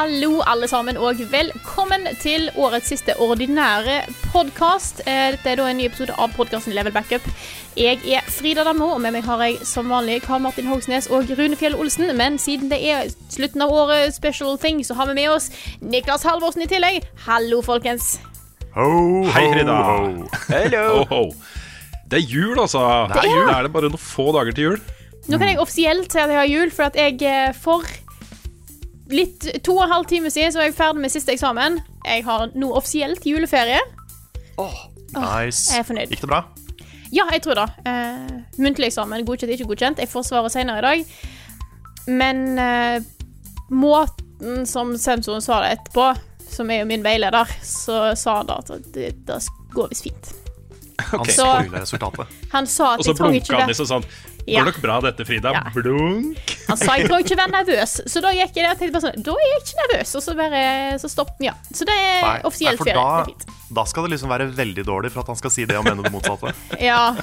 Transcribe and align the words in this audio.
Hallo, 0.00 0.40
alle 0.46 0.64
sammen, 0.68 0.96
og 0.96 1.18
velkommen 1.28 2.06
til 2.22 2.46
årets 2.56 2.88
siste 2.88 3.12
ordinære 3.20 3.98
podkast. 4.32 5.02
Dette 5.04 5.50
er 5.50 5.58
da 5.60 5.66
en 5.68 5.76
ny 5.76 5.90
episode 5.90 6.14
av 6.16 6.32
podkasten 6.32 6.72
Level 6.72 6.94
Backup. 6.94 7.26
Jeg 7.76 7.98
er 8.08 8.24
Frida 8.32 8.64
Dammo, 8.64 8.94
og 8.94 9.02
med 9.04 9.12
meg 9.12 9.28
har 9.28 9.42
jeg 9.44 9.58
som 9.68 9.92
vanlig 9.92 10.22
Karl 10.24 10.40
Martin 10.46 10.70
Hogsnes 10.72 11.10
og 11.12 11.28
Rune 11.36 11.60
Fjell 11.60 11.76
Olsen. 11.76 12.08
Men 12.16 12.40
siden 12.40 12.72
det 12.72 12.80
er 12.80 13.12
slutten 13.28 13.60
av 13.60 13.76
året, 13.76 14.16
special 14.16 14.56
thing, 14.62 14.80
så 14.86 14.96
har 14.96 15.10
vi 15.10 15.20
med 15.20 15.34
oss 15.34 15.50
Niklas 15.84 16.24
Halvorsen 16.24 16.64
i 16.64 16.72
tillegg. 16.72 17.04
Hallo, 17.28 17.60
folkens. 17.60 18.14
Hei, 18.72 19.46
Frida. 19.52 19.80
Ho, 20.80 21.08
ho. 21.12 21.24
Det 22.08 22.22
er 22.24 22.28
jul, 22.38 22.56
altså. 22.56 22.88
Det 23.12 23.26
er, 23.26 23.34
jul. 23.36 23.48
er 23.52 23.68
det 23.68 23.76
bare 23.76 23.92
noen 23.92 24.08
få 24.08 24.30
dager 24.38 24.56
til 24.56 24.70
jul. 24.70 24.84
Nå 25.28 25.36
kan 25.36 25.50
jeg 25.52 25.60
offisielt 25.60 26.08
si 26.08 26.24
at 26.24 26.30
jeg 26.32 26.46
har 26.46 26.54
jul, 26.56 26.70
for 26.72 26.88
at 26.88 26.96
jeg 26.96 27.58
får... 27.60 27.84
for 27.84 28.06
litt 29.14 29.46
to 29.66 29.74
og 29.76 29.84
en 29.86 29.92
halv 29.94 30.06
time 30.10 30.30
siden 30.32 30.52
så 30.52 30.60
var 30.60 30.68
jeg 30.68 30.76
ferdig 30.78 31.02
med 31.04 31.12
siste 31.12 31.32
eksamen. 31.34 31.80
Jeg 32.06 32.24
har 32.26 32.50
nå 32.54 32.70
offisielt 32.78 33.26
juleferie. 33.26 33.80
Nice. 34.58 35.70
Jeg 35.72 35.82
er 35.82 35.86
fornøyd. 35.88 36.12
Gikk 36.12 36.24
det 36.24 36.30
bra? 36.30 36.42
Ja, 37.10 37.24
jeg 37.34 37.42
tror 37.42 37.58
det. 37.58 37.66
Uh, 37.86 38.42
muntlig 38.62 38.90
eksamen, 38.90 39.24
godkjent, 39.26 39.54
ikke 39.56 39.66
godkjent. 39.72 39.98
Jeg 39.98 40.10
får 40.12 40.28
svaret 40.28 40.54
senere 40.54 40.78
i 40.78 40.86
dag. 40.86 41.14
Men 42.06 42.44
uh, 42.58 42.98
måten 43.74 44.66
som 44.66 44.92
sensoren 44.98 45.42
sa 45.42 45.58
det 45.64 45.72
etterpå, 45.78 46.12
som 46.50 46.70
er 46.70 46.82
jo 46.84 46.90
min 46.90 47.02
veileder, 47.06 47.50
så 47.66 48.12
sa 48.18 48.40
han 48.40 48.48
da 48.50 48.60
at 48.62 48.92
det, 48.94 49.12
det 49.26 49.40
går 49.74 49.90
visst 49.92 50.06
fint. 50.06 50.32
Han 51.10 51.20
Ok. 51.20 51.30
Så- 51.32 51.46
spoiler 51.46 51.80
resultatet. 51.80 52.26
Han 52.52 52.66
sa 52.66 52.92
at 52.94 52.98
Og 53.00 53.04
så 53.04 53.10
jeg 53.10 53.16
trenger 53.16 53.32
blunka 53.32 53.44
ikke 53.44 53.56
han 53.56 53.62
være 53.62 53.72
liksom 53.74 53.86
sånn. 53.90 54.04
Går 54.46 54.54
Ja. 54.56 54.64
nok 54.64 54.80
bra 54.82 55.00
dette, 55.04 55.24
Frida? 55.28 55.52
Ja. 55.54 55.62
Blunk. 55.74 56.38
Han 56.68 56.76
sa 56.80 56.96
jeg 56.98 57.06
trenger 57.10 57.24
ikke 57.26 57.36
være 57.38 57.52
nervøs. 57.54 57.92
Så 58.10 58.22
da 58.24 58.30
gikk 58.34 58.56
jeg 58.56 58.64
der 58.64 58.72
og 58.72 58.78
tenkte 58.80 58.94
bare 58.96 59.04
sånn 59.10 59.24
Da 59.26 59.34
er 59.36 59.48
jeg 59.50 59.60
ikke 59.62 59.78
nervøs. 59.82 60.14
Og 60.16 60.22
så 60.24 60.34
bare 60.38 60.62
Så 61.02 61.10
stopp. 61.12 61.34
Ja. 61.44 61.54
Så 61.74 61.86
det 61.88 61.96
er 61.96 62.22
Nei, 62.26 62.38
offisiell 62.48 62.78
ferie. 62.80 62.94
da-. 62.96 63.56
Da 63.70 63.84
skal 63.86 64.06
det 64.08 64.16
liksom 64.16 64.32
være 64.32 64.48
veldig 64.56 64.84
dårlig 64.88 65.12
for 65.14 65.22
at 65.22 65.28
han 65.30 65.38
skal 65.38 65.50
si 65.54 65.64
det 65.70 65.76
og 65.78 65.84
mene 65.86 66.02
det 66.02 66.10
motsatte. 66.14 66.54
Ja. 66.80 67.14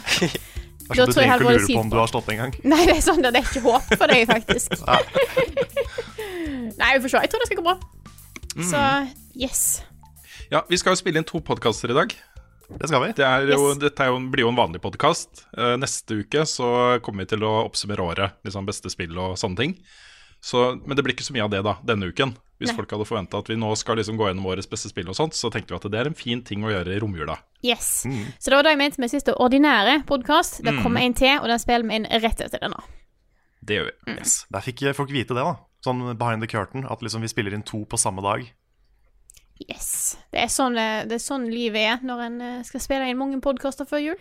Sånn, 0.88 1.04
du 1.04 1.12
tror 1.12 1.20
jeg 1.20 1.28
trenger 1.28 1.42
ikke 1.42 1.44
å 1.44 1.52
lure 1.52 1.68
på 1.76 1.80
om 1.82 1.90
du 1.92 1.96
har 2.00 2.08
slått 2.08 2.30
en 2.32 2.38
gang. 2.40 2.54
Nei, 2.64 2.78
det 2.88 2.94
er 2.96 3.02
sånn 3.04 3.18
det 3.20 3.34
er 3.36 3.44
ikke 3.44 3.60
håp 3.66 3.90
for 4.00 4.08
deg, 4.08 4.22
faktisk. 4.30 4.78
Nei, 6.80 6.92
vi 6.96 7.02
får 7.04 7.12
se. 7.12 7.22
Jeg 7.26 7.32
tror 7.34 7.44
det 7.44 7.48
skal 7.50 7.60
gå 7.60 7.66
bra. 7.66 7.76
Så 8.70 8.84
yes. 9.36 9.64
Ja, 10.48 10.62
vi 10.72 10.80
skal 10.80 10.96
jo 10.96 11.00
spille 11.02 11.20
inn 11.20 11.28
to 11.28 11.42
podkaster 11.44 11.92
i 11.92 11.98
dag. 11.98 12.16
Det 12.70 12.88
skal 12.90 13.02
vi. 13.06 13.12
Det 13.16 13.24
er 13.26 13.46
jo, 13.48 13.70
Yes. 13.72 13.78
Dette 13.80 14.04
er 14.04 14.12
jo, 14.12 14.18
blir 14.30 14.44
jo 14.44 14.50
en 14.52 14.58
vanlig 14.60 14.82
podkast. 14.84 15.46
neste 15.80 16.20
uke 16.24 16.44
så 16.46 17.00
kommer 17.02 17.24
vi 17.24 17.32
til 17.36 17.46
å 17.48 17.54
oppsummere 17.66 18.04
året. 18.04 18.34
Liksom 18.44 18.66
beste 18.68 18.90
spill 18.92 19.16
og 19.18 19.38
sånne 19.40 19.56
ting. 19.58 19.78
Så, 20.44 20.76
men 20.86 20.96
det 20.96 21.04
blir 21.04 21.16
ikke 21.16 21.26
så 21.26 21.34
mye 21.34 21.46
av 21.48 21.50
det 21.50 21.64
da, 21.66 21.78
denne 21.84 22.12
uken. 22.12 22.36
Hvis 22.60 22.70
Nei. 22.72 22.76
folk 22.78 22.92
hadde 22.92 23.06
forventa 23.06 23.38
at 23.40 23.48
vi 23.50 23.56
nå 23.58 23.70
skal 23.78 23.98
liksom 23.98 24.18
gå 24.18 24.28
gjennom 24.28 24.46
årets 24.50 24.68
beste 24.70 24.90
spill, 24.90 25.08
og 25.10 25.16
sånt, 25.18 25.34
så 25.38 25.50
tenkte 25.54 25.74
vi 25.74 25.78
at 25.78 25.88
det 25.94 26.00
er 26.00 26.08
en 26.10 26.18
fin 26.18 26.42
ting 26.46 26.64
å 26.66 26.72
gjøre 26.74 26.94
i 26.96 27.00
romjula. 27.00 27.38
yes. 27.64 28.06
Så 28.40 28.50
det 28.50 28.56
var 28.58 28.64
det 28.64 28.72
jeg 28.76 28.82
mente 28.82 29.00
med 29.02 29.10
siste 29.14 29.34
ordinære 29.34 30.06
podkast. 30.06 30.64
Det 30.64 30.74
Mm. 30.74 30.84
kommer 30.84 31.02
en 31.02 31.14
til, 31.14 31.38
og 31.40 31.48
den 31.48 31.60
spiller 31.60 31.88
vi 31.88 31.96
inn 31.96 32.06
rett 32.22 32.42
etter 32.42 32.60
denne. 32.60 32.82
Det 33.64 33.78
gjør 33.78 33.86
vi. 33.86 34.12
Mm. 34.12 34.18
Yes. 34.20 34.46
Der 34.52 34.62
fikk 34.62 34.96
folk 34.96 35.10
vite 35.12 35.34
det, 35.34 35.44
da. 35.44 35.56
Sånn 35.86 36.18
behind 36.18 36.42
the 36.42 36.48
curtain. 36.48 36.86
At 36.90 37.00
liksom 37.02 37.22
vi 37.22 37.28
spiller 37.28 37.54
inn 37.54 37.64
to 37.64 37.86
på 37.86 37.98
samme 37.98 38.22
dag. 38.22 38.46
Yes. 39.66 40.18
Det 40.32 40.44
er 40.44 40.50
sånn, 40.54 40.78
eh, 40.78 41.04
det 41.10 41.18
er 41.18 41.24
sånn 41.24 41.48
livet 41.50 41.82
er 41.82 42.06
når 42.06 42.24
en 42.28 42.42
eh, 42.42 42.64
skal 42.68 42.84
spille 42.84 43.08
inn 43.10 43.18
mange 43.20 43.40
podkaster 43.42 43.88
før 43.90 44.04
jul. 44.04 44.20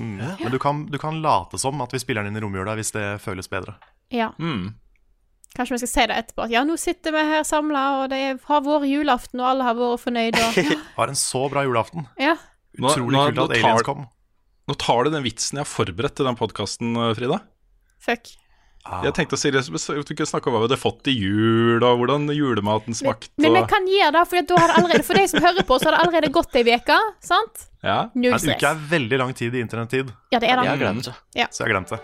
Mm. 0.00 0.18
Men 0.40 0.50
du 0.52 0.58
kan, 0.58 0.86
du 0.90 0.98
kan 0.98 1.20
late 1.22 1.58
som 1.60 1.80
at 1.84 1.92
vi 1.94 2.00
spiller 2.02 2.24
den 2.24 2.32
inn 2.34 2.40
i 2.40 2.44
romjula 2.44 2.74
hvis 2.78 2.92
det 2.96 3.06
føles 3.22 3.48
bedre. 3.52 3.76
Ja. 4.10 4.30
Mm. 4.38 4.74
Kanskje 5.56 5.74
vi 5.76 5.80
skal 5.84 5.90
si 5.92 6.06
det 6.10 6.16
etterpå. 6.22 6.44
At 6.44 6.52
ja, 6.52 6.62
nå 6.66 6.76
sitter 6.80 7.14
vi 7.14 7.22
her 7.30 7.44
samla, 7.46 7.84
og 8.02 8.10
det 8.12 8.18
er- 8.18 8.40
har 8.48 8.60
vært 8.66 8.88
julaften, 8.90 9.40
og 9.40 9.46
alle 9.52 9.64
har 9.64 9.74
vært 9.78 10.02
fornøyde. 10.04 10.42
og 10.44 10.74
Har 10.98 11.08
en 11.12 11.18
så 11.18 11.44
bra 11.50 11.62
julaften. 11.64 12.06
Ja. 12.20 12.34
Utrolig 12.78 13.16
nå- 13.16 13.26
kult 13.30 13.38
at 13.38 13.44
at 13.44 13.56
tar- 13.56 13.70
aliens 13.70 13.86
kom. 13.86 14.06
Nå 14.68 14.74
tar 14.76 15.04
du 15.04 15.10
den 15.14 15.24
vitsen 15.24 15.56
jeg 15.56 15.64
har 15.64 15.70
forberedt 15.72 16.16
til 16.16 16.26
den 16.28 16.36
podkasten, 16.36 16.92
Frida. 17.16 17.38
Fuck. 18.04 18.34
Ah. 18.88 19.02
Jeg 19.04 19.12
tenkte 19.18 19.36
seriøst 19.36 19.68
at 19.92 20.08
du 20.08 20.14
kunne 20.16 20.24
snakke 20.30 20.48
om 20.48 20.54
hva 20.56 20.62
vi 20.62 20.66
hadde 20.70 20.78
fått 20.80 21.04
i 21.12 21.14
jul, 21.18 21.76
og 21.84 21.98
hvordan 22.00 22.24
julematen 22.32 22.94
Men, 22.94 22.96
smakte. 22.96 23.28
men 23.36 23.52
vi 23.58 23.62
kan 23.68 23.84
gjøre 23.84 24.12
det, 24.16 24.22
for 24.30 24.36
har 24.56 24.68
det 24.72 24.76
allerede, 24.80 25.04
for 25.04 25.12
de 25.20 25.26
som 25.28 25.40
hører 25.44 25.60
på, 25.68 25.76
så 25.78 25.84
har 25.90 25.94
det 25.98 26.02
allerede 26.06 26.32
gått 26.32 26.56
ei 26.56 26.64
uke. 26.72 26.96
Sant? 27.20 27.68
Ja. 27.84 28.08
Null 28.14 28.32
En 28.32 28.40
uke 28.54 28.66
er 28.72 28.76
veldig 28.90 29.18
lang 29.20 29.34
tid 29.36 29.52
i 29.54 29.60
internettid, 29.60 30.08
Ja, 30.32 30.38
det 30.40 30.48
er 30.48 30.56
det. 30.56 30.64
Jeg 30.64 30.72
har 30.72 30.78
glemt 30.86 31.04
det. 31.04 31.12
så 31.52 31.64
jeg 31.64 31.70
glemte 31.76 32.00
det. 32.00 32.02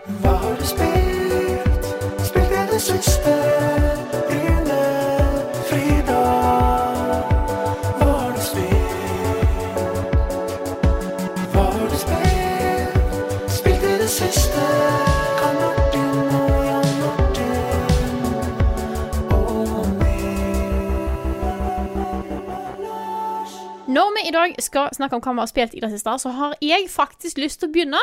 Når 24.15 24.21
vi 24.23 24.27
i 24.29 24.31
dag 24.31 24.55
skal 24.63 24.89
snakke 24.95 25.17
om 25.17 25.21
hva 25.25 25.33
vi 25.35 25.43
har 25.43 25.49
spilt 25.51 25.73
i 25.75 25.81
det 25.83 25.89
siste, 25.91 26.13
så 26.23 26.31
har 26.37 26.55
jeg 26.63 26.87
faktisk 26.89 27.37
lyst 27.41 27.59
til 27.59 27.69
å 27.69 27.73
begynne. 27.75 27.99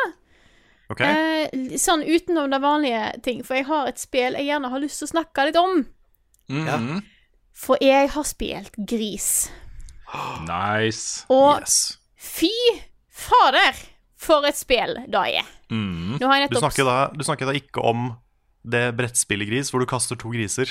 Okay. 0.92 1.08
Eh, 1.48 1.76
sånn 1.80 2.02
utenom 2.04 2.50
det 2.52 2.58
vanlige 2.60 3.04
ting, 3.24 3.40
for 3.46 3.56
jeg 3.56 3.64
har 3.70 3.88
et 3.88 3.98
spill 4.02 4.36
jeg 4.36 4.44
gjerne 4.50 4.68
har 4.68 4.82
lyst 4.82 5.00
til 5.00 5.08
å 5.08 5.12
snakke 5.14 5.46
litt 5.48 5.56
om. 5.56 5.86
Mhm. 6.52 7.02
For 7.56 7.78
jeg 7.80 8.10
har 8.12 8.24
spilt 8.28 8.76
Gris. 8.88 9.48
Nice. 10.44 11.24
Og 11.32 11.60
Yes. 11.62 11.98
fy 12.16 12.50
fader, 13.08 13.72
for 14.16 14.44
et 14.46 14.56
spill 14.56 14.94
det 15.08 15.22
er. 15.38 15.46
Mm. 15.70 16.18
Nå 16.20 16.28
har 16.28 16.42
jeg 16.42 16.50
Du 16.52 16.58
snakker, 16.60 16.84
da, 16.84 17.08
du 17.16 17.24
snakker 17.24 17.48
da 17.48 17.52
ikke 17.56 17.80
om 17.82 18.10
det 18.68 18.92
brettspillet 18.96 19.48
Gris, 19.48 19.70
hvor 19.72 19.80
du 19.80 19.86
kaster 19.86 20.16
to 20.20 20.28
griser. 20.30 20.68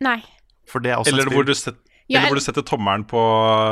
Nei. 0.00 0.22
For 0.66 0.80
det 0.80 0.90
er 0.94 0.96
også 1.02 1.12
Eller 1.12 1.28
et 1.28 1.32
hvor 1.36 1.44
du, 1.44 1.52
set, 1.54 1.76
Ja, 2.06 2.18
eller 2.20 2.34
hvor 2.34 2.40
du 2.40 2.44
setter 2.44 2.64
tommelen 2.66 3.06
på, 3.08 3.20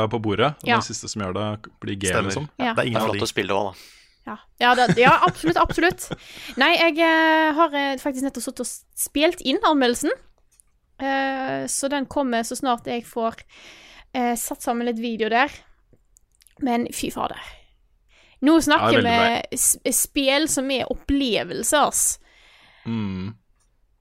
på 0.09 0.19
bordet. 0.23 0.55
Og 0.63 0.69
Ja. 0.69 0.79
den 0.79 0.87
siste 0.87 1.09
som 1.11 1.21
gjør 1.21 1.35
det, 1.37 1.71
blir 1.83 1.99
G, 2.01 2.09
liksom. 2.09 2.47
Ja. 2.57 2.73
Det 2.73 2.81
er 2.81 2.89
ingen 2.89 3.01
av 3.01 3.11
flott 3.11 3.21
de. 3.21 3.27
å 3.27 3.29
spille 3.29 3.53
òg, 3.53 3.73
da. 3.73 3.89
Ja, 4.23 4.37
ja, 4.63 4.73
det, 4.75 4.85
ja 4.97 5.11
absolutt, 5.27 5.59
absolutt. 5.59 6.07
Nei, 6.57 6.71
jeg 6.79 6.95
uh, 7.03 7.51
har 7.57 7.75
eh, 7.75 7.97
faktisk 7.99 8.23
nettopp 8.25 8.45
sittet 8.45 8.63
og 8.63 8.99
spilt 9.03 9.43
inn 9.43 9.59
anmeldelsen. 9.67 10.13
Uh, 11.03 11.67
så 11.67 11.89
den 11.91 12.07
kommer 12.07 12.45
så 12.47 12.55
snart 12.55 12.87
jeg 12.87 13.03
får 13.05 13.41
uh, 14.15 14.33
satt 14.39 14.63
sammen 14.63 14.87
litt 14.87 15.01
video 15.03 15.29
der. 15.33 15.51
Men 16.63 16.87
fy 16.95 17.11
fader. 17.11 17.41
Nå 18.43 18.57
snakker 18.63 19.03
vi 19.03 19.13
ja, 19.13 19.93
spill 19.95 20.49
som 20.51 20.71
er 20.71 20.89
opplevelser. 20.91 21.87
ass. 21.87 22.19
Mm. 22.85 23.35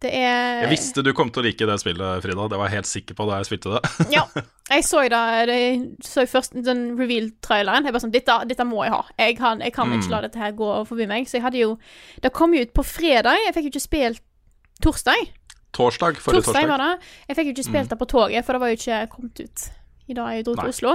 Det 0.02 0.10
er 0.19 0.62
Jeg 0.64 0.70
visste 0.72 1.02
du 1.06 1.12
kom 1.14 1.31
til 1.31 1.43
å 1.43 1.46
like 1.46 1.66
det 1.69 1.76
spillet, 1.81 2.22
Frida. 2.25 2.49
Det 2.50 2.58
var 2.58 2.69
jeg 2.69 2.76
helt 2.81 2.90
sikker 2.90 3.14
på 3.19 3.26
da 3.28 3.38
jeg 3.40 3.49
spilte 3.50 3.76
det. 3.76 4.08
Ja. 4.14 4.25
Jeg 4.72 4.84
så 4.88 5.02
da 5.12 5.19
jeg 5.44 5.81
så 6.06 6.22
først 6.25 6.54
den 6.64 6.96
reveal-traileren. 6.96 7.84
Jeg 7.84 7.93
bare 7.93 8.00
sånn 8.06 8.12
dette, 8.14 8.37
dette 8.49 8.64
må 8.64 8.84
jeg 8.87 8.93
ha. 8.94 9.02
Jeg 9.20 9.34
kan, 9.37 9.60
jeg 9.60 9.75
kan 9.76 9.90
ikke 9.93 10.06
Mm. 10.06 10.10
la 10.14 10.20
dette 10.25 10.38
her 10.40 10.52
gå 10.56 10.69
forbi 10.88 11.06
meg. 11.10 11.26
Så 11.28 11.37
jeg 11.37 11.43
hadde 11.44 11.58
jo 11.60 11.75
Det 12.22 12.32
kom 12.32 12.54
jo 12.54 12.62
ut 12.62 12.72
på 12.72 12.84
fredag. 12.87 13.37
Jeg 13.44 13.52
fikk 13.54 13.66
jo 13.69 13.72
ikke 13.75 13.82
spilt 13.84 14.22
torsdag. 14.81 15.28
Torsdag, 15.76 16.16
forrige 16.22 16.43
Torsdag 16.43 16.62
torsdag. 16.62 16.69
var 16.72 16.78
det. 16.78 17.10
Jeg 17.28 17.37
fikk 17.37 17.46
jo 17.50 17.54
ikke 17.58 17.69
spilt 17.69 17.90
det 17.93 17.99
på 18.00 18.08
toget, 18.14 18.44
for 18.46 18.52
det 18.56 18.60
var 18.64 18.69
jo 18.72 18.78
ikke 18.81 19.02
kommet 19.12 19.40
ut 19.44 19.69
i 20.12 20.17
dag 20.19 20.37
jeg 20.37 20.44
dro 20.47 20.55
til 20.55 20.62
Nei. 20.69 20.73
Oslo. 20.75 20.94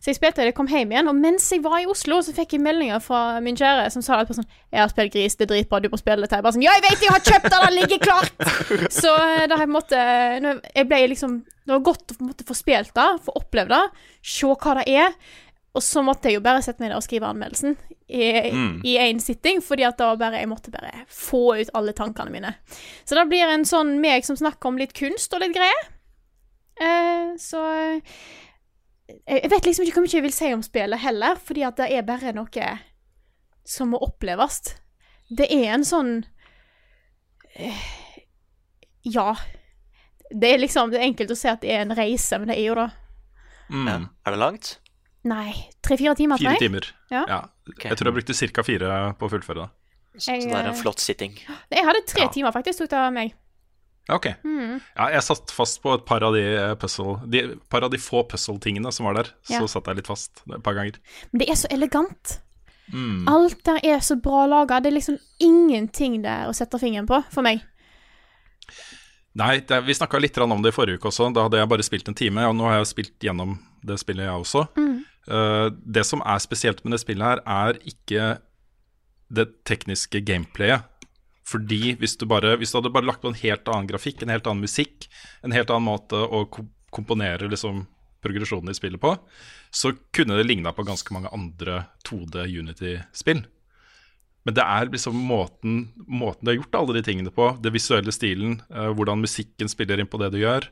Så 0.00 0.10
jeg 0.10 0.18
spilte 0.18 0.44
det, 0.44 0.54
kom 0.56 0.68
hjem 0.70 0.92
igjen, 0.94 1.08
og 1.12 1.16
mens 1.20 1.46
jeg 1.52 1.62
var 1.64 1.78
i 1.82 1.86
Oslo, 1.90 2.18
så 2.24 2.34
fikk 2.36 2.56
jeg 2.56 2.64
meldinger 2.64 3.00
fra 3.04 3.20
min 3.44 3.56
kjære 3.60 3.86
som 3.94 4.02
sa 4.02 4.18
at 4.20 4.32
sånn 4.34 4.44
'Jeg 4.72 4.80
har 4.80 4.88
spilt 4.90 5.12
Gris, 5.12 5.36
det 5.36 5.46
er 5.50 5.54
dritbra, 5.54 5.80
du 5.80 5.88
må 5.88 5.98
spille 6.00 6.20
dette.' 6.24 6.36
Jeg 6.36 6.42
bare 6.42 6.56
sånn 6.56 6.66
'Ja, 6.66 6.72
jeg 6.74 6.82
vet, 6.88 7.00
jeg 7.04 7.12
har 7.14 7.20
kjøpt 7.20 7.50
det, 7.52 7.60
det 7.62 7.72
ligger 7.78 7.98
klart!' 8.08 8.36
Så 9.02 9.14
eh, 9.14 9.46
da 9.46 9.54
har 9.56 9.62
jeg 9.64 9.70
på 9.70 9.76
en 9.76 9.80
måte 9.80 10.64
Jeg 10.74 10.88
ble 10.88 11.08
liksom 11.08 11.44
Det 11.66 11.72
var 11.72 11.80
godt 11.80 12.12
å 12.12 12.26
måte 12.26 12.44
få 12.44 12.54
spilt 12.54 12.92
det, 12.94 13.08
få 13.24 13.32
opplevd 13.40 13.68
det, 13.72 13.84
se 14.22 14.46
hva 14.46 14.74
det 14.82 14.88
er. 14.88 15.14
Og 15.74 15.82
så 15.82 16.02
måtte 16.04 16.28
jeg 16.28 16.34
jo 16.36 16.40
bare 16.44 16.60
sette 16.62 16.78
meg 16.78 16.90
ned 16.90 16.96
og 16.98 17.02
skrive 17.02 17.26
anmeldelsen 17.26 17.76
i 18.08 18.50
Mm. 18.52 18.82
i 18.84 18.98
én 19.00 19.18
sitting, 19.18 19.62
fordi 19.62 19.82
at 19.88 19.96
da 19.96 20.14
bare, 20.14 20.38
jeg 20.38 20.46
måtte 20.48 20.70
bare 20.70 20.92
få 21.08 21.56
ut 21.58 21.70
alle 21.74 21.92
tankene 21.92 22.30
mine. 22.30 22.54
Så 23.04 23.16
det 23.16 23.28
blir 23.28 23.48
en 23.48 23.64
sånn 23.64 23.98
meg 23.98 24.24
som 24.24 24.36
snakker 24.36 24.66
om 24.68 24.76
litt 24.76 24.92
kunst 24.92 25.32
og 25.34 25.40
litt 25.40 25.54
greier. 25.56 25.88
Eh, 26.80 27.34
så 27.38 28.00
jeg 29.08 29.50
vet 29.52 29.66
liksom 29.68 29.84
ikke 29.84 29.98
hvor 29.98 30.06
mye 30.06 30.16
jeg 30.16 30.24
vil 30.24 30.32
si 30.32 30.52
om 30.54 30.62
spillet 30.64 31.00
heller, 31.02 31.36
fordi 31.36 31.64
at 31.66 31.76
det 31.76 31.90
er 31.92 32.06
bare 32.08 32.32
noe 32.36 32.68
som 33.64 33.90
må 33.92 33.98
oppleves. 34.04 34.62
Det 35.28 35.48
er 35.52 35.72
en 35.74 35.84
sånn 35.88 36.14
eh, 37.56 37.84
Ja. 39.04 39.34
Det 40.30 40.54
er 40.54 40.58
liksom 40.58 40.90
Det 40.90 40.98
er 41.00 41.06
enkelt 41.06 41.30
å 41.30 41.36
si 41.38 41.48
at 41.48 41.60
det 41.62 41.70
er 41.72 41.84
en 41.84 41.94
reise, 41.96 42.38
men 42.40 42.48
det 42.48 42.56
er 42.58 42.66
jo 42.70 42.74
det. 42.80 42.88
Mm. 43.70 43.86
Ja. 43.88 43.98
Er 44.26 44.34
det 44.36 44.40
langt? 44.40 44.72
Nei, 45.24 45.52
tre-fire 45.84 46.12
timer 46.18 46.36
for 46.36 46.44
Fire 46.50 46.60
timer. 46.60 46.88
Ja. 47.12 47.24
Ok. 47.70 47.86
Jeg 47.88 47.96
tror 47.96 48.10
jeg 48.10 48.16
brukte 48.18 48.52
ca. 48.52 48.62
fire 48.66 48.96
på 49.16 49.24
å 49.28 49.32
fullføre 49.32 49.62
det. 49.62 49.70
Så 50.20 50.34
det 50.36 50.50
er 50.52 50.66
en 50.68 50.74
eh, 50.74 50.76
flott 50.80 51.00
sitting. 51.00 51.32
Jeg 51.72 51.84
hadde 51.86 52.04
tre 52.06 52.26
Ja. 52.26 52.28
timer, 52.28 52.52
faktisk, 52.52 52.78
tok 52.84 52.90
det 52.92 52.98
av 53.00 53.12
meg. 53.12 53.32
Ja, 54.08 54.18
Ok. 54.18 54.26
Mm. 54.44 54.80
Ja, 54.96 55.08
jeg 55.14 55.24
satt 55.24 55.52
fast 55.54 55.80
på 55.80 55.94
et 55.96 56.04
par 56.04 56.24
av 56.26 56.34
de, 56.36 56.42
eh, 56.44 56.74
puzzle, 56.76 57.16
de, 57.30 57.56
par 57.72 57.86
av 57.86 57.90
de 57.90 58.00
få 58.00 58.24
puzzle-tingene 58.28 58.92
som 58.92 59.06
var 59.08 59.14
der. 59.14 59.30
Så 59.48 59.64
satt 59.70 59.86
jeg 59.88 59.96
litt 60.02 60.10
fast 60.10 60.42
et 60.44 60.62
par 60.62 60.76
ganger. 60.76 60.98
Men 61.32 61.40
det 61.40 61.48
er 61.48 61.56
så 61.56 61.70
elegant. 61.72 62.38
Mm. 62.92 63.24
Alt 63.28 63.62
der 63.64 63.80
er 63.82 64.02
så 64.04 64.18
bra 64.20 64.44
laga. 64.46 64.80
Det 64.80 64.92
er 64.92 64.98
liksom 64.98 65.16
ingenting 65.40 66.22
der 66.22 66.50
å 66.50 66.56
sette 66.56 66.78
fingeren 66.78 67.08
på, 67.08 67.22
for 67.32 67.46
meg. 67.46 67.64
Nei, 69.34 69.58
det, 69.66 69.80
vi 69.82 69.96
snakka 69.96 70.20
litt 70.20 70.36
om 70.38 70.62
det 70.62 70.70
i 70.70 70.76
forrige 70.76 71.00
uke 71.00 71.08
også. 71.10 71.32
Da 71.34 71.48
hadde 71.48 71.58
jeg 71.58 71.70
bare 71.72 71.86
spilt 71.86 72.08
en 72.08 72.14
time. 72.18 72.44
Og 72.46 72.54
nå 72.54 72.68
har 72.68 72.78
jeg 72.82 72.92
spilt 72.92 73.24
gjennom 73.24 73.56
det 73.82 73.98
spillet, 74.02 74.28
jeg 74.28 74.44
også. 74.44 74.66
Eh, 75.26 75.68
det 75.96 76.04
som 76.06 76.22
er 76.22 76.42
spesielt 76.44 76.84
med 76.84 76.94
det 76.94 77.00
spillet 77.02 77.26
her, 77.26 77.42
er 77.42 77.80
ikke 77.88 78.28
det 79.34 79.48
tekniske 79.66 80.20
gameplayet. 80.22 80.84
Fordi 81.44 81.94
hvis 82.00 82.16
du, 82.16 82.24
bare, 82.28 82.54
hvis 82.56 82.72
du 82.72 82.78
hadde 82.78 82.92
bare 82.94 83.08
lagt 83.08 83.20
på 83.24 83.28
en 83.32 83.42
helt 83.42 83.68
annen 83.68 83.88
grafikk, 83.90 84.22
en 84.22 84.32
helt 84.32 84.46
annen 84.48 84.64
musikk, 84.64 85.08
en 85.44 85.52
helt 85.52 85.72
annen 85.72 85.90
måte 85.90 86.16
å 86.16 86.46
komponere 86.94 87.50
liksom, 87.52 87.84
progresjonen 88.24 88.72
i 88.72 88.76
spillet 88.78 89.02
på, 89.02 89.12
så 89.74 89.92
kunne 90.14 90.38
det 90.38 90.46
ligna 90.48 90.72
på 90.72 90.86
ganske 90.86 91.12
mange 91.12 91.32
andre 91.34 91.82
2D 92.08 92.46
Unity-spill. 92.48 93.44
Men 94.44 94.56
det 94.56 94.64
er 94.64 94.90
liksom 94.92 95.16
måten, 95.16 95.76
måten 96.04 96.44
du 96.44 96.52
har 96.52 96.58
gjort 96.58 96.78
alle 96.80 96.98
de 96.98 97.04
tingene 97.04 97.32
på, 97.32 97.48
det 97.64 97.72
visuelle 97.74 98.12
stilen, 98.12 98.58
eh, 98.72 98.90
hvordan 98.92 99.22
musikken 99.24 99.70
spiller 99.72 100.00
inn 100.00 100.10
på 100.10 100.20
det 100.20 100.30
du 100.34 100.38
gjør, 100.42 100.68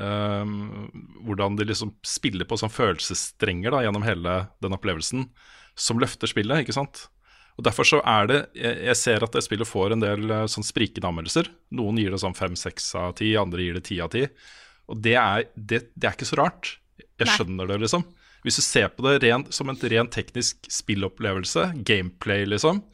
eh, 0.00 0.54
hvordan 1.24 1.56
de 1.56 1.68
liksom 1.68 1.94
spiller 2.04 2.48
på 2.48 2.58
sånn 2.60 2.72
følelsesstrenger 2.72 3.72
da, 3.72 3.84
gjennom 3.86 4.04
hele 4.04 4.38
den 4.64 4.76
opplevelsen, 4.76 5.30
som 5.76 6.00
løfter 6.00 6.28
spillet, 6.28 6.64
ikke 6.64 6.76
sant? 6.76 7.06
Og 7.56 7.64
Derfor 7.64 7.88
så 7.88 8.02
er 8.04 8.26
det 8.28 8.38
Jeg, 8.58 8.96
ser 9.00 9.24
at 9.24 9.32
det 9.32 9.44
spillet 9.46 9.68
får 9.68 9.94
en 9.94 10.02
del 10.02 10.30
eh, 10.30 10.48
sånn 10.50 10.66
sprikende 10.66 11.08
anmeldelser. 11.08 11.48
Noen 11.76 12.00
gir 12.00 12.12
det 12.12 12.20
sånn 12.20 12.36
fem-seks 12.36 12.90
av 13.00 13.16
ti, 13.20 13.32
andre 13.40 13.64
gir 13.64 13.78
det 13.78 13.86
ti 13.88 14.00
av 14.04 14.12
ti. 14.12 14.26
Og 14.92 15.00
det 15.02 15.16
er, 15.16 15.48
det, 15.56 15.86
det 15.96 16.08
er 16.08 16.18
ikke 16.18 16.28
så 16.28 16.40
rart. 16.42 16.76
Jeg 17.16 17.32
skjønner 17.32 17.70
det, 17.70 17.80
liksom. 17.86 18.04
Hvis 18.44 18.60
du 18.60 18.62
ser 18.62 18.92
på 18.94 19.02
det 19.06 19.16
ren, 19.24 19.46
som 19.50 19.72
en 19.72 19.80
ren 19.80 20.08
teknisk 20.12 20.68
spillopplevelse, 20.70 21.64
gameplay, 21.88 22.44
liksom, 22.46 22.84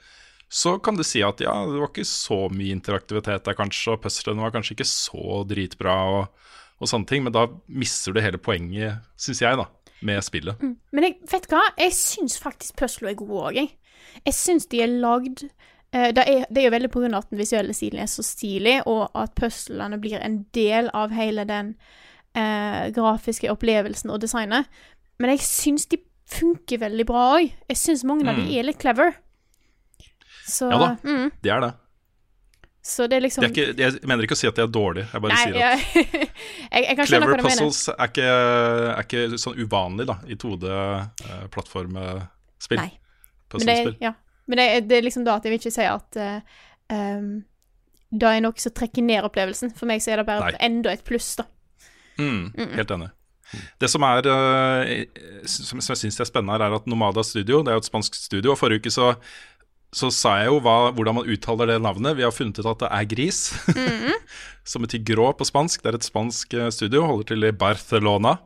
så 0.53 0.79
kan 0.85 0.97
du 0.97 1.03
si 1.05 1.20
at 1.25 1.43
ja, 1.44 1.53
det 1.69 1.81
var 1.81 1.91
ikke 1.91 2.06
så 2.08 2.47
mye 2.53 2.73
interaktivitet 2.73 3.44
der, 3.44 3.56
kanskje, 3.58 3.97
og 3.97 4.03
puzzlene 4.05 4.44
var 4.44 4.55
kanskje 4.55 4.79
ikke 4.79 4.88
så 4.88 5.43
dritbra, 5.49 5.97
og, 6.15 6.49
og 6.81 6.88
sånne 6.88 7.11
ting, 7.11 7.26
men 7.26 7.35
da 7.35 7.47
mister 7.69 8.15
du 8.15 8.23
hele 8.25 8.41
poenget, 8.41 9.03
syns 9.20 9.43
jeg, 9.44 9.61
da, 9.61 9.69
med 10.06 10.25
spillet. 10.25 10.65
Men 10.94 11.08
jeg, 11.08 11.19
vet 11.35 11.50
du 11.50 11.56
hva? 11.58 11.67
Jeg 11.82 11.97
syns 11.99 12.38
faktisk 12.41 12.79
puzzle 12.81 13.12
er 13.12 13.19
gode 13.20 13.44
òg, 13.50 13.61
jeg. 13.61 13.75
Jeg 14.25 14.35
syns 14.35 14.67
de 14.73 14.81
er 14.85 14.91
lagd 15.03 15.38
eh, 15.47 16.11
det, 16.14 16.25
er, 16.25 16.44
det 16.50 16.59
er 16.62 16.67
jo 16.69 16.76
veldig 16.76 16.91
av 17.14 17.20
at 17.23 17.31
den 17.31 17.38
visuelle 17.43 17.75
stilen 17.76 18.00
er 18.05 18.11
så 18.11 18.23
stilig, 18.26 18.79
og 18.87 19.03
at 19.14 19.35
puzzlene 19.38 19.99
blir 20.03 20.19
en 20.23 20.47
del 20.55 20.85
av 20.94 21.11
hele 21.17 21.44
den 21.49 21.67
eh, 22.35 22.91
grafiske 22.94 23.50
opplevelsen 23.53 24.11
og 24.11 24.20
designet. 24.23 24.64
Men 25.20 25.31
jeg 25.35 25.41
syns 25.47 25.87
de 25.87 25.97
funker 26.32 26.79
veldig 26.81 27.06
bra 27.06 27.35
òg. 27.37 27.50
Jeg 27.69 27.76
syns 27.76 28.05
mange 28.09 28.31
av 28.31 28.37
de 28.41 28.59
er 28.59 28.62
litt 28.64 28.79
clever. 28.81 29.12
Så, 30.49 30.70
Ja 30.73 30.79
da. 30.81 30.97
Mm, 31.05 31.31
Det 31.43 31.50
er 31.53 31.61
det. 31.61 31.73
så 32.82 33.06
det 33.06 33.17
er 33.17 33.20
liksom 33.23 33.43
det 33.44 33.50
er 33.50 33.55
ikke, 33.55 33.75
jeg 33.79 33.93
mener 34.08 34.23
ikke 34.26 34.35
å 34.35 34.38
si 34.41 34.47
at 34.49 34.56
de 34.58 34.62
er 34.65 34.69
dårlige, 34.75 35.06
jeg 35.12 35.20
bare 35.23 35.32
Nei, 35.37 35.43
sier 35.44 35.55
at 35.55 35.61
jeg, 35.62 35.79
jeg, 36.73 36.82
jeg 36.88 36.97
Clever 37.06 37.37
puzzles 37.44 37.81
er 37.93 38.06
ikke, 38.11 38.26
er 38.26 39.00
ikke 39.05 39.38
sånn 39.38 39.55
uvanlig 39.62 40.06
da, 40.11 40.17
i 40.26 40.35
2D-plattformspill. 40.43 42.81
Nei. 42.81 42.91
Men 43.60 43.69
det, 43.69 43.96
ja. 44.00 44.14
Men 44.50 44.58
det, 44.58 44.69
det 44.88 44.99
er 44.99 45.06
liksom 45.06 45.25
da 45.26 45.38
at 45.38 45.46
jeg 45.46 45.54
vil 45.54 45.60
ikke 45.60 45.75
si 45.75 45.87
at 45.87 46.19
uh, 46.19 46.60
um, 46.93 47.32
det 48.12 48.28
er 48.28 48.43
noe 48.44 48.60
som 48.60 48.75
trekker 48.76 49.04
ned 49.04 49.25
opplevelsen. 49.25 49.72
For 49.76 49.88
meg 49.88 50.04
så 50.04 50.12
er 50.12 50.20
det 50.20 50.28
bare 50.28 50.52
Nei. 50.52 50.60
enda 50.69 50.93
et 50.93 51.04
pluss, 51.06 51.32
da. 51.40 51.46
Mm, 52.20 52.52
helt 52.76 52.93
enig. 52.93 53.08
Det 53.81 53.88
som 53.90 54.04
er 54.06 54.26
eh, 54.32 55.22
som, 55.49 55.81
som 55.81 55.93
jeg 55.93 56.04
syns 56.04 56.20
er 56.20 56.28
spennende, 56.28 56.56
her 56.56 56.66
er 56.69 56.76
at 56.76 56.88
Nomada 56.88 57.25
Studio, 57.26 57.60
det 57.64 57.72
er 57.72 57.78
jo 57.78 57.84
et 57.84 57.88
spansk 57.88 58.16
studio, 58.16 58.52
og 58.52 58.60
forrige 58.60 58.84
uke 58.84 58.93
så, 58.93 59.10
så 59.93 60.08
sa 60.14 60.38
jeg 60.40 60.48
jo 60.48 60.60
hva, 60.64 60.76
hvordan 60.96 61.19
man 61.20 61.28
uttaler 61.28 61.72
det 61.72 61.81
navnet. 61.84 62.16
Vi 62.20 62.25
har 62.25 62.34
funnet 62.37 62.60
ut 62.60 62.69
at 62.69 62.84
det 62.84 62.93
er 62.96 63.10
gris, 63.12 63.43
som 64.70 64.84
betyr 64.84 65.05
grå 65.12 65.31
på 65.37 65.48
spansk. 65.48 65.84
Det 65.84 65.93
er 65.93 66.00
et 66.00 66.08
spansk 66.08 66.56
eh, 66.56 66.72
studio, 66.75 67.05
holder 67.08 67.32
til 67.32 67.48
i 67.48 67.55
Barcelona. 67.64 68.38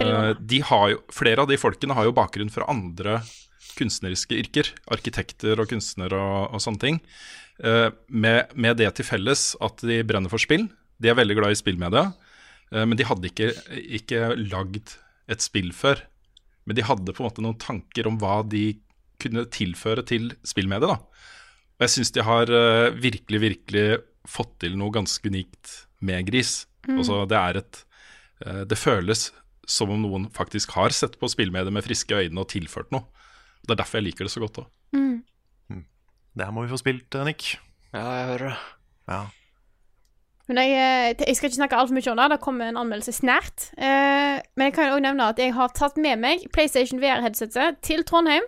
Eh, 0.00 0.32
de 0.40 0.62
har 0.70 0.88
jo, 0.94 1.04
flere 1.12 1.44
av 1.44 1.50
de 1.50 1.60
folkene 1.60 1.96
har 1.96 2.08
jo 2.08 2.16
bakgrunn 2.16 2.52
fra 2.52 2.68
andre 2.72 3.20
kunstneriske 3.80 4.38
yrker. 4.38 4.70
Arkitekter 4.92 5.60
og 5.60 5.70
kunstnere 5.72 6.20
og, 6.20 6.56
og 6.56 6.62
sånne 6.62 6.82
ting. 6.84 7.00
Eh, 7.60 7.88
med, 8.08 8.52
med 8.56 8.78
det 8.80 8.88
til 8.96 9.06
felles 9.06 9.52
at 9.60 9.82
de 9.84 10.00
brenner 10.06 10.32
for 10.32 10.40
spill. 10.40 10.68
De 11.00 11.10
er 11.10 11.18
veldig 11.18 11.36
glad 11.36 11.54
i 11.54 11.58
spillmedia. 11.60 12.06
Eh, 12.72 12.86
men 12.86 12.96
de 12.98 13.06
hadde 13.08 13.28
ikke, 13.28 13.50
ikke 14.00 14.30
lagd 14.52 14.96
et 15.30 15.44
spill 15.44 15.72
før. 15.76 16.00
Men 16.64 16.78
de 16.78 16.86
hadde 16.86 17.12
på 17.12 17.22
en 17.22 17.28
måte 17.28 17.44
noen 17.44 17.60
tanker 17.60 18.08
om 18.08 18.16
hva 18.20 18.40
de 18.46 18.72
kunne 19.20 19.44
tilføre 19.52 20.04
til 20.08 20.30
spillmediet. 20.46 20.88
da. 20.88 21.26
Og 21.76 21.86
jeg 21.86 21.96
syns 21.96 22.14
de 22.16 22.24
har 22.24 22.52
eh, 22.52 22.96
virkelig, 22.96 23.42
virkelig 23.44 23.86
fått 24.28 24.56
til 24.64 24.76
noe 24.80 24.92
ganske 24.94 25.28
unikt 25.28 25.84
med 26.04 26.28
Gris. 26.28 26.64
Altså, 26.88 27.24
det 27.28 27.36
er 27.36 27.60
et 27.60 27.86
Det 28.40 28.78
føles 28.78 29.26
som 29.68 29.90
om 29.92 30.00
noen 30.00 30.22
faktisk 30.32 30.72
har 30.72 30.94
sett 30.96 31.18
på 31.20 31.28
spillmediet 31.28 31.74
med 31.74 31.84
friske 31.84 32.16
øyne 32.16 32.40
og 32.40 32.48
tilført 32.48 32.88
noe. 32.94 33.04
Det 33.60 33.74
er 33.74 33.82
derfor 33.82 34.00
jeg 34.00 34.10
liker 34.10 34.26
det 34.26 34.32
så 34.32 34.42
godt 34.42 34.62
òg. 34.64 34.70
Det 36.36 36.46
her 36.46 36.54
må 36.54 36.62
vi 36.64 36.70
få 36.70 36.78
spilt, 36.78 37.14
eh, 37.14 37.26
Nick. 37.26 37.58
Ja, 37.92 38.06
jeg 38.06 38.26
hører 38.26 38.48
det. 38.48 38.56
Ja. 39.10 39.20
Men 40.48 40.58
jeg, 40.58 40.70
eh, 40.70 41.26
jeg 41.26 41.36
skal 41.36 41.48
ikke 41.48 41.56
snakke 41.56 41.76
altfor 41.76 41.94
mye 41.94 42.10
om 42.10 42.16
det. 42.16 42.30
Det 42.30 42.40
kommer 42.40 42.68
en 42.68 42.76
anmeldelse 42.76 43.12
snart. 43.12 43.70
Eh, 43.78 44.38
men 44.56 44.64
jeg 44.64 44.74
kan 44.74 44.88
jo 44.88 44.94
også 44.94 45.06
nevne 45.06 45.28
at 45.28 45.38
jeg 45.38 45.54
har 45.54 45.68
tatt 45.74 45.96
med 45.96 46.18
meg 46.18 46.46
PlayStation 46.52 47.00
VR-headsetet 47.02 47.82
til 47.82 48.04
Trondheim. 48.04 48.46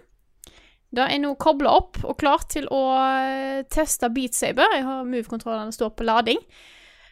Det 0.92 1.06
er 1.08 1.18
nå 1.22 1.34
kobla 1.40 1.70
opp 1.72 2.02
og 2.04 2.18
klart 2.18 2.50
til 2.52 2.66
å 2.68 2.82
eh, 2.98 3.62
teste 3.70 4.10
Beat 4.10 4.34
Saber. 4.34 4.74
Jeg 4.74 4.84
har 4.84 5.04
Move-kontrollene 5.04 5.72
står 5.72 5.94
på 5.96 6.04
lading. 6.04 6.38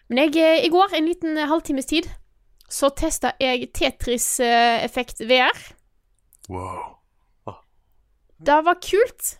Men 0.09 0.26
jeg, 0.26 0.64
i 0.66 0.69
går, 0.69 0.95
en 0.95 1.07
liten 1.07 1.37
halvtimes 1.37 1.87
tid, 1.87 2.11
så 2.69 2.90
testa 2.90 3.33
jeg 3.40 3.71
Tetris 3.75 4.40
Effekt 4.40 5.23
VR. 5.23 5.54
Wow. 6.49 7.00
Det 8.47 8.61
var 8.66 8.78
kult. 8.85 9.35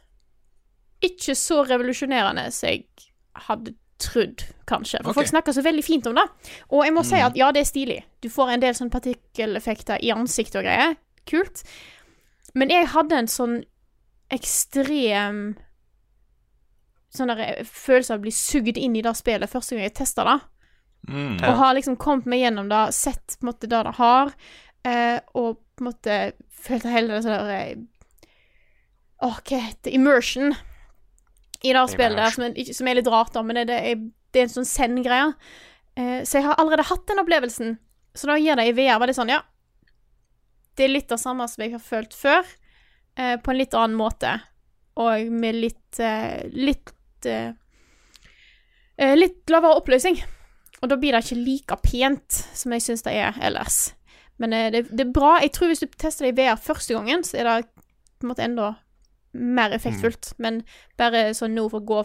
Ikke 1.05 1.35
så 1.39 1.63
revolusjonerende 1.65 2.51
som 2.53 2.69
jeg 2.69 2.85
hadde 3.49 3.75
trodd, 4.01 4.45
kanskje. 4.69 5.01
For 5.03 5.13
okay. 5.13 5.21
folk 5.21 5.31
snakker 5.33 5.57
så 5.57 5.65
veldig 5.65 5.85
fint 5.85 6.09
om 6.09 6.17
det. 6.17 6.27
Og 6.73 6.85
jeg 6.87 6.95
må 6.97 7.05
si 7.07 7.21
at 7.21 7.37
ja, 7.39 7.51
det 7.53 7.65
er 7.65 7.69
stilig. 7.69 7.99
Du 8.25 8.31
får 8.33 8.55
en 8.55 8.63
del 8.63 8.77
sånn 8.77 8.93
partikkeleffekter 8.93 10.05
i 10.05 10.13
ansiktet 10.15 10.61
og 10.63 10.69
greier. 10.69 10.97
Kult. 11.29 11.65
Men 12.57 12.73
jeg 12.73 12.89
hadde 12.95 13.19
en 13.23 13.31
sånn 13.31 13.59
ekstrem 14.31 15.43
Sånn 17.11 17.27
der 17.33 17.41
eh, 17.43 17.67
følelse 17.67 18.15
av 18.15 18.21
å 18.21 18.23
bli 18.23 18.31
sugd 18.31 18.77
inn 18.79 18.93
i 18.95 19.01
det 19.03 19.11
spillet 19.19 19.51
første 19.51 19.75
gang 19.75 19.89
jeg 19.89 19.97
testa 19.99 20.23
det. 20.29 20.37
Mm. 21.11 21.41
Og 21.43 21.57
har 21.59 21.73
liksom 21.75 21.97
kommet 21.99 22.29
meg 22.31 22.45
gjennom 22.45 22.69
det, 22.71 22.83
sett 22.95 23.35
på 23.35 23.43
en 23.43 23.49
måte 23.49 23.67
det 23.67 23.81
det 23.89 23.95
har, 23.97 24.31
eh, 24.87 25.17
og 25.35 25.59
på 25.59 25.83
en 25.83 25.89
måte 25.89 26.19
følt 26.55 26.87
hele 26.87 27.17
det 27.17 27.25
sånn 27.25 27.51
eh, 27.51 27.81
Åh, 29.21 29.39
hva 29.45 29.61
heter? 29.67 29.93
Immersion 29.93 30.55
i 31.61 31.75
det 31.77 31.85
spillet 31.93 32.17
der, 32.17 32.33
som 32.33 32.75
som 32.77 32.89
er 32.89 32.97
litt 32.97 33.11
rart, 33.11 33.35
da, 33.35 33.43
men 33.45 33.59
det, 33.61 33.67
det, 33.69 33.79
er, 33.91 34.05
det 34.33 34.41
er 34.41 34.47
en 34.49 34.55
sånn 34.55 34.69
send-greie. 34.69 35.33
Eh, 36.01 36.21
så 36.25 36.39
jeg 36.39 36.47
har 36.47 36.57
allerede 36.61 36.89
hatt 36.89 37.05
den 37.11 37.21
opplevelsen. 37.21 37.75
Så 38.17 38.31
da 38.31 38.39
gir 38.41 38.57
det 38.57 38.71
i 38.71 38.77
VR 38.79 39.01
var 39.03 39.11
det 39.11 39.19
sånn, 39.19 39.33
ja 39.33 39.43
det 40.81 40.87
er 40.87 40.95
litt 40.95 41.11
det 41.13 41.21
samme 41.21 41.45
som 41.51 41.65
jeg 41.65 41.75
har 41.75 41.83
følt 41.85 42.17
før, 42.17 42.47
eh, 43.21 43.37
på 43.37 43.53
en 43.53 43.61
litt 43.61 43.77
annen 43.77 43.99
måte. 43.99 44.39
Og 45.01 45.31
med 45.33 45.59
litt 45.61 46.01
eh, 46.03 46.47
litt 46.53 47.27
eh, 47.29 47.53
eh, 48.97 49.17
Litt 49.17 49.49
lavere 49.53 49.79
oppløsning. 49.81 50.19
Og 50.81 50.89
da 50.89 50.97
blir 50.97 51.13
det 51.13 51.23
ikke 51.25 51.41
like 51.45 51.77
pent 51.85 52.41
som 52.57 52.73
jeg 52.73 52.85
syns 52.85 53.05
det 53.05 53.15
er 53.17 53.37
ellers. 53.45 53.93
Men 54.41 54.57
eh, 54.57 54.71
det, 54.73 54.87
det 54.91 55.07
er 55.07 55.15
bra. 55.15 55.37
Jeg 55.45 55.53
tror 55.57 55.71
hvis 55.71 55.85
du 55.85 55.89
tester 56.01 56.27
det 56.27 56.33
i 56.35 56.39
VR 56.41 56.61
første 56.61 56.97
gangen, 56.97 57.25
så 57.25 57.41
er 57.41 57.49
det 57.49 57.59
på 57.71 58.27
en 58.27 58.33
måte 58.33 58.45
enda 58.45 58.71
mer 59.33 59.75
effektfullt. 59.77 60.33
Men 60.43 60.63
bare 60.99 61.31
sånn 61.37 61.55
nå 61.57 61.69
for 61.71 61.83
å 61.83 61.87
gå 61.87 62.01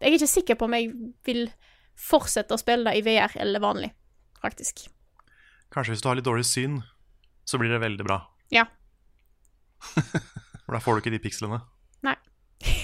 Jeg 0.00 0.10
er 0.10 0.16
ikke 0.18 0.28
sikker 0.28 0.58
på 0.58 0.66
om 0.66 0.74
jeg 0.74 0.90
vil 1.24 1.46
fortsette 1.96 2.52
å 2.52 2.60
spille 2.60 2.90
det 2.90 2.98
i 2.98 3.04
VR 3.06 3.32
eller 3.40 3.62
vanlig, 3.62 3.92
faktisk. 4.42 4.88
Kanskje 5.72 5.94
hvis 5.94 6.02
du 6.02 6.08
har 6.10 6.18
litt 6.18 6.26
dårlig 6.26 6.44
syn, 6.44 6.80
så 7.46 7.60
blir 7.60 7.72
det 7.72 7.80
veldig 7.80 8.04
bra. 8.04 8.18
Ja. 8.52 8.66
For 10.64 10.74
da 10.74 10.80
får 10.82 10.98
du 10.98 11.04
ikke 11.04 11.14
de 11.14 11.22
pikslene. 11.22 11.60
Nei. 12.04 12.16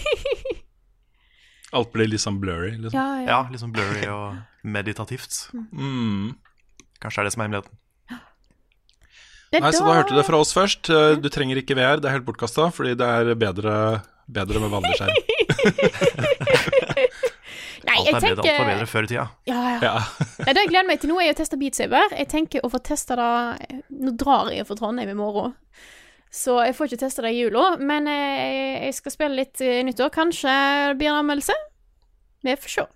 Alt 1.76 1.92
blir 1.92 2.08
litt 2.10 2.22
sånn 2.22 2.40
blurry, 2.42 2.72
liksom. 2.78 2.96
Ja, 2.96 3.20
ja. 3.20 3.28
Ja, 3.28 3.40
litt 3.50 3.62
sånn 3.62 3.74
blurry 3.74 4.06
og 4.10 4.40
meditativt. 4.78 5.50
Mm. 5.54 6.38
Kanskje 7.02 7.20
det 7.20 7.22
er 7.22 7.28
det 7.28 7.34
som 7.34 7.42
er 7.42 7.50
hemmeligheten. 7.50 7.78
Det 9.50 9.60
Nei, 9.64 9.72
så 9.74 9.82
da 9.82 9.96
hørte 9.98 10.14
du 10.14 10.20
det 10.20 10.26
fra 10.28 10.38
oss 10.38 10.52
først. 10.54 10.90
Eh, 10.94 11.16
Du 11.18 11.26
trenger 11.32 11.58
ikke 11.58 11.74
VR, 11.78 11.98
det 11.98 12.06
er 12.10 12.14
helt 12.18 12.26
bortkasta, 12.28 12.68
fordi 12.74 12.92
det 12.98 13.06
er 13.06 13.32
bedre, 13.34 13.74
bedre 14.30 14.60
med 14.62 14.70
vanlig 14.70 14.94
skjerm. 14.98 15.16
Nei, 17.80 17.96
Alt 17.96 18.06
jeg 18.06 18.14
er 18.14 18.20
bedre, 18.20 18.44
alt 18.44 18.60
var 18.60 18.68
bedre 18.68 18.86
før 18.90 19.06
i 19.06 19.08
tida. 19.10 19.24
Ja, 19.48 19.60
ja. 19.72 19.78
Ja. 19.86 19.94
Nei, 20.44 20.52
det 20.54 20.62
jeg 20.66 20.70
gleder 20.70 20.88
meg 20.90 21.00
til 21.02 21.10
nå, 21.10 21.16
er 21.24 21.32
å 21.32 21.38
teste 21.38 21.56
Beat 21.60 21.78
Saber. 21.78 22.12
Jeg 22.12 22.28
tenker 22.30 22.62
å 22.66 22.70
få 22.72 22.80
testa 22.84 23.16
det 23.18 23.80
Nå 24.04 24.12
drar 24.20 24.50
jeg 24.52 24.66
for 24.68 24.78
Trondheim 24.78 25.10
i 25.12 25.16
morgen, 25.18 25.54
så 26.30 26.58
jeg 26.66 26.76
får 26.78 26.90
ikke 26.90 27.00
testa 27.06 27.24
det 27.24 27.32
i 27.34 27.40
jula. 27.40 27.64
Men 27.80 28.06
eh, 28.10 28.84
jeg 28.86 28.98
skal 29.00 29.14
spille 29.16 29.38
litt 29.40 29.62
i 29.64 29.80
nyttår. 29.88 30.12
Kanskje 30.14 30.52
det 30.92 30.98
blir 31.00 31.10
en 31.10 31.22
anmeldelse? 31.24 31.56
Vi 32.46 32.54
får 32.60 32.74
se. 32.76 32.86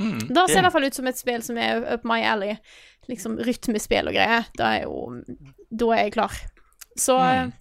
Mm. 0.00 0.20
Da 0.32 0.46
ser 0.46 0.60
det 0.60 0.62
i 0.62 0.66
hvert 0.68 0.76
fall 0.76 0.86
ut 0.88 0.96
som 1.00 1.08
et 1.10 1.18
spill 1.20 1.42
som 1.44 1.58
er 1.60 1.82
up 1.96 2.04
my 2.08 2.20
alley. 2.28 2.54
Liksom 3.10 3.40
rytmespill 3.42 4.12
og 4.12 4.14
greier. 4.14 4.46
Det 4.56 4.68
er 4.68 4.84
jo 4.86 5.08
Da 5.72 5.88
er 5.96 6.06
jeg 6.06 6.14
klar. 6.18 6.36
Så 7.00 7.16
mm. 7.16 7.52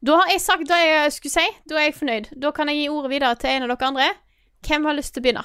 Da 0.00 0.16
har 0.16 0.30
jeg 0.32 0.40
sagt 0.40 0.68
det 0.68 0.78
jeg 0.80 1.12
skulle 1.12 1.32
si. 1.32 1.46
Da 1.68 1.76
er 1.76 1.90
jeg 1.90 1.96
fornøyd. 1.98 2.30
Da 2.40 2.52
kan 2.56 2.70
jeg 2.72 2.80
gi 2.80 2.92
ordet 2.92 3.12
videre 3.12 3.36
til 3.40 3.52
en 3.52 3.66
av 3.66 3.72
dere 3.72 3.88
andre. 3.90 4.06
Hvem 4.64 4.86
har 4.88 4.96
lyst 4.96 5.12
til 5.14 5.20
å 5.20 5.26
begynne? 5.26 5.44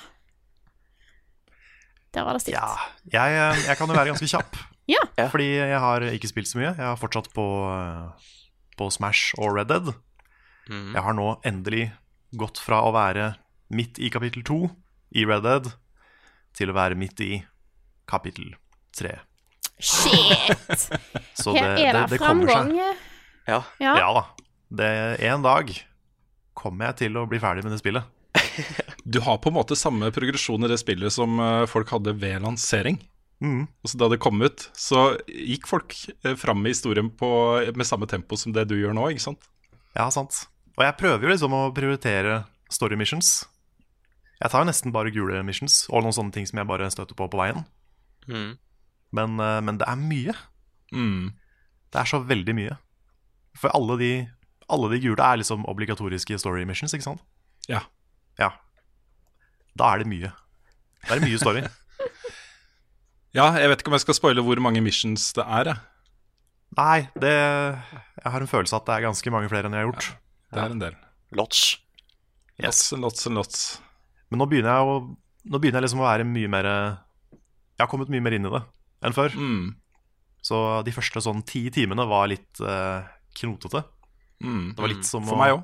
Der 2.15 2.23
var 2.23 2.37
det 2.37 2.45
stilt. 2.45 2.55
Ja, 2.55 2.71
jeg, 3.11 3.35
eh, 3.35 3.65
jeg 3.67 3.77
kan 3.77 3.91
jo 3.91 3.97
være 3.97 4.13
ganske 4.13 4.31
kjapp. 4.31 4.61
Ja. 4.85 4.99
Ja. 5.17 5.31
Fordi 5.33 5.47
jeg 5.49 5.79
har 5.81 6.03
ikke 6.13 6.29
spilt 6.29 6.45
så 6.45 6.59
mye. 6.59 6.67
Jeg 6.77 6.85
har 6.85 6.97
fortsatt 7.01 7.31
på, 7.33 7.43
eh, 7.73 8.27
på 8.77 8.85
Smash 8.93 9.33
og 9.41 9.55
Red 9.55 9.71
Dead. 9.71 9.87
Mm. 10.69 10.91
Jeg 10.93 11.01
har 11.01 11.15
nå 11.17 11.25
endelig 11.41 11.87
gått 12.37 12.61
fra 12.61 12.83
å 12.85 12.91
være 12.93 13.31
midt 13.73 13.97
i 13.97 14.11
kapittel 14.13 14.45
to 14.45 14.59
i 15.09 15.25
Red 15.25 15.41
Dead 15.41 15.71
til 16.53 16.69
å 16.69 16.77
være 16.77 16.99
midt 17.01 17.23
i 17.25 17.31
kapittel 18.05 18.53
tre. 18.93 19.15
Shit! 19.79 20.87
Så 21.41 21.53
det, 21.53 21.63
er 21.63 21.93
det, 21.93 22.05
det 22.15 22.19
kommer 22.21 22.47
framgang. 22.47 22.71
seg. 22.71 23.03
Ja. 23.49 23.59
Ja. 23.79 23.95
Ja 23.99 24.11
da. 24.15 24.23
Det, 24.75 24.89
en 25.29 25.43
dag 25.45 25.71
kommer 26.57 26.89
jeg 26.89 26.97
til 27.03 27.17
å 27.19 27.25
bli 27.29 27.39
ferdig 27.43 27.65
med 27.65 27.75
det 27.75 27.81
spillet. 27.83 28.11
Du 29.05 29.19
har 29.21 29.37
på 29.37 29.51
en 29.51 29.53
måte 29.59 29.75
samme 29.77 30.07
progresjon 30.09 30.65
i 30.65 30.69
det 30.71 30.79
spillet 30.81 31.13
som 31.13 31.37
eh, 31.37 31.67
folk 31.69 31.91
hadde 31.93 32.15
ved 32.17 32.41
lansering. 32.41 32.95
Og 33.45 33.85
så 33.91 33.99
da 34.01 34.07
det 34.09 34.17
kom 34.23 34.39
ut, 34.41 34.63
så 34.73 35.11
gikk 35.29 35.67
folk 35.69 35.93
eh, 36.25 36.33
fram 36.39 36.63
i 36.65 36.71
historien 36.73 37.11
på, 37.13 37.29
med 37.77 37.85
samme 37.85 38.07
tempo 38.09 38.33
som 38.39 38.55
det 38.55 38.63
du 38.71 38.73
gjør 38.79 38.95
nå, 38.97 39.03
ikke 39.13 39.27
sant? 39.27 39.45
Ja, 39.93 40.07
sant. 40.09 40.47
Og 40.73 40.81
jeg 40.87 40.97
prøver 40.97 41.27
jo 41.27 41.35
liksom 41.35 41.53
å 41.53 41.67
prioritere 41.75 42.39
story 42.73 42.97
missions. 42.97 43.43
Jeg 44.41 44.49
tar 44.49 44.63
jo 44.65 44.71
nesten 44.71 44.95
bare 44.95 45.13
gule 45.13 45.43
missions 45.45 45.83
og 45.91 46.01
noen 46.01 46.15
sånne 46.17 46.33
ting 46.33 46.49
som 46.49 46.57
jeg 46.63 46.71
bare 46.73 46.89
støter 46.89 47.13
på 47.13 47.29
på 47.29 47.43
veien. 47.43 47.61
Mhm. 48.25 48.55
Men, 49.15 49.39
eh, 49.39 49.61
men 49.65 49.79
det 49.81 49.87
er 49.89 49.99
mye. 49.99 50.35
Mm. 50.95 51.33
Det 51.91 52.01
er 52.01 52.09
så 52.09 52.19
veldig 52.27 52.55
mye. 52.57 52.77
For 53.55 53.71
alle 53.77 53.97
de, 54.01 54.11
alle 54.71 54.91
de 54.91 55.01
gule 55.03 55.23
er 55.23 55.39
liksom 55.39 55.65
obligatoriske 55.71 56.39
story 56.41 56.65
missions, 56.67 56.93
ikke 56.95 57.07
sant? 57.07 57.23
Ja. 57.71 57.85
Ja. 58.41 58.51
Da 59.79 59.93
er 59.93 60.03
det 60.03 60.11
mye. 60.11 60.33
Da 61.05 61.15
er 61.15 61.21
det 61.21 61.29
mye 61.29 61.39
story. 61.39 61.63
ja, 63.37 63.47
jeg 63.59 63.71
vet 63.71 63.81
ikke 63.81 63.93
om 63.93 63.97
jeg 63.97 64.05
skal 64.05 64.19
spoile 64.19 64.43
hvor 64.45 64.59
mange 64.63 64.83
missions 64.83 65.31
det 65.37 65.45
er, 65.45 65.71
jeg. 65.71 65.83
Nei, 66.75 67.07
det 67.21 67.31
Jeg 67.31 68.31
har 68.33 68.43
en 68.43 68.49
følelse 68.51 68.75
at 68.75 68.87
det 68.87 68.95
er 68.97 69.05
ganske 69.05 69.31
mange 69.31 69.47
flere 69.47 69.69
enn 69.69 69.77
jeg 69.77 69.85
har 69.85 69.91
gjort. 69.93 70.07
Det 70.51 70.63
er 70.63 70.73
en 70.73 70.81
del. 70.81 70.95
Lots. 71.35 71.61
Lots 72.59 72.91
and 72.95 73.05
lots 73.05 73.27
and 73.29 73.39
lots. 73.39 73.61
Men 74.31 74.41
nå 74.41 74.47
begynner 74.51 74.75
jeg 74.75 74.89
å 74.89 74.97
Nå 75.45 75.59
begynner 75.61 75.77
jeg 75.77 75.85
liksom 75.85 75.99
å 76.01 76.07
være 76.07 76.23
mye 76.25 76.49
mer 76.49 76.65
Jeg 76.65 77.83
har 77.83 77.89
kommet 77.91 78.09
mye 78.09 78.23
mer 78.25 78.33
inn 78.33 78.47
i 78.47 78.49
det 78.49 78.61
enn 79.03 79.15
før. 79.15 79.35
Mm. 79.35 79.73
Så 80.45 80.61
de 80.85 80.93
første 80.93 81.23
sånn 81.25 81.41
ti 81.47 81.65
timene 81.73 82.05
var 82.07 82.29
litt 82.29 82.61
eh, 82.61 83.07
knotete. 83.39 83.81
Mm. 84.43 84.75
Det 84.75 84.83
var 84.83 84.91
litt 84.91 85.07
som 85.07 85.25
For 85.25 85.37
å 85.37 85.41
meg 85.41 85.55
òg. 85.55 85.63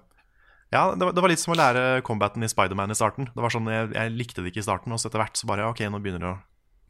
Ja, 0.71 0.85
det 0.95 1.03
var, 1.03 1.11
det 1.11 1.23
var 1.23 1.31
litt 1.33 1.41
som 1.41 1.51
å 1.51 1.59
lære 1.59 1.83
combaten 2.07 2.43
i 2.45 2.49
Spiderman 2.49 2.93
i 2.93 2.95
starten. 2.95 3.27
Det 3.33 3.43
var 3.43 3.51
sånn, 3.51 3.67
jeg, 3.67 3.89
jeg 3.91 4.13
likte 4.15 4.39
det 4.39 4.53
ikke 4.53 4.61
i 4.63 4.67
starten, 4.69 4.93
og 4.95 5.01
så 5.01 5.09
etter 5.09 5.19
hvert 5.19 5.35
så 5.35 5.49
bare 5.49 5.67
Ok, 5.67 5.83
nå 5.83 5.99
begynner 5.99 6.23
det 6.23 6.29
å 6.31 6.39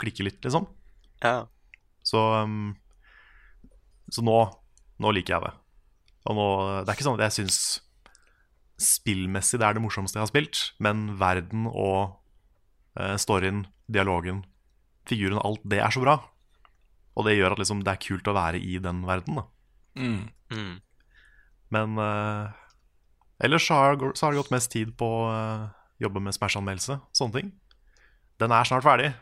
klikke 0.02 0.28
litt, 0.28 0.38
liksom. 0.46 0.68
Ja. 1.26 1.50
Så 2.06 2.22
um, 2.46 2.74
Så 4.10 4.24
nå 4.26 4.38
Nå 5.02 5.12
liker 5.14 5.36
jeg 5.36 5.44
det. 5.46 5.52
Og 6.30 6.38
nå 6.38 6.46
Det 6.82 6.92
er 6.92 6.96
ikke 6.96 7.06
sånn 7.06 7.20
at 7.20 7.28
jeg 7.28 7.42
syns 7.42 7.60
spillmessig 8.82 9.60
det 9.62 9.66
er 9.68 9.76
det 9.78 9.82
morsomste 9.84 10.18
jeg 10.18 10.24
har 10.24 10.30
spilt, 10.32 10.60
men 10.82 11.12
verden 11.20 11.68
og 11.70 12.16
uh, 12.98 13.14
storyen, 13.22 13.68
dialogen, 13.86 14.40
figuren, 15.06 15.38
alt 15.38 15.62
det 15.70 15.84
er 15.86 15.94
så 15.94 16.02
bra. 16.02 16.16
Og 17.16 17.28
det 17.28 17.36
gjør 17.36 17.56
at 17.56 17.62
liksom 17.62 17.84
det 17.86 17.94
er 17.94 18.04
kult 18.04 18.30
å 18.32 18.36
være 18.38 18.62
i 18.62 18.78
den 18.84 19.04
verden, 19.08 19.42
da. 19.42 19.46
Mm. 20.00 20.24
Mhm. 20.54 20.72
Men 21.72 22.00
uh, 22.00 22.52
ellers 23.40 23.64
så 23.68 23.78
har, 23.80 24.00
så 24.16 24.26
har 24.26 24.34
det 24.34 24.42
gått 24.42 24.52
mest 24.52 24.72
tid 24.74 24.90
på 25.00 25.08
å 25.08 25.28
uh, 25.32 25.68
jobbe 26.04 26.20
med 26.24 26.36
Smash-anmeldelse, 26.36 26.98
sånne 27.16 27.38
ting. 27.38 27.52
Den 28.42 28.52
er 28.52 28.68
snart 28.68 28.84
ferdig. 28.84 29.14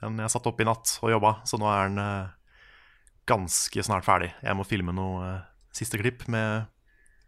Den 0.00 0.18
jeg 0.18 0.32
satt 0.32 0.48
opp 0.50 0.60
i 0.60 0.66
natt 0.66 0.96
og 1.04 1.12
jobba, 1.12 1.36
så 1.46 1.60
nå 1.60 1.68
er 1.70 1.86
den 1.86 2.02
uh, 2.02 2.36
ganske 3.26 3.84
snart 3.84 4.06
ferdig. 4.06 4.30
Jeg 4.42 4.56
må 4.56 4.64
filme 4.66 4.94
noe 4.94 5.26
eh, 5.26 5.44
siste 5.74 5.98
klipp 6.00 6.24
med 6.32 6.66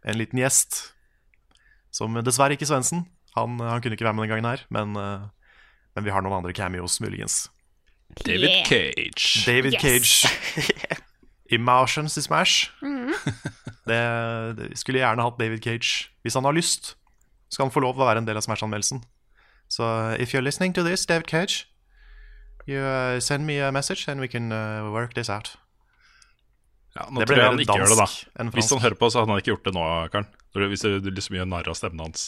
en 0.07 0.19
liten 0.19 0.39
gjest. 0.39 0.81
Som 1.91 2.15
dessverre 2.23 2.55
ikke 2.55 2.67
Svendsen. 2.69 3.05
Han, 3.35 3.59
han 3.61 3.83
kunne 3.83 3.97
ikke 3.97 4.07
være 4.07 4.17
med 4.17 4.25
den 4.25 4.33
gangen 4.33 4.49
her, 4.49 4.65
men, 4.73 4.95
eh, 4.97 5.27
men 5.95 6.07
vi 6.07 6.13
har 6.13 6.23
noen 6.25 6.39
andre 6.39 6.55
cameos, 6.55 6.99
muligens. 7.03 7.47
David 8.25 8.49
Yeah. 8.49 8.65
Cage. 8.67 9.45
David 9.45 9.73
Yes. 9.73 9.81
Cage. 9.81 10.27
Emotions 11.51 12.17
i 12.17 12.21
Smash. 12.21 12.69
Mhm. 12.81 13.13
Det, 13.89 13.99
det 14.57 14.77
skulle 14.77 14.99
gjerne 15.01 15.23
hatt 15.25 15.39
David 15.39 15.63
Cage. 15.63 16.09
Hvis 16.21 16.33
han 16.37 16.45
har 16.45 16.53
lyst, 16.53 16.95
skal 17.49 17.65
han 17.65 17.71
få 17.73 17.79
lov 17.81 17.95
til 17.95 18.03
å 18.03 18.09
være 18.09 18.21
en 18.21 18.27
del 18.27 18.37
av 18.37 18.43
Smash-anmeldelsen. 18.45 19.01
Så 19.69 19.85
if 20.19 20.33
you're 20.33 20.45
listening 20.45 20.73
to 20.75 20.83
this, 20.85 21.05
David 21.05 21.25
Cage, 21.29 21.65
you 22.67 22.77
uh, 22.81 23.19
send 23.19 23.45
me 23.45 23.57
a 23.61 23.71
message 23.71 24.07
and 24.07 24.19
we 24.21 24.27
can 24.27 24.51
uh, 24.51 24.91
work 24.93 25.13
this 25.15 25.29
out. 25.29 25.55
Ja, 26.95 27.05
nå 27.09 27.21
Det 27.21 27.27
tror 27.29 27.37
jeg 27.37 27.45
han 27.49 27.59
ikke 27.63 27.77
gjør 27.79 27.89
det, 27.93 27.97
dansk 27.97 28.29
da. 28.35 28.49
Hvis 28.53 28.69
han 28.73 28.81
hører 28.81 28.97
på, 28.97 29.09
så 29.09 29.19
hadde 29.21 29.31
han 29.31 29.41
ikke 29.41 29.51
gjort 29.53 29.65
det 29.69 29.73
nå, 29.73 29.83
Karen. 30.13 30.29
Hvis 30.69 30.81
du 30.85 30.99
du 30.99 31.09
liksom 31.13 31.35
gjør 31.37 31.45
narr 31.49 31.69
av 31.69 31.77
stemmen 31.77 32.01
hans. 32.07 32.27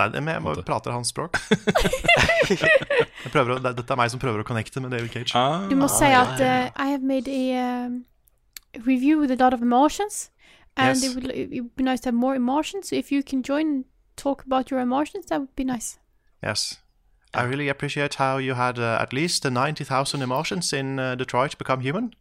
Nei, 0.00 0.20
men 0.24 0.34
jeg 0.34 0.44
bare 0.46 0.64
prater 0.66 0.94
hans 0.94 1.10
språk. 1.12 1.36
jeg 2.50 3.32
å, 3.34 3.58
det, 3.60 3.74
dette 3.78 3.92
er 3.94 4.00
meg 4.00 4.12
som 4.12 4.22
prøver 4.22 4.42
å 4.42 4.46
connecte 4.48 4.82
med 4.82 4.94
David 4.94 5.12
Cage. 5.14 5.34
Ah, 5.38 5.66
Du 5.70 5.76
må 5.78 5.88
si 5.92 6.08
at 6.08 6.40
uh, 6.40 6.70
I 6.74 6.90
have 6.92 7.02
made 7.06 7.28
a 7.28 7.86
um, 7.86 8.04
review 8.86 9.18
with 9.20 9.30
a 9.30 9.38
lot 9.40 9.54
of 9.54 9.62
emotions, 9.62 10.30
and 10.76 10.96
Yes. 10.96 11.04
it, 11.04 11.14
would, 11.14 11.30
it 11.30 11.60
would 11.60 11.76
be 11.76 11.84
nice 11.84 12.00
to 12.00 12.08
have 12.08 12.18
more 12.18 12.34
emotions. 12.36 12.88
So 12.88 12.96
if 12.96 13.12
you 13.12 13.22
can 13.22 13.42
join 13.42 13.84
talk 14.16 14.44
about 14.46 14.70
your 14.70 14.80
emotions, 14.80 15.26
that 15.26 15.40
would 15.40 15.54
be 15.56 15.64
nice. 15.64 15.98
Yes. 16.42 16.78
I 17.32 17.42
really 17.44 17.68
appreciate 17.68 18.14
how 18.16 18.38
you 18.38 18.54
had 18.54 18.78
uh, 18.78 18.98
at 19.00 19.12
least 19.12 19.44
90,000 19.44 20.22
emotions 20.22 20.72
in 20.72 20.98
uh, 20.98 21.14
Detroit 21.14 21.56
Become 21.58 21.80
Human. 21.82 22.12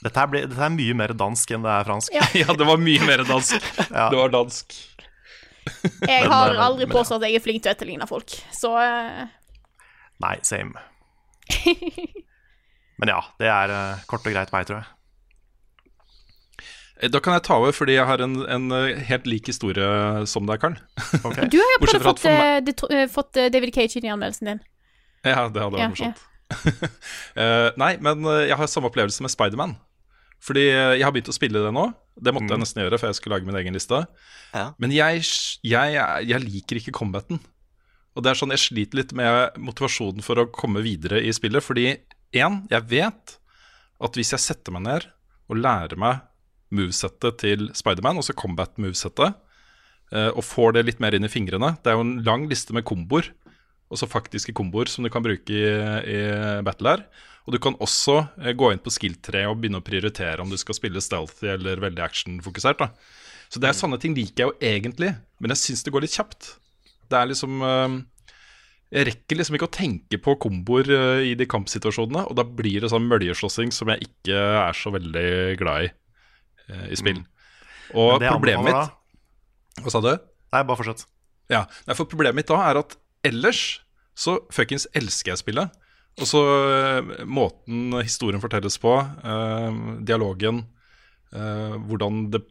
Dette, 0.00 0.22
ble, 0.32 0.46
dette 0.48 0.62
er 0.64 0.72
mye 0.72 0.94
mer 0.96 1.12
dansk 1.12 1.50
enn 1.52 1.64
det 1.66 1.72
er 1.74 1.84
fransk. 1.84 2.14
ja, 2.32 2.54
det 2.60 2.64
var 2.66 2.80
mye 2.80 3.04
mer 3.04 3.20
dansk. 3.28 3.60
Ja. 3.90 4.06
Det 4.08 4.16
var 4.16 4.32
dansk. 4.32 4.72
Jeg 6.10 6.22
Men, 6.24 6.30
har 6.32 6.54
aldri 6.68 6.86
men- 6.86 6.94
påstått 6.94 7.22
at 7.22 7.28
jeg 7.30 7.40
er 7.40 7.44
flink 7.44 7.62
til 7.64 7.70
å 7.70 7.74
etterligne 7.76 8.06
folk, 8.10 8.34
så 8.54 8.72
uh, 8.76 9.26
Nei, 10.20 10.36
same. 10.44 10.76
Men 13.00 13.08
ja, 13.14 13.20
det 13.40 13.48
er 13.48 13.72
uh, 13.72 14.02
kort 14.10 14.26
og 14.28 14.34
greit 14.34 14.50
meg, 14.52 14.66
tror 14.68 14.82
jeg. 14.82 14.88
Eh, 17.00 17.08
Da 17.12 17.20
kan 17.24 17.32
jeg 17.38 17.44
ta 17.48 17.56
over, 17.56 17.72
fordi 17.72 17.94
jeg 17.96 18.04
har 18.08 18.20
en, 18.24 18.34
en 18.44 18.66
eh, 18.76 18.98
helt 19.08 19.28
lik 19.30 19.48
historie 19.48 20.26
som 20.28 20.44
deg, 20.48 20.60
Karl. 20.60 20.76
Okay. 21.24 21.48
Du 21.48 21.56
har 21.60 21.70
jo 21.76 21.78
prøvd 21.86 21.96
å 21.96 22.02
få 22.04 22.10
fått, 22.10 22.26
eh, 22.28 22.58
eh, 22.60 23.46
eh, 23.46 23.52
David 23.54 23.72
Cage 23.76 23.96
inn 24.00 24.08
i 24.10 24.12
anmeldelsen 24.12 24.50
din. 24.52 24.60
Ja, 25.24 25.46
det 25.48 25.62
hadde 25.64 25.76
vært 25.78 25.80
Ja, 25.84 25.92
morsomt. 25.94 26.26
Eh, 27.40 27.68
nei, 27.78 27.92
men 28.02 28.24
eh, 28.26 28.48
jeg 28.50 28.56
har 28.58 28.68
samme 28.68 28.88
opplevelse 28.90 29.22
med 29.24 29.30
Spiderman. 29.32 29.76
Fordi 30.44 30.64
eh, 30.68 30.94
jeg 30.98 31.04
har 31.06 31.12
begynt 31.14 31.30
å 31.30 31.36
spille 31.36 31.60
det 31.62 31.70
nå. 31.76 31.84
Det 32.22 32.34
måtte 32.34 32.46
Mm. 32.50 32.54
jeg 32.56 32.62
nesten 32.64 32.82
gjøre, 32.84 32.98
for 33.00 33.08
jeg 33.08 33.14
skulle 33.18 33.36
lage 33.38 33.46
min 33.48 33.56
egen 33.60 33.74
liste. 33.74 34.06
Ja. 34.54 34.66
Men 34.78 34.90
jeg, 34.92 35.22
jeg, 35.62 35.94
jeg 36.28 36.40
liker 36.44 36.76
ikke 36.80 36.92
combaten. 36.92 37.40
Og 38.16 38.22
det 38.24 38.30
er 38.32 38.38
sånn, 38.40 38.50
Jeg 38.50 38.58
sliter 38.64 38.98
litt 39.00 39.12
med 39.16 39.56
motivasjonen 39.58 40.22
for 40.22 40.36
å 40.42 40.48
komme 40.50 40.82
videre 40.82 41.22
i 41.22 41.30
spillet. 41.32 41.62
Fordi 41.62 41.86
én, 42.34 42.66
jeg 42.70 42.82
vet 42.90 43.36
at 44.00 44.16
hvis 44.18 44.32
jeg 44.34 44.40
setter 44.40 44.72
meg 44.72 44.82
ned 44.82 45.06
og 45.50 45.56
lærer 45.60 45.96
meg 45.96 46.20
movesettet 46.70 47.38
til 47.42 47.68
Spiderman, 47.74 48.16
altså 48.20 48.34
combat-movesettet, 48.38 49.34
eh, 50.12 50.28
og 50.30 50.44
får 50.46 50.74
det 50.76 50.84
litt 50.86 51.00
mer 51.02 51.14
inn 51.14 51.24
i 51.26 51.30
fingrene 51.30 51.72
Det 51.82 51.90
er 51.90 51.96
jo 51.98 52.04
en 52.06 52.22
lang 52.26 52.48
liste 52.50 52.72
med 52.76 52.84
komboer, 52.84 53.30
altså 53.90 54.06
faktiske 54.10 54.54
komboer, 54.54 54.86
som 54.88 55.02
du 55.02 55.10
kan 55.10 55.22
bruke 55.22 55.50
i, 55.50 55.64
i 56.06 56.62
battle 56.62 56.92
her. 56.96 57.02
Og 57.50 57.56
du 57.56 57.58
kan 57.58 57.74
også 57.82 58.14
eh, 58.38 58.52
gå 58.54 58.68
inn 58.70 58.78
på 58.78 58.92
skill-treet 58.94 59.50
og 59.50 59.56
begynne 59.58 59.80
å 59.80 59.82
prioritere 59.82 60.38
om 60.38 60.52
du 60.52 60.54
skal 60.60 60.76
spille 60.76 61.00
stealthy 61.02 61.48
eller 61.50 61.82
veldig 61.82 62.04
actionfokusert. 62.04 62.84
Så 63.50 63.58
det 63.58 63.66
er 63.66 63.74
sånne 63.74 63.98
ting 63.98 64.14
liker 64.14 64.44
jeg 64.44 64.52
jo 64.52 64.68
egentlig, 64.70 65.08
men 65.42 65.50
jeg 65.50 65.58
syns 65.64 65.82
det 65.82 65.90
går 65.90 66.06
litt 66.06 66.14
kjapt. 66.14 66.52
Det 67.10 67.18
er 67.18 67.26
liksom 67.32 67.64
eh, 67.66 67.96
Jeg 68.94 69.08
rekker 69.08 69.40
liksom 69.40 69.58
ikke 69.58 69.66
å 69.66 69.74
tenke 69.74 70.20
på 70.22 70.36
komboer 70.46 70.92
eh, 70.94 71.24
i 71.32 71.34
de 71.34 71.50
kampsituasjonene, 71.50 72.22
og 72.30 72.38
da 72.38 72.46
blir 72.46 72.86
det 72.86 72.92
sånn 72.94 73.10
møljeslåssing 73.10 73.74
som 73.74 73.90
jeg 73.90 74.06
ikke 74.06 74.38
er 74.38 74.78
så 74.78 74.94
veldig 74.94 75.32
glad 75.58 75.88
i 75.88 75.92
i 76.70 76.94
spill. 76.94 77.16
Og 77.98 78.22
problemet 78.22 78.68
mitt 78.68 79.80
Hva 79.82 79.90
sa 79.90 79.98
du? 80.04 80.12
Nei, 80.54 80.60
bare 80.62 80.78
fortsett. 80.78 81.02
Ja, 81.50 81.64
for 81.98 82.06
Problemet 82.06 82.38
mitt 82.38 82.46
da 82.46 82.60
er 82.68 82.78
at 82.78 82.94
ellers 83.26 83.80
så 84.14 84.36
fuckings 84.54 84.86
elsker 84.94 85.32
jeg 85.32 85.42
spillet. 85.42 85.79
Og 86.20 86.28
så 86.28 86.40
eh, 86.42 87.24
måten 87.28 87.94
historien 88.02 88.42
fortelles 88.42 88.76
på, 88.82 88.96
eh, 88.98 89.80
dialogen, 90.04 90.64
eh, 91.32 91.76
hvordan, 91.88 92.26
det, 92.34 92.42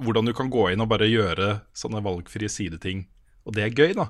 hvordan 0.00 0.28
du 0.28 0.34
kan 0.36 0.50
gå 0.52 0.70
inn 0.72 0.84
og 0.84 0.90
bare 0.92 1.10
gjøre 1.10 1.58
sånne 1.76 2.02
valgfrie 2.04 2.50
sideting. 2.52 3.06
Og 3.46 3.56
det 3.56 3.66
er 3.66 3.74
gøy, 3.74 3.96
da. 3.98 4.08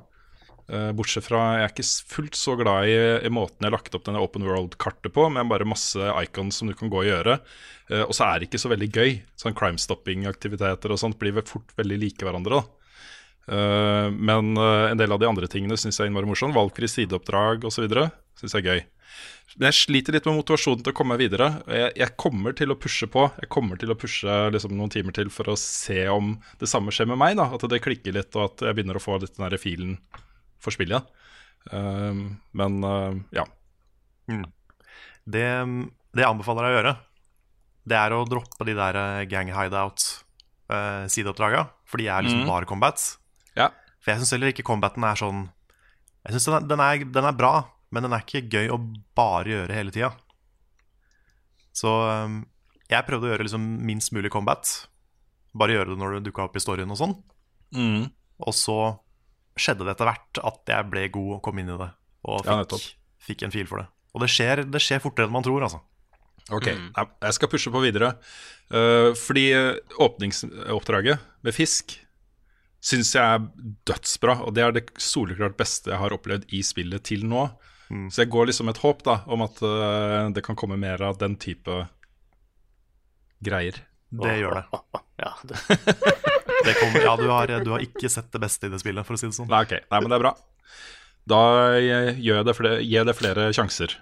Eh, 0.71 0.93
bortsett 0.95 1.27
fra 1.27 1.41
Jeg 1.57 1.65
er 1.65 1.73
ikke 1.73 1.89
fullt 2.15 2.37
så 2.39 2.55
glad 2.57 2.87
i, 2.87 2.95
i 3.27 3.33
måten 3.33 3.59
jeg 3.59 3.73
har 3.73 3.75
lagt 3.75 3.97
opp 3.97 4.05
denne 4.07 4.23
open 4.23 4.47
world-kartet 4.47 5.11
på, 5.13 5.27
med 5.33 5.51
bare 5.51 5.67
masse 5.69 6.13
icons 6.23 6.61
som 6.61 6.71
du 6.71 6.77
kan 6.79 6.93
gå 6.93 7.03
og 7.03 7.09
gjøre. 7.09 7.41
Eh, 7.91 8.05
og 8.05 8.15
så 8.15 8.29
er 8.29 8.39
det 8.39 8.51
ikke 8.51 8.63
så 8.63 8.71
veldig 8.71 8.91
gøy. 8.93 9.19
Sånn 9.41 9.59
crime 9.59 9.81
stopping-aktiviteter 9.83 10.95
og 10.95 11.03
sånt 11.03 11.19
blir 11.19 11.43
fort 11.49 11.75
veldig 11.81 12.01
like 12.05 12.29
hverandre. 12.29 12.63
da 12.63 12.83
Uh, 13.51 14.07
men 14.15 14.55
uh, 14.55 14.91
en 14.93 14.99
del 15.01 15.11
av 15.11 15.19
de 15.19 15.27
andre 15.27 15.49
tingene 15.51 15.75
syns 15.75 15.99
jeg 15.99 16.11
innmari 16.11 16.29
morsomt. 16.31 16.55
Valgfri 16.55 16.87
sideoppdrag 16.91 17.67
osv. 17.67 17.89
syns 18.43 18.59
jeg 18.59 18.65
er 18.65 18.69
gøy. 18.69 18.83
Men 19.57 19.69
jeg 19.69 19.79
sliter 19.79 20.13
litt 20.17 20.27
med 20.29 20.39
motivasjonen 20.39 20.85
til 20.85 20.93
å 20.95 20.97
komme 20.97 21.15
meg 21.15 21.23
videre. 21.27 21.49
Jeg, 21.69 21.91
jeg 22.01 22.17
kommer 22.21 22.53
til 22.57 22.73
å 22.73 22.79
pushe 22.81 23.07
på. 23.13 23.23
Jeg 23.43 23.51
kommer 23.53 23.75
til 23.81 23.93
å 23.93 23.99
pushe 23.99 24.37
liksom, 24.55 24.73
noen 24.79 24.93
timer 24.93 25.13
til 25.17 25.29
for 25.33 25.47
å 25.53 25.61
se 25.61 26.01
om 26.11 26.27
det 26.61 26.69
samme 26.71 26.91
skjer 26.95 27.09
med 27.11 27.21
meg. 27.21 27.33
Da. 27.41 27.47
At 27.53 27.63
det 27.71 27.85
klikker 27.85 28.13
litt, 28.17 28.33
og 28.39 28.45
at 28.49 28.57
jeg 28.65 28.75
begynner 28.79 28.99
å 28.99 29.05
få 29.05 29.13
litt 29.21 29.37
den 29.37 29.47
der 29.47 29.61
filen 29.61 29.93
for 30.63 30.71
spillet. 30.75 31.03
Uh, 31.69 32.15
men 32.59 32.73
uh, 32.87 33.13
ja. 33.35 33.45
Det, 34.27 35.45
det 35.45 36.25
jeg 36.25 36.31
anbefaler 36.31 36.63
deg 36.65 36.73
å 36.73 36.79
gjøre, 36.79 36.95
det 37.93 37.99
er 37.99 38.11
å 38.15 38.29
droppe 38.31 38.65
de 38.67 38.75
der 38.79 38.95
eh, 38.99 39.29
gang 39.31 39.49
hideout-sideoppdraga. 39.51 41.63
for 41.85 41.97
de 41.99 42.07
er 42.07 42.23
liksom 42.23 42.43
mm. 42.47 42.51
bare 42.51 42.71
combats. 42.71 43.03
Ja. 43.59 43.69
For 44.03 44.11
jeg 44.13 44.19
syns 44.23 44.33
heller 44.37 44.51
ikke 44.53 44.67
combaten 44.67 45.03
er 45.07 45.17
sånn 45.19 45.41
Jeg 46.25 46.33
synes 46.35 46.47
den, 46.47 46.69
den, 46.71 46.81
er, 46.83 46.95
den 47.03 47.27
er 47.27 47.37
bra, 47.37 47.53
men 47.93 48.07
den 48.07 48.17
er 48.17 48.25
ikke 48.25 48.49
gøy 48.49 48.73
å 48.73 48.81
bare 49.17 49.53
gjøre 49.53 49.77
hele 49.77 49.95
tida. 49.95 50.11
Så 51.77 51.93
um, 51.93 52.43
jeg 52.91 53.07
prøvde 53.09 53.29
å 53.29 53.33
gjøre 53.33 53.47
liksom 53.47 53.69
minst 53.87 54.13
mulig 54.17 54.33
combat. 54.33 54.69
Bare 55.57 55.77
gjøre 55.77 55.93
det 55.93 56.01
når 56.01 56.19
det 56.19 56.27
dukka 56.29 56.47
opp 56.47 56.57
i 56.57 56.63
storyen 56.65 56.93
og 56.93 57.01
sånn. 57.01 57.17
Mm. 57.77 58.11
Og 58.43 58.57
så 58.57 58.79
skjedde 59.61 59.85
det 59.85 59.95
etter 59.95 60.09
hvert 60.09 60.41
at 60.41 60.73
jeg 60.75 60.89
ble 60.89 61.07
god 61.13 61.37
og 61.37 61.43
kom 61.45 61.61
inn 61.61 61.73
i 61.73 61.81
det. 61.81 61.91
Og 62.29 62.45
fikk, 62.47 62.77
ja, 62.77 63.17
fikk 63.29 63.47
en 63.47 63.55
fil 63.55 63.69
for 63.69 63.83
det. 63.83 63.89
Og 64.13 64.25
det 64.25 64.29
skjer, 64.33 64.65
det 64.69 64.81
skjer 64.83 65.03
fortere 65.03 65.29
enn 65.29 65.35
man 65.35 65.45
tror, 65.45 65.65
altså. 65.65 65.83
Ok, 66.53 66.67
mm. 66.75 66.89
jeg 67.23 67.37
skal 67.37 67.51
pushe 67.53 67.73
på 67.73 67.83
videre. 67.85 68.15
Uh, 68.73 69.13
fordi 69.19 69.51
eh, 69.53 69.99
åpningsoppdraget 70.01 71.21
med 71.45 71.55
fisk 71.55 71.95
syns 72.83 73.13
jeg 73.15 73.23
er 73.23 73.45
dødsbra. 73.89 74.41
Og 74.47 74.57
det 74.57 74.65
er 74.65 74.75
det 74.77 74.87
soleklart 75.01 75.57
beste 75.61 75.93
jeg 75.93 76.01
har 76.03 76.17
opplevd 76.17 76.49
i 76.53 76.63
spillet 76.67 77.05
til 77.09 77.25
nå. 77.29 77.47
Så 78.13 78.23
jeg 78.25 78.31
går 78.33 78.49
liksom 78.49 78.69
med 78.69 78.77
et 78.77 78.83
håp 78.85 79.03
da 79.07 79.19
om 79.33 79.45
at 79.45 79.59
uh, 79.65 80.31
det 80.33 80.45
kan 80.47 80.59
komme 80.59 80.79
mer 80.81 81.03
av 81.05 81.19
den 81.21 81.37
type 81.41 81.83
greier. 83.45 83.83
Det 84.13 84.37
gjør 84.41 84.61
det. 84.61 84.67
Ja, 85.23 85.37
det, 85.47 85.55
det 86.67 86.73
kommer, 86.81 87.03
ja, 87.05 87.13
du 87.15 87.29
har, 87.31 87.51
du 87.63 87.69
har 87.71 87.83
ikke 87.85 88.09
sett 88.11 88.33
det 88.35 88.41
beste 88.43 88.67
i 88.67 88.73
det 88.73 88.81
spillet, 88.83 89.07
for 89.07 89.15
å 89.15 89.21
si 89.21 89.29
det 89.29 89.37
sånn. 89.37 89.47
Nei, 89.53 89.61
ok, 89.69 89.77
Nei, 89.93 90.01
men 90.01 90.11
det 90.11 90.17
er 90.17 90.25
bra. 90.25 90.33
Da 91.31 91.43
eh, 91.77 92.09
gjør 92.19 92.41
jeg 92.41 92.49
det 92.49 92.55
flere, 92.59 92.81
gir 92.81 92.97
jeg 92.97 93.07
det 93.07 93.15
flere 93.15 93.45
sjanser 93.55 93.95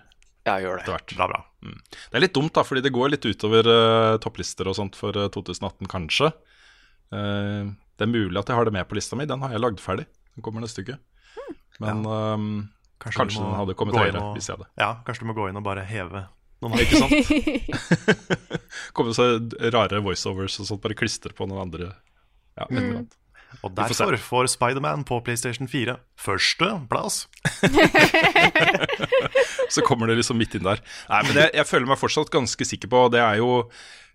jeg 0.48 0.64
gjør 0.64 0.80
det. 0.80 0.88
hvert. 0.88 1.16
Bra, 1.18 1.46
Mm. 1.60 1.76
Det 1.92 2.16
er 2.16 2.22
litt 2.24 2.32
dumt, 2.32 2.54
da, 2.56 2.62
fordi 2.64 2.80
det 2.80 2.92
går 2.96 3.10
litt 3.12 3.26
utover 3.28 3.66
uh, 3.68 4.16
topplister 4.16 4.64
og 4.70 4.78
sånt 4.78 4.94
for 4.96 5.12
eh, 5.12 5.28
2018, 5.28 5.84
kanskje. 5.92 6.30
Uh, 7.12 7.76
det 8.00 8.06
er 8.06 8.08
mulig 8.08 8.40
at 8.40 8.48
jeg 8.48 8.56
har 8.56 8.64
det 8.64 8.72
med 8.72 8.88
på 8.88 8.96
lista 8.96 9.18
mi. 9.18 9.26
Den 9.28 9.44
har 9.44 9.52
jeg 9.52 9.60
lagd 9.60 9.82
ferdig. 9.84 10.06
Den 10.32 10.46
kommer 10.46 10.64
neste 10.64 10.80
uke. 10.80 10.96
Men 11.84 12.00
ehm, 12.08 12.48
kanskje, 13.00 13.38
du 13.38 13.40
må 13.40 13.46
den 13.50 13.60
hadde 13.62 13.74
kommet 13.80 13.96
høyere 14.00 14.20
og- 14.22 14.34
hvis 14.36 14.46
jeg 14.50 14.54
hadde. 14.58 14.68
Ja, 14.78 14.90
kanskje 15.06 15.22
du 15.24 15.28
må 15.30 15.34
gå 15.38 15.44
inn 15.50 15.58
og 15.60 15.64
bare 15.66 15.82
heve 15.88 16.20
noen 16.60 16.76
Ikke 16.82 17.00
sant? 17.00 17.16
Kommer 18.96 19.12
så 19.16 19.24
rare 19.72 20.02
voiceovers 20.04 20.58
og 20.60 20.68
sånt, 20.68 20.82
bare 20.84 20.98
klistre 20.98 21.32
på 21.36 21.42
noen 21.48 21.62
andre. 21.64 21.86
Ja, 22.58 22.64
et 22.68 22.76
eller 22.76 22.98
annet. 23.00 23.16
Og 23.66 23.72
derfor 23.74 24.14
får 24.22 24.46
Spiderman 24.52 25.00
på 25.08 25.16
PlayStation 25.26 25.66
4 25.66 25.96
førsteplass. 26.22 27.24
Så 29.70 29.82
kommer 29.86 30.06
det 30.10 30.18
liksom 30.20 30.38
midt 30.38 30.54
inn 30.58 30.66
der. 30.66 30.80
Nei, 31.10 31.20
men 31.26 31.34
det, 31.36 31.48
jeg 31.58 31.66
føler 31.68 31.88
meg 31.90 31.98
fortsatt 32.00 32.30
ganske 32.30 32.66
sikker 32.66 32.90
på, 32.92 33.04
og 33.08 33.12
det 33.14 33.22
er 33.22 33.40
jo 33.40 33.50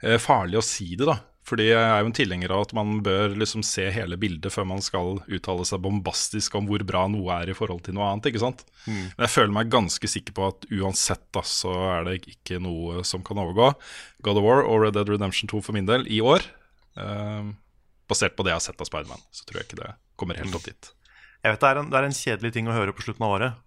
eh, 0.04 0.18
farlig 0.22 0.60
å 0.60 0.64
si 0.66 0.92
det, 0.96 1.08
da. 1.10 1.18
Fordi 1.46 1.68
jeg 1.68 1.78
er 1.78 2.00
jo 2.02 2.08
en 2.10 2.16
tilhenger 2.18 2.52
av 2.56 2.64
at 2.66 2.72
man 2.74 2.96
bør 3.06 3.36
liksom 3.38 3.62
se 3.66 3.84
hele 3.94 4.18
bildet 4.18 4.50
før 4.50 4.66
man 4.66 4.80
skal 4.82 5.20
uttale 5.30 5.66
seg 5.70 5.84
bombastisk 5.84 6.56
om 6.58 6.66
hvor 6.66 6.82
bra 6.90 7.04
noe 7.14 7.36
er 7.44 7.52
i 7.52 7.58
forhold 7.58 7.84
til 7.86 7.94
noe 7.94 8.08
annet. 8.10 8.32
ikke 8.32 8.42
sant? 8.42 8.64
Men 8.88 9.28
jeg 9.28 9.34
føler 9.36 9.54
meg 9.54 9.70
ganske 9.74 10.10
sikker 10.10 10.34
på 10.34 10.48
at 10.50 10.66
uansett 10.74 11.22
da, 11.38 11.44
så 11.46 11.76
er 12.00 12.08
det 12.10 12.16
ikke 12.34 12.58
noe 12.66 13.04
som 13.06 13.22
kan 13.26 13.38
overgå 13.44 13.68
God 14.26 14.42
of 14.42 14.48
War 14.48 14.64
og 14.66 14.82
Red 14.88 14.98
Dead 14.98 15.12
Redemption 15.14 15.52
2 15.54 15.62
for 15.68 15.78
min 15.78 15.86
del 15.90 16.08
i 16.10 16.18
år. 16.26 16.48
Eh, 16.98 17.52
basert 18.10 18.34
på 18.38 18.46
det 18.48 18.56
jeg 18.56 18.60
har 18.64 18.66
sett 18.66 18.82
av 18.82 18.90
Spiderman, 18.90 19.22
så 19.30 19.46
tror 19.46 19.62
jeg 19.62 19.70
ikke 19.70 19.82
det 19.84 19.92
kommer 20.18 20.42
helt 20.42 20.58
opp 20.58 20.66
dit. 20.66 20.90
Jeg 21.46 21.54
vet 21.54 21.62
det 21.62 21.70
er, 21.70 21.78
en, 21.84 21.94
det 21.94 22.00
er 22.02 22.10
en 22.10 22.18
kjedelig 22.24 22.54
ting 22.58 22.66
å 22.72 22.74
høre 22.74 22.94
på 22.98 23.06
slutten 23.06 23.26
av 23.28 23.36
året, 23.38 23.62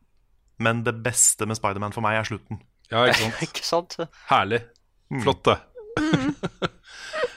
men 0.58 0.82
det 0.82 0.96
beste 1.06 1.46
med 1.46 1.58
Spiderman 1.60 1.94
for 1.94 2.02
meg 2.02 2.18
er 2.18 2.26
slutten. 2.26 2.58
Ja, 2.90 3.06
ikke 3.06 3.22
sant? 3.22 3.42
Ikke 3.46 3.66
sant? 3.70 3.98
Herlig. 4.32 4.64
Flott, 5.22 5.46
det. 5.46 5.58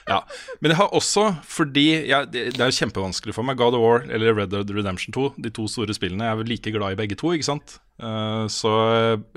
ja. 0.08 0.18
Men 0.60 0.72
jeg 0.72 0.78
har 0.80 0.94
også, 0.96 1.28
fordi 1.46 1.86
jeg, 2.10 2.30
det, 2.32 2.44
er 2.58 2.70
jo 2.70 2.78
kjempevanskelig 2.80 3.34
for 3.36 3.46
meg, 3.46 3.58
God 3.60 3.76
of 3.78 3.84
War 3.84 4.06
eller 4.08 4.34
Red 4.36 4.52
Dead 4.54 4.70
Redemption 4.74 5.14
2, 5.14 5.28
de 5.44 5.52
to 5.54 5.68
store 5.70 5.94
spillene, 5.96 6.26
jeg 6.26 6.34
er 6.34 6.40
vel 6.40 6.50
like 6.50 6.74
glad 6.74 6.96
i 6.96 6.98
begge 6.98 7.18
to, 7.20 7.32
ikke 7.36 7.48
sant? 7.48 7.76
Eh, 8.02 8.46
så 8.50 8.72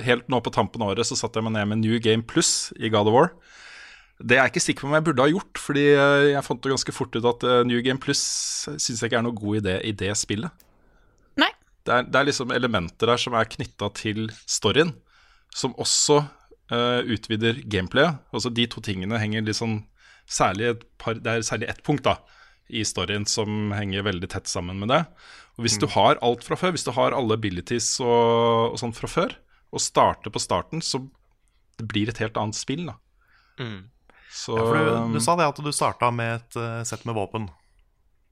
helt 0.06 0.32
nå 0.32 0.41
på 0.41 0.54
tampen 0.54 0.82
av 0.82 0.95
året 0.95 1.08
så 1.08 1.17
satte 1.19 1.39
jeg 1.39 1.47
meg 1.47 1.58
ned 1.58 1.69
med 1.71 1.84
New 1.84 1.99
Game 2.01 2.25
Plus 2.25 2.71
i 2.80 2.89
God 2.93 3.12
of 3.12 3.17
War. 3.17 3.32
Det 4.15 4.38
er 4.38 4.45
jeg 4.45 4.54
ikke 4.54 4.63
sikker 4.63 4.86
på 4.86 4.89
om 4.89 4.95
jeg 4.95 5.06
burde 5.10 5.25
ha 5.25 5.32
gjort, 5.34 5.60
fordi 5.60 5.86
eh, 5.91 6.30
jeg 6.32 6.45
fant 6.47 6.62
det 6.63 6.71
ganske 6.71 6.95
fort 6.95 7.17
ut 7.17 7.30
at 7.34 7.45
eh, 7.45 7.63
New 7.67 7.82
Game 7.86 8.01
Plus 8.01 8.21
syns 8.71 8.95
jeg 8.95 9.10
ikke 9.10 9.19
er 9.19 9.28
noe 9.28 9.38
god 9.38 9.60
idé 9.62 9.75
i 9.84 9.91
det 9.97 10.13
spillet. 10.17 10.65
Nei. 11.41 11.51
Det 11.86 11.93
er, 11.93 12.08
det 12.08 12.21
er 12.21 12.30
liksom 12.32 12.54
elementer 12.56 13.12
der 13.12 13.21
som 13.21 13.36
er 13.38 13.49
knytta 13.51 13.91
til 13.97 14.30
storyen, 14.49 14.95
som 15.56 15.75
også 15.80 16.23
uh, 16.71 17.01
utvider 17.06 17.60
gameplayet. 17.69 18.17
Altså 18.34 18.49
De 18.49 18.65
to 18.71 18.82
tingene 18.84 19.19
henger 19.21 19.45
litt 19.45 19.60
sånn 19.60 19.84
særlig 20.28 20.70
et 20.74 20.84
par, 20.98 21.14
Det 21.16 21.28
er 21.28 21.46
særlig 21.46 21.70
ett 21.70 21.84
punkt 21.84 22.04
da 22.04 22.18
i 22.70 22.82
storyen 22.84 23.28
som 23.30 23.72
henger 23.78 24.02
veldig 24.08 24.30
tett 24.30 24.48
sammen 24.50 24.80
med 24.82 24.90
det. 24.90 25.06
Og 25.58 25.64
Hvis 25.66 25.78
du 25.80 25.86
har 25.88 26.18
alt 26.22 26.44
fra 26.44 26.56
før, 26.58 26.72
hvis 26.74 26.84
du 26.84 26.92
har 26.92 27.14
alle 27.14 27.34
abilities 27.38 28.00
og, 28.02 28.74
og 28.74 28.80
sånt 28.82 28.98
fra 28.98 29.08
før, 29.08 29.36
og 29.72 29.80
starter 29.84 30.34
på 30.34 30.42
starten, 30.42 30.82
så 30.82 31.04
det 31.78 31.88
blir 31.92 32.10
et 32.10 32.18
helt 32.24 32.38
annet 32.38 32.56
spill. 32.56 32.86
da 32.88 32.96
Mm. 33.60 33.86
Så 34.36 34.52
Ja, 34.58 34.64
for 34.68 34.76
du, 35.08 35.14
du 35.14 35.20
sa 35.24 35.36
det 35.40 35.46
at 35.48 35.56
du 35.64 35.72
starta 35.72 36.10
med 36.12 36.42
et 36.42 36.58
uh, 36.60 36.84
sett 36.84 37.06
med 37.06 37.16
våpen. 37.16 37.46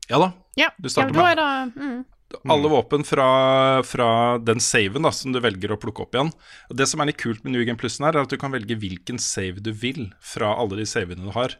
Ja 0.10 0.20
da. 0.20 0.34
Ja, 0.60 0.68
Du 0.76 0.90
ja 0.90 0.92
starter 0.92 1.14
da 1.14 1.22
med- 1.24 1.32
er 1.32 1.36
det 1.40 1.76
mm. 1.80 2.06
Alle 2.50 2.68
våpen 2.68 3.06
fra, 3.06 3.84
fra 3.86 4.38
den 4.42 4.60
saven 4.60 5.04
da, 5.06 5.12
som 5.12 5.32
du 5.32 5.40
velger 5.40 5.72
å 5.72 5.78
plukke 5.80 6.02
opp 6.02 6.16
igjen. 6.18 6.32
Og 6.70 6.76
Det 6.76 6.88
som 6.90 7.00
er 7.00 7.06
litt 7.12 7.22
kult 7.22 7.44
med 7.46 7.54
New 7.54 7.64
Game 7.64 7.78
Plussen, 7.78 8.04
her, 8.08 8.18
er 8.18 8.24
at 8.26 8.30
du 8.34 8.38
kan 8.42 8.52
velge 8.52 8.76
hvilken 8.76 9.20
save 9.22 9.62
du 9.62 9.72
vil 9.72 10.12
fra 10.20 10.50
alle 10.58 10.76
de 10.82 10.86
savene 10.90 11.22
du 11.24 11.30
har. 11.32 11.54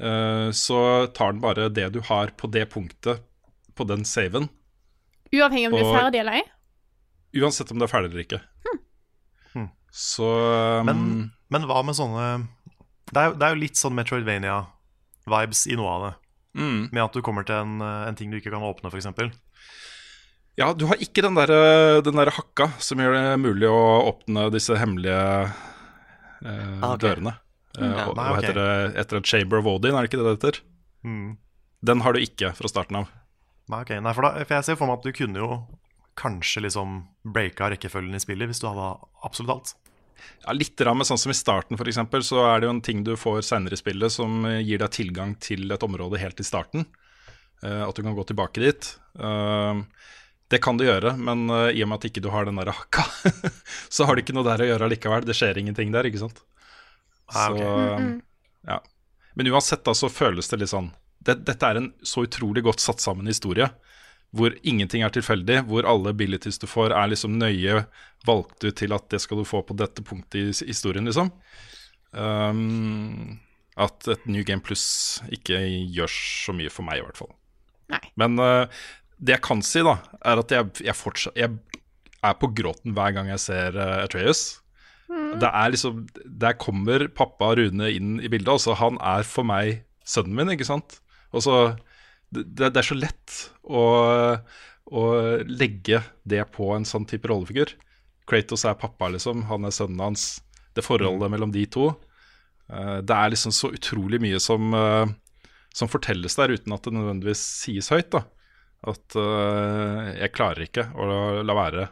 Eh, 0.00 0.50
så 0.56 0.78
tar 1.16 1.32
den 1.34 1.40
bare 1.42 1.68
det 1.72 1.90
du 1.92 2.00
har 2.08 2.30
på 2.40 2.48
det 2.50 2.66
punktet 2.72 3.20
på 3.76 3.84
den 3.88 4.04
saven, 4.04 4.48
Uavhengig 5.32 5.68
om 5.70 5.76
du 5.76 5.82
er 5.84 5.92
ferdig 5.94 6.20
eller 6.24 6.40
ei? 6.40 6.46
uansett 7.38 7.70
om 7.70 7.78
det 7.78 7.86
er 7.86 7.92
ferdig 7.92 8.10
eller 8.10 8.24
ikke. 8.24 8.40
Hmm. 9.54 9.68
Så 9.94 10.26
um, 10.80 10.86
Men, 10.88 11.04
men 11.54 11.66
hva 11.70 11.84
med 11.86 11.94
sånne 11.98 12.24
Det 13.12 13.16
er, 13.20 13.28
jo- 13.30 13.36
det 13.38 13.46
er 13.46 13.54
jo 13.54 13.60
litt 13.62 13.78
sånn 13.78 13.94
Metroidvania-vibes 13.98 15.62
i 15.70 15.76
noe 15.78 15.92
av 15.94 16.02
det. 16.08 16.12
Mm. 16.60 16.80
Med 16.90 17.02
at 17.04 17.14
du 17.14 17.22
kommer 17.22 17.46
til 17.46 17.54
en, 17.60 17.76
eh, 17.82 18.08
en 18.08 18.16
ting 18.18 18.30
du 18.32 18.38
ikke 18.40 18.50
kan 18.54 18.62
åpne, 18.66 18.90
f.eks. 18.90 19.06
Ja, 20.58 20.72
du 20.74 20.84
har 20.90 20.98
ikke 21.02 21.22
den 21.22 21.34
der, 21.38 21.50
eh, 21.54 22.00
den 22.02 22.18
der 22.18 22.30
hakka 22.34 22.72
som 22.82 22.98
gjør 22.98 23.14
det 23.14 23.38
mulig 23.42 23.68
å 23.70 23.80
åpne 24.10 24.48
disse 24.54 24.74
hemmelige 24.78 25.20
eh, 26.42 26.80
Ah, 26.82 26.94
ok. 26.96 27.04
dørene. 27.06 27.36
Eh, 27.78 27.86
Ja. 27.86 28.08
Nei, 28.10 28.26
hva 28.26 28.40
heter 28.40 28.56
okay. 28.56 28.60
det? 28.60 29.00
Etter 29.04 29.20
en 29.20 29.28
Chamber 29.32 29.60
of 29.60 29.70
Odin, 29.70 29.94
er 29.94 30.02
det 30.02 30.10
ikke 30.10 30.22
det 30.22 30.26
det 30.28 30.36
heter? 30.38 30.62
Mm. 31.04 31.28
Den 31.86 32.00
har 32.04 32.12
du 32.12 32.20
ikke 32.20 32.54
fra 32.56 32.68
starten 32.68 33.02
av. 33.02 33.12
Nei, 33.70 33.82
okay. 33.84 34.00
Nei, 34.02 34.14
for, 34.16 34.26
da, 34.26 34.44
for 34.44 34.58
jeg 34.58 34.66
ser 34.66 34.80
for 34.80 34.90
meg 34.90 34.98
at 34.98 35.06
du 35.06 35.14
kunne 35.16 35.40
jo 35.40 35.60
kanskje 36.20 36.64
liksom 36.66 36.98
breaka 37.24 37.70
rekkefølgen 37.72 38.18
i 38.18 38.20
spillet 38.20 38.50
hvis 38.50 38.60
du 38.60 38.68
hadde 38.68 38.90
absolutt 39.24 39.54
alt. 39.54 39.74
Ja, 40.44 40.52
litt 40.52 40.80
ramme, 40.84 41.06
sånn 41.06 41.20
som 41.20 41.32
i 41.32 41.36
starten 41.36 41.78
for 41.80 41.88
eksempel, 41.88 42.24
så 42.26 42.42
er 42.50 42.60
det 42.60 42.68
jo 42.68 42.74
en 42.74 42.82
ting 42.84 43.04
du 43.06 43.14
får 43.16 43.42
senere 43.46 43.76
i 43.76 43.80
spillet 43.80 44.12
som 44.12 44.44
eh, 44.48 44.60
gir 44.60 44.82
deg 44.82 44.92
tilgang 44.92 45.36
til 45.40 45.70
et 45.72 45.86
område 45.86 46.20
helt 46.20 46.42
i 46.42 46.46
starten. 46.46 46.84
Uh, 47.60 47.84
at 47.84 47.96
du 47.96 48.00
kan 48.00 48.16
gå 48.16 48.24
tilbake 48.24 48.62
dit. 48.62 48.86
Uh, 49.20 49.82
det 50.48 50.62
kan 50.64 50.78
du 50.80 50.86
gjøre, 50.86 51.12
men 51.20 51.44
uh, 51.52 51.68
i 51.68 51.82
og 51.84 51.90
med 51.90 52.00
at 52.00 52.06
ikke 52.08 52.22
du 52.24 52.30
har 52.32 52.48
den 52.48 52.56
der 52.56 52.72
hakka, 52.72 53.04
så 53.94 54.08
har 54.08 54.16
du 54.16 54.22
ikke 54.24 54.36
noe 54.36 54.48
der 54.48 54.64
å 54.64 54.68
gjøre 54.70 54.88
likevel. 54.94 55.26
Det 55.28 55.36
skjer 55.36 55.60
ingenting 55.60 55.92
der, 55.92 56.08
ikke 56.08 56.22
sant. 56.22 56.40
Ah, 57.34 57.46
Så, 57.48 57.54
mm 57.56 58.00
Mm, 58.00 58.22
ja. 58.66 58.82
Men 59.34 59.46
uansett 59.52 59.84
da, 59.84 59.94
så 59.94 60.08
føles 60.12 60.48
det 60.50 60.58
litt 60.60 60.72
sånn 60.72 60.90
det, 61.24 61.34
Dette 61.46 61.68
er 61.68 61.78
en 61.78 61.92
så 62.02 62.24
utrolig 62.26 62.62
godt 62.64 62.80
satt 62.80 63.00
sammen 63.00 63.28
historie. 63.30 63.68
Hvor 64.36 64.54
ingenting 64.62 65.02
er 65.02 65.12
tilfeldig, 65.12 65.64
hvor 65.68 65.86
alle 65.88 66.12
abilities 66.14 66.58
du 66.62 66.66
får, 66.70 66.94
er 66.94 67.10
liksom 67.10 67.38
nøye 67.38 67.84
valgt 68.26 68.64
ut 68.64 68.76
til 68.78 68.94
at 68.94 69.08
det 69.10 69.20
skal 69.20 69.40
du 69.40 69.44
få 69.48 69.62
på 69.66 69.76
dette 69.76 70.04
punktet 70.06 70.62
i 70.62 70.68
historien, 70.70 71.08
liksom. 71.08 71.32
Um, 72.12 73.40
at 73.80 74.06
et 74.10 74.24
New 74.30 74.44
Game 74.46 74.62
Plus 74.62 75.20
ikke 75.34 75.58
gjør 75.90 76.10
så 76.14 76.54
mye 76.56 76.70
for 76.72 76.86
meg, 76.86 77.00
i 77.00 77.04
hvert 77.04 77.20
fall. 77.20 77.32
Nei. 77.90 78.02
Men 78.22 78.38
uh, 78.38 78.80
det 79.18 79.36
jeg 79.36 79.44
kan 79.44 79.62
si, 79.66 79.82
da, 79.84 79.98
er 80.22 80.40
at 80.40 80.54
jeg, 80.54 80.70
jeg 80.86 80.96
fortsatt 80.96 81.36
Jeg 81.36 81.58
er 82.22 82.36
på 82.38 82.50
gråten 82.54 82.94
hver 82.96 83.14
gang 83.16 83.30
jeg 83.32 83.42
ser 83.42 83.76
uh, 83.76 84.04
Atreus. 84.04 84.59
Det 85.10 85.48
er 85.48 85.72
liksom 85.72 86.04
Der 86.24 86.58
kommer 86.60 87.08
pappa 87.14 87.54
Rune 87.58 87.90
inn 87.90 88.18
i 88.22 88.30
bildet. 88.30 88.52
Altså, 88.52 88.76
han 88.78 88.98
er 89.02 89.26
for 89.26 89.46
meg 89.46 89.82
sønnen 90.06 90.36
min, 90.38 90.52
ikke 90.54 90.68
sant? 90.68 91.00
Og 91.34 91.44
så 91.44 91.54
det, 92.30 92.70
det 92.70 92.78
er 92.78 92.86
så 92.86 92.96
lett 92.98 93.36
å, 93.66 93.84
å 94.86 95.04
legge 95.50 96.02
det 96.28 96.44
på 96.54 96.70
en 96.76 96.86
sånn 96.86 97.08
type 97.10 97.30
rollefigur. 97.30 97.74
Kratos 98.30 98.64
er 98.68 98.78
pappa, 98.78 99.08
liksom. 99.10 99.48
Han 99.50 99.66
er 99.66 99.74
sønnen 99.74 100.02
hans. 100.04 100.28
Det 100.76 100.86
forholdet 100.86 101.32
mellom 101.32 101.50
de 101.54 101.64
to. 101.66 101.90
eh, 102.70 102.98
det 103.02 103.16
er 103.16 103.32
liksom 103.34 103.54
så 103.54 103.72
utrolig 103.74 104.20
mye 104.22 104.38
som, 104.42 104.70
eh, 104.74 105.10
som 105.74 105.90
fortelles 105.90 106.38
der, 106.38 106.54
uten 106.54 106.76
at 106.76 106.86
det 106.86 106.94
nødvendigvis 106.94 107.42
sies 107.64 107.90
høyt. 107.90 108.12
da 108.14 108.22
At 108.90 109.16
uh, 109.18 110.14
jeg 110.16 110.32
klarer 110.32 110.64
ikke 110.64 110.86
å 110.94 111.08
la, 111.10 111.18
la 111.44 111.56
være 111.58 111.88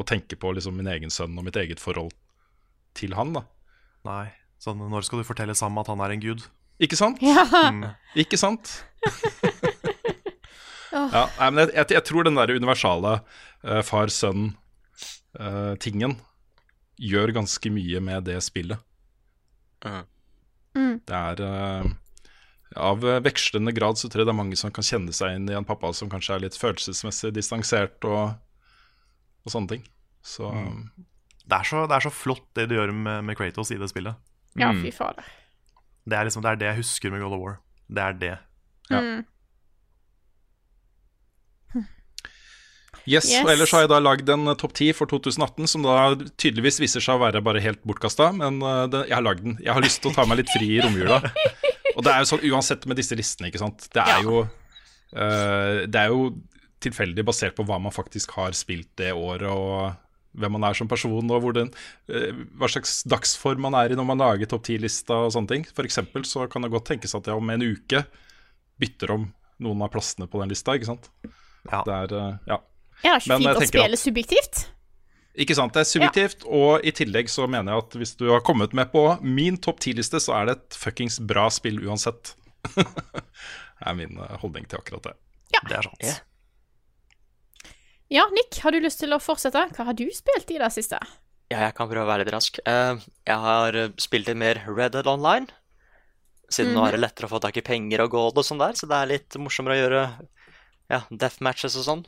å 0.00 0.06
tenke 0.06 0.38
på 0.40 0.52
liksom 0.54 0.78
min 0.78 0.88
egen 0.88 1.10
sønn 1.12 1.36
og 1.36 1.44
mitt 1.44 1.58
eget 1.60 1.82
forhold 1.82 2.14
til 2.96 3.12
han. 3.18 3.28
da 3.36 3.42
Nei. 4.06 4.26
Sånn, 4.62 4.78
når 4.90 5.02
skal 5.06 5.18
du 5.20 5.28
fortelle 5.28 5.54
Sam 5.58 5.78
at 5.80 5.90
han 5.92 6.02
er 6.04 6.10
en 6.14 6.22
gud? 6.22 6.40
Ikke 6.82 6.98
sant? 6.98 7.16
Ja. 7.24 7.44
Mm. 7.70 7.82
Ikke 8.22 8.38
sant? 8.40 8.64
Ja, 10.96 11.28
nei, 11.36 11.48
men 11.52 11.60
jeg, 11.60 11.68
jeg, 11.74 11.86
jeg 11.92 12.04
tror 12.08 12.24
den 12.24 12.38
der 12.38 12.54
universale 12.56 13.10
uh, 13.20 13.82
far-sønn-tingen 13.84 16.12
gjør 16.96 17.32
ganske 17.36 17.70
mye 17.72 18.00
med 18.00 18.24
det 18.30 18.40
spillet. 18.44 18.78
Mm. 19.84 20.04
Det 21.06 21.16
er 21.16 21.40
eh, 21.44 21.84
Av 22.80 22.98
vekslende 23.24 23.72
grad 23.76 23.98
så 24.00 24.08
tror 24.08 24.20
jeg 24.22 24.28
det 24.28 24.34
er 24.34 24.40
mange 24.40 24.56
som 24.58 24.70
kan 24.74 24.84
kjenne 24.84 25.12
seg 25.14 25.28
inn 25.36 25.50
i 25.50 25.56
en 25.56 25.68
pappa 25.68 25.88
som 25.96 26.10
kanskje 26.12 26.34
er 26.34 26.42
litt 26.46 26.58
følelsesmessig 26.58 27.30
distansert 27.36 27.98
og, 28.08 28.22
og 29.44 29.48
sånne 29.52 29.70
ting. 29.76 29.84
Så 30.26 30.44
Det 31.46 31.54
er, 31.60 31.62
så, 31.68 31.84
det 31.86 31.94
er 31.94 32.00
så 32.08 32.10
flott 32.10 32.46
det 32.58 32.68
du 32.68 32.74
gjør 32.74 32.90
med, 32.92 33.24
med 33.28 33.36
Kratos 33.38 33.70
i 33.70 33.78
det 33.78 33.88
spillet. 33.92 34.16
ja, 34.58 34.72
Mm. 34.72 34.82
fy 34.82 34.90
fader. 34.90 35.24
Det 36.08 36.16
er 36.18 36.24
liksom 36.26 36.42
det 36.42 36.50
er 36.50 36.56
det 36.56 36.66
jeg 36.72 36.76
husker 36.82 37.10
med 37.12 37.20
God 37.22 37.32
of 37.36 37.40
War. 37.42 37.56
Det 37.88 38.02
er 38.02 38.12
det. 38.18 38.38
Ja. 38.90 39.00
Mm. 39.00 39.24
Yes, 43.06 43.28
Yes. 43.30 43.44
og 43.44 43.50
ellers 43.52 43.70
har 43.70 43.84
jeg 43.84 43.90
da 43.92 43.98
lagd 44.02 44.30
en 44.34 44.48
eh, 44.50 44.56
topp 44.58 44.72
10 44.74 44.88
for 44.98 45.06
2018 45.06 45.68
som 45.70 45.84
da 45.86 46.16
tydeligvis 46.42 46.80
viser 46.82 47.04
seg 47.04 47.14
å 47.14 47.22
være 47.22 47.42
bare 47.46 47.60
helt 47.62 47.78
bortkasta, 47.86 48.32
men 48.34 48.58
eh, 48.66 48.86
det, 48.90 49.04
jeg 49.06 49.14
har 49.14 49.22
lagd 49.22 49.44
den. 49.44 49.54
Jeg 49.62 49.76
har 49.76 49.84
lyst 49.84 50.00
til 50.02 50.10
å 50.10 50.16
ta 50.16 50.24
meg 50.26 50.40
litt 50.40 50.50
fri 50.50 50.72
i 50.74 50.80
romjula. 50.82 51.20
Og 51.96 52.02
det 52.02 52.10
er 52.12 52.24
jo 52.24 52.30
sånn 52.32 52.42
uansett 52.50 52.82
med 52.90 52.98
disse 52.98 53.14
listene, 53.16 53.52
ikke 53.52 53.62
sant. 53.62 53.86
Det 53.94 54.02
er 54.02 54.10
Ja. 54.18 54.24
jo 54.26 54.40
uh, 54.42 55.86
Det 55.86 56.00
er 56.02 56.10
jo 56.10 56.26
tilfeldig 56.82 57.22
basert 57.24 57.54
på 57.56 57.64
hva 57.64 57.78
man 57.80 57.94
faktisk 57.94 58.34
har 58.36 58.50
spilt 58.58 58.90
det 58.98 59.12
året, 59.16 59.46
og 59.48 59.94
hvem 60.36 60.54
man 60.56 60.66
er 60.68 60.76
som 60.78 60.88
person, 60.90 61.32
og 61.32 61.42
hvor 61.42 61.56
den, 61.56 61.72
eh, 62.12 62.30
hva 62.58 62.68
slags 62.70 63.00
dagsform 63.08 63.64
man 63.66 63.76
er 63.78 63.92
i 63.92 63.98
når 63.98 64.08
man 64.08 64.22
lager 64.22 64.50
topp 64.52 64.68
10-lista 64.68 65.16
og 65.26 65.34
sånne 65.34 65.52
ting. 65.54 65.66
For 65.76 65.88
eksempel 65.88 66.26
så 66.28 66.46
kan 66.52 66.66
det 66.66 66.72
godt 66.74 66.88
tenkes 66.92 67.16
at 67.18 67.26
jeg 67.28 67.36
om 67.36 67.50
en 67.52 67.66
uke 67.66 68.04
bytter 68.80 69.14
om 69.16 69.28
noen 69.64 69.82
av 69.86 69.92
plassene 69.94 70.28
på 70.28 70.40
den 70.42 70.52
lista, 70.52 70.76
ikke 70.76 70.90
sant. 70.92 71.10
Ja. 71.70 71.82
Det 71.82 71.94
er, 71.96 72.16
ja. 72.46 72.58
ja. 73.02 73.16
Ikke 73.16 73.32
Men 73.32 73.44
fint 73.44 73.60
å 73.60 73.68
spille 73.68 73.96
at- 73.96 74.02
subjektivt? 74.04 74.66
Ikke 75.36 75.52
sant, 75.56 75.74
det 75.76 75.82
er 75.82 75.88
subjektivt, 75.90 76.46
og 76.48 76.84
i 76.86 76.92
tillegg 76.96 77.28
så 77.28 77.44
mener 77.50 77.74
jeg 77.74 77.84
at 77.84 77.96
hvis 78.00 78.14
du 78.16 78.30
har 78.30 78.40
kommet 78.44 78.72
med 78.76 78.88
på 78.92 79.02
min 79.20 79.58
topp 79.60 79.82
10-liste, 79.84 80.20
så 80.24 80.32
er 80.38 80.48
det 80.48 80.54
et 80.56 80.78
fuckings 80.80 81.18
bra 81.20 81.50
spill 81.52 81.82
uansett. 81.84 82.32
det 82.76 83.84
er 83.84 83.98
min 83.98 84.16
eh, 84.16 84.38
holdning 84.40 84.64
til 84.64 84.80
akkurat 84.80 85.10
det. 85.10 85.12
Ja. 85.52 85.60
Det 85.68 85.76
er 85.76 85.90
sant. 85.90 86.24
Ja. 88.08 88.26
Nick, 88.32 88.60
har 88.62 88.74
du 88.74 88.80
lyst 88.80 89.00
til 89.02 89.14
å 89.14 89.20
fortsette? 89.22 89.66
Hva 89.74 89.88
har 89.88 89.96
du 89.98 90.06
spilt 90.14 90.50
i 90.54 90.58
det 90.62 90.70
siste? 90.74 91.00
Ja, 91.50 91.60
jeg 91.68 91.74
kan 91.78 91.88
prøve 91.90 92.06
å 92.06 92.10
være 92.10 92.24
litt 92.24 92.34
rask. 92.34 92.58
Eh, 92.66 93.02
jeg 93.26 93.38
har 93.42 93.78
eh, 93.78 93.92
spilt 94.02 94.26
litt 94.30 94.38
mer 94.38 94.62
Red 94.66 94.94
Dead 94.96 95.06
Online. 95.10 95.46
Siden 96.50 96.76
nå 96.76 96.84
er 96.86 96.94
det 96.94 97.02
lettere 97.02 97.26
å 97.26 97.32
få 97.32 97.40
tak 97.42 97.56
i 97.58 97.64
penger 97.66 98.04
og 98.04 98.12
gold 98.14 98.38
og 98.38 98.46
sånn 98.46 98.60
der, 98.62 98.76
så 98.78 98.86
det 98.86 98.98
er 98.98 99.10
litt 99.10 99.36
morsommere 99.42 99.74
å 99.74 99.80
gjøre 99.80 100.02
ja, 100.92 101.00
death 101.10 101.42
matches 101.42 101.74
og 101.78 101.86
sånn. 101.86 102.04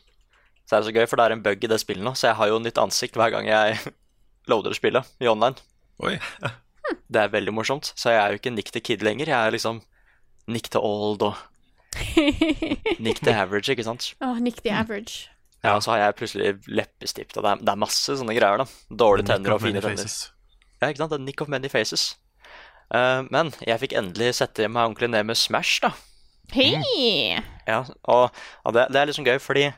Så 0.63 0.77
er 0.77 0.83
det 0.83 0.87
så 0.91 0.95
gøy, 0.95 1.07
for 1.11 1.19
det 1.19 1.25
er 1.27 1.35
en 1.35 1.43
bug 1.43 1.65
i 1.67 1.71
det 1.73 1.79
spillet 1.83 2.07
nå, 2.07 2.13
så 2.15 2.29
jeg 2.29 2.39
har 2.39 2.51
jo 2.53 2.61
nytt 2.63 2.79
ansikt 2.79 3.19
hver 3.19 3.33
gang 3.35 3.49
jeg 3.51 3.79
loader 4.51 4.77
spillet 4.79 5.11
i 5.19 5.31
online. 5.31 5.59
Oi, 6.07 6.15
Det 7.11 7.23
er 7.25 7.33
veldig 7.33 7.55
morsomt. 7.57 7.91
Så 7.99 8.13
jeg 8.15 8.21
er 8.21 8.31
jo 8.35 8.39
ikke 8.39 8.53
Nick 8.55 8.71
the 8.75 8.83
Kid 8.85 9.03
lenger, 9.03 9.33
jeg 9.33 9.39
er 9.49 9.55
liksom 9.57 9.81
Nick 10.47 10.71
the 10.71 10.79
Old 10.79 11.25
og 11.27 11.35
Nick 13.03 13.25
the 13.25 13.35
Average, 13.35 13.73
ikke 13.75 13.87
sant? 13.89 14.13
Oh, 14.23 14.39
Nick 14.39 14.63
the 14.63 14.71
Average. 14.71 15.27
Ja, 15.65 15.75
og 15.75 15.83
så 15.83 15.95
har 15.95 16.05
jeg 16.05 16.17
plutselig 16.21 16.51
leppestift, 16.71 17.37
og 17.37 17.45
det 17.45 17.51
er, 17.51 17.63
det 17.67 17.73
er 17.73 17.81
masse 17.83 18.15
sånne 18.21 18.35
greier, 18.37 18.63
da. 18.63 18.67
Dårlige 19.01 19.27
Nick 19.27 19.33
tenner 19.33 19.57
og 19.57 19.63
fine 19.65 19.83
tenner. 19.83 20.13
Ja, 20.79 20.91
ikke 20.91 21.03
sant? 21.03 21.15
Er 21.17 21.25
Nick 21.25 21.43
of 21.43 21.51
many 21.51 21.71
faces. 21.73 22.13
Uh, 22.95 23.27
men 23.29 23.51
jeg 23.67 23.83
fikk 23.83 23.97
endelig 23.99 24.37
sette 24.39 24.69
meg 24.71 24.87
ordentlig 24.87 25.11
ned 25.13 25.27
med 25.29 25.39
Smash, 25.39 25.81
da. 25.85 25.91
Hei! 26.55 27.37
Ja, 27.69 27.83
og 28.09 28.31
og 28.65 28.73
det, 28.77 28.87
det 28.95 29.01
er 29.01 29.13
sånn 29.13 29.27
gøy, 29.27 29.37
fordi 29.43 29.67
jeg, 29.67 29.75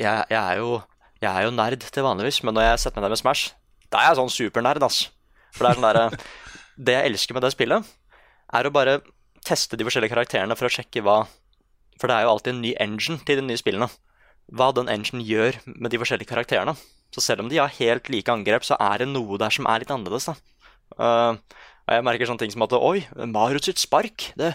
jeg, 0.00 0.40
er 0.40 0.58
jo, 0.58 0.80
jeg 1.20 1.30
er 1.30 1.46
jo 1.46 1.52
nerd 1.54 1.84
til 1.84 2.06
vanligvis, 2.06 2.40
men 2.42 2.56
når 2.56 2.70
jeg 2.70 2.82
setter 2.82 2.98
meg 2.98 3.06
ned 3.06 3.14
med 3.14 3.22
Smash, 3.22 3.52
da 3.92 4.00
er 4.00 4.10
jeg 4.10 4.18
sånn 4.18 4.32
supernerd, 4.32 4.82
ass. 4.82 5.04
For 5.54 5.64
det 5.64 5.70
er 5.70 5.78
sånn 5.78 5.88
derre 5.88 6.08
Det 6.88 6.94
jeg 6.94 7.10
elsker 7.10 7.34
med 7.34 7.42
det 7.42 7.50
spillet, 7.50 7.86
er 8.54 8.66
å 8.66 8.70
bare 8.74 9.00
teste 9.44 9.78
de 9.78 9.86
forskjellige 9.86 10.12
karakterene 10.12 10.54
for 10.58 10.68
å 10.68 10.70
sjekke 10.70 11.02
hva 11.02 11.24
For 11.98 12.06
det 12.06 12.14
er 12.14 12.26
jo 12.26 12.34
alltid 12.34 12.52
en 12.52 12.60
ny 12.62 12.74
engine 12.78 13.18
til 13.26 13.40
de 13.40 13.46
nye 13.48 13.58
spillene. 13.58 13.88
Hva 14.52 14.70
den 14.74 14.88
engine 14.88 15.20
gjør 15.24 15.58
med 15.66 15.90
de 15.92 15.98
forskjellige 16.00 16.30
karakterene. 16.30 16.74
Så 17.12 17.20
selv 17.24 17.40
om 17.44 17.48
de 17.50 17.56
har 17.60 17.68
helt 17.78 18.08
like 18.12 18.28
angrep, 18.32 18.64
så 18.64 18.76
er 18.80 18.98
det 19.02 19.08
noe 19.08 19.36
der 19.40 19.50
som 19.52 19.66
er 19.68 19.80
litt 19.82 19.90
annerledes, 19.92 20.28
da. 20.28 20.34
Eh, 20.98 21.36
og 21.88 21.94
jeg 21.96 22.04
merker 22.04 22.28
sånne 22.28 22.42
ting 22.42 22.52
som 22.52 22.62
at 22.66 22.72
Oi, 22.76 23.02
Mario 23.28 23.60
sitt 23.64 23.80
spark, 23.80 24.30
det, 24.36 24.54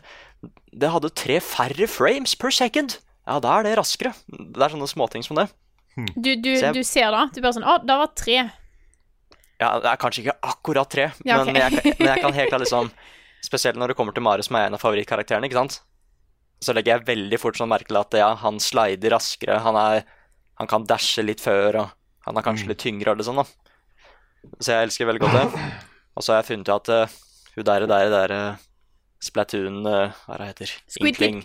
det 0.74 0.90
hadde 0.94 1.10
tre 1.18 1.40
færre 1.42 1.88
frames 1.90 2.36
per 2.38 2.54
second. 2.54 2.98
Ja, 3.26 3.40
da 3.42 3.56
er 3.60 3.64
det 3.70 3.78
raskere. 3.80 4.12
Det 4.30 4.62
er 4.62 4.74
sånne 4.74 4.90
småting 4.92 5.24
som 5.26 5.38
det. 5.40 5.48
Du, 6.18 6.32
du, 6.36 6.52
Så 6.58 6.68
jeg- 6.70 6.74
du 6.78 6.84
ser 6.84 7.10
da. 7.14 7.28
Du 7.34 7.40
bare 7.42 7.54
sånn 7.54 7.66
Å, 7.70 7.78
det 7.86 7.98
var 8.02 8.10
tre. 8.18 8.38
Ja, 9.62 9.76
det 9.80 9.90
er 9.94 9.98
kanskje 10.02 10.24
ikke 10.26 10.38
akkurat 10.44 10.90
tre, 10.90 11.12
Ja, 11.24 11.38
okay. 11.42 11.54
men, 11.54 11.62
jeg, 11.62 11.72
kan- 11.72 11.94
men 12.00 12.08
jeg 12.10 12.22
kan 12.24 12.34
helt 12.34 12.50
klart 12.54 12.64
liksom 12.66 12.90
Spesielt 13.44 13.76
når 13.78 13.92
det 13.92 13.98
kommer 14.00 14.14
til 14.16 14.24
Mario, 14.24 14.42
som 14.46 14.56
er 14.56 14.66
en 14.70 14.74
av 14.78 14.82
favorittkarakterene, 14.82 15.46
ikke 15.50 15.58
sant? 15.60 15.82
Så 16.64 16.76
legger 16.76 16.98
jeg 16.98 17.08
veldig 17.08 17.40
fort 17.42 17.58
sånn 17.60 17.72
merke 17.72 17.92
til 17.92 18.00
at 18.00 18.16
ja, 18.18 18.30
han 18.40 18.60
slider 18.64 19.18
raskere, 19.18 19.60
han 19.66 19.80
er 19.80 20.06
Han 20.62 20.70
kan 20.70 20.84
dashe 20.86 21.24
litt 21.26 21.42
før, 21.42 21.76
og 21.82 22.28
han 22.28 22.38
er 22.38 22.46
kanskje 22.46 22.68
litt 22.70 22.80
tyngre 22.80 23.16
det 23.18 23.26
sånn, 23.26 23.40
da. 23.42 23.74
Så 24.62 24.70
jeg 24.70 24.86
elsker 24.86 25.08
veldig 25.10 25.24
godt 25.24 25.34
det. 25.40 25.64
Og 26.14 26.24
så 26.24 26.34
har 26.36 26.44
jeg 26.44 26.50
funnet 26.52 26.70
ut 26.70 26.74
at 26.76 26.92
uh, 26.94 27.16
hun 27.56 27.66
der, 27.66 27.86
der, 27.90 28.12
der 28.14 28.34
uh, 28.38 28.62
Splatoon 29.24 29.82
uh, 29.82 30.14
Hva 30.28 30.36
er 30.36 30.44
det 30.44 30.50
heter? 30.52 30.76
Squid 30.86 31.02
Kid. 31.02 31.10
Inkling. 31.10 31.40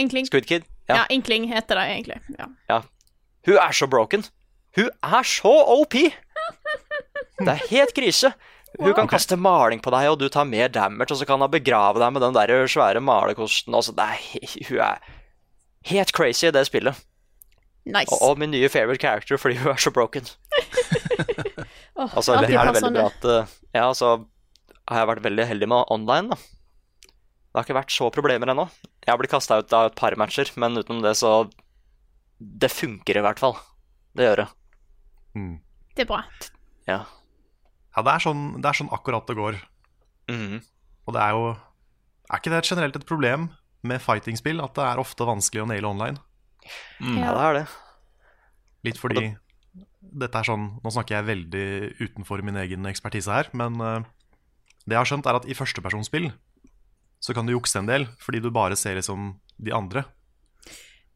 Inkling. 0.00 0.30
Squid 0.30 0.48
Kid? 0.48 0.64
Ja. 0.88 1.02
Ja. 1.02 1.04
Inkling 1.12 1.44
heter 1.52 1.76
det 1.76 1.84
egentlig. 1.92 2.18
Ja. 2.72 2.80
Hun 3.44 3.60
er 3.60 3.76
så 3.76 3.86
broken. 3.86 4.24
Hun 4.76 4.88
er 5.04 5.28
så 5.28 5.52
OP! 5.76 5.94
Det 7.38 7.50
er 7.50 7.62
helt 7.70 7.94
krise. 7.94 8.32
Hun 8.80 8.94
kan 8.96 9.08
kaste 9.10 9.36
maling 9.38 9.80
på 9.84 9.92
deg, 9.94 10.08
og 10.10 10.18
du 10.18 10.28
tar 10.32 10.46
mer 10.48 10.68
damage, 10.72 11.12
og 11.14 11.20
så 11.20 11.26
kan 11.28 11.40
hun 11.40 11.50
begrave 11.52 12.00
deg 12.02 12.14
med 12.16 12.24
den 12.24 12.34
der 12.34 12.52
svære 12.70 13.02
malerkosten. 13.04 13.74
Altså, 13.76 13.94
det 13.94 14.02
er, 14.02 14.56
hun 14.68 14.80
er 14.82 14.98
helt 15.90 16.12
crazy 16.16 16.48
i 16.48 16.54
det 16.54 16.64
spillet. 16.66 16.98
Nice. 17.84 18.08
Og, 18.10 18.22
og 18.32 18.38
min 18.40 18.50
nye 18.50 18.68
favorite 18.72 19.02
character 19.04 19.36
fordi 19.36 19.58
hun 19.60 19.74
er 19.74 19.80
så 19.82 19.92
broken. 19.92 20.24
oh, 22.00 22.08
Altså, 22.16 22.32
er 22.32 22.46
det 22.46 22.54
er 22.54 22.64
veldig 22.64 22.72
passende. 22.72 22.98
bra 22.98 23.10
at 23.12 23.26
eh, 23.28 23.52
Ja, 23.76 23.82
altså 23.90 24.14
har 24.88 25.00
jeg 25.00 25.08
vært 25.14 25.24
veldig 25.24 25.44
heldig 25.48 25.68
med 25.72 25.92
online, 25.92 26.34
da. 26.34 26.36
Det 27.06 27.60
har 27.60 27.66
ikke 27.68 27.76
vært 27.78 27.94
så 27.94 28.08
problemer 28.12 28.50
ennå. 28.50 28.66
Jeg 29.04 29.12
har 29.12 29.20
blitt 29.20 29.32
kasta 29.32 29.60
ut 29.62 29.72
av 29.76 29.90
et 29.90 29.96
par 29.96 30.16
matcher, 30.20 30.50
men 30.60 30.80
utenom 30.80 31.04
det 31.04 31.14
så 31.20 31.46
Det 32.40 32.70
funker 32.72 33.20
i 33.20 33.22
hvert 33.24 33.40
fall. 33.40 33.54
Det 34.16 34.26
gjør 34.26 34.42
det. 34.42 34.48
Mm. 35.38 35.54
Det 35.94 36.04
er 36.04 36.08
bra. 36.10 36.22
Ja. 36.88 36.98
Ja, 37.94 38.02
det 38.02 38.14
er, 38.16 38.24
sånn, 38.24 38.44
det 38.58 38.70
er 38.70 38.78
sånn 38.80 38.90
akkurat 38.94 39.28
det 39.28 39.36
går. 39.38 39.58
Mm. 40.30 40.58
Og 41.04 41.14
det 41.14 41.20
er 41.20 41.36
jo 41.36 41.44
Er 42.32 42.40
ikke 42.40 42.50
det 42.50 42.58
et 42.62 42.68
generelt 42.70 42.96
et 42.96 43.06
problem 43.06 43.50
med 43.84 44.00
fighting-spill 44.00 44.62
at 44.64 44.72
det 44.78 44.84
er 44.86 45.00
ofte 45.02 45.26
vanskelig 45.28 45.62
å 45.62 45.68
naile 45.68 45.90
online? 45.90 46.16
ja, 47.20 47.34
det 47.36 47.42
er 47.44 47.56
det. 47.58 47.64
Litt 48.88 49.00
fordi 49.00 49.34
dette 50.00 50.40
er 50.40 50.46
sånn 50.48 50.66
Nå 50.80 50.92
snakker 50.94 51.18
jeg 51.18 51.28
veldig 51.28 51.66
utenfor 52.00 52.40
min 52.46 52.56
egen 52.62 52.88
ekspertise 52.88 53.32
her, 53.32 53.50
men 53.52 53.76
eh, 53.80 54.06
det 54.84 54.96
jeg 54.96 55.00
har 55.00 55.10
skjønt, 55.10 55.28
er 55.28 55.38
at 55.38 55.48
i 55.48 55.56
førstepersonsspill 55.56 56.30
så 57.24 57.32
kan 57.36 57.46
du 57.46 57.54
jukse 57.54 57.80
en 57.80 57.88
del 57.88 58.08
fordi 58.20 58.42
du 58.44 58.50
bare 58.52 58.76
ser 58.76 58.98
liksom 58.98 59.34
de 59.56 59.72
andre. 59.72 60.04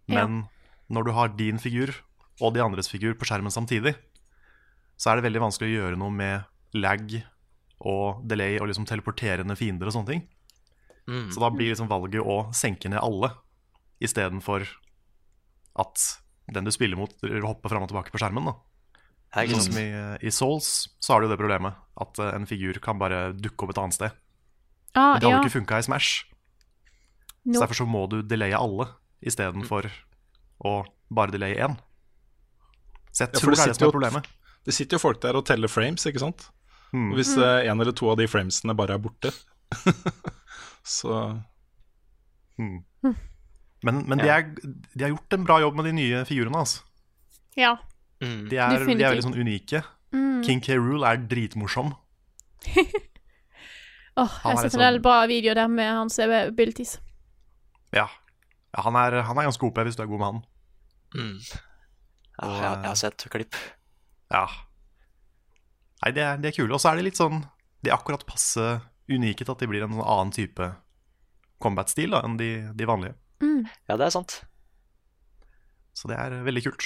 Men 0.09 0.47
når 0.89 1.05
du 1.05 1.13
har 1.13 1.35
din 1.37 1.61
figur 1.61 1.93
og 2.41 2.55
de 2.55 2.63
andres 2.65 2.89
figur 2.89 3.17
på 3.19 3.29
skjermen 3.29 3.53
samtidig, 3.53 3.93
så 4.97 5.11
er 5.11 5.19
det 5.19 5.29
veldig 5.29 5.43
vanskelig 5.45 5.69
å 5.69 5.83
gjøre 5.83 6.01
noe 6.01 6.15
med 6.15 6.47
lag 6.75 7.05
og 7.81 8.25
delay 8.29 8.59
og 8.61 8.69
liksom 8.69 8.87
teleporterende 8.89 9.57
fiender 9.57 9.87
og 9.87 9.95
sånne 9.95 10.13
ting. 10.13 10.25
Mm. 11.09 11.29
Så 11.33 11.41
da 11.41 11.49
blir 11.55 11.71
liksom 11.73 11.89
valget 11.89 12.21
å 12.21 12.51
senke 12.53 12.91
ned 12.91 13.01
alle 13.01 13.31
istedenfor 14.05 14.67
at 15.79 16.03
den 16.53 16.65
du 16.67 16.73
spiller 16.75 16.97
mot, 16.99 17.13
hopper 17.45 17.69
fram 17.73 17.85
og 17.85 17.89
tilbake 17.93 18.13
på 18.13 18.19
skjermen. 18.21 18.49
da 18.51 18.57
Sånn 19.49 19.61
som 19.61 19.77
i, 19.77 19.87
I 20.25 20.31
Souls 20.33 20.89
så 21.05 21.13
har 21.15 21.21
du 21.21 21.27
jo 21.29 21.33
det 21.35 21.39
problemet 21.41 21.77
at 22.01 22.19
eh, 22.19 22.31
en 22.35 22.47
figur 22.49 22.79
kan 22.81 22.99
bare 23.01 23.33
dukke 23.37 23.67
opp 23.67 23.75
et 23.75 23.81
annet 23.83 23.95
sted. 23.99 24.15
Ah, 24.97 25.13
Men 25.15 25.21
det 25.21 25.29
hadde 25.29 25.35
ja. 25.37 25.43
ikke 25.45 25.57
funka 25.59 25.79
i 25.79 25.85
Smash. 25.85 26.25
No. 27.45 27.53
Så 27.59 27.61
derfor 27.67 27.77
så 27.83 27.87
må 27.89 28.07
du 28.09 28.23
delaye 28.25 28.57
alle 28.57 28.89
istedenfor 29.21 29.91
å 30.65 30.73
bare 31.13 31.35
delaye 31.37 31.61
én. 31.69 31.77
Så 33.13 33.25
jeg 33.27 33.35
Ja, 33.35 33.41
tror 33.41 33.53
det 33.53 33.59
det 33.59 33.63
er 33.67 33.69
det 33.73 33.77
som 33.77 33.85
er 33.85 33.89
jo- 33.89 33.97
problemet. 33.99 34.27
Det 34.65 34.75
sitter 34.75 34.97
jo 34.97 35.05
folk 35.05 35.21
der 35.21 35.37
og 35.37 35.45
teller 35.47 35.69
frames, 35.69 36.05
ikke 36.09 36.21
sant? 36.25 36.49
Mm. 36.93 37.11
Hvis 37.19 37.35
eh, 37.37 37.69
en 37.69 37.81
eller 37.81 37.93
to 37.93 38.09
av 38.11 38.17
de 38.21 38.27
framesene 38.31 38.75
bare 38.77 38.97
er 38.97 39.03
borte, 39.05 39.33
så 40.99 41.43
Mm. 42.59 42.83
Men, 43.87 44.01
men 44.11 44.19
de, 44.19 44.27
er, 44.27 44.49
de 44.59 45.05
har 45.05 45.13
gjort 45.13 45.35
en 45.37 45.45
bra 45.47 45.61
jobb 45.63 45.77
med 45.79 45.87
de 45.87 45.93
nye 45.95 46.25
figurene. 46.27 46.59
Altså. 46.59 46.83
ja. 47.57 47.77
Mm. 48.19 48.49
De, 48.51 48.57
er, 48.59 48.73
de 48.83 48.97
er 48.99 49.13
veldig 49.13 49.23
sånn 49.29 49.37
unike. 49.39 49.85
Mm. 50.11 50.41
King 50.43 50.59
K. 50.65 50.75
Rool 50.75 51.05
er 51.07 51.21
dritmorsom. 51.31 51.93
oh, 54.19 54.27
jeg 54.27 54.27
setter 54.27 54.49
har 54.49 54.57
sett 54.59 54.75
en 54.75 54.83
del 54.83 54.97
sånn- 54.99 55.05
bra 55.05 55.19
video 55.31 55.55
der 55.55 55.71
med 55.71 55.93
hans 55.95 56.19
abilities. 56.25 56.97
Ja. 57.95 58.09
ja 58.75 58.83
han, 58.83 58.99
er, 58.99 59.21
han 59.29 59.39
er 59.39 59.47
ganske 59.47 59.71
OP 59.71 59.79
hvis 59.87 59.95
du 59.95 60.03
er 60.03 60.11
god 60.11 60.19
med 60.19 60.29
han. 60.33 60.41
Mm. 61.15 61.39
Ja, 61.39 62.49
jeg, 62.51 62.65
jeg 62.65 62.89
har 62.89 62.99
sett 63.05 63.29
klipp. 63.31 63.55
Ja. 64.35 64.43
Nei, 66.05 66.13
de 66.15 66.21
er, 66.23 66.37
de 66.39 66.49
er 66.49 66.55
kule. 66.57 66.73
Og 66.75 66.81
så 66.83 66.93
er 66.93 66.97
de 67.01 67.07
litt 67.09 67.19
sånn 67.19 67.41
De 67.83 67.91
er 67.91 67.97
akkurat 67.97 68.23
passe 68.27 68.81
unike 69.11 69.45
til 69.45 69.53
at 69.55 69.59
de 69.63 69.67
blir 69.71 69.83
en 69.87 69.95
sånn 69.97 70.05
annen 70.05 70.33
type 70.37 70.67
combat-stil 71.63 72.15
enn 72.19 72.37
de, 72.39 72.49
de 72.77 72.87
vanlige. 72.87 73.15
Ja, 73.89 73.97
det 73.99 74.07
er 74.09 74.15
sant. 74.15 74.41
Så 75.99 76.11
det 76.11 76.19
er 76.19 76.35
veldig 76.47 76.63
kult. 76.69 76.85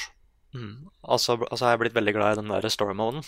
Mm. 0.57 0.89
Og 1.05 1.21
så 1.21 1.37
har 1.41 1.73
jeg 1.75 1.81
blitt 1.83 1.97
veldig 1.97 2.15
glad 2.17 2.37
i 2.37 2.41
den 2.43 2.53
der 2.53 2.69
story-moden. 2.73 3.25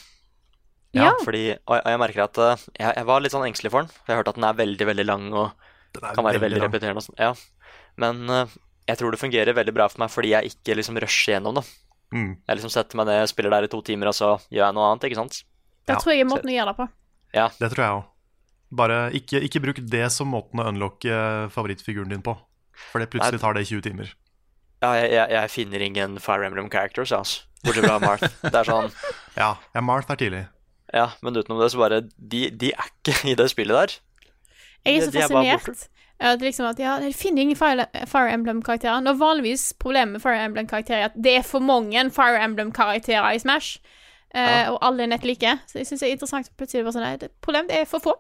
Ja. 0.95 1.11
Fordi, 1.25 1.57
og 1.67 1.75
jeg- 1.77 1.85
og 1.85 1.91
jeg 1.91 2.01
merker 2.01 2.23
at 2.25 2.39
eh, 2.39 2.65
jeg, 2.79 2.93
jeg 3.01 3.07
var 3.09 3.21
litt 3.21 3.33
sånn 3.35 3.47
engstelig 3.49 3.71
for 3.75 3.83
den. 3.83 3.91
For 3.91 4.07
jeg 4.07 4.15
har 4.17 4.23
hørt 4.23 4.29
at 4.33 4.37
den 4.39 4.45
er 4.49 4.61
veldig 4.61 4.87
veldig 4.93 5.07
lang 5.09 5.25
og 5.33 5.51
kan 6.15 6.25
være 6.25 6.39
veldig 6.41 6.41
veldig 6.45 6.63
repeterende. 6.69 7.03
og 7.03 7.07
sånn. 7.09 7.19
Ja. 7.19 7.35
Men 7.97 8.31
uh, 8.31 8.47
jeg 8.89 8.99
tror 9.01 9.11
det 9.15 9.21
fungerer 9.21 9.55
veldig 9.57 9.75
bra 9.75 9.89
for 9.89 10.01
meg 10.05 10.11
fordi 10.11 10.31
jeg 10.33 10.53
ikke 10.55 10.77
liksom 10.79 10.97
rusher 11.03 11.35
gjennom 11.35 11.59
det. 11.59 11.65
Mm. 12.15 12.31
Jeg 12.47 12.57
liksom 12.57 12.71
setter 12.71 12.97
meg 13.01 13.07
ned, 13.11 13.27
spiller 13.29 13.51
der 13.51 13.67
i 13.67 13.73
to 13.73 13.81
timer, 13.83 14.09
og 14.13 14.15
så 14.15 14.31
gjør 14.53 14.69
jeg 14.69 14.75
noe 14.79 14.89
annet. 14.93 15.05
ikke 15.11 15.19
sant? 15.19 15.43
Det 15.85 15.95
Ja, 15.95 16.01
tror 16.01 16.15
jeg 16.15 16.25
er 16.25 16.29
måten 16.31 16.51
å 16.51 16.55
gjøre 16.55 16.73
det 16.73 16.77
på. 16.81 16.89
Ja. 17.35 17.49
Det 17.61 17.71
tror 17.75 17.85
jeg 17.85 17.97
òg. 17.99 18.05
Bare 18.75 18.99
ikke, 19.15 19.41
ikke 19.47 19.61
bruk 19.63 19.79
det 19.93 20.07
som 20.11 20.31
måten 20.33 20.63
å 20.63 20.67
unlocke 20.71 21.17
favorittfiguren 21.55 22.11
din 22.11 22.23
på. 22.25 22.35
For 22.91 23.03
det 23.03 23.11
plutselig 23.13 23.41
tar 23.43 23.55
det 23.55 23.67
20 23.69 23.85
timer. 23.87 24.15
Ja, 24.83 24.95
jeg, 24.99 25.13
jeg, 25.15 25.31
jeg 25.31 25.51
finner 25.51 25.85
ingen 25.85 26.17
Fire 26.21 26.47
Emblem 26.49 26.71
characters, 26.73 27.13
altså. 27.13 27.45
Bortsett 27.65 27.87
fra 27.87 27.99
Marth. 28.03 28.27
Det 28.53 28.59
er 28.61 28.69
sånn 28.69 28.91
Ja, 29.39 29.55
ja 29.73 29.81
Marth 29.81 30.11
er 30.13 30.19
tidlig. 30.21 30.43
Ja, 30.93 31.07
men 31.25 31.37
utenom 31.37 31.63
det 31.63 31.71
så 31.73 31.81
bare 31.81 32.03
De, 32.05 32.43
de 32.53 32.73
er 32.75 32.91
ikke 32.91 33.15
i 33.31 33.35
det 33.39 33.47
spillet 33.51 33.79
der. 33.79 33.95
Jeg 34.85 34.99
er 34.99 35.07
så 35.07 35.11
de 35.11 35.17
de 35.17 35.23
fascinert. 35.23 35.65
fascinert. 35.65 35.91
At 36.25 36.45
liksom 36.45 36.69
at 36.69 36.79
ja, 36.79 36.99
jeg 37.03 37.17
finner 37.19 37.43
ingen 37.43 37.57
Fire, 37.59 37.87
Fire 38.07 38.31
Emblem-karakterer. 38.37 39.01
Nå 39.03 39.17
vanligvis 39.19 39.73
problemet 39.81 40.19
med 40.19 40.23
Fire 40.23 40.45
Emblem-karakterer 40.45 41.07
er 41.07 41.09
at 41.11 41.17
det 41.25 41.39
er 41.41 41.47
for 41.47 41.65
mange 41.65 42.05
Fire 42.15 42.39
Emblem-karakterer 42.45 43.35
i 43.35 43.41
Smash, 43.43 43.81
eh, 44.35 44.69
og 44.73 44.79
alle 44.85 45.07
er 45.07 45.13
nett 45.15 45.27
like. 45.27 45.57
Så 45.71 45.81
jeg 45.81 45.89
syns 45.89 46.05
det 46.05 46.11
er 46.11 46.17
interessant 46.19 46.51
plutselig 46.59 46.85
bare 46.87 46.97
sånn 46.97 47.07
Nei, 47.07 47.17
det 47.23 47.31
problemet 47.45 47.75
er 47.75 47.89
for 47.89 48.05
få. 48.05 48.15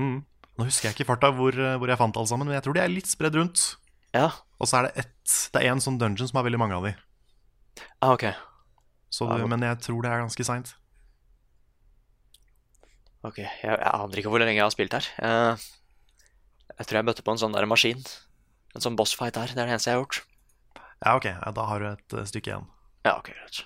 Mm. 0.00 0.20
Nå 0.58 0.66
husker 0.68 0.88
jeg 0.88 0.96
ikke 0.96 1.06
i 1.06 1.10
farta 1.12 1.32
hvor, 1.36 1.56
hvor 1.80 1.88
jeg 1.92 2.00
fant 2.00 2.18
alle 2.20 2.28
sammen, 2.28 2.48
men 2.48 2.58
jeg 2.58 2.66
tror 2.66 2.76
de 2.76 2.82
er 2.84 2.92
litt 2.92 3.08
spredd 3.08 3.38
rundt. 3.38 3.64
Ja, 4.12 4.28
Og 4.60 4.68
så 4.68 4.78
er 4.78 4.88
det 4.88 5.06
ett 5.06 5.34
Det 5.54 5.62
er 5.62 5.72
én 5.72 5.80
sånn 5.80 5.96
dungeon 5.96 6.28
som 6.28 6.36
har 6.36 6.44
veldig 6.44 6.60
mange 6.60 6.76
av 6.76 6.84
de. 6.84 6.92
ah, 8.04 8.12
ok. 8.12 8.26
Så 9.12 9.28
ah, 9.28 9.44
men 9.48 9.64
jeg 9.64 9.78
tror 9.84 10.02
det 10.04 10.10
er 10.10 10.20
ganske 10.24 10.44
seint. 10.44 10.74
Ok, 13.22 13.38
jeg, 13.38 13.54
jeg 13.62 13.78
aner 13.78 14.18
ikke 14.18 14.32
hvor 14.32 14.42
lenge 14.42 14.56
jeg 14.56 14.64
har 14.64 14.74
spilt 14.74 14.96
her. 14.96 15.08
Uh, 15.22 15.54
jeg 16.78 16.88
tror 16.88 16.98
jeg 16.98 17.06
møtte 17.06 17.24
på 17.24 17.34
en 17.34 17.40
sånn 17.40 17.54
der 17.54 17.68
maskin. 17.70 18.00
En 18.74 18.84
sånn 18.84 18.96
bossfight 18.98 19.36
her. 19.38 19.52
Det 19.52 19.60
er 19.60 19.68
det 19.68 19.76
eneste 19.76 19.92
jeg 19.92 19.98
har 19.98 20.02
gjort. 20.02 20.22
Ja, 21.02 21.12
ok. 21.18 21.28
Ja, 21.28 21.52
da 21.54 21.66
har 21.68 21.82
du 21.82 21.88
et 21.90 22.16
eh, 22.16 22.26
stykke 22.30 22.50
igjen. 22.50 22.66
Ja, 23.04 23.18
ok, 23.18 23.30
greit. 23.34 23.60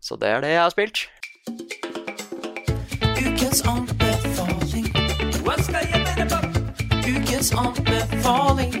Så 0.00 0.16
det 0.16 0.28
er 0.28 0.40
det 0.40 0.50
jeg 0.54 0.62
har 0.62 0.70
spilt. 0.72 0.98
Ukens 3.20 3.60
anbefaling. 3.68 4.86
Hva 5.44 5.56
skal 5.60 5.82
jeg 5.92 6.00
finne 6.08 6.26
på? 6.30 6.38
Ukens 7.10 7.50
anbefaling. 7.52 8.72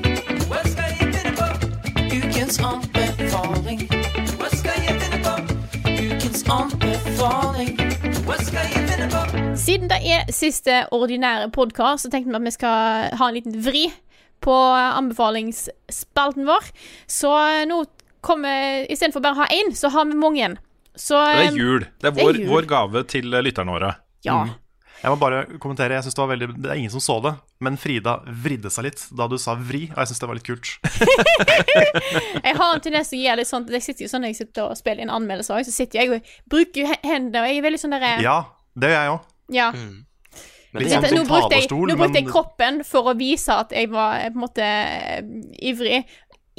Hva 0.48 0.62
skal 0.64 0.94
jeg 0.96 1.10
finne 1.12 1.32
på? 1.36 1.48
Ukens 2.16 2.56
anbefaling. 2.64 3.82
Hva 4.40 4.48
skal 4.54 4.80
jeg 4.86 4.96
finne 5.02 5.20
på? 5.26 5.34
Ukens 6.06 6.42
anbefaling. 6.56 7.74
Hva 8.24 8.38
skal 8.40 8.72
jeg 8.72 8.86
finne 8.88 9.10
på? 9.12 9.20
Siden 9.60 9.92
det 9.92 10.00
er 10.00 10.32
siste 10.32 10.80
ordinære 10.96 11.50
podkast, 11.52 12.06
så 12.06 12.12
tenkte 12.12 12.32
vi 12.32 12.40
at 12.40 12.48
vi 12.48 12.54
skal 12.56 13.12
ha 13.20 13.28
en 13.28 13.36
liten 13.36 13.60
vri 13.64 13.90
på 14.40 14.56
anbefalingsspalten 14.72 16.48
vår. 16.48 16.72
Så 17.04 17.36
nå 17.68 17.84
kommer 18.24 18.88
Istedenfor 18.88 19.20
bare 19.24 19.36
å 19.36 19.42
ha 19.44 19.52
én, 19.52 19.76
så 19.76 19.92
har 19.92 20.08
vi 20.08 20.16
mange 20.16 20.40
igjen. 20.40 20.58
Så 21.00 21.16
Det 21.16 21.36
er 21.46 21.46
eh, 21.48 21.56
jul. 21.56 21.84
Det 22.00 22.10
er 22.10 22.16
det 22.16 22.26
er 22.44 22.48
vår, 22.50 22.66
gave 22.68 23.04
til 23.08 23.32
eh, 23.32 23.40
lytterne 23.46 23.72
våre. 23.72 23.94
Ja. 24.26 24.42
Jeg 25.00 25.08
må 25.08 25.16
bare 25.16 25.46
kommentere, 25.62 25.94
jeg 25.96 26.04
synes 26.04 26.16
det 26.18 26.20
var 26.20 26.28
veldig 26.34 26.46
Det 26.60 26.68
er 26.68 26.76
ingen 26.76 26.92
som 26.92 27.00
så 27.00 27.14
det, 27.24 27.30
men 27.64 27.78
Frida 27.80 28.18
vridde 28.44 28.68
seg 28.68 28.84
litt 28.84 29.00
da 29.16 29.24
du 29.32 29.38
sa 29.40 29.54
vri, 29.56 29.86
og 29.94 29.96
jeg 30.02 30.10
syns 30.10 30.20
det 30.20 30.28
var 30.28 30.36
litt 30.36 30.44
kult. 30.50 30.72
Jeg 32.44 32.54
har 32.58 32.74
en 32.74 32.82
tendens 32.84 33.08
til 33.08 33.20
å 33.20 33.22
gjøre 33.24 33.40
litt 33.40 33.48
sånn 33.48 33.64
Jeg 33.72 33.84
sitter 33.86 34.04
jo 34.04 34.10
sånn 34.12 34.24
når 34.26 34.32
jeg 34.34 34.38
sitter 34.42 34.66
og 34.68 34.76
spiller 34.78 35.04
inn 35.06 35.12
anmeldelse 35.14 35.54
òg, 35.56 35.64
så 35.68 35.72
sitter 35.74 36.02
jeg 36.02 36.12
og 36.18 36.30
bruker 36.52 36.90
he- 36.92 37.00
hendene, 37.06 37.42
og 37.46 37.48
jeg 37.48 37.60
er 37.62 37.66
veldig 37.68 37.80
sånn 37.80 37.94
derre 37.96 38.12
Ja, 38.24 38.36
det 38.76 38.90
gjør 38.92 39.00
jeg 39.06 39.12
òg. 39.14 39.24
Ja. 39.56 39.70
Mm. 39.72 39.96
Litt 40.80 40.92
sånn 40.92 41.02
nå, 41.06 41.08
som 41.10 41.30
brukte 41.32 41.40
jeg, 41.40 41.64
talerstol, 41.64 41.86
nå 41.90 41.96
brukte 41.98 42.20
jeg 42.20 42.26
men- 42.28 42.32
kroppen 42.36 42.82
for 42.92 43.10
å 43.10 43.16
vise 43.18 43.56
at 43.64 43.72
jeg 43.74 43.90
var 43.96 44.20
eh, 44.20 44.28
på 44.30 44.36
en 44.38 44.44
måte 44.44 44.68
eh, 44.68 45.32
ivrig. 45.72 46.02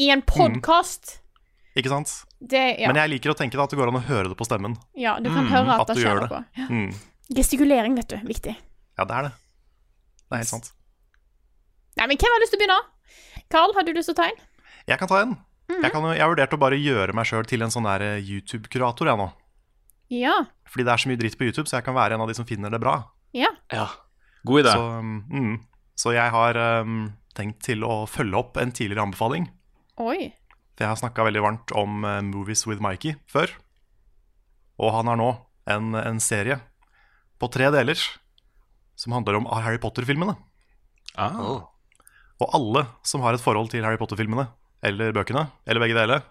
I 0.01 0.10
en 0.17 0.25
podkast 0.25 1.19
Ikke 1.77 1.91
sant? 1.93 2.10
Det 2.41 2.62
Ja, 2.82 2.89
Men 2.89 2.97
jeg 3.04 3.13
liker 3.15 3.34
å 3.34 3.38
tenke 3.38 3.58
da 3.60 3.67
at 3.67 3.73
det 3.73 3.77
går 3.77 3.91
an 3.91 3.99
å 3.99 4.04
høre 4.08 4.32
det 4.32 4.38
på 4.39 4.47
stemmen. 4.47 4.75
ja 4.97 5.19
du 5.21 5.30
kan 5.30 5.45
høre 5.45 5.75
at, 5.75 5.84
at 5.84 5.91
det 5.93 5.99
du 5.99 6.01
skjer 6.01 6.21
noe. 6.23 6.43
Ja. 6.58 6.67
Mm. 6.69 6.89
Gestikulering, 7.38 7.95
vet 7.95 8.10
du. 8.10 8.17
Viktig. 8.27 8.56
Ja, 8.97 9.06
det 9.06 9.17
er 9.17 9.27
det. 9.30 9.32
Det 10.25 10.36
er 10.36 10.41
helt 10.41 10.51
sant. 10.51 10.71
Nei, 11.99 12.08
men 12.08 12.17
hvem 12.17 12.34
har 12.34 12.41
lyst 12.43 12.54
til 12.56 12.60
å 12.60 12.63
begynne? 12.63 12.80
Carl, 13.51 13.75
har 13.75 13.86
du 13.86 13.93
lyst 13.93 14.10
til 14.10 14.15
å 14.15 14.19
ta 14.19 14.27
en? 14.32 14.41
Jeg 14.89 14.99
kan 14.99 15.12
ta 15.12 15.21
en. 15.21 15.38
Mhm. 15.69 15.86
Jeg, 15.86 15.93
kan, 15.93 16.08
jeg 16.12 16.23
har 16.23 16.32
vurdert 16.34 16.56
å 16.56 16.60
bare 16.60 16.80
gjøre 16.80 17.15
meg 17.15 17.30
sjøl 17.30 17.47
til 17.47 17.63
en 17.63 17.71
sånn 17.71 17.88
der 17.88 18.04
eh, 18.08 18.25
YouTube-kurator, 18.25 19.12
jeg 19.12 19.21
nå. 19.21 19.30
Ja. 20.12 20.36
Fordi 20.67 20.88
det 20.88 20.93
er 20.93 21.04
så 21.04 21.12
mye 21.12 21.19
dritt 21.21 21.38
på 21.39 21.47
YouTube, 21.47 21.69
så 21.69 21.77
jeg 21.77 21.88
kan 21.88 21.95
være 21.95 22.17
en 22.17 22.23
av 22.25 22.32
de 22.32 22.36
som 22.36 22.47
finner 22.47 22.73
det 22.73 22.82
bra. 22.84 22.97
Ja. 23.38 23.51
ja. 23.71 23.88
God 24.47 24.65
idé. 24.65 24.73
Så, 24.75 24.88
um, 24.99 25.13
mm, 25.32 25.56
så 25.95 26.15
jeg 26.15 26.34
har 26.34 26.60
um, 26.84 26.97
tenkt 27.38 27.62
til 27.63 27.86
å 27.88 28.04
følge 28.12 28.39
opp 28.39 28.60
en 28.60 28.73
tidligere 28.75 29.06
anbefaling. 29.08 29.47
Oi. 30.04 30.32
For 30.75 30.86
jeg 30.86 30.93
har 30.93 30.99
snakka 31.01 31.27
veldig 31.27 31.43
varmt 31.43 31.73
om 31.77 32.05
eh, 32.07 32.21
Movies 32.25 32.65
with 32.69 32.84
Mikey 32.84 33.17
før. 33.29 33.51
Og 34.81 34.93
han 34.95 35.12
har 35.12 35.19
nå 35.19 35.31
en, 35.69 35.93
en 35.99 36.21
serie 36.23 36.57
på 37.41 37.49
tre 37.53 37.69
deler 37.73 37.99
som 38.97 39.15
handler 39.15 39.39
om 39.39 39.47
Harry 39.49 39.79
Potter-filmene. 39.81 40.36
Ah. 41.19 41.65
Og 42.41 42.53
alle 42.57 42.86
som 43.07 43.23
har 43.25 43.36
et 43.36 43.43
forhold 43.43 43.71
til 43.73 43.86
Harry 43.86 43.99
Potter-filmene, 44.01 44.47
eller 44.86 45.13
bøkene, 45.15 45.47
eller 45.65 45.84
begge 45.84 45.97
deler, 45.97 46.23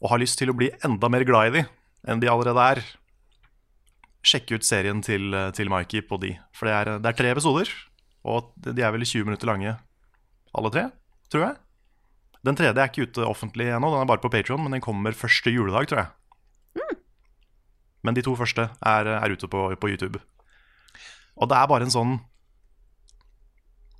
og 0.00 0.10
har 0.12 0.20
lyst 0.20 0.38
til 0.40 0.52
å 0.52 0.56
bli 0.56 0.70
enda 0.84 1.08
mer 1.12 1.24
glad 1.28 1.50
i 1.50 1.56
de 1.58 1.64
enn 2.10 2.20
de 2.20 2.28
allerede 2.28 2.68
er, 2.74 2.82
sjekk 4.24 4.54
ut 4.56 4.66
serien 4.66 5.00
til, 5.04 5.32
til 5.56 5.70
Mikey 5.72 6.04
på 6.08 6.18
de. 6.20 6.34
For 6.56 6.68
det 6.68 6.74
er, 6.76 6.90
det 7.00 7.10
er 7.10 7.16
tre 7.16 7.32
episoder, 7.32 7.70
og 8.24 8.52
de 8.60 8.84
er 8.84 8.92
vel 8.92 9.04
20 9.04 9.28
minutter 9.28 9.48
lange, 9.48 9.76
alle 10.54 10.72
tre, 10.72 10.86
tror 11.32 11.46
jeg. 11.46 11.63
Den 12.44 12.58
tredje 12.58 12.76
er 12.76 12.90
ikke 12.90 13.08
ute 13.08 13.24
offentlig 13.24 13.70
ennå, 13.72 13.88
den 13.92 14.02
er 14.02 14.10
bare 14.10 14.20
på 14.20 14.30
Patreon, 14.32 14.62
men 14.66 14.76
den 14.76 14.84
kommer 14.84 15.16
første 15.16 15.52
juledag, 15.52 15.88
tror 15.88 16.02
jeg. 16.02 16.12
Men 18.04 18.16
de 18.16 18.22
to 18.24 18.34
første 18.36 18.68
er, 18.84 19.08
er 19.16 19.32
ute 19.32 19.48
på, 19.48 19.64
på 19.80 19.88
YouTube. 19.88 20.20
Og 21.40 21.48
det 21.48 21.56
er 21.56 21.70
bare 21.70 21.88
en 21.88 21.94
sånn 21.94 22.18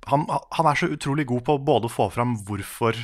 han, 0.05 0.27
han 0.29 0.67
er 0.69 0.77
så 0.77 0.91
utrolig 0.93 1.25
god 1.29 1.41
på 1.47 1.55
både 1.65 1.89
å 1.89 1.93
få 1.93 2.11
fram 2.13 2.35
hvorfor 2.45 2.97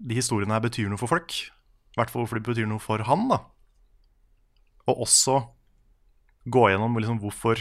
de 0.00 0.16
historiene 0.16 0.52
her 0.52 0.64
betyr 0.64 0.90
noe 0.90 1.00
for 1.00 1.08
folk. 1.08 1.32
I 1.32 1.96
hvert 1.96 2.12
fall 2.12 2.24
hvorfor 2.24 2.40
de 2.40 2.44
betyr 2.44 2.68
noe 2.68 2.82
for 2.82 3.00
han, 3.08 3.24
da. 3.30 3.40
Og 4.88 5.04
også 5.06 5.38
gå 6.44 6.66
gjennom 6.68 6.96
liksom 7.00 7.20
hvorfor 7.22 7.60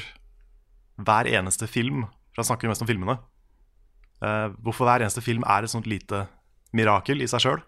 hver 1.00 1.28
eneste 1.32 1.68
film 1.68 2.06
For 2.34 2.42
han 2.42 2.48
snakker 2.50 2.68
jo 2.68 2.72
mest 2.74 2.84
om 2.84 2.90
filmene. 2.90 3.16
Eh, 4.24 4.48
hvorfor 4.64 4.88
hver 4.88 5.04
eneste 5.04 5.24
film 5.24 5.46
er 5.48 5.66
et 5.66 5.72
sånt 5.72 5.90
lite 5.90 6.26
mirakel 6.76 7.24
i 7.24 7.30
seg 7.30 7.44
sjøl. 7.44 7.62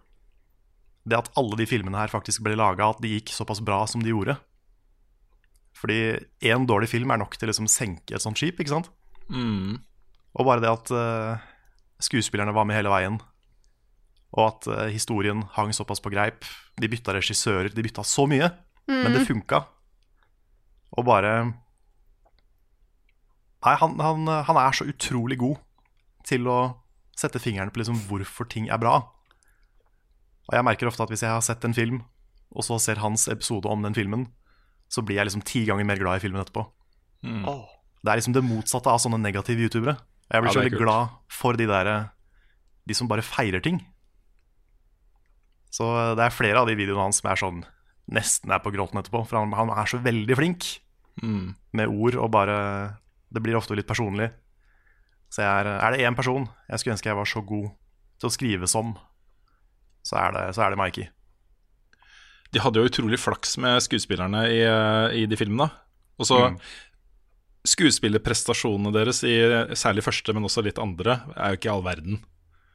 Det 1.07 1.17
at 1.17 1.31
alle 1.39 1.57
de 1.57 1.67
filmene 1.69 1.97
her 1.97 2.11
faktisk 2.11 2.43
ble 2.45 2.57
laga, 2.59 2.91
at 2.91 3.01
de 3.01 3.15
gikk 3.15 3.33
såpass 3.33 3.63
bra 3.65 3.83
som 3.89 4.03
de 4.03 4.13
gjorde. 4.13 4.37
Fordi 5.77 6.19
én 6.45 6.67
dårlig 6.69 6.91
film 6.91 7.13
er 7.13 7.21
nok 7.21 7.37
til 7.37 7.49
å 7.49 7.53
liksom 7.53 7.69
senke 7.71 8.13
et 8.13 8.21
sånt 8.21 8.37
skip, 8.37 8.59
ikke 8.61 8.75
sant? 8.75 8.91
Mm. 9.33 9.79
Og 10.37 10.45
bare 10.45 10.61
det 10.61 10.69
at 10.69 10.91
uh, 10.93 11.41
skuespillerne 12.03 12.53
var 12.53 12.67
med 12.69 12.77
hele 12.77 12.91
veien, 12.93 13.17
og 14.31 14.43
at 14.45 14.69
uh, 14.69 14.85
historien 14.93 15.41
hang 15.55 15.73
såpass 15.73 16.03
på 16.03 16.11
greip. 16.13 16.45
De 16.77 16.91
bytta 16.91 17.15
regissører, 17.17 17.71
de 17.73 17.87
bytta 17.87 18.05
så 18.05 18.27
mye, 18.29 18.51
men 18.91 19.15
det 19.15 19.25
funka. 19.25 19.63
Og 20.99 21.07
bare 21.07 21.33
Nei, 23.61 23.75
han, 23.77 23.99
han, 24.01 24.25
han 24.47 24.57
er 24.57 24.73
så 24.73 24.87
utrolig 24.89 25.35
god 25.37 25.59
til 26.27 26.47
å 26.47 26.59
sette 27.17 27.39
fingeren 27.39 27.71
på 27.73 27.81
liksom 27.81 27.99
hvorfor 28.07 28.47
ting 28.49 28.69
er 28.71 28.77
bra. 28.81 28.95
Og 30.49 30.55
jeg 30.57 30.65
merker 30.65 30.87
ofte 30.89 31.03
at 31.05 31.09
hvis 31.13 31.21
jeg 31.23 31.31
har 31.31 31.43
sett 31.45 31.63
en 31.67 31.73
film, 31.77 32.01
og 32.51 32.65
så 32.67 32.79
ser 32.81 32.99
hans 33.03 33.27
episode 33.31 33.69
om 33.69 33.83
den 33.85 33.93
filmen, 33.95 34.27
så 34.91 35.03
blir 35.05 35.15
jeg 35.21 35.29
liksom 35.29 35.43
ti 35.47 35.61
ganger 35.69 35.85
mer 35.87 35.99
glad 36.01 36.19
i 36.19 36.23
filmen 36.25 36.41
etterpå. 36.43 36.65
Åh. 37.23 37.61
Det 38.01 38.09
er 38.11 38.17
liksom 38.19 38.33
det 38.35 38.43
motsatte 38.43 38.89
av 38.91 38.99
sånne 38.99 39.19
negative 39.21 39.61
youtubere. 39.61 39.97
Jeg 40.31 40.41
blir 40.41 40.49
Ja, 40.49 40.53
så 40.55 40.63
veldig 40.63 40.79
glad 40.81 41.09
for 41.29 41.53
de 41.59 41.67
der 41.69 42.09
De 42.87 42.93
som 42.97 43.07
bare 43.07 43.21
feirer 43.21 43.61
ting. 43.61 43.77
Så 45.71 45.85
det 46.17 46.23
er 46.25 46.33
flere 46.35 46.59
av 46.63 46.67
de 46.67 46.75
videoene 46.75 47.05
hans 47.05 47.21
som 47.21 47.29
er 47.31 47.39
sånn 47.39 47.61
nesten 48.11 48.51
er 48.51 48.59
på 48.59 48.71
gråten 48.73 48.99
etterpå. 48.99 49.21
For 49.29 49.37
han, 49.39 49.53
han 49.55 49.69
er 49.71 49.85
så 49.91 50.01
veldig 50.03 50.37
flink 50.39 50.71
Mm. 51.21 51.55
med 51.75 51.87
ord 51.91 52.15
og 52.15 52.31
bare 52.31 52.97
Det 53.31 53.41
blir 53.43 53.55
ofte 53.59 53.75
litt 53.75 53.85
personlig. 53.87 54.31
Så 55.31 55.45
er, 55.45 55.69
er 55.77 55.93
det 55.93 56.03
én 56.03 56.17
person 56.17 56.45
jeg 56.67 56.81
skulle 56.81 56.97
ønske 56.97 57.09
jeg 57.09 57.19
var 57.19 57.29
så 57.29 57.41
god 57.47 57.69
til 58.21 58.29
å 58.29 58.33
skrive 58.35 58.69
som, 58.69 58.93
så 60.05 60.17
er 60.21 60.35
det, 60.35 60.45
så 60.57 60.65
er 60.65 60.73
det 60.73 60.79
Mikey. 60.81 61.09
De 62.51 62.61
hadde 62.61 62.81
jo 62.81 62.89
utrolig 62.89 63.19
flaks 63.21 63.55
med 63.63 63.79
skuespillerne 63.85 64.43
i, 64.51 64.59
eh, 64.67 65.21
i 65.21 65.27
de 65.29 65.39
filmene. 65.39 65.69
Og 66.19 66.27
så 66.27 66.39
Mm. 66.51 66.57
Skuespillerprestasjonene 67.61 68.89
deres, 68.89 69.19
i 69.21 69.37
særlig 69.77 70.01
første, 70.01 70.33
men 70.33 70.47
også 70.47 70.63
litt 70.65 70.79
andre, 70.81 71.21
er 71.37 71.51
jo 71.51 71.57
ikke 71.59 71.69
i 71.69 71.73
all 71.75 71.83
verden. 71.85 72.23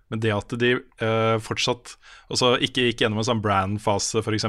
Men 0.09 0.21
det 0.23 0.31
at 0.31 0.55
de 0.61 0.77
uh, 0.79 1.38
fortsatt 1.42 1.97
også 2.31 2.53
ikke 2.62 2.85
gikk 2.87 3.03
gjennom 3.03 3.19
en 3.19 3.27
sånn 3.27 3.42
brand-fase, 3.42 4.23
f.eks. 4.23 4.47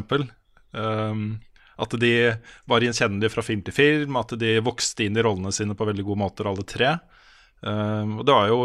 Um, 0.77 1.39
at 1.81 1.95
de 1.97 2.11
var 2.69 2.85
gjenkjennelige 2.85 3.33
fra 3.33 3.41
film 3.41 3.63
til 3.65 3.73
film, 3.73 4.19
at 4.21 4.35
de 4.37 4.59
vokste 4.61 5.07
inn 5.07 5.17
i 5.17 5.25
rollene 5.25 5.49
sine 5.55 5.73
på 5.73 5.89
veldig 5.89 6.05
gode 6.05 6.21
måter, 6.21 6.45
alle 6.45 6.65
tre. 6.69 6.99
Um, 7.65 8.19
og 8.19 8.25
det 8.27 8.33
var 8.35 8.47
jo 8.51 8.57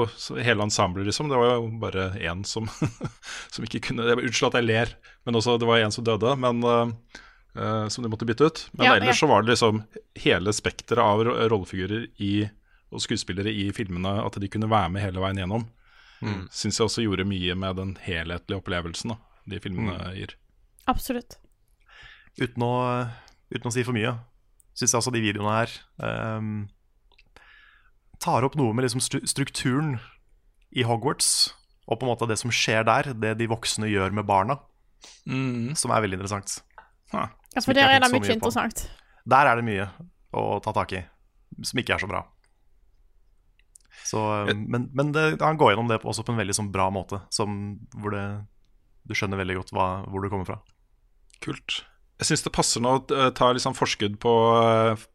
hele 0.44 0.62
ensemblet, 0.66 1.06
liksom. 1.08 1.30
Det 1.32 1.38
var 1.40 1.54
jo 1.56 1.68
bare 1.80 2.10
én 2.20 2.42
som, 2.44 2.66
som 3.54 3.64
ikke 3.64 3.80
kunne 3.88 4.04
det 4.04 4.16
var- 4.18 4.24
Unnskyld 4.28 4.50
at 4.52 4.58
jeg 4.60 4.68
ler, 4.68 4.92
men 5.24 5.34
også 5.38 5.54
det 5.58 5.68
var 5.70 5.80
én 5.80 5.92
som 5.94 6.04
døde. 6.04 6.34
Men 6.36 6.60
uh, 6.62 6.90
uh, 7.56 7.88
Som 7.88 8.04
de 8.04 8.10
måtte 8.12 8.28
bytte 8.28 8.44
ut. 8.50 8.64
Men 8.76 8.86
Ja, 8.86 8.96
ellers 8.98 9.16
ja. 9.16 9.26
så 9.26 9.30
var 9.30 9.42
det 9.46 9.54
liksom 9.54 9.82
hele 10.26 10.52
spekteret 10.52 11.00
av 11.02 11.24
rollefigurer 11.24 12.08
i, 12.20 12.48
og 12.92 13.00
skuespillere 13.00 13.48
i 13.48 13.70
filmene, 13.72 14.18
at 14.26 14.36
de 14.36 14.48
kunne 14.52 14.68
være 14.68 14.90
med 14.92 15.02
hele 15.06 15.20
veien 15.24 15.40
gjennom. 15.40 15.64
Mm. 16.22 16.44
Syns 16.54 16.76
jeg 16.78 16.84
også 16.86 17.02
gjorde 17.06 17.24
mye 17.26 17.54
med 17.58 17.76
den 17.80 17.94
helhetlige 18.04 18.60
opplevelsen 18.60 19.14
da, 19.14 19.16
de 19.48 19.58
filmene 19.64 19.96
Mm. 19.96 20.12
gir. 20.20 20.36
Absolutt. 20.86 21.38
Uten 22.38 22.62
å, 22.62 23.08
uten 23.50 23.68
å 23.68 23.72
si 23.72 23.82
for 23.88 23.96
mye, 23.96 24.12
syns 24.76 24.92
jeg 24.92 25.00
også 25.00 25.12
de 25.16 25.20
videoene 25.24 25.56
her 25.56 25.72
ehm, 26.04 26.52
tar 28.22 28.46
opp 28.46 28.54
noe 28.58 28.72
med 28.76 28.86
liksom 28.86 29.02
strukturen 29.26 29.96
i 30.72 30.84
Hogwarts, 30.86 31.52
og 31.90 31.98
på 31.98 32.06
en 32.06 32.12
måte 32.14 32.28
det 32.30 32.38
som 32.40 32.52
skjer 32.54 32.86
der, 32.88 33.10
det 33.18 33.34
de 33.42 33.48
voksne 33.50 33.90
gjør 33.90 34.14
med 34.14 34.28
barna, 34.30 34.60
Mm. 35.26 35.74
som 35.74 35.90
er 35.90 36.00
veldig 36.04 36.14
interessant. 36.20 36.60
Ha. 37.10 37.24
Ja, 37.56 37.60
for 37.64 37.74
der 37.74 37.90
er 37.90 37.98
det 38.00 38.12
mye 38.14 38.30
interessant. 38.36 38.84
på. 38.86 39.28
Der 39.34 39.48
er 39.50 39.58
det 39.58 39.64
mye 39.66 39.88
å 40.38 40.60
ta 40.62 40.70
tak 40.76 40.92
i, 40.94 41.00
som 41.66 41.80
ikke 41.82 41.96
er 41.96 42.02
så 42.04 42.06
bra. 42.10 42.20
Så, 44.06 44.18
men 44.54 44.88
men 44.94 45.12
det, 45.14 45.40
han 45.40 45.58
går 45.58 45.72
gjennom 45.74 45.88
det 45.90 46.00
også 46.02 46.24
på 46.26 46.32
en 46.34 46.38
veldig 46.40 46.54
sånn 46.56 46.70
bra 46.74 46.86
måte, 46.94 47.20
som, 47.34 47.78
hvor 47.98 48.14
det, 48.14 48.22
du 49.06 49.14
skjønner 49.18 49.38
veldig 49.42 49.56
godt 49.60 49.74
hva, 49.74 49.86
hvor 50.10 50.22
du 50.24 50.30
kommer 50.32 50.46
fra. 50.48 50.58
Kult. 51.42 51.82
Jeg 52.22 52.28
syns 52.30 52.44
det 52.46 52.52
passer 52.54 52.82
nå 52.84 52.94
å 52.94 53.02
eh, 53.10 53.30
ta 53.34 53.50
sånn 53.58 53.74
forskudd 53.74 54.16
på 54.22 54.32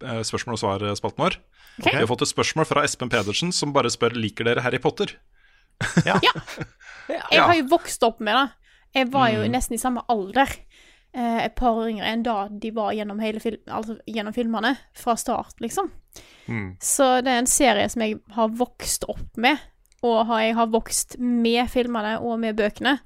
eh, 0.04 0.22
spørsmål 0.28 0.58
og 0.58 0.62
svar-spalten 0.62 1.24
vår. 1.24 1.40
Okay. 1.78 1.94
Vi 1.94 2.02
har 2.02 2.10
fått 2.10 2.26
et 2.26 2.32
spørsmål 2.34 2.68
fra 2.68 2.84
Espen 2.84 3.10
Pedersen 3.14 3.54
som 3.56 3.72
bare 3.72 3.92
spør 3.94 4.16
liker 4.18 4.48
dere 4.50 4.64
Harry 4.66 4.80
Potter. 4.84 5.14
Ja. 6.08 6.18
Jeg 7.32 7.40
har 7.40 7.54
jo 7.56 7.68
vokst 7.72 8.04
opp 8.04 8.20
med 8.20 8.36
det. 8.36 8.48
Jeg 8.98 9.12
var 9.14 9.30
jo 9.30 9.44
Mm. 9.46 9.52
nesten 9.54 9.76
i 9.78 9.80
samme 9.80 10.02
alder. 10.10 10.50
Eh, 11.14 11.46
et 11.46 11.56
par 11.56 11.78
år 11.78 11.92
yngre 11.92 12.10
enn 12.10 12.24
da 12.26 12.48
de 12.50 12.72
var 12.76 12.92
gjennom, 12.98 13.20
hele 13.24 13.40
film, 13.40 13.62
altså 13.72 13.96
gjennom 14.10 14.34
filmene. 14.36 14.74
Fra 14.98 15.16
start, 15.16 15.56
liksom. 15.64 15.92
Mm. 16.50 16.76
Så 16.82 17.22
det 17.24 17.32
er 17.32 17.40
en 17.44 17.48
serie 17.52 17.88
som 17.94 18.02
jeg 18.04 18.20
har 18.36 18.50
vokst 18.50 19.06
opp 19.08 19.38
med. 19.38 19.62
Og 20.04 20.26
har, 20.30 20.42
jeg 20.48 20.56
har 20.58 20.68
vokst 20.74 21.16
med 21.20 21.70
filmene 21.72 22.18
og 22.20 22.40
med 22.42 22.58
bøkene. 22.60 22.98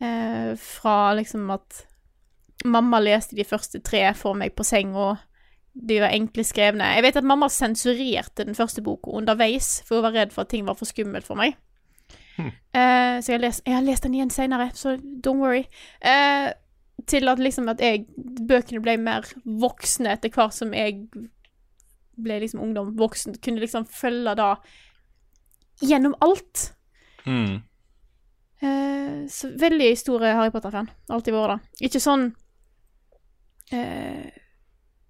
Eh, 0.00 0.54
fra 0.56 1.12
liksom 1.18 1.46
at 1.54 1.84
mamma 2.64 3.00
leste 3.02 3.36
de 3.38 3.46
første 3.46 3.80
tre 3.84 4.02
for 4.18 4.38
meg 4.38 4.54
på 4.58 4.66
senga. 4.66 5.14
De 5.78 6.00
var 6.02 6.14
enkle 6.14 6.42
skrevne. 6.46 6.94
Jeg 6.96 7.04
vet 7.06 7.18
at 7.20 7.26
mamma 7.26 7.48
sensurerte 7.52 8.46
den 8.46 8.56
første 8.58 8.82
boka 8.82 9.12
underveis, 9.14 9.78
for 9.86 9.98
hun 9.98 10.08
var 10.08 10.16
redd 10.16 10.34
for 10.34 10.42
at 10.46 10.52
ting 10.54 10.66
var 10.66 10.78
for 10.78 10.90
skummelt 10.90 11.26
for 11.28 11.38
meg. 11.38 11.58
Eh, 12.38 13.18
så 13.18 13.32
jeg 13.32 13.38
har, 13.38 13.42
lest, 13.42 13.62
jeg 13.66 13.74
har 13.74 13.82
lest 13.82 14.04
den 14.06 14.14
igjen 14.14 14.30
senere, 14.30 14.70
så 14.74 14.96
don't 15.24 15.42
worry. 15.42 15.64
Uh, 16.04 16.52
til 17.08 17.28
at 17.30 17.40
liksom 17.42 17.68
at 17.72 17.80
jeg 17.82 18.04
Bøkene 18.48 18.82
ble 18.84 18.96
mer 19.00 19.26
voksne 19.44 20.12
etter 20.12 20.30
hvert 20.34 20.54
som 20.54 20.74
jeg 20.76 21.06
ble 22.18 22.38
liksom 22.42 22.62
ungdom, 22.62 22.92
voksen. 22.98 23.38
Kunne 23.42 23.62
liksom 23.62 23.86
følge 23.90 24.36
da 24.38 24.52
gjennom 25.82 26.14
alt. 26.24 26.68
Mm. 27.26 27.60
Uh, 28.62 29.26
så 29.30 29.50
veldig 29.58 29.92
stor 29.98 30.26
Harry 30.26 30.54
Potter-fan. 30.54 30.90
Alltid 31.10 31.34
vært 31.34 31.56
det. 31.56 31.88
Ikke 31.88 32.02
sånn 32.02 32.30
jeg, 33.76 34.32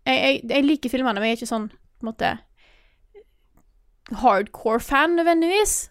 jeg, 0.07 0.41
jeg 0.51 0.67
liker 0.67 0.93
filmene, 0.93 1.21
men 1.21 1.31
jeg 1.31 1.37
er 1.37 1.41
ikke 1.41 1.51
sånn 1.53 1.71
på 1.71 2.07
en 2.07 2.11
måte 2.11 2.33
hardcore 4.23 4.81
fan 4.83 5.17
nødvendigvis. 5.19 5.89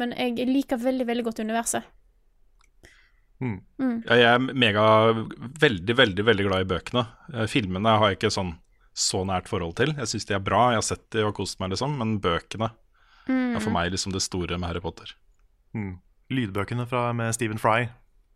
Men 0.00 0.14
jeg 0.16 0.48
liker 0.48 0.80
veldig, 0.80 1.06
veldig 1.08 1.24
godt 1.28 1.42
universet. 1.44 1.86
Mm. 3.42 3.58
Mm. 3.82 3.96
Ja, 4.06 4.16
jeg 4.16 4.28
er 4.30 4.44
mega, 4.54 4.84
veldig, 5.60 5.96
veldig 5.98 6.24
veldig 6.26 6.46
glad 6.46 6.64
i 6.64 6.68
bøkene. 6.70 7.02
Eh, 7.34 7.48
Filmene 7.50 7.96
har 7.98 8.12
jeg 8.12 8.20
ikke 8.20 8.32
sånn 8.32 8.54
så 8.92 9.22
nært 9.26 9.48
forhold 9.50 9.76
til. 9.80 9.94
Jeg 9.96 10.10
syns 10.10 10.28
de 10.28 10.36
er 10.36 10.44
bra, 10.44 10.70
jeg 10.72 10.80
har 10.82 10.86
sett 10.86 11.04
de 11.14 11.24
og 11.26 11.34
kost 11.36 11.58
meg, 11.60 11.72
liksom. 11.74 11.96
Men 12.00 12.18
bøkene 12.22 12.70
Mm. 13.28 13.54
er 13.54 13.60
for 13.62 13.70
meg 13.70 13.92
liksom 13.92 14.12
det 14.12 14.22
store 14.24 14.58
med 14.58 14.68
Harry 14.68 14.80
Potter. 14.82 15.14
Mm. 15.74 16.00
Lydbøkene 16.32 16.86
fra, 16.88 17.12
med 17.12 17.34
Stephen 17.36 17.60
Fry 17.60 17.88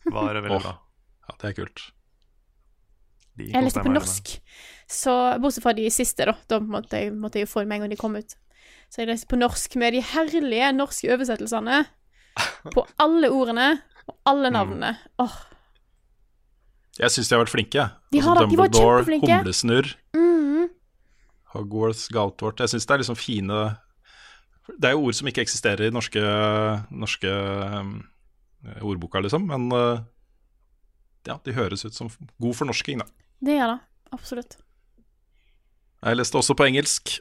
var 0.07 0.35
veldig 0.35 0.61
oh. 0.61 0.63
bra. 0.63 0.75
Ja, 1.27 1.35
det 1.41 1.49
er 1.49 1.57
kult. 1.65 1.83
De 3.37 3.51
Jeg 3.51 3.67
leste 3.67 3.83
på 3.85 3.93
norsk, 3.93 4.33
så 4.89 5.15
bortsett 5.43 5.65
fra 5.65 5.75
de 5.77 5.91
siste, 5.93 6.25
da. 6.29 6.37
Da 6.49 6.61
måtte 6.63 7.03
jeg, 7.03 7.13
måtte 7.13 7.43
jeg 7.43 7.51
få 7.51 7.63
dem 7.63 7.73
med 7.73 7.81
en 7.81 7.87
gang 7.87 7.93
de 7.93 8.01
kom 8.01 8.17
ut. 8.17 8.37
Så 8.93 9.03
jeg 9.03 9.11
leste 9.11 9.29
på 9.29 9.39
norsk 9.39 9.77
med 9.81 9.97
de 9.97 10.03
herlige 10.05 10.71
norske 10.77 11.11
oversettelsene 11.13 11.83
på 12.75 12.87
alle 13.03 13.31
ordene 13.35 13.69
og 14.07 14.17
alle 14.31 14.53
navnene. 14.55 14.95
Åh, 15.23 15.37
Jeg 17.01 17.13
syns 17.13 17.29
de 17.29 17.37
har 17.37 17.43
vært 17.45 17.53
flinke. 17.53 17.89
De 18.15 18.21
Altså 18.21 18.29
har 18.29 18.41
det, 18.41 18.51
de 18.51 18.61
var 18.61 18.73
Dumbledore. 18.73 19.21
Humlesnurr 19.27 19.91
mm. 20.17 20.69
Hogwarts, 21.53 22.07
Galtvort 22.15 22.61
Jeg 22.63 22.73
syns 22.73 22.87
det 22.87 22.95
er 22.95 23.03
liksom 23.03 23.19
fine 23.19 23.59
Det 24.71 24.89
er 24.89 24.95
jo 24.95 25.09
ord 25.09 25.17
som 25.19 25.29
ikke 25.29 25.45
eksisterer 25.45 25.89
i 25.89 25.95
norske, 25.95 26.23
norske 26.91 27.33
um, 27.77 27.99
ordboka, 28.83 29.21
liksom, 29.23 29.45
men 29.47 29.69
uh, 29.75 30.01
ja, 31.27 31.37
de 31.45 31.55
høres 31.55 31.85
ut 31.87 31.95
som 31.95 32.11
god 32.43 32.57
fornorsking, 32.59 33.03
da. 33.03 33.07
Det 33.45 33.57
gjør 33.59 33.75
det. 33.75 33.79
Absolutt. 34.17 34.59
Jeg 36.07 36.19
leste 36.19 36.39
også 36.39 36.57
på 36.57 36.67
engelsk. 36.69 37.17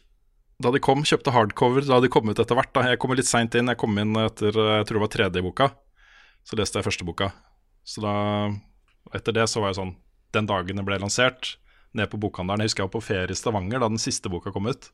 Da 0.62 0.72
de 0.72 0.80
kom, 0.80 1.04
kjøpte 1.04 1.34
hardcover 1.36 1.84
da 1.88 2.00
de 2.04 2.10
kom 2.12 2.30
ut 2.30 2.40
etter 2.40 2.56
hvert. 2.56 2.72
da 2.76 2.86
Jeg 2.88 3.00
kom 3.02 3.16
litt 3.18 3.28
seint 3.28 3.56
inn. 3.58 3.72
Jeg 3.72 3.80
kom 3.82 3.98
inn 4.00 4.16
etter 4.22 4.54
jeg 4.54 4.88
tror 4.88 5.00
det 5.00 5.04
var 5.04 5.14
tredje 5.16 5.44
boka. 5.44 5.70
Så 6.46 6.60
leste 6.60 6.80
jeg 6.80 6.88
første 6.88 7.08
boka. 7.08 7.32
Så 7.84 8.04
da 8.06 8.16
Etter 9.14 9.36
det 9.36 9.44
så 9.46 9.62
var 9.62 9.70
jeg 9.70 9.78
sånn 9.78 9.92
Den 10.34 10.48
dagen 10.50 10.80
det 10.80 10.84
ble 10.88 10.98
lansert, 10.98 11.60
ned 11.94 12.10
på 12.10 12.18
bokhandelen 12.18 12.64
Jeg 12.64 12.72
husker 12.72 12.84
jeg 12.84 12.90
var 12.90 12.96
på 12.96 13.06
ferie 13.06 13.36
i 13.36 13.38
Stavanger 13.38 13.84
da 13.84 13.90
den 13.92 14.02
siste 14.02 14.32
boka 14.34 14.54
kom 14.56 14.66
ut. 14.66 14.90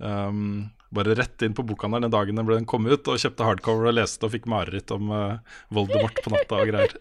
Um, 0.00 0.70
bare 0.90 1.14
rett 1.14 1.42
inn 1.42 1.54
på 1.54 1.62
bokhandelen 1.62 2.08
den 2.08 2.14
dagen 2.14 2.38
den 2.40 2.46
ble 2.48 2.56
den 2.58 2.68
kom 2.68 2.88
ut, 2.88 3.06
og 3.06 3.20
kjøpte 3.22 3.46
hardcover 3.46 3.90
og 3.92 3.96
leste 3.98 4.26
og 4.26 4.32
fikk 4.32 4.48
mareritt 4.50 4.90
om 4.94 5.12
uh, 5.14 5.58
Voldemort 5.70 6.18
på 6.24 6.32
natta 6.34 6.62
og 6.64 6.72
greier. 6.72 6.94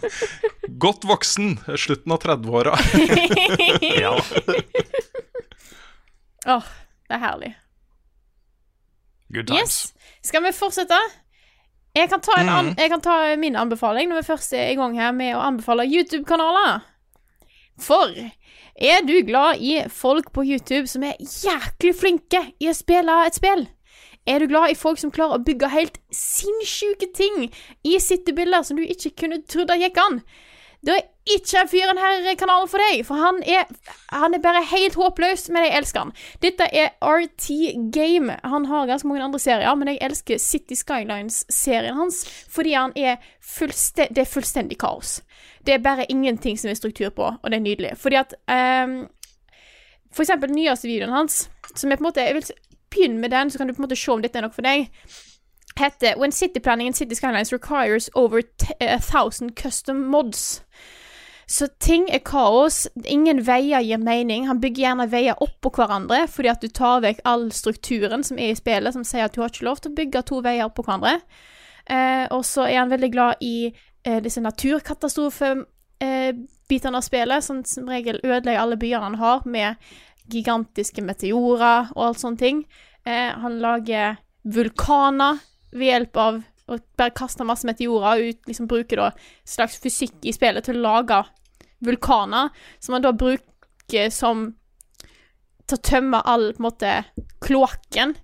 Godt 0.86 1.06
voksen, 1.08 1.54
slutten 1.78 2.12
av 2.12 2.20
30-åra. 2.26 2.74
Ja. 3.96 4.12
Åh, 6.46 6.66
det 7.08 7.16
er 7.16 7.22
herlig. 7.22 7.52
Good 9.32 9.48
times. 9.48 9.62
Yes. 9.62 10.10
Skal 10.28 10.44
vi 10.44 10.52
fortsette? 10.54 10.98
Jeg 11.96 12.10
kan, 12.12 12.20
ta 12.20 12.36
en 12.36 12.50
an 12.52 12.66
jeg 12.76 12.90
kan 12.92 13.00
ta 13.00 13.14
min 13.40 13.56
anbefaling 13.56 14.10
når 14.10 14.20
vi 14.20 14.28
først 14.28 14.52
er 14.52 14.68
i 14.74 14.76
gang 14.76 14.98
her 15.00 15.14
med 15.16 15.32
å 15.32 15.40
anbefale 15.46 15.86
YouTube-kanaler. 15.88 16.84
For 17.80 18.12
er 18.76 19.04
du 19.06 19.14
glad 19.24 19.60
i 19.60 19.78
folk 19.88 20.32
på 20.32 20.44
YouTube 20.44 20.86
som 20.90 21.04
er 21.06 21.16
jæklig 21.20 21.94
flinke 21.96 22.42
i 22.60 22.68
å 22.68 22.76
spille 22.76 23.14
et 23.24 23.38
spill? 23.38 23.66
Er 24.26 24.42
du 24.42 24.50
glad 24.50 24.72
i 24.72 24.78
folk 24.78 24.98
som 24.98 25.12
klarer 25.14 25.38
å 25.38 25.44
bygge 25.46 25.70
helt 25.70 26.00
sinnssyke 26.10 27.08
ting 27.14 27.46
i 27.86 27.94
sittebilder 28.02 28.66
som 28.66 28.76
du 28.76 28.82
ikke 28.82 29.14
kunne 29.22 29.40
trodd 29.46 29.70
gikk 29.78 30.00
an? 30.02 30.20
Da 30.86 30.94
er 30.94 31.06
ikke 31.26 31.64
fyren 31.66 31.98
her 31.98 32.36
kanalen 32.38 32.68
for 32.70 32.78
deg, 32.78 33.00
for 33.06 33.18
han 33.18 33.40
er, 33.42 33.66
han 34.14 34.36
er 34.36 34.42
bare 34.42 34.62
helt 34.70 34.94
håpløs, 34.94 35.48
men 35.50 35.66
jeg 35.66 35.74
elsker 35.80 36.04
han. 36.04 36.12
Dette 36.42 36.68
er 36.70 36.92
RT 37.02 37.48
Game. 37.94 38.36
Han 38.44 38.68
har 38.70 38.86
ganske 38.86 39.08
mange 39.08 39.24
andre 39.24 39.40
serier, 39.42 39.74
men 39.74 39.90
jeg 39.90 39.98
elsker 40.06 40.38
City 40.38 40.78
Skylines-serien 40.78 41.98
hans 41.98 42.22
fordi 42.52 42.76
han 42.78 42.94
er 42.96 43.18
fullste 43.42 44.06
det 44.14 44.22
er 44.22 44.30
fullstendig 44.30 44.78
kaos. 44.78 45.20
Det 45.66 45.74
er 45.74 45.82
bare 45.82 46.06
ingenting 46.08 46.58
som 46.58 46.70
er 46.70 46.78
struktur 46.78 47.10
på, 47.10 47.32
og 47.42 47.50
det 47.50 47.58
er 47.58 47.64
nydelig. 47.64 47.96
Fordi 47.98 48.16
at 48.22 48.34
um, 48.86 49.08
For 50.14 50.22
eksempel 50.22 50.48
den 50.48 50.62
nyeste 50.62 50.88
videoen 50.88 51.12
hans, 51.12 51.50
som 51.74 51.90
er 51.90 51.98
på 51.98 52.04
en 52.04 52.08
måte 52.08 52.22
Jeg 52.22 52.34
vil 52.34 52.50
begynne 52.90 53.20
med 53.20 53.30
den, 53.30 53.50
så 53.50 53.58
kan 53.58 53.66
du 53.66 53.74
på 53.74 53.82
en 53.82 53.88
måte 53.88 53.98
se 53.98 54.12
om 54.12 54.22
dette 54.22 54.38
er 54.38 54.46
noe 54.46 54.54
for 54.54 54.62
deg 54.62 54.86
heter 55.80 56.18
When 56.18 56.32
city 56.32 56.60
planning 56.60 56.86
in 56.86 56.92
city 56.94 57.14
skylines 57.14 57.52
requires 57.52 58.10
over 58.14 58.42
t- 58.42 58.74
a 58.80 58.98
thousand 58.98 59.56
custom 59.56 60.06
mods. 60.10 60.62
Så 61.46 61.68
ting 61.78 62.08
er 62.10 62.18
kaos. 62.18 62.88
Ingen 63.04 63.44
veier 63.46 63.80
gir 63.80 63.98
mening. 64.02 64.46
Han 64.48 64.60
bygger 64.60 64.82
gjerne 64.82 65.06
veier 65.10 65.42
oppå 65.42 65.70
hverandre 65.76 66.24
fordi 66.30 66.48
at 66.50 66.62
du 66.64 66.68
tar 66.68 67.00
vekk 67.04 67.20
all 67.24 67.52
strukturen 67.54 68.24
som 68.26 68.38
er 68.38 68.50
i 68.50 68.58
spillet, 68.58 68.94
som 68.94 69.04
sier 69.06 69.24
at 69.28 69.34
du 69.36 69.40
har 69.44 69.52
ikke 69.52 69.68
lov 69.68 69.78
til 69.80 69.92
å 69.92 69.98
bygge 70.00 70.22
to 70.26 70.40
veier 70.42 70.66
oppå 70.66 70.82
hverandre. 70.86 71.20
Eh, 71.86 72.26
og 72.34 72.42
så 72.44 72.66
er 72.66 72.80
han 72.80 72.90
veldig 72.90 73.12
glad 73.14 73.34
i 73.46 73.70
eh, 73.70 74.18
disse 74.24 74.42
naturkatastrofebitene 74.42 75.66
eh, 76.02 76.98
av 76.98 77.06
spillet, 77.06 77.44
som 77.46 77.62
som 77.64 77.86
regel 77.94 78.18
ødelegger 78.24 78.60
alle 78.64 78.76
byene 78.80 79.06
han 79.06 79.20
har, 79.22 79.46
med 79.46 79.76
gigantiske 80.26 81.02
meteorer 81.06 81.92
og 81.94 82.08
alt 82.08 82.24
sånne 82.24 82.42
ting. 82.42 82.64
Eh, 83.06 83.30
han 83.38 83.60
lager 83.62 84.18
vulkaner 84.42 85.38
ved 85.76 85.90
hjelp 85.92 86.20
av 86.20 86.42
å 86.66 86.78
bare 86.98 87.14
kaste 87.14 87.46
masse 87.46 87.66
meteorer 87.68 88.24
ut, 88.30 88.40
liksom 88.48 88.68
bruke 88.70 88.98
da 88.98 89.12
slags 89.46 89.78
fysikk 89.82 90.24
i 90.26 90.34
spillet 90.34 90.66
til 90.66 90.80
å 90.80 90.86
lage 90.88 91.20
vulkaner, 91.84 92.50
som 92.80 92.96
man 92.96 93.04
da 93.04 93.12
bruker 93.14 94.10
som 94.10 94.48
til 95.66 95.78
å 95.78 95.84
tømme 95.84 96.22
all 96.26 96.52
på 96.54 96.62
en 96.62 96.66
måte 96.68 96.92
kloakken 97.42 98.14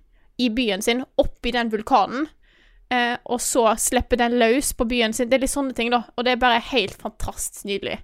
i 0.41 0.49
byen 0.49 0.83
sin 0.83 1.03
oppi 1.19 1.53
den 1.55 1.71
vulkanen. 1.71 2.27
Eh, 2.93 3.15
og 3.31 3.41
så 3.41 3.65
slipper 3.79 4.19
den 4.19 4.37
løs 4.39 4.73
på 4.77 4.85
byen 4.89 5.15
sin. 5.15 5.29
Det 5.29 5.37
er 5.37 5.43
litt 5.45 5.53
sånne 5.53 5.75
ting, 5.77 5.89
da. 5.93 6.03
Og 6.15 6.25
det 6.25 6.33
er 6.33 6.41
bare 6.41 6.61
helt 6.71 6.95
fantastisk 7.01 7.65
nydelig. 7.69 7.97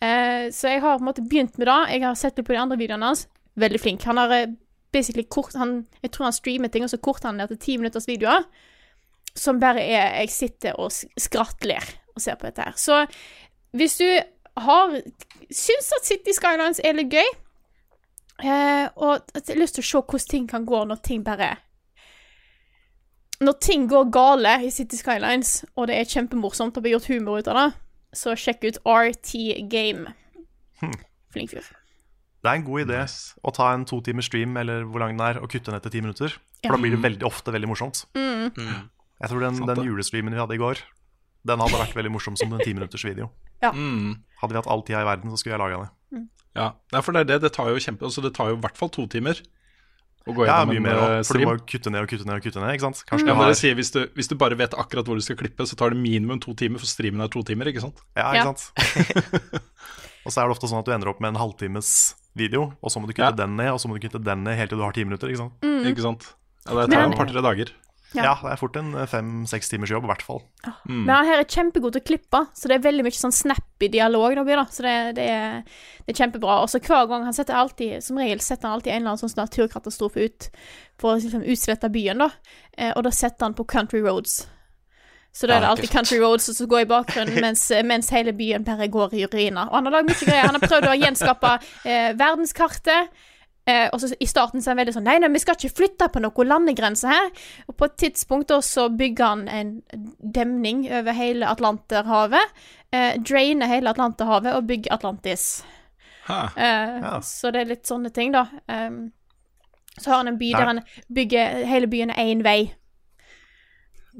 Eh, 0.00 0.48
så 0.54 0.74
jeg 0.74 0.82
har 0.84 0.98
på 0.98 1.04
en 1.04 1.10
måte 1.10 1.26
begynt 1.26 1.58
med 1.58 1.68
det. 1.68 1.78
Jeg 1.94 2.04
har 2.06 2.18
sett 2.18 2.38
litt 2.38 2.48
på 2.48 2.56
de 2.56 2.62
andre 2.62 2.78
videoene 2.80 3.10
hans. 3.10 3.26
Veldig 3.60 3.80
flink. 3.82 4.06
Han 4.08 4.20
har 4.20 4.32
eh, 4.36 4.52
basically 4.94 5.26
kort 5.28 5.54
han, 5.58 5.84
Jeg 6.02 6.14
tror 6.14 6.30
han 6.30 6.36
streamer 6.36 6.72
ting, 6.72 6.86
og 6.86 6.92
så 6.92 7.00
korter 7.02 7.30
han 7.30 7.40
ned 7.42 7.52
til 7.52 7.60
ti 7.60 7.76
minutters 7.78 8.08
videoer. 8.08 8.46
Som 9.36 9.60
bare 9.62 9.80
er 9.84 10.16
Jeg 10.20 10.30
sitter 10.34 10.78
og 10.80 10.90
skrattler 10.92 11.84
og 12.16 12.20
ser 12.22 12.34
på 12.40 12.48
dette 12.48 12.62
her. 12.66 12.72
Så 12.76 13.04
hvis 13.76 13.96
du 14.00 14.06
har 14.60 14.96
Syns 15.50 15.92
at 15.96 16.04
City 16.06 16.32
Skylines 16.34 16.80
er 16.84 16.96
litt 16.98 17.12
gøy, 17.14 17.28
eh, 18.44 18.88
og 18.96 19.22
at 19.34 19.46
jeg 19.48 19.54
har 19.56 19.60
lyst 19.62 19.74
til 19.78 19.84
å 19.84 19.88
se 19.90 20.02
hvordan 20.02 20.28
ting 20.30 20.48
kan 20.50 20.66
gå 20.66 20.84
når 20.90 21.00
ting 21.06 21.22
bare 21.26 21.56
Når 23.40 23.56
ting 23.62 23.86
går 23.88 24.10
gale 24.12 24.56
i 24.66 24.70
City 24.70 24.98
Skylines, 25.00 25.64
og 25.76 25.86
det 25.88 25.96
er 25.96 26.04
kjempemorsomt 26.10 26.76
å 26.76 26.82
bli 26.84 26.92
gjort 26.92 27.08
humor 27.08 27.38
ut 27.40 27.48
av 27.48 27.56
det, 27.56 27.68
så 28.12 28.34
sjekk 28.36 28.66
ut 28.68 28.78
RT 28.84 29.32
Game. 29.72 30.12
Flink 31.32 31.54
fyr. 31.54 31.64
Det 32.40 32.48
er 32.50 32.58
en 32.58 32.66
god 32.66 32.82
idé 32.84 33.00
å 33.44 33.52
ta 33.56 33.70
en 33.72 33.86
to 33.88 34.00
timers 34.04 34.28
stream 34.28 34.56
eller 34.60 34.84
hvor 34.84 35.00
lang 35.00 35.16
den 35.16 35.24
er, 35.24 35.40
og 35.40 35.48
kutte 35.52 35.72
ned 35.72 35.82
til 35.86 35.94
ti 35.94 36.00
minutter. 36.04 36.36
For 36.60 36.68
Ja. 36.68 36.76
da 36.76 36.76
blir 36.82 36.90
det 36.92 37.00
veldig 37.00 37.24
ofte 37.24 37.52
veldig 37.52 37.68
morsomt. 37.70 38.04
Mm. 38.14 38.52
Jeg 39.20 39.28
tror 39.30 39.40
den, 39.44 39.60
den 39.68 39.84
julestreamen 39.84 40.32
vi 40.34 40.40
hadde 40.40 40.56
i 40.56 40.60
går, 40.60 40.80
den 41.46 41.60
hadde 41.60 41.78
vært 41.80 41.94
veldig 41.96 42.12
morsom 42.12 42.36
som 42.40 42.52
en 42.52 42.60
timinutters 42.64 43.04
video. 43.04 43.30
Ja. 43.62 43.70
Mm. 43.72 44.18
Hadde 44.40 44.54
vi 44.56 44.60
hatt 44.62 44.68
all 44.72 44.82
tida 44.86 45.02
i 45.02 45.08
verden, 45.08 45.30
så 45.32 45.36
skulle 45.40 45.56
jeg 45.58 45.60
laga 45.62 45.82
det. 45.84 46.26
Ja, 46.56 46.72
for 47.00 47.12
det 47.12 47.20
er 47.20 47.28
det. 47.34 47.40
Det 47.44 47.52
tar 47.54 47.68
jo 47.70 47.78
kjempe 47.78 48.02
Altså 48.08 48.22
det 48.24 48.32
tar 48.34 48.48
jo 48.50 48.56
i 48.56 48.60
hvert 48.60 48.76
fall 48.80 48.90
to 48.90 49.04
timer 49.06 49.38
å 50.26 50.32
gå 50.34 50.44
Ja, 50.48 50.56
gjennom 50.64 50.74
mye 50.74 50.82
mer, 50.82 50.98
eh, 50.98 51.20
for 51.24 51.38
du 51.38 51.44
må 51.46 51.52
må 51.54 51.60
kutte 51.64 51.92
ned 51.94 52.02
og 52.02 52.08
kutte 52.10 52.26
ned 52.26 52.34
og 52.40 52.42
kutte 52.44 52.60
ned. 52.60 52.72
ikke 52.74 52.84
sant? 52.88 52.98
Kanskje 53.08 53.28
Ja, 53.28 53.34
men 53.36 53.44
har 53.44 53.52
det 53.54 53.58
sier, 53.60 53.76
hvis, 53.78 53.92
du, 53.94 54.00
hvis 54.18 54.28
du 54.28 54.34
bare 54.36 54.58
vet 54.58 54.74
akkurat 54.74 55.06
hvor 55.06 55.16
du 55.16 55.22
skal 55.24 55.38
klippe, 55.38 55.64
så 55.64 55.78
tar 55.78 55.94
det 55.94 56.00
minimum 56.02 56.40
to 56.42 56.52
timer, 56.58 56.82
for 56.82 56.90
streamen 56.90 57.22
er 57.24 57.30
to 57.32 57.40
timer, 57.46 57.70
ikke 57.70 57.80
sant? 57.80 58.02
Ja, 58.18 58.34
Ja. 58.34 58.42
ikke 58.42 58.50
sant? 58.50 59.30
og 60.26 60.32
så 60.34 60.42
er 60.42 60.50
det 60.50 60.56
ofte 60.58 60.68
sånn 60.68 60.82
at 60.82 60.90
du 60.90 60.92
ender 60.92 61.08
opp 61.14 61.22
med 61.24 61.32
en 61.32 61.40
halvtimes 61.40 61.92
video, 62.36 62.66
og 62.82 62.92
så 62.92 63.00
må 63.00 63.06
du 63.08 63.14
kutte 63.14 63.30
Ja. 63.30 63.38
den 63.44 63.56
ned, 63.56 63.70
og 63.72 63.80
så 63.80 63.88
må 63.88 63.96
du 63.96 64.02
kutte 64.04 64.20
den 64.22 64.44
ned 64.44 64.58
helt 64.60 64.68
til 64.74 64.78
du 64.78 64.84
har 64.84 64.92
ti 64.92 65.04
minutter. 65.06 65.28
ikke 65.32 65.40
sant? 65.46 65.54
Ikke 65.88 66.04
sant? 66.04 66.28
Ja, 66.66 66.74
det 66.84 66.90
tar 66.92 67.06
jo 67.06 67.10
et 67.14 67.16
par-tre 67.22 67.42
dager. 67.46 67.72
Ja. 68.16 68.24
Ja, 68.24 68.32
det 68.42 68.50
er 68.50 68.58
fort 68.58 68.74
en 68.80 68.90
fem-seks 69.06 69.70
timers 69.70 69.92
jobb, 69.92 70.08
i 70.08 70.10
hvert 70.10 70.24
fall. 70.26 70.40
Mm. 70.88 71.04
Men 71.04 71.12
han 71.14 71.28
her 71.28 71.42
er 71.44 71.46
kjempegod 71.46 71.94
til 71.94 72.02
å 72.02 72.08
klippe, 72.08 72.40
så 72.58 72.70
det 72.70 72.78
er 72.78 72.86
veldig 72.88 73.04
mye 73.06 73.14
sånn 73.14 73.34
snappy 73.34 73.90
dialog. 73.92 74.34
Da, 74.40 74.44
da. 74.50 74.64
Så 74.74 74.86
det, 74.86 74.94
det, 75.20 75.26
er, 75.30 75.82
det 76.06 76.14
er 76.14 76.18
kjempebra. 76.18 76.58
Og 76.64 76.72
så 76.72 76.82
hver 76.82 77.06
gang 77.10 77.28
han 77.28 77.36
setter 77.36 77.58
alltid, 77.60 78.00
som 78.02 78.18
regel 78.18 78.42
setter 78.42 78.66
han 78.66 78.78
alltid 78.78 78.96
en 78.96 79.02
eller 79.04 79.14
annen 79.14 79.22
sånn 79.22 79.38
naturkatastrofe 79.38 80.26
ut 80.26 80.48
for 80.98 81.12
å 81.12 81.20
liksom, 81.20 81.46
utslette 81.54 81.92
byen, 81.94 82.24
da. 82.26 82.32
Eh, 82.74 82.90
og 82.96 83.06
da 83.06 83.14
setter 83.14 83.46
han 83.46 83.54
på 83.58 83.68
Country 83.70 84.02
Roads. 84.02 84.40
Så 85.30 85.46
da 85.46 85.56
er 85.56 85.62
det 85.62 85.70
alltid. 85.70 85.90
Country 85.94 86.18
Roads 86.18 86.50
som 86.56 86.68
går 86.68 86.84
i 86.84 86.90
bakgrunnen 86.90 87.40
mens, 87.46 87.68
mens 87.86 88.10
hele 88.10 88.34
byen 88.34 88.66
bare 88.66 88.90
går 88.90 89.14
i 89.14 89.26
ruiner. 89.30 89.70
Og 89.70 89.78
han 89.78 89.86
har 89.86 90.00
lagd 90.00 90.10
mye 90.10 90.24
greier. 90.24 90.48
Han 90.48 90.58
har 90.58 90.66
prøvd 90.66 90.90
å 90.90 90.96
gjenskape 90.98 91.52
eh, 91.86 92.10
verdenskartet. 92.18 93.20
Eh, 93.70 93.86
og 93.92 94.00
så 94.02 94.08
I 94.18 94.26
starten 94.26 94.62
så 94.62 94.70
er 94.70 94.74
han 94.74 94.80
veldig 94.80 94.94
sånn 94.96 95.06
Nei, 95.06 95.18
nei, 95.22 95.28
vi 95.34 95.42
skal 95.42 95.58
ikke 95.58 95.76
flytte 95.82 96.08
på 96.10 96.22
noen 96.24 96.48
landegrense 96.50 97.10
her. 97.10 97.28
Og 97.70 97.76
på 97.78 97.86
et 97.86 97.98
tidspunkt 98.02 98.50
så 98.66 98.88
bygger 98.90 99.34
han 99.34 99.44
en 99.52 99.72
demning 100.38 100.86
over 101.00 101.16
hele 101.16 101.46
Atlanterhavet. 101.50 102.56
Eh, 102.90 103.14
drainer 103.22 103.70
hele 103.70 103.92
Atlanterhavet 103.92 104.56
og 104.56 104.66
bygger 104.70 104.96
Atlantis. 104.98 105.46
Eh, 106.30 106.98
Ja. 107.04 107.20
Så 107.22 107.52
det 107.52 107.60
er 107.62 107.72
litt 107.74 107.86
sånne 107.88 108.10
ting, 108.14 108.32
da. 108.34 108.46
Um, 108.68 109.12
så 109.98 110.10
har 110.10 110.20
han 110.22 110.28
en 110.28 110.38
by 110.38 110.52
Nei. 110.52 110.58
der 110.58 110.66
han 110.70 110.82
bygger 111.14 111.64
hele 111.66 111.88
byen 111.90 112.10
én 112.14 112.42
vei. 112.46 112.72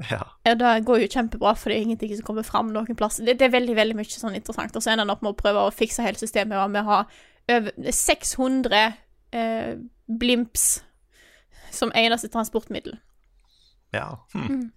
Ja. 0.09 0.23
Ja, 0.45 0.55
det 0.55 0.85
går 0.85 1.01
jo 1.03 1.07
kjempebra, 1.11 1.53
for 1.57 1.69
det 1.69 1.77
er 1.77 1.85
ingenting 1.85 2.15
som 2.15 2.25
kommer 2.25 2.43
fram 2.47 2.71
noen 2.73 2.95
plass. 2.95 3.17
Det, 3.17 3.37
det 3.39 3.47
er 3.47 3.53
veldig 3.55 3.75
veldig 3.75 3.95
mye 3.99 4.11
sånn 4.11 4.35
interessant. 4.37 4.75
Og 4.75 4.83
så 4.83 4.91
ender 4.93 5.05
han 5.05 5.13
opp 5.13 5.23
med 5.25 5.33
å 5.33 5.39
prøve 5.39 5.65
å 5.67 5.73
fikse 5.75 6.03
hele 6.05 6.19
systemet 6.19 6.57
og 6.57 6.71
med 6.73 6.83
å 6.83 6.89
ha 6.89 6.99
over 7.51 7.91
600 7.91 8.93
eh, 9.31 9.77
blimps 10.07 10.83
som 11.71 11.91
eneste 11.95 12.29
transportmiddel. 12.31 12.99
ja. 13.95 14.25
Mm. 14.35 14.47
Hm. 14.47 14.69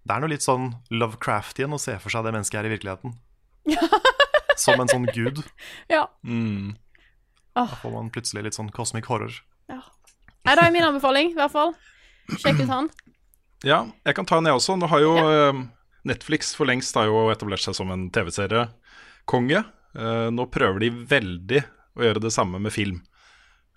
Det 0.00 0.14
er 0.16 0.22
noe 0.22 0.32
litt 0.32 0.44
sånn 0.44 0.70
Lovecraftian 0.88 1.76
å 1.76 1.78
se 1.78 1.92
for 2.00 2.12
seg 2.12 2.24
det 2.24 2.32
mennesket 2.32 2.56
er 2.56 2.68
i 2.70 2.72
virkeligheten. 2.72 3.12
Som 4.60 4.80
en 4.80 4.88
sånn 4.88 5.04
gud. 5.12 5.42
Ja. 5.92 6.06
Mm. 6.24 6.72
Da 7.56 7.66
får 7.82 7.92
man 7.92 8.08
plutselig 8.12 8.46
litt 8.46 8.56
sånn 8.56 8.72
cosmic 8.74 9.10
horror. 9.12 9.34
ja. 9.68 9.82
Nei, 10.48 10.54
det 10.56 10.62
er 10.64 10.72
min 10.72 10.86
anbefaling, 10.86 11.34
i 11.34 11.36
hvert 11.36 11.52
fall. 11.52 11.74
Sjekk 12.40 12.62
ut 12.62 12.70
han. 12.72 12.88
Ja, 13.66 13.82
jeg 14.08 14.16
kan 14.16 14.24
ta 14.24 14.38
en 14.40 14.48
jeg 14.48 14.56
også. 14.56 14.78
Nå 14.80 14.88
har 14.88 15.02
jo 15.04 15.10
ja. 15.20 15.50
Netflix 16.08 16.54
for 16.56 16.68
lengst 16.70 16.96
har 16.96 17.10
jo 17.10 17.26
etablert 17.28 17.60
seg 17.60 17.76
som 17.76 17.92
en 17.92 18.06
TV-serie-konge. 18.14 19.60
Eh, 20.00 20.28
nå 20.32 20.46
prøver 20.48 20.80
de 20.80 20.90
veldig 21.12 21.60
å 21.98 22.06
gjøre 22.06 22.24
det 22.24 22.32
samme 22.32 22.60
med 22.62 22.72
film. 22.72 23.02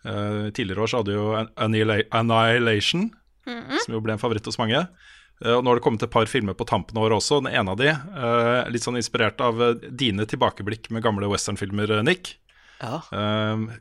Eh, 0.03 0.49
tidligere 0.51 0.83
år 0.83 0.91
så 0.91 0.99
hadde 0.99 1.15
jo 1.15 1.27
Annihila- 1.55 2.03
Annihilation, 2.11 3.09
-hmm. 3.45 3.79
som 3.85 3.93
jo 3.93 4.01
ble 4.01 4.13
en 4.13 4.21
favoritt 4.21 4.45
hos 4.45 4.59
mange. 4.59 4.87
Uh, 5.43 5.57
og 5.57 5.63
nå 5.63 5.71
har 5.71 5.79
det 5.79 5.83
kommet 5.83 6.03
et 6.03 6.13
par 6.13 6.29
filmer 6.29 6.53
på 6.53 6.67
tampen 6.67 6.97
av 6.97 7.07
året 7.07 7.17
også. 7.17 7.41
Den 7.43 7.53
ene 7.53 7.73
av 7.73 7.77
de, 7.77 7.89
uh, 7.89 8.69
litt 8.71 8.85
sånn 8.85 8.99
inspirert 8.99 9.41
av 9.41 9.81
dine 9.89 10.25
tilbakeblikk 10.25 10.89
med 10.93 11.03
gamle 11.03 11.27
westernfilmer, 11.31 12.03
Nick. 12.03 12.37
Ja. 12.83 12.99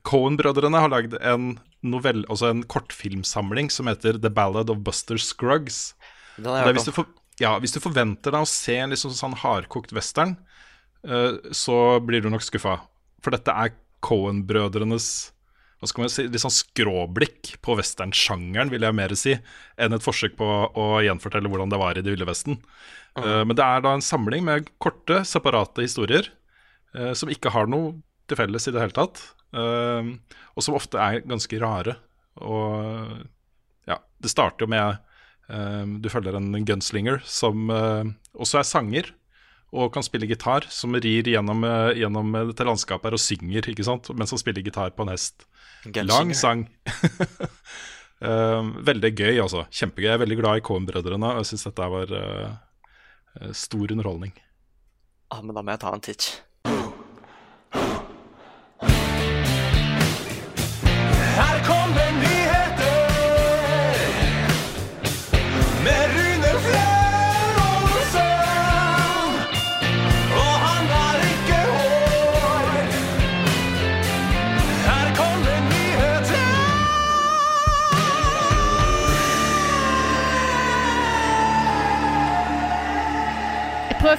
Cohen-brødrene 0.07 0.79
har 0.79 0.89
lagd 0.89 1.17
en 1.19 1.59
novell, 1.83 2.23
altså 2.31 2.53
en 2.53 2.63
kortfilmsamling 2.63 3.69
som 3.69 3.89
heter 3.91 4.21
The 4.23 4.31
Ballad 4.31 4.71
of 4.71 4.85
Buster 4.87 5.19
Scruggs. 5.19 5.97
Hvis, 6.37 6.85
du 6.87 6.93
for, 6.93 7.09
ja, 7.41 7.59
hvis 7.59 7.75
du 7.75 7.81
forventer 7.83 8.31
deg 8.31 8.45
å 8.45 8.47
se 8.47 8.77
en 8.79 8.95
liksom 8.95 9.11
sånn 9.11 9.35
hardkokt 9.35 9.91
western, 9.91 10.37
så 11.51 11.99
blir 11.99 12.23
du 12.23 12.31
nok 12.31 12.47
skuffa. 12.47 12.77
For 13.27 13.35
dette 13.35 13.51
er 13.51 13.75
Cohen-brødrenes 14.07 15.32
hva 15.83 15.89
skal 15.91 16.05
man 16.05 16.11
si, 16.15 16.23
litt 16.31 16.39
sånn 16.45 16.55
skråblikk 16.55 17.57
på 17.67 17.75
westernsjangeren, 17.75 18.71
vil 18.71 18.85
jeg 18.87 18.95
mer 18.95 19.13
si, 19.19 19.33
enn 19.75 19.97
et 19.97 20.05
forsøk 20.05 20.37
på 20.39 20.47
å 20.79 20.85
gjenfortelle 21.03 21.51
hvordan 21.51 21.73
det 21.73 21.81
var 21.81 21.99
i 21.99 22.05
Det 22.07 22.13
ville 22.15 22.29
vesten. 22.29 22.61
Eh, 23.19 23.43
men 23.43 23.57
det 23.59 23.67
er 23.67 23.83
da 23.83 23.97
en 23.97 24.05
samling 24.05 24.47
med 24.47 24.71
korte, 24.79 25.25
separate 25.27 25.83
historier 25.83 26.31
uh, 26.95 27.11
som 27.19 27.33
ikke 27.35 27.51
har 27.51 27.67
noe 27.67 27.97
til 28.31 28.39
felles 28.39 28.69
i 28.71 28.77
det 28.77 28.79
hele 28.79 28.95
tatt, 28.95 29.25
uh, 29.59 30.07
og 30.55 30.63
som 30.63 30.79
ofte 30.79 31.03
er 31.03 31.27
ganske 31.27 31.59
rare. 31.59 31.97
Og 32.39 33.27
ja, 33.91 33.99
det 34.23 34.31
starter 34.31 34.65
jo 34.65 34.71
med 34.73 35.09
Du 36.01 36.07
følger 36.09 36.39
en 36.39 36.55
gunslinger 36.65 37.19
som 37.29 37.69
også 37.69 38.61
er 38.63 38.65
sanger 38.65 39.11
og 39.73 39.89
kan 39.95 40.05
spille 40.05 40.29
gitar, 40.29 40.67
som 40.69 40.95
rir 40.95 41.29
gjennom, 41.33 41.65
eh, 41.65 41.99
gjennom 42.03 42.35
dette 42.51 42.67
landskapet 42.69 43.09
her 43.09 43.17
og 43.17 43.23
synger, 43.23 43.69
ikke 43.73 43.87
sant, 43.87 44.11
mens 44.17 44.35
han 44.35 44.41
spiller 44.41 44.65
gitar 44.65 44.93
på 44.93 45.07
en 45.07 45.13
hest. 45.15 45.47
Lang 46.05 46.35
sang. 46.37 46.67
uh, 48.23 48.63
veldig 48.91 49.11
gøy, 49.17 49.41
altså. 49.43 49.65
Kjempegøy. 49.73 50.11
Jeg 50.11 50.15
er 50.15 50.23
veldig 50.23 50.39
glad 50.39 50.61
i 50.61 50.65
Cohen-brødrene, 50.69 51.33
og 51.33 51.43
jeg 51.43 51.51
syns 51.51 51.67
dette 51.67 51.89
var 51.97 52.15
eh, 52.21 53.51
stor 53.57 53.97
underholdning. 53.97 54.37
Ah, 55.33 55.41
men 55.43 55.57
da 55.57 55.65
må 55.65 55.75
jeg 55.75 55.83
ta 55.83 55.97
en 55.97 56.05
titt. 56.05 56.31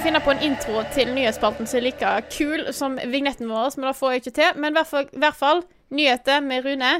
Finne 0.04 0.20
på 0.24 0.32
en 0.34 0.42
intro 0.44 0.82
til 0.94 1.10
nyhetsspalten 1.16 1.66
som 1.68 1.78
er 1.80 1.84
like 1.88 2.10
kul 2.34 2.66
som 2.76 2.96
vignetten 3.10 3.48
vår, 3.50 3.74
men 3.78 3.88
det 3.90 3.96
får 3.98 4.12
jeg 4.14 4.22
ikke 4.22 4.34
til. 4.38 4.60
Men 4.60 4.72
i 4.74 4.76
hvert 4.78 4.90
fall, 4.90 5.06
hvert 5.24 5.38
fall 5.38 5.62
nyheter 5.94 6.42
med 6.44 6.64
Rune. 6.66 6.92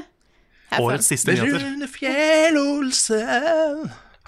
Årets 0.81 1.07
siste 1.11 1.35
nyheter. 1.35 1.61
Rune 1.61 1.87
Fjell-Olsen 1.91 3.85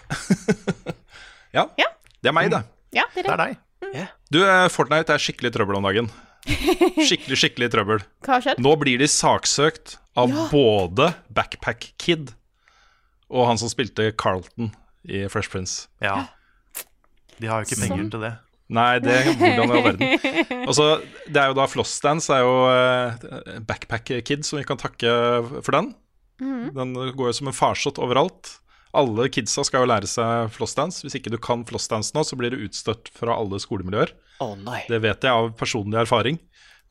ja, 1.58 1.66
Ja. 1.80 1.88
det 2.22 2.30
er 2.30 2.36
meg, 2.38 2.52
det. 2.54 2.62
Ja, 2.96 3.04
det 3.16 3.26
er 3.26 3.28
Det 3.28 3.32
det. 3.32 3.34
er 3.34 3.44
deg. 3.46 4.08
Du, 4.32 4.40
eh, 4.44 4.68
Fortnite 4.74 5.14
er 5.16 5.22
skikkelig 5.22 5.52
trøbbel 5.56 5.78
om 5.80 5.84
dagen. 5.88 6.10
Skikkelig, 7.08 7.38
skikkelig 7.42 7.68
trøbbel. 7.74 8.02
Hva 8.24 8.38
har 8.38 8.44
skjedd? 8.46 8.60
Nå 8.64 8.72
blir 8.80 8.98
de 9.02 9.08
saksøkt 9.12 9.98
av 10.18 10.30
Ja. 10.32 10.48
både 10.52 11.10
Backpack 11.34 11.90
Kid 12.00 12.32
og 13.30 13.48
han 13.50 13.58
som 13.60 13.68
spilte 13.70 14.12
Carlton 14.16 14.72
i 15.08 15.26
Fresh 15.28 15.50
Prince. 15.52 15.88
Ja. 16.02 16.28
De 17.40 17.48
har 17.52 17.62
jo 17.64 17.68
ikke 17.68 17.82
penger 17.82 18.04
Sånn. 18.06 18.12
til 18.12 18.22
det. 18.24 18.34
Nei, 18.74 19.00
det 19.00 19.16
hvordan 19.30 19.72
i 19.72 19.78
all 19.78 19.86
verden. 19.86 20.10
Altså, 20.68 20.88
det 21.32 21.40
er 21.40 21.52
jo 21.52 21.56
da 21.56 21.68
Flossdance 21.72 22.34
er 22.36 22.44
jo 22.44 22.56
eh, 22.68 23.60
Backpack 23.64 24.12
Kid 24.28 24.44
som 24.44 24.60
vi 24.60 24.66
kan 24.68 24.80
takke 24.82 25.12
for 25.64 25.72
den. 25.78 25.94
Mm. 26.44 26.74
Den 26.76 26.96
går 27.16 27.32
jo 27.32 27.38
som 27.40 27.50
en 27.50 27.56
farsott 27.56 28.02
overalt. 28.04 28.58
Alle 28.98 29.28
kidsa 29.32 29.64
skal 29.68 29.84
jo 29.84 29.90
lære 29.92 30.10
seg 30.10 30.52
flossdance. 30.56 31.04
Hvis 31.06 31.16
ikke 31.20 31.32
du 31.34 31.38
kan 31.42 31.64
flossdance 31.68 32.16
nå, 32.16 32.24
så 32.28 32.38
blir 32.40 32.54
du 32.54 32.66
utstøtt 32.66 33.12
fra 33.16 33.36
alle 33.40 33.60
skolemiljøer. 33.62 34.14
Oh, 34.44 34.54
nei. 34.60 34.84
Det 34.90 35.00
vet 35.04 35.24
jeg 35.28 35.32
av 35.32 35.52
personlig 35.60 36.00
erfaring. 36.04 36.40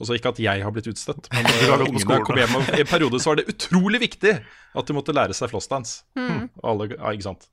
Også 0.02 0.16
ikke 0.18 0.34
at 0.34 0.40
jeg 0.44 0.64
har 0.64 0.72
blitt 0.74 0.88
utstøtt, 0.90 1.28
men 1.32 1.46
Du 1.60 1.70
har 1.72 1.80
på 1.80 1.88
ungene 1.88 2.04
skolen. 2.04 2.24
kom 2.28 2.40
hjem. 2.40 2.56
Og 2.58 2.72
I 2.76 2.82
en 2.84 2.90
periode 2.90 3.20
så 3.22 3.32
var 3.32 3.40
det 3.40 3.48
utrolig 3.52 4.02
viktig 4.02 4.34
at 4.36 4.88
de 4.88 4.96
måtte 4.96 5.14
lære 5.16 5.36
seg 5.36 5.52
flossdance. 5.52 6.02
Mm. 6.18 6.48
Alle, 6.64 6.90
ja, 6.92 7.12
ikke 7.16 7.28
sant. 7.30 7.48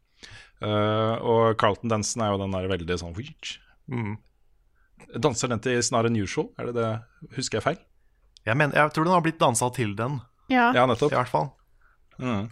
Uh, 0.63 1.15
og 1.19 1.57
Carlton-dansen 1.59 2.23
er 2.23 2.33
jo 2.33 2.41
den 2.43 2.53
der 2.55 2.69
veldig 2.71 2.99
sånn 2.99 3.15
Mm. 3.91 4.15
Danser 5.19 5.51
den 5.51 5.59
til 5.63 5.81
snarere 5.83 6.07
enn 6.07 6.21
usual 6.23 6.47
Er 6.57 6.69
det 6.69 6.73
det? 6.77 6.89
Husker 7.35 7.59
jeg 7.59 7.65
feil? 7.65 7.79
Jeg, 8.45 8.55
mener, 8.59 8.75
jeg 8.77 8.93
tror 8.95 9.07
den 9.07 9.13
har 9.15 9.23
blitt 9.25 9.39
dansa 9.41 9.69
til 9.75 9.95
den, 9.95 10.19
Ja. 10.51 10.69
Ja, 10.75 10.83
i 10.83 10.87
nettopp. 10.91 11.11
hvert 11.15 11.31
fall. 11.31 11.49
Mm. 12.19 12.49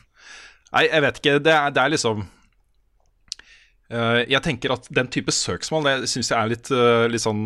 Nei, 0.71 0.83
jeg 0.87 1.01
vet 1.03 1.17
ikke. 1.19 1.33
Det 1.43 1.53
er, 1.53 1.73
det 1.75 1.81
er 1.83 1.91
liksom 1.91 2.21
uh, 3.91 4.21
Jeg 4.23 4.41
tenker 4.45 4.73
at 4.73 4.87
den 4.89 5.09
type 5.11 5.31
søksmål 5.35 5.83
Det 5.89 6.09
syns 6.09 6.31
jeg 6.31 6.39
er 6.39 6.51
litt, 6.53 6.71
uh, 6.71 7.05
litt 7.11 7.23
sånn 7.23 7.43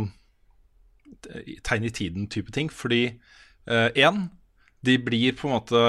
eh, 1.31 1.57
tegn 1.65 1.89
i 1.89 1.93
tiden-type 1.93 2.53
ting. 2.53 2.69
Fordi 2.69 3.07
én, 3.65 4.27
de 4.85 4.93
blir 5.01 5.33
på 5.33 5.47
en 5.49 5.55
måte 5.55 5.79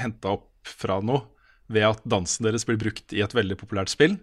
henta 0.00 0.30
opp 0.38 0.48
fra 0.64 0.96
noe 1.04 1.26
ved 1.68 1.84
at 1.84 2.00
dansen 2.08 2.46
deres 2.46 2.64
blir 2.64 2.78
brukt 2.80 3.12
i 3.12 3.20
et 3.20 3.34
veldig 3.36 3.58
populært 3.60 3.92
spill. 3.92 4.16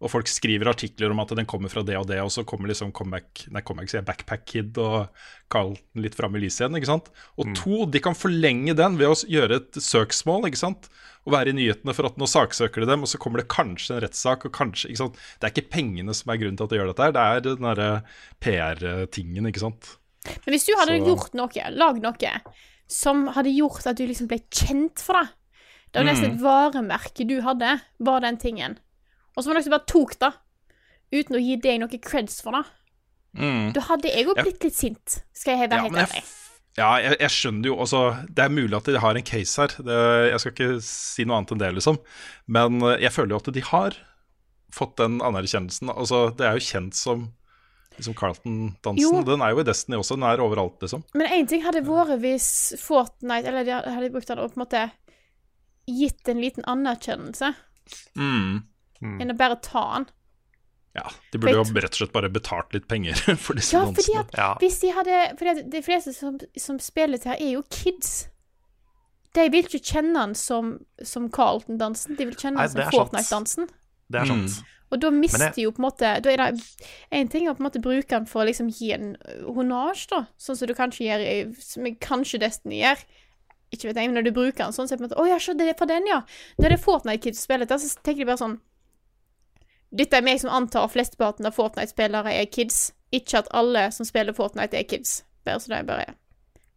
Og 0.00 0.08
folk 0.08 0.26
skriver 0.32 0.64
artikler 0.70 1.10
om 1.12 1.18
at 1.20 1.28
den 1.36 1.44
kommer 1.44 1.68
fra 1.68 1.82
det 1.84 1.96
og 1.98 2.06
det, 2.08 2.16
og 2.24 2.30
så 2.32 2.40
kommer 2.48 2.70
liksom 2.70 2.88
comeback, 2.96 3.42
nei, 3.52 3.60
comeback 3.60 3.90
sier 3.90 4.00
jeg, 4.00 4.06
Backpack 4.08 4.46
Kid 4.48 4.78
og 4.80 5.10
Carlton 5.52 6.00
litt 6.00 6.14
fram 6.16 6.34
i 6.36 6.40
lyset 6.40 6.62
igjen. 6.64 6.78
ikke 6.80 6.88
sant? 6.88 7.10
Og 7.36 7.50
to, 7.58 7.84
de 7.84 8.00
kan 8.00 8.16
forlenge 8.16 8.72
den 8.78 8.96
ved 8.96 9.08
å 9.12 9.18
gjøre 9.28 9.58
et 9.60 9.72
søksmål, 9.84 10.46
ikke 10.48 10.56
sant? 10.62 10.88
Og 11.28 11.34
være 11.34 11.52
i 11.52 11.56
nyhetene 11.58 11.92
for 11.92 12.08
at 12.08 12.16
nå 12.16 12.24
saksøker 12.24 12.80
de 12.80 12.88
dem, 12.88 13.04
og 13.04 13.08
så 13.12 13.20
kommer 13.20 13.42
det 13.42 13.50
kanskje 13.52 13.98
en 13.98 14.00
rettssak, 14.06 14.46
og 14.48 14.52
kanskje 14.56 14.88
ikke 14.88 15.02
sant? 15.02 15.20
Det 15.36 15.50
er 15.50 15.52
ikke 15.52 15.68
pengene 15.76 16.14
som 16.16 16.32
er 16.32 16.40
grunnen 16.40 16.56
til 16.56 16.64
at 16.64 16.72
de 16.72 16.80
gjør 16.80 16.92
dette 16.94 17.04
her, 17.04 17.12
det 17.12 17.26
er 17.26 17.44
den 17.50 17.68
derre 17.68 17.90
PR-tingen, 18.60 19.46
ikke 19.50 19.62
sant? 19.62 19.96
Men 20.44 20.52
hvis 20.54 20.66
du 20.68 20.72
hadde 20.76 20.96
Så- 20.98 21.06
gjort 21.06 21.34
noe, 21.34 21.70
lagd 21.76 22.02
noe, 22.02 22.40
som 22.88 23.26
hadde 23.28 23.52
gjort 23.54 23.86
at 23.86 23.96
du 23.96 24.06
liksom 24.06 24.28
ble 24.28 24.40
kjent 24.50 24.98
for 24.98 25.14
det 25.14 25.28
Det 25.92 26.04
var 26.04 26.12
nesten 26.14 26.30
Mm. 26.30 26.34
et 26.36 26.42
varemerke 26.42 27.26
du 27.26 27.40
hadde, 27.42 27.80
var 27.98 28.20
den 28.20 28.36
tingen. 28.36 28.78
Og 29.36 29.42
så 29.42 29.48
var 29.50 29.54
det 29.54 29.60
noen 29.60 29.68
som 29.68 29.76
bare 29.76 29.90
tok 29.92 30.16
det, 30.20 30.30
uten 31.14 31.36
å 31.38 31.42
gi 31.42 31.56
deg 31.62 31.80
noe 31.82 32.00
creds 32.02 32.40
for 32.44 32.56
det. 32.58 32.64
Mm. 33.38 33.72
Da 33.76 33.80
hadde 33.86 34.10
jeg 34.10 34.26
òg 34.26 34.40
blitt 34.42 34.64
litt 34.66 34.74
sint, 34.76 35.20
skal 35.36 35.54
jeg 35.58 35.70
være 35.70 35.76
Ja, 35.78 35.82
helt 35.86 36.00
ærlig. 36.02 36.22
ja, 36.80 36.88
jeg, 36.98 37.16
jeg 37.20 37.30
skjønner 37.30 37.68
jo 37.70 37.76
altså, 37.84 38.00
Det 38.26 38.42
er 38.42 38.50
mulig 38.50 38.74
at 38.74 38.88
de 38.90 38.98
har 38.98 39.14
en 39.20 39.26
case 39.26 39.60
her. 39.62 39.74
Det, 39.86 39.98
jeg 40.32 40.40
skal 40.42 40.54
ikke 40.56 40.70
si 40.82 41.26
noe 41.28 41.36
annet 41.38 41.52
enn 41.54 41.60
det, 41.62 41.68
liksom. 41.78 42.00
Men 42.50 42.80
eh, 42.82 42.96
jeg 43.04 43.14
føler 43.14 43.36
jo 43.36 43.42
at 43.42 43.52
de 43.54 43.62
har 43.70 43.98
fått 44.74 44.96
den 44.98 45.20
anerkjennelsen. 45.22 45.90
Altså, 45.94 46.24
det 46.38 46.46
er 46.46 46.58
jo 46.58 46.66
kjent 46.66 46.94
som 46.98 47.28
liksom 47.98 48.14
Carlton-dansen. 48.18 49.24
Den 49.26 49.42
er 49.44 49.50
jo 49.54 49.60
i 49.62 49.66
Destiny 49.66 49.98
også. 49.98 50.14
Den 50.18 50.26
er 50.30 50.40
overalt, 50.42 50.78
liksom. 50.82 51.02
Men 51.18 51.30
én 51.34 51.48
ting 51.50 51.62
hadde 51.66 51.82
vært 51.86 52.14
hvis 52.22 52.46
Fortnite 52.80 53.50
Eller 53.50 53.66
de 53.66 53.74
hadde 53.76 54.10
brukt 54.14 54.30
det 54.30 54.38
og 54.38 54.54
på 54.54 54.58
en 54.60 54.62
måte 54.64 54.84
gitt 55.90 56.28
en 56.30 56.42
liten 56.42 56.66
anerkjennelse, 56.70 57.54
Mm. 58.14 58.60
Enn 59.02 59.30
å 59.32 59.36
bare 59.36 59.56
ta 59.62 59.84
den. 59.94 60.06
Ja, 60.94 61.04
De 61.32 61.38
burde 61.38 61.54
jo 61.54 61.62
rett 61.62 61.92
og 61.94 61.98
slett 62.00 62.12
bare 62.12 62.28
betalt 62.28 62.72
litt 62.74 62.88
penger 62.90 63.14
for 63.44 63.54
disse 63.54 63.76
Ja, 63.76 63.84
fordi 63.94 64.16
at 64.18 64.32
Ja. 64.36 64.48
hvis 64.58 64.80
de 64.82 64.88
hadde 64.90 65.36
Fordi 65.38 65.50
at 65.52 65.70
de 65.70 65.82
fleste 65.86 66.12
som, 66.12 66.38
som 66.58 66.80
spiller 66.82 67.16
til 67.22 67.30
her, 67.30 67.38
er 67.40 67.52
jo 67.54 67.62
kids. 67.70 68.26
De 69.38 69.44
vil 69.54 69.62
ikke 69.68 69.78
kjenne 69.86 70.18
han 70.18 70.34
som, 70.34 70.72
som 71.06 71.28
Carlton-dansen, 71.30 72.16
de 72.18 72.26
vil 72.26 72.34
kjenne 72.34 72.58
Nei, 72.58 72.66
han 72.66 72.72
som 72.72 72.80
det 72.80 72.86
er 72.86 72.90
sant. 72.90 72.98
Fortnite-dansen. 73.12 73.70
Det 74.10 74.20
er 74.24 74.34
Mm. 74.34 74.48
Og 74.90 74.98
da 74.98 75.10
mister 75.14 75.38
jeg- 75.54 75.62
jo 75.62 75.70
på 75.70 75.78
en 75.78 75.84
måte 75.86 76.08
Da 76.22 76.30
er 76.32 76.36
det 76.50 76.62
En 77.12 77.28
ting 77.28 77.46
er 77.46 77.52
å 77.52 77.54
på 77.56 77.60
en 77.62 77.68
måte 77.70 77.80
bruke 77.80 78.08
den 78.08 78.26
for 78.26 78.42
å 78.42 78.46
liksom 78.48 78.68
gi 78.74 78.92
en 78.92 79.16
ø, 79.22 79.62
da. 80.10 80.26
Sånn 80.36 80.56
som 80.58 80.66
du 80.66 80.74
kanskje 80.74 81.06
gjør 81.06 81.54
Som 81.62 81.84
kanskje 82.02 82.40
Destiny 82.40 82.80
gjør. 82.82 82.98
Ikke 83.72 83.86
vet 83.86 83.94
jeg, 84.02 84.10
men 84.10 84.14
når 84.18 84.24
du 84.24 84.32
bruker 84.32 84.64
den 84.64 84.72
sånn, 84.74 84.88
så 84.88 84.94
er 84.94 84.96
det 84.96 84.98
på 84.98 85.04
en 85.04 85.08
måte 85.10 85.22
Å 85.22 85.28
ja, 85.28 85.38
se, 85.38 85.54
det 85.54 85.68
er 85.68 85.78
fra 85.78 85.86
den, 85.86 86.06
ja. 86.10 86.22
Når 86.58 86.68
det 86.68 86.80
er 86.80 86.82
Fortnite-kids 86.82 87.38
spiller 87.46 87.66
til, 87.70 87.78
så 87.78 88.02
tenker 88.02 88.18
de 88.18 88.24
bare 88.26 88.42
sånn 88.42 88.58
Dette 89.90 90.18
er 90.18 90.24
meg 90.24 90.40
som 90.42 90.52
antar 90.54 90.86
at 90.86 90.94
flesteparten 90.94 91.48
av 91.48 91.56
Fortnite-spillere 91.56 92.32
er 92.38 92.50
kids. 92.52 92.90
Ikke 93.14 93.40
at 93.42 93.50
alle 93.56 93.88
som 93.94 94.06
spiller 94.06 94.36
Fortnite, 94.36 94.78
er 94.78 94.86
kids. 94.86 95.24
Bare 95.46 95.60
så 95.62 95.72
det 95.72 95.80
er 95.80 95.88
bare 95.88 96.12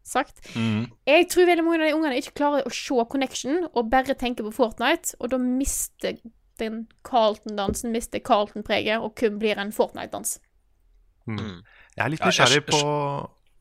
sagt. 0.03 0.41
Mm. 0.55 0.87
Jeg 1.07 1.27
tror 1.31 1.47
veldig 1.47 1.65
mange 1.65 1.81
av 1.81 1.87
de 1.87 1.97
ungene 1.97 2.19
ikke 2.19 2.37
klarer 2.41 2.65
å 2.67 2.73
se 2.73 3.05
connection, 3.11 3.67
og 3.71 3.91
bare 3.91 4.17
tenker 4.19 4.47
på 4.47 4.55
Fortnite, 4.55 5.17
og 5.19 5.31
da 5.33 5.39
mister 5.41 6.17
den 6.61 6.83
Carlton-dansen 7.07 7.93
mister 7.93 8.21
Carlton-preget, 8.23 9.01
og 9.01 9.15
kun 9.19 9.39
blir 9.41 9.61
en 9.61 9.73
Fortnite-dans. 9.73 10.39
Mm. 11.29 11.61
Jeg 11.95 12.03
er 12.03 12.11
litt 12.11 12.25
nysgjerrig 12.25 12.65
på, 12.67 12.81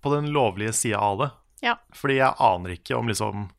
på 0.02 0.14
den 0.16 0.32
lovlige 0.34 0.74
sida 0.76 1.00
av 1.00 1.20
det. 1.20 1.30
Ja. 1.62 1.76
Fordi 1.94 2.18
jeg 2.18 2.34
aner 2.42 2.74
ikke 2.74 2.98
om 2.98 3.10
liksom 3.10 3.50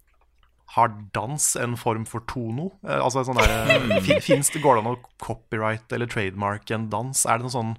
har 0.75 0.93
dans 1.13 1.47
en 1.61 1.75
form 1.77 2.05
for 2.09 2.23
tono? 2.29 2.71
Eh, 2.87 2.97
altså 2.99 3.21
en 3.21 3.27
sånn 3.31 3.41
der, 3.41 3.87
fin, 4.05 4.21
finnes 4.25 4.49
det, 4.53 4.61
Går 4.63 4.79
det 4.79 4.83
an 4.85 4.91
å 4.95 4.99
copyright 5.21 5.93
eller 5.93 6.09
trademark 6.09 6.71
en 6.73 6.87
dans? 6.93 7.25
Er 7.29 7.37
det 7.41 7.47
noe 7.47 7.53
sånn 7.53 7.75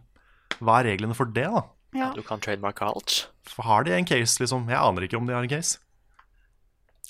Hva 0.60 0.80
er 0.80 0.92
reglene 0.92 1.16
for 1.18 1.26
det, 1.34 1.48
da? 1.50 1.64
Ja. 1.94 2.10
Du 2.14 2.22
kan 2.26 2.40
trademarke 2.42 2.86
alt. 2.86 3.28
Har 3.62 3.84
de 3.86 3.92
en 3.94 4.06
case, 4.06 4.40
liksom? 4.42 4.66
Jeg 4.70 4.78
aner 4.80 5.06
ikke 5.06 5.18
om 5.20 5.26
de 5.28 5.34
har 5.36 5.46
en 5.46 5.50
case. 5.50 5.78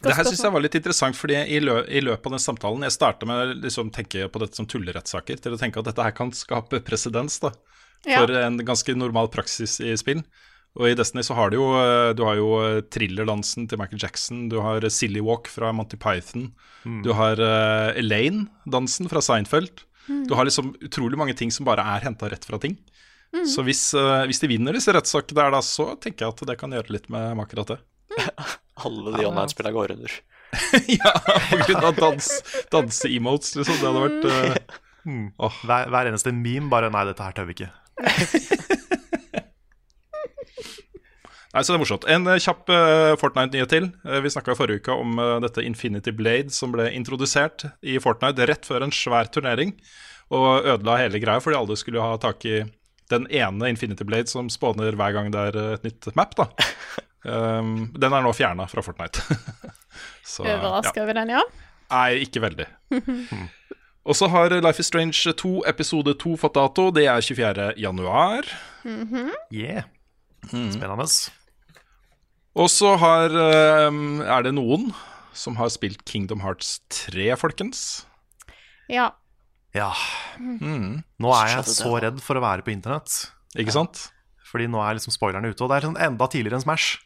Det 0.04 0.12
her 0.12 0.26
syns 0.26 0.42
jeg 0.42 0.52
var 0.52 0.60
litt 0.64 0.74
interessant, 0.76 1.16
fordi 1.16 1.36
i, 1.54 1.60
lø 1.62 1.78
i 1.86 2.00
løpet 2.02 2.26
av 2.28 2.34
den 2.34 2.42
samtalen 2.42 2.82
Jeg 2.84 2.92
starta 2.96 3.28
med 3.28 3.38
å 3.40 3.54
liksom, 3.62 3.92
tenke 3.94 4.26
på 4.28 4.42
dette 4.42 4.58
som 4.58 4.66
tullerettssaker, 4.68 5.38
til 5.40 5.54
å 5.54 5.60
tenke 5.60 5.80
at 5.80 5.88
dette 5.88 6.04
her 6.04 6.12
kan 6.16 6.32
skape 6.36 6.82
presedens 6.84 7.38
for 7.40 7.54
Ja. 8.04 8.18
for 8.20 8.34
en 8.36 8.58
ganske 8.60 8.92
normal 8.98 9.30
praksis 9.32 9.78
i 9.80 9.94
spill. 9.96 10.20
Og 10.74 10.88
i 10.90 10.94
Destiny 10.98 11.22
så 11.22 11.36
har 11.38 11.52
du 11.52 11.60
jo, 11.60 11.68
eh, 11.78 12.10
du 12.18 12.24
har 12.26 12.38
jo 12.38 12.48
eh, 12.58 12.80
thrillerdansen 12.90 13.68
til 13.70 13.78
Michael 13.78 14.02
Jackson, 14.02 14.48
du 14.50 14.58
har 14.64 14.82
eh, 14.82 14.90
Silly 14.90 15.22
Walk 15.22 15.46
fra 15.52 15.70
Monty 15.76 15.98
Python, 16.00 16.48
du 17.04 17.14
har 17.16 17.40
uh, 17.40 17.96
Elaine-dansen 17.96 19.08
fra 19.08 19.22
Seinfeld. 19.24 19.86
Du 20.28 20.34
har 20.36 20.44
liksom 20.44 20.74
utrolig 20.84 21.16
mange 21.16 21.32
ting 21.32 21.48
som 21.48 21.64
bare 21.64 21.80
er 21.94 22.04
henta 22.04 22.28
rett 22.28 22.44
fra 22.44 22.58
ting. 22.60 22.74
Så 23.48 23.64
hvis, 23.64 23.86
uh, 23.96 24.26
hvis 24.28 24.42
de 24.42 24.50
vinner 24.50 24.76
disse 24.76 24.92
rettssakene 24.92 25.38
der, 25.38 25.54
da, 25.56 25.62
så 25.64 25.94
tenker 25.96 26.26
jeg 26.26 26.34
at 26.34 26.44
det 26.50 26.58
kan 26.60 26.76
gjøre 26.76 26.92
litt 26.92 27.08
med 27.08 27.40
akkurat 27.40 27.72
det. 27.72 27.78
Alle 28.84 29.14
de 29.16 29.24
online-spillene 29.30 29.74
går 29.78 29.96
under. 29.96 30.18
ja, 31.00 31.14
på 31.50 31.62
grunn 31.64 31.88
av 31.88 31.96
dans, 31.98 32.28
danse-emotes, 32.74 33.56
liksom. 33.58 33.80
Det 33.80 33.88
hadde 33.88 34.04
vært 34.04 34.28
eh, 34.28 34.76
oh. 35.48 35.62
Hver, 35.64 35.88
hver 35.94 36.12
eneste 36.12 36.34
meme 36.36 36.70
bare 36.72 36.92
Nei, 36.92 37.06
dette 37.08 37.26
her 37.26 37.36
tør 37.36 37.48
vi 37.48 37.56
ikke. 37.58 37.72
Nei, 41.54 41.62
så 41.62 41.70
det 41.70 41.76
er 41.76 41.82
morsomt. 41.84 42.04
En 42.10 42.26
eh, 42.26 42.40
kjapp 42.42 42.70
eh, 42.74 43.12
Fortnite-nyhet 43.20 43.70
til. 43.70 43.84
Eh, 44.02 44.18
vi 44.24 44.30
snakka 44.32 44.56
forrige 44.58 44.82
uke 44.82 44.94
om 44.98 45.20
dette 45.44 45.62
Infinity 45.62 46.10
Blade 46.10 46.50
som 46.50 46.72
ble 46.74 46.88
introdusert 46.96 47.68
i 47.86 47.94
Fortnite 48.02 48.48
rett 48.50 48.66
før 48.66 48.82
en 48.82 48.94
svær 48.94 49.30
turnering, 49.30 49.76
og 50.34 50.66
ødela 50.66 50.96
hele 50.98 51.20
greia 51.22 51.42
fordi 51.42 51.58
alle 51.60 51.76
skulle 51.78 52.02
ha 52.02 52.16
tak 52.18 52.42
i 52.48 52.64
den 53.12 53.28
ene 53.30 53.68
Infinity 53.70 54.06
Blade 54.08 54.32
som 54.32 54.48
spawner 54.50 54.96
hver 54.98 55.14
gang 55.14 55.30
det 55.30 55.44
er 55.52 55.58
et 55.76 55.86
nytt 55.86 56.08
map. 56.18 56.34
da 56.34 56.48
um, 57.28 57.86
Den 58.02 58.16
er 58.16 58.24
nå 58.24 58.34
fjerna 58.34 58.66
fra 58.70 58.82
Fortnite. 58.82 59.22
Så, 60.34 60.48
ja. 60.48 60.58
Over 60.58 61.14
den, 61.20 61.30
ja. 61.36 61.44
Nei, 61.92 62.24
ikke 62.24 62.42
veldig. 62.42 62.66
Og 64.08 64.18
så 64.18 64.26
har 64.32 64.56
Life 64.58 64.82
is 64.82 64.90
Strange 64.90 65.36
2 65.38 65.62
episode 65.70 66.16
2 66.18 66.34
fått 66.40 66.58
dato. 66.58 66.90
Det 66.96 67.06
er 67.06 67.22
24. 67.22 67.70
januar. 67.78 68.50
Yeah. 69.52 69.86
Spennende. 70.50 71.06
Og 72.54 72.70
så 72.70 72.94
har 73.00 73.34
ehm, 73.34 74.20
Er 74.22 74.46
det 74.46 74.54
noen 74.54 74.92
som 75.34 75.56
har 75.58 75.72
spilt 75.74 76.04
Kingdom 76.06 76.44
Hearts 76.44 76.76
3, 76.94 77.32
folkens? 77.40 78.04
Ja. 78.86 79.08
Ja. 79.74 79.90
Nå 80.38 81.32
er 81.34 81.56
jeg 81.56 81.72
så 81.74 81.96
redd 81.98 82.20
for 82.22 82.38
å 82.38 82.44
være 82.44 82.62
på 82.62 82.70
internett. 82.70 83.10
Ikke 83.58 83.74
sant? 83.74 84.04
Fordi 84.46 84.68
nå 84.70 84.78
er 84.84 84.94
liksom 84.94 85.14
spoilerne 85.14 85.50
ute, 85.50 85.64
og 85.64 85.72
det 85.72 85.80
er 85.80 85.88
sånn 85.88 85.98
enda 85.98 86.28
tidligere 86.30 86.60
enn 86.60 86.62
Smash. 86.62 87.00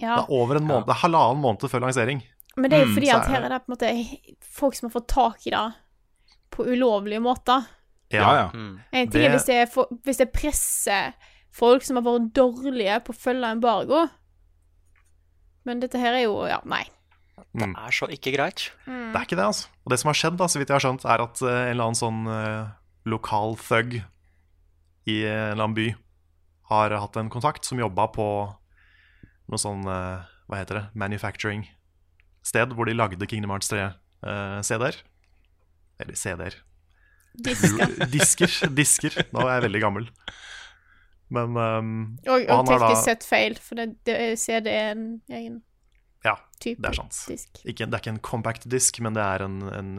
Det 0.00 0.10
er 0.10 0.32
over 0.34 0.58
en 0.58 0.66
måned, 0.66 0.88
det 0.88 0.96
er 0.96 1.02
halvannen 1.04 1.42
måned 1.44 1.70
før 1.70 1.84
lansering. 1.86 2.24
Men 2.56 2.70
det 2.70 2.78
er 2.78 2.82
jo 2.82 2.88
Mm, 2.90 2.96
fordi 2.96 3.10
mm, 3.10 3.14
at 3.14 3.28
er 3.28 3.30
her 3.30 3.44
er 3.46 3.52
det 3.52 3.60
på 3.62 3.70
en 3.70 3.74
måte 3.76 3.92
folk 4.58 4.74
som 4.74 4.88
har 4.88 4.94
fått 4.94 5.08
tak 5.10 5.46
i 5.46 5.52
det 5.54 5.62
på 6.54 6.66
ulovlige 6.66 7.22
måter. 7.22 7.70
Ja, 8.14 8.34
ja. 8.34 8.48
En 8.50 9.10
ting 9.10 9.24
er 9.26 9.30
hvis 9.34 9.46
det, 9.46 9.54
er 9.62 9.70
for, 9.70 9.90
hvis 10.02 10.18
det 10.18 10.32
presser 10.34 11.14
folk 11.54 11.86
som 11.86 11.98
har 11.98 12.06
vært 12.06 12.30
dårlige 12.34 13.00
på 13.06 13.14
å 13.14 13.18
følge 13.22 13.54
embargo. 13.54 14.04
Men 15.64 15.80
dette 15.82 16.00
her 16.00 16.16
er 16.16 16.26
jo 16.26 16.44
Ja, 16.48 16.60
nei. 16.68 16.84
Det 17.54 17.66
er 17.66 17.94
så 17.94 18.06
ikke 18.10 18.32
greit. 18.34 18.68
Det 18.86 19.14
er 19.14 19.26
ikke 19.26 19.38
det, 19.38 19.46
altså. 19.46 19.68
Og 19.86 19.92
det 19.92 19.98
som 20.00 20.10
har 20.10 20.18
skjedd, 20.18 20.36
da, 20.38 20.48
så 20.50 20.60
vidt 20.60 20.70
jeg 20.70 20.76
har 20.76 20.84
skjønt, 20.84 21.06
er 21.06 21.22
at 21.22 21.42
eh, 21.42 21.60
en 21.64 21.70
eller 21.70 21.86
annen 21.86 21.98
sånn 21.98 22.20
uh, 22.26 22.72
lokal 23.10 23.54
thug 23.60 23.98
i 25.10 25.16
en 25.28 25.54
eller 25.54 25.62
annen 25.62 25.76
by 25.78 25.88
har 26.72 26.94
hatt 26.98 27.18
en 27.20 27.30
kontakt 27.30 27.66
som 27.68 27.78
jobba 27.78 28.08
på 28.14 28.26
noe 29.50 29.60
sånn 29.60 29.84
uh, 29.86 30.24
Hva 30.48 30.60
heter 30.60 30.80
det? 30.80 30.84
Manufacturing-sted 30.98 32.74
hvor 32.76 32.88
de 32.88 32.96
lagde 32.96 33.28
Kingdom 33.28 33.52
Hearts 33.54 33.70
3 33.72 33.84
eh, 33.84 34.58
CD-er. 34.66 34.98
Eller 36.02 36.18
CD-er. 36.18 36.58
Disker. 37.34 37.94
Disker. 38.12 38.56
Disker. 38.76 39.16
Nå 39.32 39.46
er 39.46 39.56
jeg 39.56 39.66
veldig 39.68 39.82
gammel. 39.82 40.10
Men 41.34 41.56
um, 41.58 41.92
Og, 42.28 42.34
Og 42.38 42.48
han 42.50 42.58
og 42.64 42.72
har 42.72 42.78
da- 42.78 42.88
teknisk 42.88 43.08
sett 43.10 43.26
feil, 43.28 43.56
for 43.60 43.80
det, 43.80 43.88
det 44.06 44.18
CD 44.40 44.70
er 44.70 44.92
en 44.94 45.06
egen 45.34 45.60
ja, 46.24 46.36
type 46.62 46.80
det 46.80 46.88
er 46.92 46.96
sant. 46.96 47.18
disk. 47.28 47.60
Ikke, 47.68 47.84
det 47.84 47.98
er 47.98 48.02
ikke 48.04 48.14
en 48.14 48.22
compact 48.24 48.64
disk, 48.72 48.96
men 49.04 49.16
det 49.16 49.24
er 49.26 49.44
en, 49.44 49.58
en 49.68 49.90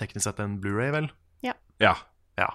teknisk 0.00 0.24
sett 0.26 0.40
en 0.42 0.56
Blu-ray, 0.62 0.90
vel? 0.96 1.10
ja. 1.44 1.54
Ja. 2.40 2.48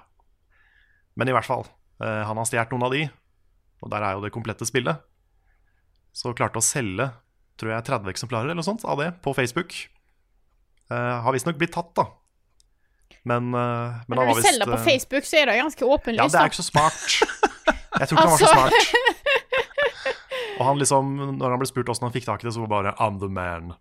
Men 1.15 1.30
i 1.32 1.34
hvert 1.38 1.47
fall, 1.47 1.63
Uh, 1.95 2.26
han 2.28 2.36
har 2.36 2.43
stjålet 2.43 2.73
noen 2.76 2.84
av 2.84 2.91
de, 2.91 3.05
og 3.80 3.91
der 3.93 4.03
er 4.03 4.17
jo 4.17 4.23
det 4.26 4.34
komplette 4.36 4.65
spillet. 4.67 4.99
Så 6.11 6.34
klarte 6.36 6.59
å 6.59 6.65
selge, 6.65 7.05
tror 7.55 7.71
jeg, 7.71 7.86
30 7.88 8.11
eksemplarer 8.11 8.49
eller 8.49 8.59
noe 8.59 8.67
sånt 8.67 8.84
av 8.84 8.99
det 8.99 9.13
på 9.23 9.32
Facebook. 9.38 9.71
Uh, 10.91 11.23
har 11.23 11.32
visstnok 11.32 11.55
blitt 11.61 11.71
tatt, 11.71 11.93
da. 11.95 12.09
Men, 13.23 13.47
uh, 13.55 14.03
men 14.05 14.11
Men 14.11 14.19
når 14.19 14.28
du 14.28 14.34
visst 14.41 14.49
selger 14.49 14.73
på 14.73 14.82
Facebook, 14.84 15.23
så 15.23 15.39
er 15.39 15.49
det 15.53 15.55
ganske 15.61 15.88
Ja, 15.88 16.28
det 16.28 16.41
er 16.41 16.51
ikke 16.51 16.59
så 16.59 16.67
smart. 16.67 16.99
Jeg 18.00 18.08
tror 18.10 18.18
ikke 18.18 18.28
han 18.28 18.32
var 18.32 18.38
så 18.38 18.46
Altså. 18.46 18.56
smart. 18.56 18.74
Og 20.56 20.64
han 20.70 20.80
liksom, 20.80 21.10
når 21.39 21.50
han 21.52 21.60
ble 21.60 21.68
spurt 21.68 21.89
åssen 21.91 22.06
han 22.08 22.14
fikk 22.16 22.26
tak 22.30 22.43
i 22.43 22.48
det, 22.48 22.54
så 22.56 22.64
var 22.64 22.68
det 22.70 22.76
bare 22.76 22.96
'I'm 23.00 23.20
the 23.20 23.28
man'. 23.28 23.74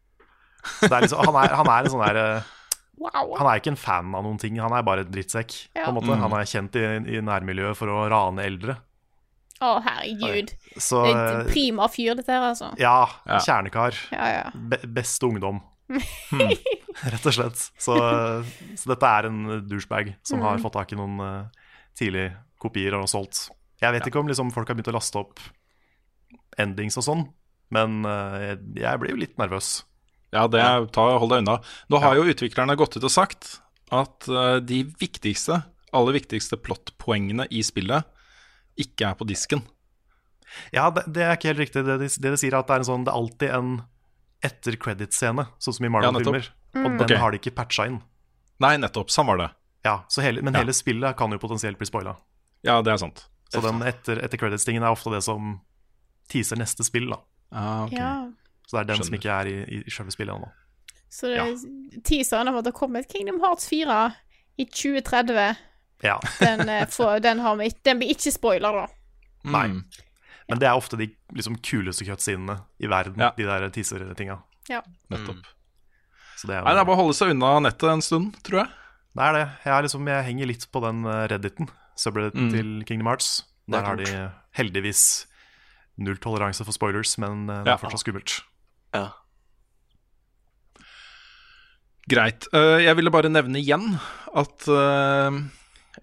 Så 0.65 0.89
det 0.89 0.97
er 0.97 1.01
liksom, 1.07 1.21
han, 1.29 1.37
er, 1.45 1.55
han 1.55 1.69
er 1.71 1.85
en 1.85 1.93
sånn 1.93 2.07
der 2.07 2.21
eh, 2.23 2.53
Wow. 2.97 3.35
Han 3.37 3.47
er 3.51 3.59
ikke 3.59 3.73
en 3.73 3.77
fan 3.77 4.15
av 4.15 4.23
noen 4.23 4.39
ting, 4.39 4.55
han 4.63 4.73
er 4.73 4.83
bare 4.87 5.03
en 5.03 5.11
drittsekk. 5.11 5.51
Ja. 5.75 5.85
På 5.85 5.91
en 5.91 5.97
måte. 5.99 6.15
Han 6.17 6.33
er 6.33 6.47
kjent 6.47 6.77
i, 6.79 6.85
i 7.19 7.21
nærmiljøet 7.27 7.77
for 7.77 7.91
å 7.91 8.05
rane 8.09 8.45
eldre. 8.47 8.77
Å, 9.61 9.73
herregud. 9.83 10.53
Så 10.79 11.03
Det 11.05 11.15
er 11.17 11.41
et 11.41 11.51
prima 11.51 11.89
fyr, 11.91 12.15
dette 12.15 12.31
her, 12.33 12.47
altså. 12.53 12.71
ja, 12.79 13.09
Ja. 13.27 13.39
kjernekar. 13.43 13.99
Ja, 14.15 14.29
ja. 14.31 14.45
Be 14.55 14.79
beste 14.87 15.27
ungdom. 15.27 15.59
Rett 17.13 17.27
og 17.27 17.35
slett. 17.35 17.59
Så, 17.83 17.99
så 18.79 18.93
dette 18.95 19.11
er 19.19 19.29
en 19.29 19.43
douchebag 19.69 20.15
som 20.23 20.41
har 20.47 20.63
fått 20.63 20.79
tak 20.79 20.93
i 20.95 20.97
noen 20.99 21.19
uh, 21.21 21.45
tidlig 21.99 22.31
kopier 22.63 22.95
og 22.95 23.09
solgt. 23.11 23.49
Jeg 23.83 23.97
vet 23.97 24.07
ikke 24.09 24.21
om 24.23 24.31
liksom, 24.31 24.53
folk 24.55 24.71
har 24.71 24.79
begynt 24.79 24.93
å 24.93 24.97
laste 24.97 25.19
opp 25.21 25.43
endings 26.61 26.97
og 27.01 27.07
sånn, 27.07 27.25
men 27.75 28.05
eh, 28.07 28.39
jeg, 28.45 28.59
jeg 28.85 29.01
blir 29.03 29.15
jo 29.15 29.21
litt 29.25 29.37
nervøs. 29.41 29.83
Ja, 30.35 30.47
det 30.51 30.63
er, 30.63 30.87
ta, 30.95 31.07
hold 31.19 31.31
deg 31.31 31.45
unna. 31.45 31.59
Nå 31.91 32.01
har 32.03 32.17
jo 32.19 32.27
utviklerne 32.31 32.77
gått 32.79 32.97
ut 32.99 33.07
og 33.07 33.13
sagt 33.13 33.59
at 33.95 34.27
eh, 34.31 34.59
de 34.67 34.83
viktigste, 35.01 35.61
aller 35.95 36.17
viktigste 36.17 36.59
plottpoengene 36.59 37.47
i 37.55 37.63
spillet 37.67 38.07
ikke 38.81 39.11
er 39.13 39.19
på 39.19 39.27
disken. 39.29 39.63
Ja, 40.75 40.89
det, 40.95 41.05
det 41.15 41.23
er 41.27 41.37
ikke 41.37 41.53
helt 41.53 41.63
riktig. 41.63 41.85
Det 41.87 41.99
de, 42.03 42.09
det 42.09 42.33
de 42.35 42.39
sier, 42.41 42.55
er 42.55 42.63
at 42.63 42.71
det 42.71 42.77
er, 42.77 42.83
en 42.85 42.89
sånn, 42.89 43.05
det 43.07 43.13
er 43.13 43.21
alltid 43.21 43.55
en 43.55 43.75
etter 44.45 44.77
credit-scene, 44.81 45.47
sånn 45.63 45.77
som 45.79 45.87
i 45.87 45.89
Ja, 45.89 45.95
Marvel-filmer. 45.95 46.49
nettopp. 46.51 46.75
og 46.75 46.99
den 46.99 47.07
okay. 47.07 47.21
har 47.23 47.33
de 47.35 47.41
ikke 47.41 47.55
patcha 47.57 47.87
inn. 47.91 48.01
Nei, 48.63 48.75
nettopp. 48.79 49.11
Sånn 49.11 49.27
var 49.31 49.41
det. 49.41 49.49
Ja, 49.87 49.97
så 50.09 50.23
hele, 50.25 50.43
Men 50.43 50.55
Ja. 50.55 50.63
hele 50.63 50.75
spillet 50.77 51.17
kan 51.17 51.33
jo 51.33 51.39
potensielt 51.39 51.79
bli 51.79 51.87
spoila. 51.89 52.17
Ja, 52.67 52.81
det 52.83 52.93
er 52.93 52.99
sant. 52.99 53.27
Så 53.55 53.63
den 53.65 53.83
etter, 53.87 54.21
etter 54.25 54.41
credits-tingen 54.41 54.83
er 54.85 54.93
ofte 54.95 55.13
det 55.15 55.23
som 55.27 55.61
teaser 56.33 56.59
neste 56.61 56.85
spill. 56.87 57.11
da 57.15 57.21
Ah, 57.55 57.85
okay. 57.87 57.99
ja. 58.01 58.33
Så 58.67 58.77
det 58.77 58.81
er 58.83 58.89
den 58.95 59.05
som 59.07 59.15
ikke 59.15 59.31
er 59.31 59.47
i, 59.51 59.57
i 59.77 59.91
selve 59.93 60.11
spillet 60.15 60.35
ennå. 60.35 60.49
Så 61.13 61.29
det, 61.31 62.03
teaseren 62.09 62.49
av 62.51 62.57
at 62.59 62.65
det 62.67 62.73
har 62.73 62.79
kommet 62.81 63.07
Kingdom 63.13 63.39
Hearts 63.45 63.69
4 63.71 63.99
i 64.59 64.65
2030, 64.67 65.55
Ja. 66.03 66.17
den, 66.41 66.65
for, 66.91 67.21
den, 67.23 67.39
har 67.45 67.57
vi, 67.61 67.69
den 67.87 68.01
blir 68.01 68.11
ikke 68.17 68.33
spoiler, 68.35 68.81
da. 68.81 68.87
Nei. 69.45 69.67
Mm. 69.71 69.85
Men 70.49 70.59
det 70.61 70.67
er 70.69 70.77
ofte 70.77 70.99
de 71.01 71.07
liksom, 71.33 71.55
kuleste 71.65 72.05
cutscenene 72.09 72.59
i 72.83 72.89
verden, 72.91 73.21
Ja. 73.23 73.31
de 73.37 73.47
der 73.47 73.69
teaser-tinga. 73.73 74.41
Ja. 74.69 74.83
Nettopp. 75.13 75.45
Så 76.37 76.49
det 76.51 76.57
er, 76.59 76.65
Nei, 76.67 76.75
det 76.75 76.81
er 76.83 76.89
bare 76.89 76.97
å 76.99 77.03
holde 77.05 77.15
seg 77.17 77.31
unna 77.37 77.55
nettet 77.63 77.89
en 77.93 78.03
stund, 78.05 78.35
tror 78.43 78.65
jeg. 78.65 78.73
det 79.15 79.23
er 79.29 79.33
det. 79.39 79.45
Jeg, 79.65 79.73
er 79.77 79.87
liksom, 79.87 80.09
jeg 80.11 80.25
henger 80.33 80.51
litt 80.51 80.67
på 80.75 80.83
den 80.85 81.05
eh, 81.07 81.23
redditen, 81.31 81.71
subredditen 81.97 82.49
Mm. 82.49 82.53
til 82.53 82.85
Kingdom 82.89 83.07
Hearts. 83.13 83.45
Er 83.69 83.73
Der 83.73 83.83
har 83.87 83.97
de 83.97 84.31
heldigvis 84.57 85.27
null 85.99 86.17
toleranse 86.19 86.65
for 86.65 86.73
spoilers, 86.73 87.17
men 87.19 87.47
det 87.47 87.65
det 87.65 87.67
Ja. 87.67 87.75
er 87.75 87.79
fortsatt 87.79 88.01
skummelt. 88.05 88.43
Ja. 88.95 89.09
Greit. 92.11 92.47
Eh, 92.53 92.83
jeg 92.85 92.97
ville 92.99 93.11
bare 93.15 93.31
nevne 93.33 93.61
igjen 93.63 93.95
at 94.37 94.67
eh, 94.69 95.39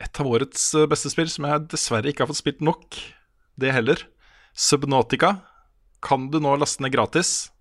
et 0.02 0.20
av 0.24 0.26
årets 0.32 0.74
eh, 0.80 0.88
beste 0.90 1.12
spill, 1.14 1.30
som 1.30 1.46
jeg 1.46 1.68
dessverre 1.70 2.10
ikke 2.10 2.24
har 2.26 2.32
fått 2.32 2.42
spilt 2.42 2.62
nok, 2.66 2.98
det 3.62 3.74
heller, 3.76 4.02
Subnautica, 4.58 5.36
kan 6.04 6.26
du 6.34 6.40
nå 6.42 6.56
laste 6.60 6.82
ned 6.82 6.92
gratis 6.96 7.52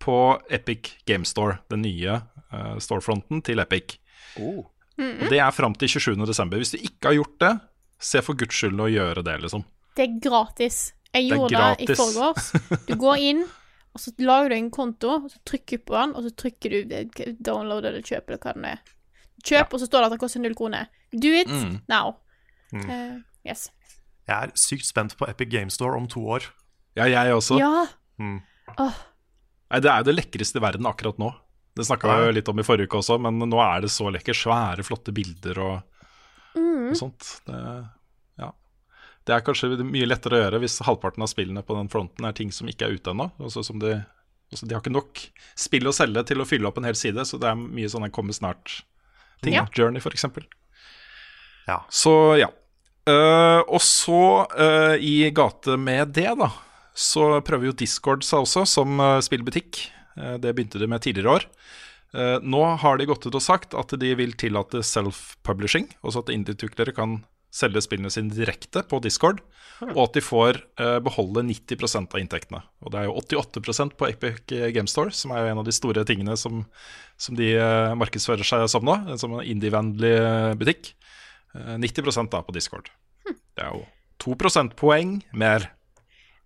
på 0.00 0.14
Epic 0.50 0.94
Game 1.06 1.26
Store, 1.28 1.58
den 1.68 1.82
nye 1.84 2.22
eh, 2.50 2.76
storefronten 2.80 3.42
til 3.44 3.60
Epic. 3.60 3.98
Oh. 4.40 4.64
Og 5.00 5.28
Det 5.30 5.38
er 5.40 5.52
fram 5.52 5.72
til 5.76 5.88
27.12. 5.88 6.56
Hvis 6.60 6.72
du 6.74 6.78
ikke 6.80 7.08
har 7.10 7.14
gjort 7.18 7.36
det, 7.40 7.52
se 8.00 8.22
for 8.24 8.34
guds 8.40 8.56
skyld 8.56 8.80
å 8.80 8.88
gjøre 8.90 9.22
det, 9.26 9.36
liksom. 9.44 9.64
Det 9.96 10.06
er 10.06 10.18
gratis. 10.24 10.92
Jeg 11.12 11.26
Det 11.28 11.32
er 11.32 11.36
gjorde 11.36 11.50
det, 11.50 11.80
i 11.82 11.86
gratis. 11.86 11.98
forgårs. 12.00 12.86
Du 12.86 12.94
går 12.96 13.16
inn, 13.30 13.44
Og 13.92 13.98
så 13.98 14.12
lager 14.22 14.52
du 14.52 14.54
en 14.54 14.68
konto, 14.70 15.08
og 15.24 15.30
så 15.32 15.38
trykker 15.50 15.80
du 15.80 15.82
på 15.88 15.94
den, 15.96 16.12
og 16.14 16.22
så 16.22 16.30
trykker 16.38 16.70
du 16.70 16.92
eh, 16.94 17.32
download 17.42 17.84
eller 17.88 18.04
kjøp 18.06 18.28
eller 18.30 18.38
hva 18.38 18.52
det 18.54 18.68
er. 18.70 18.82
Kjøp, 19.42 19.72
og 19.74 19.80
så 19.82 19.88
står 19.88 19.98
det 20.04 20.06
at 20.06 20.12
det 20.14 20.18
koster 20.22 20.40
null 20.44 20.54
kroner. 20.54 20.86
Do 21.10 21.32
it 21.34 21.48
Mm. 21.50 21.80
now. 21.90 22.12
Mm. 22.72 22.84
Uh, 22.86 23.16
yes. 23.44 23.64
Jeg 24.28 24.36
er 24.46 24.52
sykt 24.54 24.86
spent 24.86 25.16
på 25.18 25.26
Epic 25.28 25.50
Game 25.50 25.70
Store 25.74 25.96
om 25.98 26.06
to 26.06 26.22
år. 26.22 26.46
Ja, 26.94 27.08
jeg 27.10 27.34
også. 27.34 27.58
Ja. 27.58 27.86
Mm. 28.22 28.38
Oh. 28.78 28.94
Nei, 29.72 29.80
det 29.82 29.90
er 29.90 29.98
jo 30.04 30.08
det 30.12 30.14
lekreste 30.20 30.62
i 30.62 30.62
verden 30.62 30.86
akkurat 30.86 31.18
nå. 31.18 31.32
Det 31.74 31.86
snakka 31.90 32.14
vi 32.28 32.32
litt 32.38 32.48
om 32.48 32.62
i 32.62 32.62
forrige 32.62 32.86
uke 32.86 33.02
også, 33.02 33.18
men 33.18 33.42
nå 33.42 33.58
er 33.58 33.80
det 33.82 33.90
så 33.90 34.06
lekkert. 34.06 34.38
Svære, 34.38 34.86
flotte 34.86 35.10
bilder 35.12 35.58
og, 35.66 35.82
Mm. 36.54 36.90
og 36.90 36.96
sånt. 36.98 37.26
Det, 37.46 37.58
ja. 38.42 38.50
det 39.28 39.36
er 39.36 39.44
kanskje 39.46 39.72
mye 39.86 40.08
lettere 40.08 40.38
å 40.38 40.42
gjøre 40.44 40.62
hvis 40.64 40.80
halvparten 40.86 41.26
av 41.26 41.30
spillene 41.32 41.64
på 41.66 41.76
den 41.78 41.90
fronten 41.92 42.26
er 42.26 42.36
ting 42.36 42.54
som 42.54 42.70
ikke 42.70 42.88
er 42.88 42.96
ute 42.98 43.14
ennå. 43.14 43.30
Altså 43.40 43.64
som 43.66 43.80
de, 43.82 43.98
altså 44.50 44.68
de 44.68 44.76
har 44.76 44.84
ikke 44.84 44.94
nok 44.94 45.24
spill 45.58 45.90
å 45.90 45.96
selge 45.96 46.24
til 46.30 46.42
å 46.42 46.48
fylle 46.48 46.70
opp 46.70 46.80
en 46.80 46.88
hel 46.88 46.98
side, 46.98 47.26
så 47.28 47.40
det 47.40 47.50
er 47.52 47.60
mye 47.60 47.90
sånne 47.92 48.12
kommer 48.14 48.36
snart-ting. 48.36 49.56
Ja. 49.56 49.66
Journey, 49.76 50.02
for 50.04 50.16
eksempel. 50.16 50.48
Ja. 51.68 51.82
Så 51.92 52.14
ja. 52.40 52.50
Uh, 53.08 53.62
og 53.64 53.80
så, 53.82 54.22
uh, 54.52 54.96
i 55.00 55.30
gate 55.34 55.76
med 55.80 56.12
det, 56.14 56.28
da, 56.38 56.50
så 56.94 57.38
prøver 57.46 57.70
jo 57.70 57.78
Discord 57.80 58.26
seg 58.26 58.44
også 58.44 58.66
som 58.68 59.00
uh, 59.00 59.18
spillbutikk. 59.24 59.86
Det 60.20 60.50
begynte 60.52 60.76
de 60.76 60.88
med 60.90 61.00
tidligere 61.00 61.38
år. 61.38 61.44
Eh, 62.14 62.38
nå 62.42 62.62
har 62.82 62.98
de 62.98 63.06
gått 63.06 63.26
ut 63.26 63.36
og 63.36 63.44
sagt 63.44 63.76
at 63.78 63.94
de 64.00 64.14
vil 64.18 64.32
tillate 64.38 64.82
self-publishing, 64.86 65.90
altså 66.02 66.24
at 66.24 66.32
indie-tuklere 66.34 66.94
kan 66.96 67.20
selge 67.54 67.82
spillene 67.82 68.10
sine 68.14 68.30
direkte 68.34 68.82
på 68.86 69.00
Discord, 69.02 69.40
og 69.90 70.00
at 70.04 70.16
de 70.16 70.22
får 70.22 70.60
eh, 70.80 70.98
beholde 71.02 71.42
90 71.48 71.96
av 72.02 72.18
inntektene. 72.20 72.62
Og 72.84 72.92
det 72.94 73.00
er 73.00 73.08
jo 73.08 73.16
88% 73.18 73.96
på 73.98 74.08
Epic 74.10 74.42
Game 74.74 74.90
Store, 74.90 75.10
som 75.14 75.34
er 75.34 75.44
jo 75.44 75.52
en 75.52 75.62
av 75.62 75.66
de 75.66 75.74
store 75.74 76.04
tingene 76.06 76.36
som, 76.38 76.64
som 77.18 77.38
de 77.38 77.52
eh, 77.56 77.94
markedsfører 77.98 78.46
seg 78.46 78.66
som 78.70 78.86
nå, 78.86 78.96
som 79.20 79.38
en 79.38 79.46
indie-vennlig 79.46 80.14
butikk. 80.60 80.92
Eh, 81.54 81.76
90 81.82 82.30
da 82.30 82.42
på 82.46 82.54
Discord. 82.54 82.90
Det 83.26 83.66
er 83.66 83.74
jo 83.74 83.86
2 84.22 84.36
prosentpoeng 84.38 85.20
mer. 85.32 85.70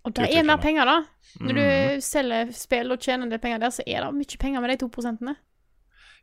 Og 0.04 0.12
det 0.16 0.28
er 0.30 0.44
mer 0.46 0.60
penger, 0.60 0.88
da. 0.88 1.00
Når 1.40 1.56
du 1.56 2.00
selger 2.04 2.52
spill 2.54 2.92
og 2.92 3.00
tjener 3.00 3.26
en 3.26 3.32
del 3.32 3.40
penger 3.42 3.62
der, 3.62 3.72
så 3.74 3.84
er 3.86 4.04
det 4.04 4.14
mye 4.14 4.40
penger 4.40 4.62
med 4.62 4.74
de 4.74 4.78
to 4.84 4.88
prosentene. 4.92 5.34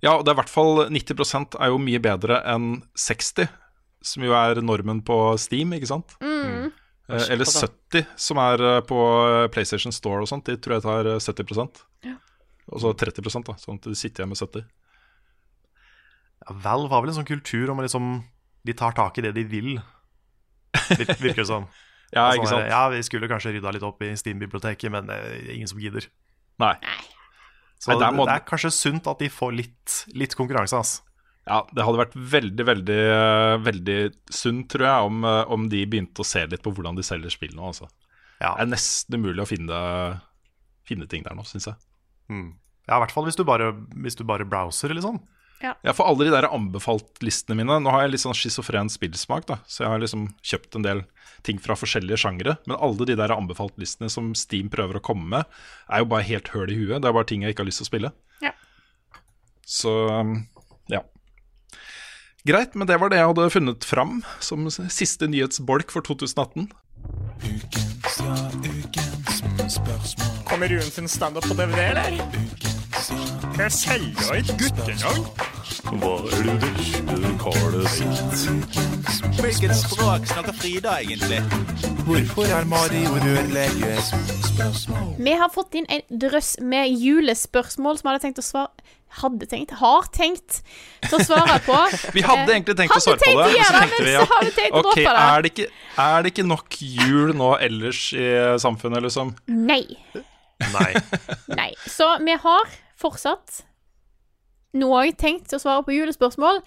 Ja, 0.02 0.16
og 0.18 0.26
det 0.26 0.32
er 0.32 0.38
i 0.38 0.42
hvert 0.42 0.52
fall 0.52 0.86
90% 0.90 1.58
er 1.62 1.70
jo 1.70 1.82
mye 1.82 2.02
bedre 2.02 2.40
enn 2.50 2.82
60, 2.98 3.50
som 4.02 4.24
jo 4.26 4.34
er 4.34 4.62
normen 4.66 5.04
på 5.06 5.18
Steam, 5.42 5.76
ikke 5.78 5.92
sant? 5.92 6.16
Mm. 6.24 6.72
Eh, 7.12 7.28
eller 7.36 7.46
70, 7.46 8.08
som 8.16 8.40
er 8.42 8.64
eh, 8.66 8.80
på 8.88 9.00
PlayStation 9.54 9.94
Store 9.94 10.24
og 10.24 10.30
sånt. 10.32 10.48
De 10.50 10.58
tror 10.58 10.78
jeg 10.78 10.86
tar 10.88 11.12
eh, 11.12 11.20
70 11.22 11.84
Ja. 12.08 12.16
Og 12.72 12.82
så 12.82 12.94
30 12.96 13.22
da, 13.46 13.58
sånn 13.60 13.80
at 13.82 13.90
de 13.90 13.98
sitter 13.98 14.24
igjen 14.24 14.32
med 14.32 14.42
70. 14.42 14.66
Ja, 16.42 16.58
Valve 16.64 16.94
har 16.96 17.04
vel 17.04 17.12
en 17.14 17.20
sånn 17.20 17.30
kultur 17.30 17.70
om 17.70 17.82
å 17.82 17.84
liksom 17.86 18.24
De 18.66 18.74
tar 18.78 18.96
tak 18.98 19.18
i 19.20 19.26
det 19.26 19.36
de 19.38 19.44
vil, 19.46 19.76
virker 21.22 21.44
det 21.44 21.50
som. 21.50 21.68
Ja, 22.12 22.28
Altså, 22.28 22.42
ikke 22.42 22.52
sant? 22.52 22.70
Ja, 22.70 22.82
vi 22.92 23.02
skulle 23.08 23.30
kanskje 23.32 23.54
rydda 23.56 23.72
litt 23.76 23.86
opp 23.88 24.02
i 24.04 24.12
Steam-biblioteket, 24.20 24.92
men 24.92 25.08
det 25.08 25.16
er 25.16 25.52
ingen 25.56 25.70
som 25.70 25.80
gidder. 25.80 26.10
Nei. 26.62 26.76
Så 27.82 27.96
må 28.14 28.28
det 28.28 28.36
er 28.36 28.44
kanskje 28.46 28.70
sunt 28.76 29.08
at 29.10 29.24
de 29.24 29.30
får 29.34 29.56
litt, 29.58 29.96
litt 30.14 30.36
konkurranse, 30.38 30.78
altså. 30.78 31.08
Ja, 31.50 31.64
det 31.74 31.82
hadde 31.82 31.98
vært 31.98 32.14
veldig, 32.14 32.66
veldig 32.68 33.00
veldig 33.66 33.98
sunt, 34.30 34.68
tror 34.70 34.86
jeg, 34.86 35.08
om, 35.10 35.24
eh, 35.26 35.54
om 35.56 35.66
de 35.72 35.82
begynte 35.90 36.22
å 36.22 36.28
se 36.28 36.44
litt 36.46 36.62
på 36.62 36.74
hvordan 36.76 37.00
de 37.00 37.06
selger 37.06 37.34
spill 37.34 37.56
nå. 37.58 37.72
Altså. 37.72 37.90
Ja. 38.38 38.54
Det 38.54 38.68
er 38.68 38.70
nesten 38.76 39.18
umulig 39.18 39.42
å 39.42 39.50
finne, 39.50 39.80
finne 40.86 41.10
ting 41.10 41.26
der 41.26 41.34
nå, 41.38 41.46
syns 41.50 41.72
jeg. 41.72 41.82
Mm. 42.30 42.52
Ja, 42.86 42.98
i 42.98 43.02
hvert 43.02 43.14
fall 43.16 43.26
hvis 43.26 43.40
du 43.40 43.44
bare, 43.48 43.72
hvis 43.98 44.18
du 44.20 44.24
bare 44.30 44.46
browser, 44.46 44.94
liksom. 44.94 45.18
Ja. 45.62 45.76
Ja, 45.86 45.94
for 45.94 46.10
alle 46.10 46.26
de 46.26 46.34
der 46.34 46.50
anbefalt-listene 46.50 47.60
mine 47.60 47.78
Nå 47.84 47.92
har 47.94 48.06
jeg 48.06 48.16
litt 48.16 48.24
sånn 48.24 48.38
schizofren 48.38 48.90
spillsmak, 48.90 49.46
da, 49.50 49.60
så 49.70 49.86
jeg 49.86 49.94
har 49.94 50.02
liksom 50.02 50.32
kjøpt 50.42 50.78
en 50.80 50.88
del 50.88 51.04
ting 51.46 51.62
fra 51.62 51.78
forskjellige 51.78 52.20
sjangere. 52.22 52.58
Men 52.70 52.78
alle 52.78 53.08
de 53.10 53.18
der 53.18 53.34
anbefalt-listene 53.34 54.10
som 54.14 54.34
Steam 54.38 54.70
prøver 54.74 55.00
å 55.00 55.06
komme 55.06 55.28
med, 55.30 55.62
er 55.90 56.04
jo 56.04 56.10
bare 56.12 56.28
helt 56.28 56.52
høl 56.56 56.74
i 56.74 56.78
huet. 56.80 57.02
Det 57.02 57.10
er 57.10 57.18
bare 57.18 57.30
ting 57.30 57.46
jeg 57.46 57.56
ikke 57.56 57.66
har 57.66 57.72
lyst 57.72 57.82
til 57.84 57.88
å 57.88 57.92
spille. 57.92 58.14
Ja. 58.46 58.54
Så 59.66 59.94
um, 60.10 60.36
ja. 60.92 61.04
Greit, 62.48 62.76
men 62.76 62.90
det 62.90 62.98
var 63.02 63.14
det 63.14 63.22
jeg 63.22 63.32
hadde 63.34 63.52
funnet 63.54 63.86
fram 63.86 64.22
som 64.42 64.70
siste 64.70 65.30
nyhetsbolk 65.30 65.94
for 65.94 66.06
2018. 66.06 66.70
Kommer 70.50 70.68
Ruen 70.74 70.92
sin 70.92 71.10
standup 71.10 71.48
på 71.48 71.54
DVD, 71.54 71.80
eller? 71.94 72.71
Jeg 73.60 73.72
selger 73.72 74.36
et 74.38 74.52
guttenavn. 74.60 75.26
Hva 76.02 76.12
er 76.30 76.46
det 76.48 76.54
beste 76.62 77.32
karet 77.42 77.90
sitt? 77.92 78.44
Hvilket 79.42 79.74
språk 79.76 80.28
snakker 80.30 80.56
Frida 80.56 80.96
egentlig? 81.04 81.42
Hvorfor 82.08 82.48
er 82.48 82.68
Mario 82.70 83.18
rørlege? 83.22 83.98
Vi 85.22 85.36
har 85.42 85.52
fått 85.54 85.76
inn 85.80 85.90
en 85.92 86.04
drøss 86.24 86.56
med 86.64 86.94
julespørsmål 86.96 88.00
som 88.00 88.12
hadde 88.12 88.24
tenkt 88.28 88.42
å 88.44 88.46
svare 88.46 88.98
Hadde 89.12 89.44
tenkt, 89.52 89.74
har 89.76 90.06
tenkt 90.16 90.62
til 91.04 91.18
å 91.18 91.26
svare 91.28 91.58
på. 91.66 91.76
Vi 92.16 92.22
hadde 92.24 92.46
Eh, 92.46 92.54
egentlig 92.54 92.78
tenkt 92.80 92.96
å 92.96 93.02
svare 93.04 93.20
svare 93.20 93.42
på 93.42 93.42
det, 93.52 93.58
å 93.60 93.66
så 93.68 93.82
tenkte 93.82 94.06
vi 94.06 94.46
vi 94.48 94.54
tenkt 94.56 94.72
å 94.72 94.80
ok, 94.80 94.86
droppe 94.86 95.02
det. 95.04 95.24
er 95.26 95.44
det, 95.44 95.52
ikke, 95.52 95.66
er 96.06 96.24
det 96.24 96.32
ikke 96.32 96.46
nok 96.48 96.78
jul 96.80 97.34
nå 97.36 97.50
ellers 97.60 98.06
i 98.16 98.30
samfunnet, 98.64 99.04
liksom? 99.04 99.34
Nei. 99.52 99.84
Nei. 100.72 100.94
Nei. 101.52 101.68
Så 101.92 102.08
vi 102.24 102.38
har 102.46 102.72
fortsatt 103.02 103.64
nå 104.72 104.88
òg 104.96 105.18
tenkt 105.20 105.52
å 105.52 105.60
svare 105.60 105.84
på 105.84 105.92
julespørsmål. 105.92 106.62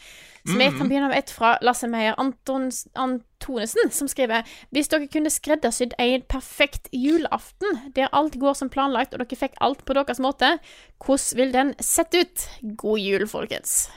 Så 0.45 0.59
vi 0.59 0.67
Mhm. 0.69 0.77
kan 0.77 0.89
begynne 0.91 1.09
med 1.09 1.17
et 1.23 1.31
fra 1.31 1.55
Lasse 1.63 1.89
Meyer 1.89 2.15
Antons, 2.21 2.87
Antonesen, 2.95 3.91
som 3.91 4.07
skriver 4.07 4.45
Hvis 4.75 4.89
dere 4.93 5.09
kunne 5.09 5.31
skreddersydd 5.33 5.95
en 5.99 6.21
perfekt 6.29 6.91
julaften, 6.93 7.95
der 7.95 8.11
alt 8.13 8.37
går 8.37 8.55
som 8.55 8.69
planlagt, 8.69 9.15
og 9.15 9.21
dere 9.21 9.39
fikk 9.41 9.55
alt 9.63 9.87
på 9.87 9.95
deres 9.95 10.21
måte, 10.21 10.59
hvordan 11.01 11.37
vil 11.37 11.53
den 11.53 11.75
sett 11.81 12.13
ut? 12.15 12.49
God 12.77 13.01
jul, 13.01 13.27
folkens. 13.27 13.89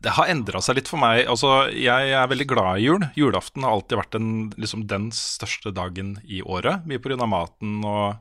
Det 0.00 0.10
har 0.14 0.26
endra 0.30 0.60
seg 0.62 0.76
litt 0.76 0.88
for 0.90 1.00
meg. 1.00 1.26
Altså, 1.26 1.72
jeg 1.74 2.12
er 2.12 2.28
veldig 2.30 2.46
glad 2.46 2.78
i 2.78 2.84
jul. 2.84 3.00
Julaften 3.16 3.64
har 3.64 3.72
alltid 3.74 3.98
vært 3.98 4.10
den, 4.14 4.50
liksom, 4.50 4.86
den 4.86 5.10
største 5.10 5.72
dagen 5.74 6.18
i 6.28 6.42
året. 6.42 6.86
Mye 6.86 6.98
pga. 7.02 7.26
maten 7.26 7.84
og 7.84 8.18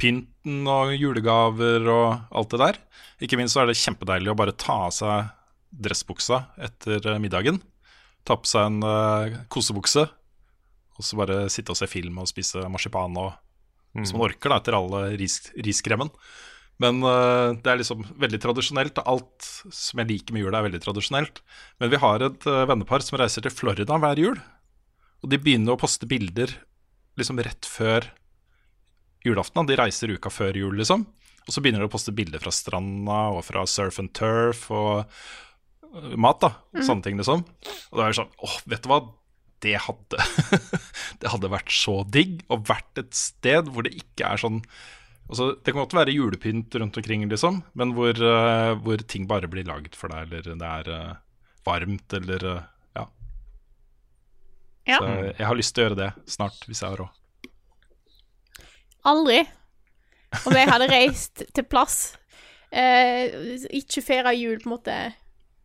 pynten 0.00 0.64
og 0.70 0.94
julegaver 0.96 1.84
og 1.92 2.36
alt 2.36 2.54
det 2.54 2.62
der. 2.62 2.80
Ikke 3.20 3.36
minst 3.40 3.54
så 3.54 3.62
er 3.62 3.70
det 3.70 3.80
kjempedeilig 3.80 4.32
å 4.32 4.38
bare 4.38 4.56
ta 4.56 4.86
av 4.86 4.94
seg 4.96 5.28
dressbuksa 5.70 6.44
etter 6.60 7.04
eh, 7.12 7.20
middagen. 7.22 7.60
Ta 8.26 8.36
på 8.36 8.48
seg 8.48 8.66
en 8.68 8.84
uh, 8.84 9.40
kosebukse, 9.52 10.02
og 10.98 11.06
så 11.06 11.16
bare 11.16 11.44
sitte 11.52 11.72
og 11.72 11.78
se 11.78 11.88
film 11.88 12.18
og 12.20 12.28
spise 12.28 12.66
marsipan 12.68 13.16
og 13.20 13.32
Hvis 13.96 14.12
man 14.14 14.22
orker, 14.22 14.52
da, 14.52 14.60
etter 14.60 14.76
alle 14.76 15.16
ris 15.18 15.40
riskremen. 15.66 16.12
Men 16.78 17.00
uh, 17.02 17.56
det 17.58 17.72
er 17.72 17.80
liksom 17.80 18.04
veldig 18.22 18.38
tradisjonelt. 18.44 19.00
Alt 19.02 19.48
som 19.74 19.98
jeg 19.98 20.10
liker 20.12 20.36
med 20.36 20.44
jula, 20.44 20.60
er 20.60 20.68
veldig 20.68 20.82
tradisjonelt. 20.84 21.40
Men 21.82 21.90
vi 21.90 21.98
har 21.98 22.22
et 22.22 22.46
uh, 22.46 22.62
vennepar 22.70 23.02
som 23.02 23.18
reiser 23.18 23.42
til 23.42 23.50
Florida 23.50 23.98
hver 23.98 24.20
jul. 24.22 24.38
Og 25.24 25.32
de 25.32 25.40
begynner 25.42 25.74
å 25.74 25.80
poste 25.80 26.06
bilder 26.06 26.54
liksom 27.18 27.42
rett 27.42 27.66
før 27.66 28.06
julaften. 29.26 29.68
De 29.68 29.78
reiser 29.78 30.12
uka 30.14 30.32
før 30.32 30.56
jul, 30.56 30.76
liksom. 30.80 31.06
Og 31.46 31.54
så 31.54 31.62
begynner 31.62 31.82
de 31.82 31.88
å 31.88 31.92
poste 31.92 32.14
bilder 32.14 32.42
fra 32.42 32.52
stranda 32.54 33.20
og 33.34 33.42
fra 33.46 33.64
surf 33.68 34.00
and 34.02 34.12
turf 34.16 34.66
og 34.70 35.02
øh, 35.02 36.14
mat, 36.20 36.42
da. 36.44 36.52
Mm. 36.76 36.84
Sånne 36.86 37.06
ting, 37.06 37.18
liksom. 37.20 37.42
Og 37.90 37.98
da 37.98 38.04
er 38.04 38.12
det 38.12 38.20
sånn 38.20 38.36
åh, 38.46 38.60
vet 38.70 38.84
du 38.84 38.92
hva? 38.92 39.00
Det 39.60 39.74
hadde 39.84 40.24
Det 41.20 41.28
hadde 41.28 41.52
vært 41.52 41.74
så 41.74 42.00
digg 42.08 42.40
å 42.48 42.60
vært 42.64 43.02
et 43.02 43.12
sted 43.16 43.68
hvor 43.68 43.84
det 43.84 43.92
ikke 43.98 44.32
er 44.32 44.40
sånn 44.40 44.62
Altså, 45.30 45.52
det 45.62 45.70
kan 45.70 45.84
godt 45.84 45.94
være 45.94 46.10
julepynt 46.10 46.74
rundt 46.80 46.96
omkring, 46.98 47.22
liksom, 47.30 47.60
men 47.78 47.92
hvor, 47.94 48.16
uh, 48.18 48.72
hvor 48.82 48.98
ting 49.06 49.28
bare 49.30 49.46
blir 49.46 49.62
lagd 49.68 49.94
for 49.94 50.10
deg, 50.10 50.26
eller 50.26 50.58
det 50.58 50.70
er 50.80 50.88
uh, 50.90 51.20
varmt, 51.62 52.16
eller 52.18 52.46
uh, 52.50 52.64
ja. 52.98 53.04
Ja. 54.90 54.98
Så 54.98 55.12
jeg 55.28 55.46
har 55.46 55.60
lyst 55.60 55.76
til 55.76 55.84
å 55.84 55.86
gjøre 55.86 56.00
det 56.00 56.10
snart, 56.34 56.66
hvis 56.66 56.82
jeg 56.82 56.88
har 56.88 57.04
råd. 57.04 57.19
Aldri. 59.08 59.44
Om 60.46 60.54
jeg 60.54 60.68
hadde 60.70 60.88
reist 60.92 61.42
til 61.56 61.64
plass, 61.66 62.16
eh, 62.70 63.32
ikke 63.80 64.02
feira 64.04 64.32
jul 64.36 64.58
på 64.62 64.68
en 64.70 64.74
måte 64.76 64.96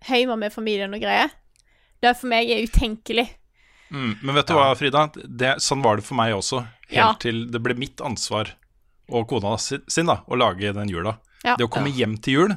hjemme 0.09 0.37
med 0.41 0.53
familien 0.53 0.93
og 0.95 1.01
greier, 1.01 1.29
det 2.01 2.15
for 2.17 2.29
meg 2.31 2.49
er 2.53 2.63
utenkelig. 2.65 3.27
Mm, 3.93 4.15
men 4.21 4.35
vet 4.35 4.47
du 4.49 4.55
hva, 4.57 4.71
Frida? 4.77 5.05
Det, 5.13 5.55
sånn 5.61 5.83
var 5.85 5.97
det 5.99 6.05
for 6.07 6.17
meg 6.17 6.33
også. 6.33 6.63
Helt 6.89 6.95
Ja. 6.97 7.13
til 7.21 7.45
det 7.51 7.61
ble 7.61 7.73
mitt 7.77 8.01
ansvar 8.01 8.51
og 9.09 9.27
kona 9.29 9.57
sin 9.57 10.05
da, 10.09 10.19
å 10.27 10.37
lage 10.37 10.73
den 10.73 10.89
jula. 10.89 11.17
Ja. 11.43 11.55
Det 11.57 11.65
å 11.65 11.69
komme 11.71 11.89
hjem 11.93 12.17
til 12.21 12.33
jul 12.33 12.55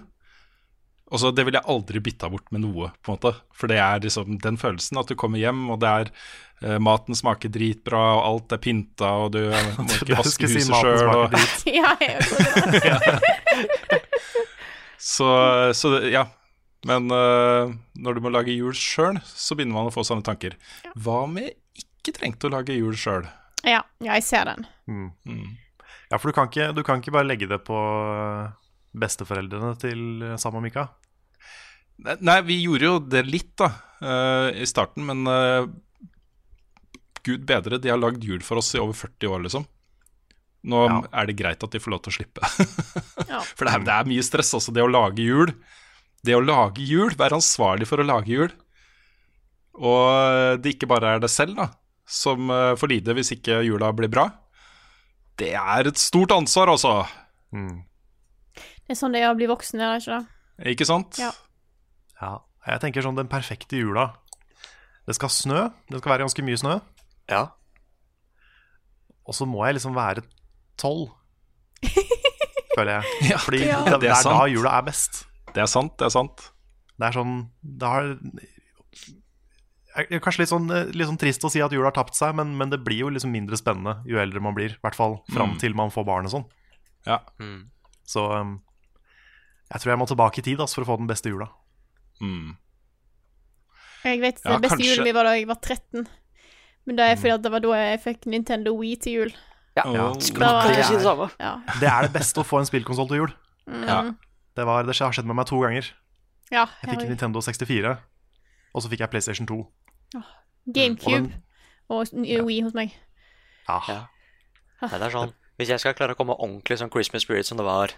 Og 1.08 1.20
så 1.22 1.30
Det 1.32 1.44
ville 1.46 1.56
jeg 1.56 1.64
aldri 1.72 2.00
bytta 2.04 2.28
bort 2.28 2.50
med 2.52 2.60
noe, 2.66 2.90
på 3.00 3.12
en 3.12 3.16
måte. 3.16 3.30
For 3.56 3.70
det 3.70 3.78
er 3.80 4.02
liksom 4.04 4.36
den 4.44 4.58
følelsen 4.60 4.98
at 5.00 5.08
du 5.08 5.14
kommer 5.16 5.40
hjem, 5.40 5.62
og 5.72 5.78
det 5.80 5.88
er 5.88 6.10
eh, 6.60 6.78
maten 6.84 7.16
smaker 7.16 7.48
dritbra, 7.54 8.02
og 8.18 8.24
alt 8.28 8.52
er 8.52 8.60
pynta, 8.60 9.12
og 9.24 9.32
du 9.32 9.40
eh, 9.48 9.70
må 9.80 9.88
ikke 10.02 10.18
vaske 10.20 10.50
si 10.50 10.60
huset 10.60 10.74
sjøl. 10.74 10.98
smaker 11.00 11.16
Og... 11.16 11.30
drit. 11.32 11.64
Ja, 11.78 11.94
jeg 12.02 12.18
Så, 14.98 15.28
så 15.74 15.90
det- 15.96 16.10
ja. 16.12 16.26
Men 16.86 17.08
uh, 17.10 17.72
når 17.98 18.14
du 18.14 18.20
må 18.22 18.30
lage 18.30 18.54
jul 18.54 18.70
sjøl, 18.76 19.16
så 19.26 19.56
begynner 19.58 19.74
man 19.74 19.88
å 19.88 19.94
få 19.94 20.04
sånne 20.06 20.22
tanker. 20.26 20.54
Hva 20.94 21.24
om 21.24 21.34
jeg 21.40 21.56
ikke 21.80 22.14
trengte 22.20 22.46
å 22.46 22.52
lage 22.54 22.76
jul 22.76 22.94
sjøl? 22.94 23.26
ja, 23.66 23.80
ja, 23.98 24.12
jeg 24.14 24.22
ser 24.22 24.44
den. 24.46 24.62
Mm. 24.86 25.56
Ja, 26.12 26.16
for 26.20 26.30
du 26.30 26.36
kan, 26.36 26.46
ikke, 26.46 26.68
du 26.76 26.84
kan 26.86 27.02
ikke 27.02 27.10
bare 27.16 27.26
legge 27.26 27.48
det 27.50 27.58
på 27.66 27.74
besteforeldrene 29.00 29.74
til 29.80 30.24
eh, 30.24 30.36
Sam 30.40 30.58
og 30.58 30.64
Mika. 30.64 30.88
Nei, 31.98 32.38
vi 32.46 32.60
gjorde 32.62 32.86
jo 32.86 32.98
det 33.02 33.24
litt 33.26 33.56
da 33.58 33.72
uh, 33.74 34.54
i 34.54 34.66
starten, 34.70 35.02
men 35.08 35.26
uh, 35.26 35.66
gud 37.26 37.42
bedre, 37.48 37.80
de 37.82 37.90
har 37.90 37.98
lagd 37.98 38.22
jul 38.22 38.44
for 38.46 38.60
oss 38.60 38.70
i 38.76 38.78
over 38.78 38.94
40 38.94 39.32
år, 39.34 39.42
liksom. 39.48 39.66
Nå 40.68 40.84
er 40.86 41.26
det 41.26 41.36
greit 41.38 41.62
at 41.64 41.74
de 41.74 41.80
får 41.82 41.94
lov 41.94 42.04
til 42.04 42.14
å 42.14 42.16
slippe. 42.20 42.46
Ja. 43.28 43.42
For 43.58 43.66
det 43.66 43.74
er, 43.74 43.82
det 43.84 43.92
er 43.92 44.06
mye 44.08 44.24
stress, 44.24 44.54
altså. 44.56 44.72
Det 44.72 44.80
å 44.80 44.88
lage 44.88 45.26
jul. 45.26 45.50
Det 46.24 46.32
å 46.38 46.40
lage 46.40 46.86
jul, 46.86 47.10
være 47.18 47.36
ansvarlig 47.36 47.84
for 47.90 48.00
å 48.00 48.06
lage 48.06 48.30
jul. 48.30 48.54
Og 49.76 50.62
det 50.62 50.76
ikke 50.76 50.88
bare 50.88 51.16
er 51.16 51.20
det 51.20 51.28
selv 51.28 51.58
da 51.58 51.66
som 52.08 52.48
får 52.48 52.88
lide 52.88 53.12
hvis 53.18 53.34
ikke 53.34 53.58
jula 53.66 53.90
blir 53.92 54.08
bra. 54.08 54.24
Det 55.38 55.52
er 55.52 55.90
et 55.90 56.00
stort 56.00 56.32
ansvar, 56.34 56.72
altså. 56.72 56.94
Det 58.88 58.94
er 58.96 58.98
sånn 59.02 59.12
det 59.12 59.20
er 59.20 59.28
å 59.30 59.36
bli 59.36 59.46
voksen, 59.50 59.80
er 59.84 59.94
det 59.98 60.00
ikke 60.02 60.16
det? 60.16 60.72
Ikke 60.72 60.86
sant? 60.88 61.18
Ja. 61.20 61.30
Ja, 62.22 62.30
jeg 62.66 62.80
tenker 62.82 63.04
sånn 63.04 63.18
den 63.18 63.28
perfekte 63.30 63.76
jula. 63.78 64.08
Det 65.06 65.14
skal 65.16 65.30
snø. 65.32 65.60
Det 65.92 66.00
skal 66.00 66.14
være 66.16 66.24
ganske 66.26 66.42
mye 66.44 66.58
snø. 66.58 66.78
Ja. 67.30 67.42
Og 69.28 69.36
så 69.36 69.44
må 69.48 69.60
jeg 69.68 69.76
liksom 69.76 69.94
være 69.96 70.24
tolv, 70.80 71.10
føler 72.78 72.98
jeg. 72.98 73.30
Ja, 73.30 73.38
Fordi 73.44 73.60
ja. 73.66 73.82
det, 73.84 73.92
Det 73.92 74.00
det 74.06 74.10
er 74.14 74.16
er 74.22 74.28
da 74.40 74.46
jula 74.50 74.72
er 74.80 74.86
best. 74.88 75.22
Det 75.54 75.62
er 75.62 75.68
sant, 75.70 75.94
det 76.00 76.08
er 76.08 76.14
sant. 76.16 76.48
Det 76.98 77.06
er 77.06 77.14
sånn 77.14 77.34
Det 77.62 77.88
har 77.92 78.08
er 79.98 80.20
Kanskje 80.22 80.42
litt 80.44 80.50
sånn, 80.52 80.68
litt 80.94 81.08
sånn 81.08 81.18
trist 81.20 81.44
å 81.46 81.50
si 81.50 81.60
at 81.64 81.72
jula 81.74 81.88
har 81.90 81.96
tapt 81.96 82.14
seg, 82.18 82.34
men, 82.38 82.52
men 82.58 82.70
det 82.70 82.78
blir 82.86 83.00
jo 83.04 83.08
liksom 83.10 83.32
mindre 83.34 83.58
spennende 83.58 83.96
jo 84.06 84.20
eldre 84.22 84.40
man 84.44 84.54
blir. 84.56 84.76
I 84.76 84.82
hvert 84.84 84.94
fall 84.98 85.18
fram 85.32 85.54
Mm. 85.56 85.58
til 85.62 85.74
man 85.74 85.90
får 85.94 86.06
barn 86.06 86.28
og 86.28 86.34
sånn. 86.36 86.44
Ja. 87.08 87.18
Så 88.06 88.24
um, 88.30 88.58
jeg 89.72 89.80
tror 89.80 89.90
jeg 89.92 89.98
må 89.98 90.06
tilbake 90.08 90.38
i 90.38 90.42
tid 90.42 90.58
altså, 90.60 90.74
for 90.78 90.84
å 90.86 90.90
få 90.92 90.96
den 90.98 91.06
beste 91.10 91.28
jula. 91.30 91.48
Mm. 92.22 92.56
Jeg 94.04 94.20
vet 94.22 94.40
Ja, 94.44 94.52
Den 94.52 94.62
beste 94.62 94.76
kanskje- 94.76 94.88
julen 94.94 95.04
min 95.04 95.14
var 95.14 95.24
da 95.24 95.34
jeg 95.36 95.46
var 95.48 95.56
13. 95.60 96.06
Men 96.86 96.96
det 96.96 97.04
er 97.04 97.16
fordi 97.16 97.34
at 97.34 97.42
det 97.42 97.52
var 97.52 97.60
da 97.60 97.68
jeg 97.76 98.00
fikk 98.02 98.26
Nintendo 98.26 98.72
Wii 98.78 98.96
til 98.96 99.12
jul. 99.12 99.32
Ja, 99.76 99.84
Ja. 99.92 100.12
skulle 100.18 100.46
akkurat 100.46 100.74
Det 100.74 100.78
er- 100.78 101.44
Ja. 101.44 101.62
Det 101.80 101.88
er 101.88 102.02
det 102.02 102.12
beste 102.12 102.40
å 102.40 102.44
få 102.46 102.58
en 102.58 102.66
spillkonsoll 102.66 103.08
til 103.08 103.16
jul. 103.18 103.32
Mm. 103.68 103.86
Ja. 103.86 104.02
Det, 104.56 104.64
var, 104.66 104.82
det 104.82 104.96
har 104.96 105.12
skjedd 105.12 105.26
med 105.26 105.36
meg 105.36 105.46
to 105.46 105.60
ganger. 105.60 105.90
Ja, 106.50 106.66
Jeg 106.82 106.96
fikk. 106.98 107.08
Nintendo 107.08 107.40
64, 107.40 107.98
og 108.74 108.82
så 108.82 108.88
fikk 108.88 109.00
jeg 109.00 109.10
PlayStation 109.10 109.46
2. 109.46 109.66
GameCube 110.72 111.32
Og 111.90 112.00
og 112.00 112.06
n- 112.14 112.44
Wii 112.46 112.60
hos 112.62 112.74
meg. 112.74 112.92
Ja. 113.68 114.06
Nei, 114.82 114.88
det 114.88 115.02
er 115.02 115.10
sånn 115.10 115.32
Hvis 115.58 115.68
jeg 115.68 115.80
skal 115.80 115.94
klare 115.94 116.14
å 116.14 116.16
komme 116.16 116.36
ordentlig 116.38 116.78
sånn 116.78 116.90
Christmas 116.90 117.22
spirit 117.22 117.44
som 117.46 117.56
det 117.58 117.64
var 117.66 117.88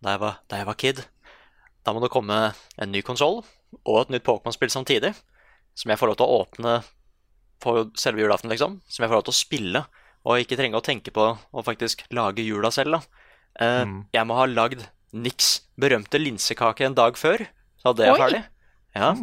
da 0.00 0.14
jeg 0.14 0.22
var, 0.22 0.38
da 0.48 0.60
jeg 0.60 0.68
var 0.68 0.78
kid, 0.80 1.02
da 1.84 1.92
må 1.94 2.02
det 2.04 2.12
komme 2.12 2.38
en 2.80 2.92
ny 2.92 3.02
konsoll 3.06 3.42
og 3.84 3.96
et 4.00 4.12
nytt 4.14 4.26
Pokémon-spill 4.26 4.72
samtidig, 4.72 5.12
som 5.78 5.92
jeg 5.92 6.00
får 6.00 6.10
lov 6.10 6.18
til 6.20 6.26
å 6.26 6.38
åpne 6.42 6.74
på 7.60 7.74
selve 8.00 8.22
julaften, 8.24 8.50
liksom. 8.52 8.78
Som 8.88 9.04
jeg 9.04 9.10
får 9.10 9.18
lov 9.20 9.26
til 9.28 9.34
å 9.34 9.38
spille, 9.40 9.82
og 10.24 10.40
ikke 10.42 10.56
trenge 10.58 10.80
å 10.80 10.84
tenke 10.84 11.12
på 11.14 11.26
å 11.36 11.64
faktisk 11.64 12.06
lage 12.16 12.44
jula 12.44 12.72
selv, 12.74 12.96
da. 12.98 13.24
Eh, 13.60 13.84
Jeg 14.16 14.26
må 14.26 14.36
ha 14.38 14.46
lagd 14.48 14.86
Nix 15.12 15.60
berømte 15.80 16.20
linsekake 16.20 16.86
en 16.86 16.94
dag 16.94 17.16
før, 17.18 17.42
så 17.82 17.92
det 17.96 18.06
er 18.06 18.18
ferdig. 18.20 18.42
Ja. 18.94 19.14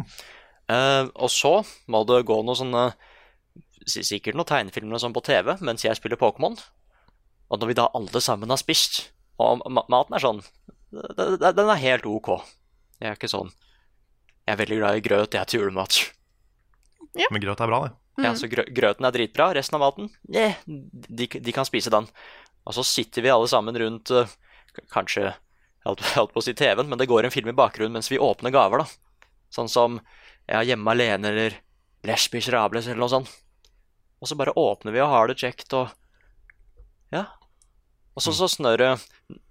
Eh, 0.68 1.06
og 1.16 1.30
så 1.32 1.62
må 1.88 2.02
det 2.08 2.26
gå 2.28 2.42
noe 2.44 2.56
sånne 2.60 2.90
Sikkert 3.88 4.36
noen 4.36 4.48
tegnefilmer 4.50 4.98
og 4.98 5.00
sånn 5.00 5.14
på 5.16 5.22
TV 5.24 5.54
mens 5.64 5.86
jeg 5.86 5.96
spiller 5.96 6.20
Pokémon. 6.20 6.58
Og 7.48 7.60
når 7.62 7.70
vi 7.70 7.76
da 7.78 7.86
alle 7.96 8.20
sammen 8.20 8.52
har 8.52 8.60
spist, 8.60 9.14
og 9.38 9.64
ma 9.70 9.84
maten 9.92 10.18
er 10.18 10.24
sånn 10.24 10.42
Den 10.90 11.70
er 11.70 11.82
helt 11.82 12.06
ok. 12.10 12.30
Jeg 12.98 13.12
er 13.12 13.18
ikke 13.18 13.30
sånn 13.30 13.52
Jeg 14.46 14.54
er 14.56 14.60
veldig 14.62 14.80
glad 14.80 14.98
i 14.98 15.04
grøt, 15.06 15.34
jeg 15.36 15.42
er 15.42 15.50
til 15.50 15.62
julemat. 15.62 16.00
Men 17.32 17.44
grøt 17.44 17.62
er 17.62 17.70
bra, 17.70 17.82
det. 17.86 17.96
Ja, 18.24 18.34
så 18.38 18.50
grø 18.50 18.64
grøten 18.74 19.06
er 19.06 19.14
dritbra, 19.14 19.52
resten 19.54 19.78
av 19.78 19.84
maten 19.84 20.08
yeah, 20.34 20.58
de, 20.66 21.28
de 21.28 21.54
kan 21.54 21.68
spise 21.68 21.92
den. 21.94 22.08
Og 22.66 22.74
så 22.74 22.86
sitter 22.86 23.22
vi 23.22 23.34
alle 23.34 23.50
sammen 23.52 23.78
rundt 23.78 24.12
uh, 24.12 24.32
Kanskje 24.94 25.32
holdt 25.88 26.34
på 26.34 26.42
å 26.42 26.44
si 26.44 26.56
TV-en, 26.58 26.90
men 26.90 27.00
det 27.00 27.10
går 27.10 27.28
en 27.28 27.34
film 27.34 27.52
i 27.52 27.58
bakgrunnen 27.58 27.96
mens 28.00 28.10
vi 28.12 28.20
åpner 28.20 28.54
gaver, 28.54 28.84
da. 28.84 29.28
Sånn 29.54 29.70
som 29.72 30.00
ja, 30.48 30.64
Hjemme 30.66 30.92
alene 30.92 31.32
eller 31.32 31.60
Les 32.08 32.28
Miserables 32.34 32.88
eller 32.88 33.04
noe 33.04 33.12
sånt. 33.12 33.32
Og 34.18 34.30
så 34.30 34.38
bare 34.40 34.56
åpner 34.58 34.96
vi 34.96 35.02
og 35.04 35.12
har 35.14 35.30
det 35.30 35.40
kjekt 35.40 35.76
og 35.78 35.94
Ja. 37.14 37.26
Og 38.18 38.24
så, 38.26 38.34
så 38.34 38.50
snør 38.50 38.82
det 38.82 38.90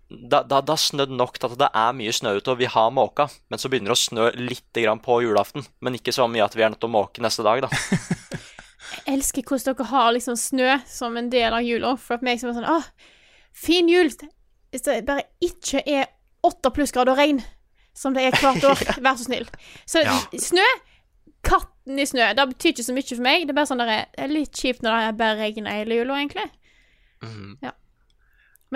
da, 0.06 0.40
da, 0.46 0.60
da 0.62 0.76
snødd 0.78 1.10
nok 1.18 1.38
til 1.38 1.50
at 1.50 1.58
det 1.58 1.68
er 1.74 1.94
mye 1.98 2.12
snø 2.14 2.36
ute, 2.38 2.52
og 2.52 2.60
vi 2.60 2.68
har 2.70 2.92
måka. 2.94 3.26
Men 3.50 3.58
så 3.58 3.70
begynner 3.70 3.90
det 3.90 3.96
å 3.96 4.02
snø 4.04 4.26
litt 4.38 4.78
grann 4.78 5.00
på 5.02 5.18
julaften. 5.24 5.64
Men 5.82 5.98
ikke 5.98 6.14
så 6.14 6.28
mye 6.30 6.44
at 6.44 6.54
vi 6.54 6.62
er 6.62 6.70
nødt 6.70 6.80
til 6.82 6.90
å 6.90 6.94
måke 6.94 7.22
neste 7.24 7.46
dag, 7.46 7.64
da. 7.66 7.70
Jeg 9.06 9.16
elsker 9.18 9.42
hvordan 9.46 9.74
dere 9.74 9.86
har 9.90 10.12
liksom 10.14 10.36
snø 10.38 10.76
som 10.90 11.16
en 11.18 11.30
del 11.30 11.54
av 11.54 11.64
jula. 11.66 11.94
For 11.98 12.18
at 12.18 12.26
meg 12.26 12.38
som 12.42 12.52
er 12.52 12.58
sånn 12.58 12.68
Åh, 12.70 12.86
fin 13.54 13.90
jul! 13.90 14.12
Hvis 14.74 14.86
det 14.86 15.00
bare 15.08 15.26
ikke 15.42 15.82
er 15.82 16.06
åtte 16.46 16.70
plussgrader 16.74 17.14
og 17.14 17.18
regn, 17.18 17.40
som 17.96 18.14
det 18.14 18.28
er 18.28 18.36
hvert 18.38 18.66
år, 18.66 18.82
vær 19.06 19.18
så 19.18 19.26
snill. 19.26 19.48
Så 19.88 20.04
Ja. 20.06 20.14
snø 20.38 20.66
Katten 21.46 21.98
i 22.02 22.06
snø. 22.06 22.32
Det 22.34 22.46
betyr 22.50 22.72
ikke 22.72 22.84
så 22.88 22.94
mye 22.94 23.06
for 23.06 23.22
meg. 23.22 23.44
Det 23.46 23.52
er 23.54 23.58
bare 23.60 23.70
sånn 23.70 23.78
der, 23.82 24.06
det 24.10 24.24
er 24.24 24.32
litt 24.32 24.58
kjipt 24.58 24.82
når 24.82 24.96
det 24.98 25.18
bare 25.20 25.36
regn 25.38 25.68
hele 25.70 25.98
jula, 26.00 26.16
egentlig. 26.18 26.46
Ja. 27.62 27.70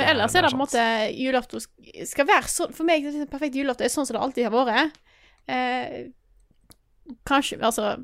Men 0.01 0.15
ellers 0.15 0.35
er 0.35 0.47
det 0.47 0.53
på 0.55 0.57
en 0.57 0.63
måte 0.63 0.85
julaften 1.13 1.61
skal 2.09 2.29
være 2.29 2.49
sånn 2.49 2.73
For 2.73 2.89
meg 2.89 3.05
det 3.05 3.27
perfekt 3.29 3.59
julaften 3.59 3.85
er 3.85 3.93
sånn 3.93 4.09
som 4.09 4.17
det 4.17 4.23
alltid 4.25 4.49
har 4.49 4.55
vært. 4.57 4.97
Eh, 5.51 6.09
kanskje 7.29 7.61
Altså 7.61 7.99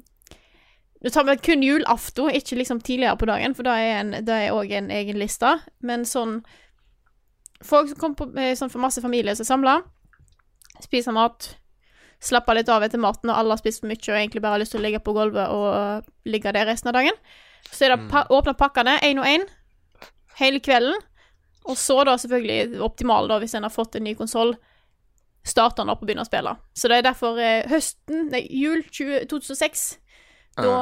Nå 1.04 1.12
tar 1.12 1.26
vi 1.28 1.36
kun 1.44 1.62
julaften, 1.62 2.32
ikke 2.34 2.56
liksom 2.56 2.80
tidligere 2.80 3.18
på 3.20 3.28
dagen, 3.28 3.52
for 3.54 3.68
da 3.68 3.74
er 3.78 4.08
det 4.26 4.38
er 4.46 4.54
òg 4.56 4.72
en 4.74 4.88
egen 4.90 5.18
liste. 5.20 5.52
Men 5.84 6.06
sånn 6.08 6.40
Folk 7.64 7.88
som 7.88 8.00
kommer 8.00 8.18
på 8.18 8.40
eh, 8.40 8.56
sånn 8.58 8.72
for 8.72 8.82
masse 8.82 9.00
familie 9.00 9.32
som 9.36 9.46
er 9.46 9.48
samla, 9.48 9.74
spiser 10.84 11.14
mat, 11.16 11.54
slapper 12.20 12.58
litt 12.58 12.68
av 12.68 12.84
etter 12.84 13.00
maten, 13.00 13.30
og 13.32 13.38
alle 13.38 13.56
har 13.56 13.60
spist 13.62 13.80
for 13.80 13.88
mye 13.88 14.00
og 14.02 14.18
egentlig 14.18 14.42
bare 14.44 14.58
har 14.58 14.60
lyst 14.60 14.74
til 14.74 14.82
å 14.82 14.84
ligge 14.84 15.00
på 15.04 15.14
gulvet 15.16 15.52
og 15.56 16.28
ligge 16.28 16.52
der 16.52 16.68
resten 16.68 16.92
av 16.92 16.98
dagen. 16.98 17.16
Så 17.70 17.86
er 17.86 17.94
det 17.94 18.10
pa 18.12 18.26
åpne 18.28 18.52
pakkene 18.60 18.98
én 19.08 19.22
og 19.22 19.28
én 19.30 19.46
hele 20.40 20.60
kvelden. 20.60 21.00
Og 21.66 21.76
så 21.76 21.96
da 22.06 22.16
selvfølgelig 22.16 22.80
optimalt, 22.80 23.28
da, 23.30 23.38
hvis 23.42 23.54
en 23.58 23.66
har 23.66 23.74
fått 23.74 23.96
en 23.98 24.04
ny 24.06 24.14
konsoll, 24.14 24.54
starter 25.46 25.82
den 25.82 25.90
opp 25.90 26.02
og 26.02 26.06
begynner 26.08 26.26
å 26.26 26.28
spille. 26.28 26.52
Så 26.74 26.88
det 26.90 26.98
er 27.00 27.06
derfor 27.08 27.38
eh, 27.42 27.66
høsten, 27.70 28.28
nei, 28.32 28.44
jul 28.50 28.82
20, 28.86 29.26
2006, 29.30 29.86
da 30.58 30.76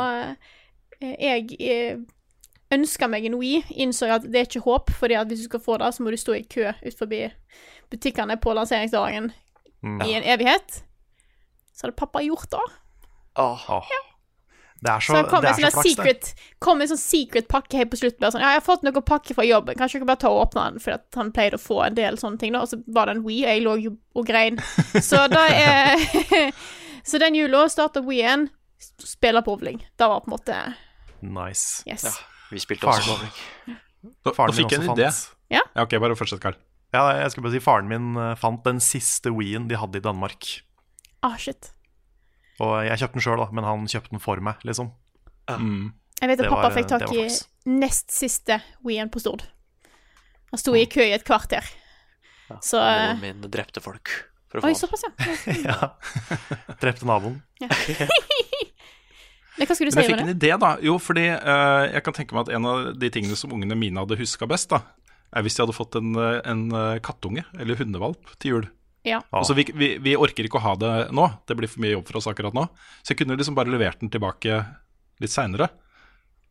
eh, 1.01 1.15
jeg 1.21 1.57
eh, 1.61 1.97
ønska 2.73 3.09
meg 3.09 3.27
en 3.29 3.39
Wii, 3.41 3.63
innså 3.85 4.07
jeg 4.09 4.15
at 4.21 4.29
det 4.29 4.41
er 4.41 4.49
ikke 4.49 4.65
håp, 4.65 4.93
fordi 4.97 5.17
at 5.21 5.29
hvis 5.29 5.45
du 5.45 5.49
skal 5.51 5.61
få 5.65 5.77
det, 5.83 5.91
så 5.95 6.05
må 6.05 6.13
du 6.13 6.17
stå 6.21 6.37
i 6.39 6.45
kø 6.49 6.71
ut 6.73 6.99
forbi 6.99 7.25
butikkene 7.93 8.37
på 8.41 8.55
lanseringsdagen 8.57 9.33
Mm. 9.85 10.01
i 10.01 10.15
en 10.17 10.23
evighet. 10.25 10.79
Så 11.77 11.85
hadde 11.85 11.97
pappa 11.99 12.23
gjort 12.25 12.49
det. 12.51 12.63
Åh. 13.37 13.67
Det 14.85 14.91
er 14.93 15.01
så, 15.01 15.15
Så 15.15 15.23
det 15.23 15.31
kom 15.31 15.41
det 15.41 15.49
en 15.49 15.55
er 15.55 15.71
sånn 15.71 15.85
så 15.85 15.95
flaks, 16.03 16.35
det. 16.35 16.49
kom 16.61 16.81
en 16.85 16.89
sånn 16.91 16.99
secret 17.01 17.47
pakke 17.49 17.79
helt 17.81 17.91
på 17.91 17.97
slutten. 17.97 18.27
Sånn, 18.35 18.43
ja, 18.43 18.51
jeg 18.53 18.61
har 18.61 18.67
fått 18.67 18.83
noe 18.85 19.01
pakke 19.01 19.33
fra 19.37 19.45
jobben, 19.47 19.79
kanskje 19.79 19.97
jeg 19.97 20.03
kan 20.03 20.11
bare 20.11 20.21
ta 20.21 20.29
og 20.29 20.43
åpne 20.49 20.65
den, 20.71 20.83
for 20.85 20.97
at 20.99 21.07
han 21.17 21.31
pleide 21.33 21.57
å 21.57 21.63
få 21.63 21.79
en 21.87 21.95
del 21.97 22.19
sånne 22.21 22.39
ting, 22.43 22.53
da, 22.53 22.61
og 22.61 22.69
så 22.69 22.81
var 22.93 23.07
det 23.09 23.15
en 23.17 23.23
Wii, 23.25 23.39
og 23.45 23.49
jeg 23.55 23.63
lå 23.65 23.77
jo 23.87 23.95
og 24.15 24.27
grein. 24.29 24.59
Så 25.09 25.23
da 25.33 25.47
er 25.49 25.97
Så 27.09 27.19
den 27.21 27.35
jula 27.37 27.65
starta 27.69 28.01
We-en, 28.05 28.49
spiller 29.01 29.43
bowling. 29.45 29.79
Det 29.97 30.07
var 30.09 30.21
på 30.21 30.29
en 30.29 30.35
måte 30.37 30.59
Nice. 31.25 31.83
Yes. 31.89 32.05
Ja, 32.05 32.13
vi 32.51 32.61
spilte 32.61 32.87
også 32.89 33.15
bowling. 33.15 33.79
Nå, 34.25 34.33
Faren 34.37 34.53
nå 34.53 34.57
min 34.59 34.61
fikk 34.67 34.73
jeg 34.77 34.83
en 34.85 34.91
idé. 34.93 35.09
fant- 35.09 35.31
Ja? 35.53 35.61
ok, 35.83 35.97
bare 36.01 36.17
fortsett, 36.17 36.41
Karl. 36.45 36.57
Ja, 36.93 37.07
jeg 37.23 37.31
skulle 37.33 37.49
bare 37.49 37.57
si 37.57 37.63
Faren 37.65 37.89
min 37.89 38.17
eh, 38.21 38.35
fant 38.37 38.61
den 38.69 38.81
siste 38.85 39.33
Wii-en 39.33 39.69
de 39.69 39.77
hadde 39.81 39.97
i 39.97 40.05
Danmark. 40.05 40.49
Ah, 41.25 41.37
shit. 41.41 41.71
Og 42.63 42.75
jeg 42.87 43.01
kjøpte 43.01 43.19
den 43.19 43.25
sjøl, 43.27 43.45
men 43.57 43.67
han 43.67 43.87
kjøpte 43.91 44.15
den 44.15 44.23
for 44.23 44.43
meg, 44.45 44.61
liksom. 44.67 44.93
Mm. 45.51 45.93
Jeg 46.21 46.31
vet 46.31 46.41
at 46.45 46.51
pappa 46.53 46.69
var- 46.69 46.77
fikk 46.77 46.89
tak 46.93 47.11
i 47.13 47.25
nest 47.67 48.13
siste 48.15 48.61
Wii-en 48.87 49.11
på 49.11 49.21
Stord. 49.21 49.43
Han 50.53 50.61
sto 50.63 50.75
i 50.79 50.87
kø 50.87 51.03
i 51.03 51.13
et 51.17 51.25
kvarter. 51.27 51.67
Så 52.63 52.79
eh, 52.79 53.17
Moren 53.17 53.41
min 53.41 53.51
drepte 53.51 53.81
folk 53.81 54.11
For 54.53 54.61
å 54.61 54.63
få 54.63 54.69
Oi, 54.69 54.75
såpass, 54.77 55.03
ja. 55.03 55.11
ja. 55.73 56.77
Drepte 56.79 57.09
naboen. 57.09 57.41
Men 59.55 59.69
hva 59.69 59.75
skulle 59.77 59.91
du 59.91 59.97
Men 59.97 60.03
si, 60.03 60.05
jeg 60.05 60.11
fikk 60.11 60.23
en 60.25 60.33
idé, 60.35 60.51
da. 60.61 60.71
Jo, 60.83 60.97
fordi 61.03 61.29
uh, 61.31 61.85
jeg 61.89 62.03
kan 62.07 62.17
tenke 62.17 62.37
meg 62.37 62.47
at 62.49 62.55
en 62.57 62.69
av 62.71 62.89
de 62.99 63.11
tingene 63.15 63.39
som 63.39 63.53
ungene 63.55 63.77
mine 63.79 64.03
hadde 64.03 64.19
huska 64.19 64.49
best, 64.51 64.73
da, 64.75 64.83
er 65.35 65.45
hvis 65.47 65.57
de 65.59 65.63
hadde 65.65 65.77
fått 65.77 65.99
en, 65.99 66.13
eh, 66.15 66.41
en 66.47 66.65
eh, 66.71 66.99
kattunge 67.03 67.43
eller 67.59 67.79
hundevalp 67.79 68.35
til 68.43 68.53
jul. 68.53 68.67
Ja. 69.05 69.21
Altså, 69.37 69.53
vi, 69.57 69.67
vi, 69.77 69.95
vi 70.01 70.17
orker 70.17 70.47
ikke 70.49 70.57
å 70.61 70.65
ha 70.65 70.75
det 70.81 70.93
nå, 71.13 71.29
det 71.45 71.57
blir 71.59 71.69
for 71.69 71.85
mye 71.85 71.93
jobb 71.93 72.07
for 72.09 72.21
oss 72.21 72.29
akkurat 72.31 72.57
nå. 72.57 72.67
Så 73.03 73.13
jeg 73.13 73.21
kunne 73.21 73.37
liksom 73.37 73.57
bare 73.57 73.73
levert 73.73 74.01
den 74.01 74.13
tilbake 74.13 74.63
litt 75.21 75.33
seinere. 75.33 75.69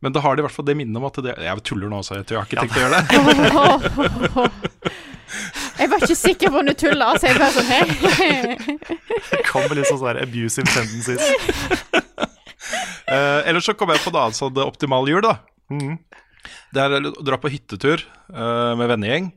Men 0.04 0.14
da 0.14 0.22
har 0.22 0.36
de 0.36 0.43
i 0.43 0.45
hvert 0.45 0.54
fall 0.54 0.68
det 0.68 0.76
minnet 0.76 0.99
om 0.99 1.06
at 1.08 1.18
det 1.24 1.34
Jeg 1.39 1.64
tuller 1.64 1.89
nå, 1.89 2.01
så 2.04 2.20
jeg, 2.20 2.28
tror 2.28 2.38
jeg 2.38 2.43
har 2.43 2.49
ikke 2.49 2.62
tenkt 2.62 2.78
å 2.78 2.84
gjøre 2.84 2.97
det. 2.99 4.91
Jeg 5.74 5.89
var 5.89 6.04
ikke 6.06 6.16
sikker 6.16 6.51
på 6.54 6.60
om 6.62 6.68
du 6.70 6.74
tulla, 6.78 7.08
så 7.18 7.28
jeg 7.28 7.39
bare 7.41 7.54
sånn 7.56 7.70
hei. 7.72 9.41
Kommer 9.49 9.74
litt 9.76 9.89
sånn 9.89 9.97
sånn 9.97 10.12
der 10.14 10.20
abusive 10.22 10.70
tendencies. 10.70 11.24
uh, 13.10 13.41
ellers 13.49 13.66
så 13.66 13.74
kom 13.76 13.91
jeg 13.91 14.04
på 14.04 14.14
det 14.14 14.22
altså 14.22 14.51
det 14.54 14.64
optimale 14.64 15.10
jul, 15.10 15.24
da. 15.26 15.39
Mm. 15.74 15.97
Det 16.76 16.84
er 16.84 17.10
å 17.10 17.14
dra 17.26 17.39
på 17.41 17.51
hyttetur 17.51 18.06
uh, 18.06 18.78
med 18.80 18.91
vennegjeng. 18.93 19.32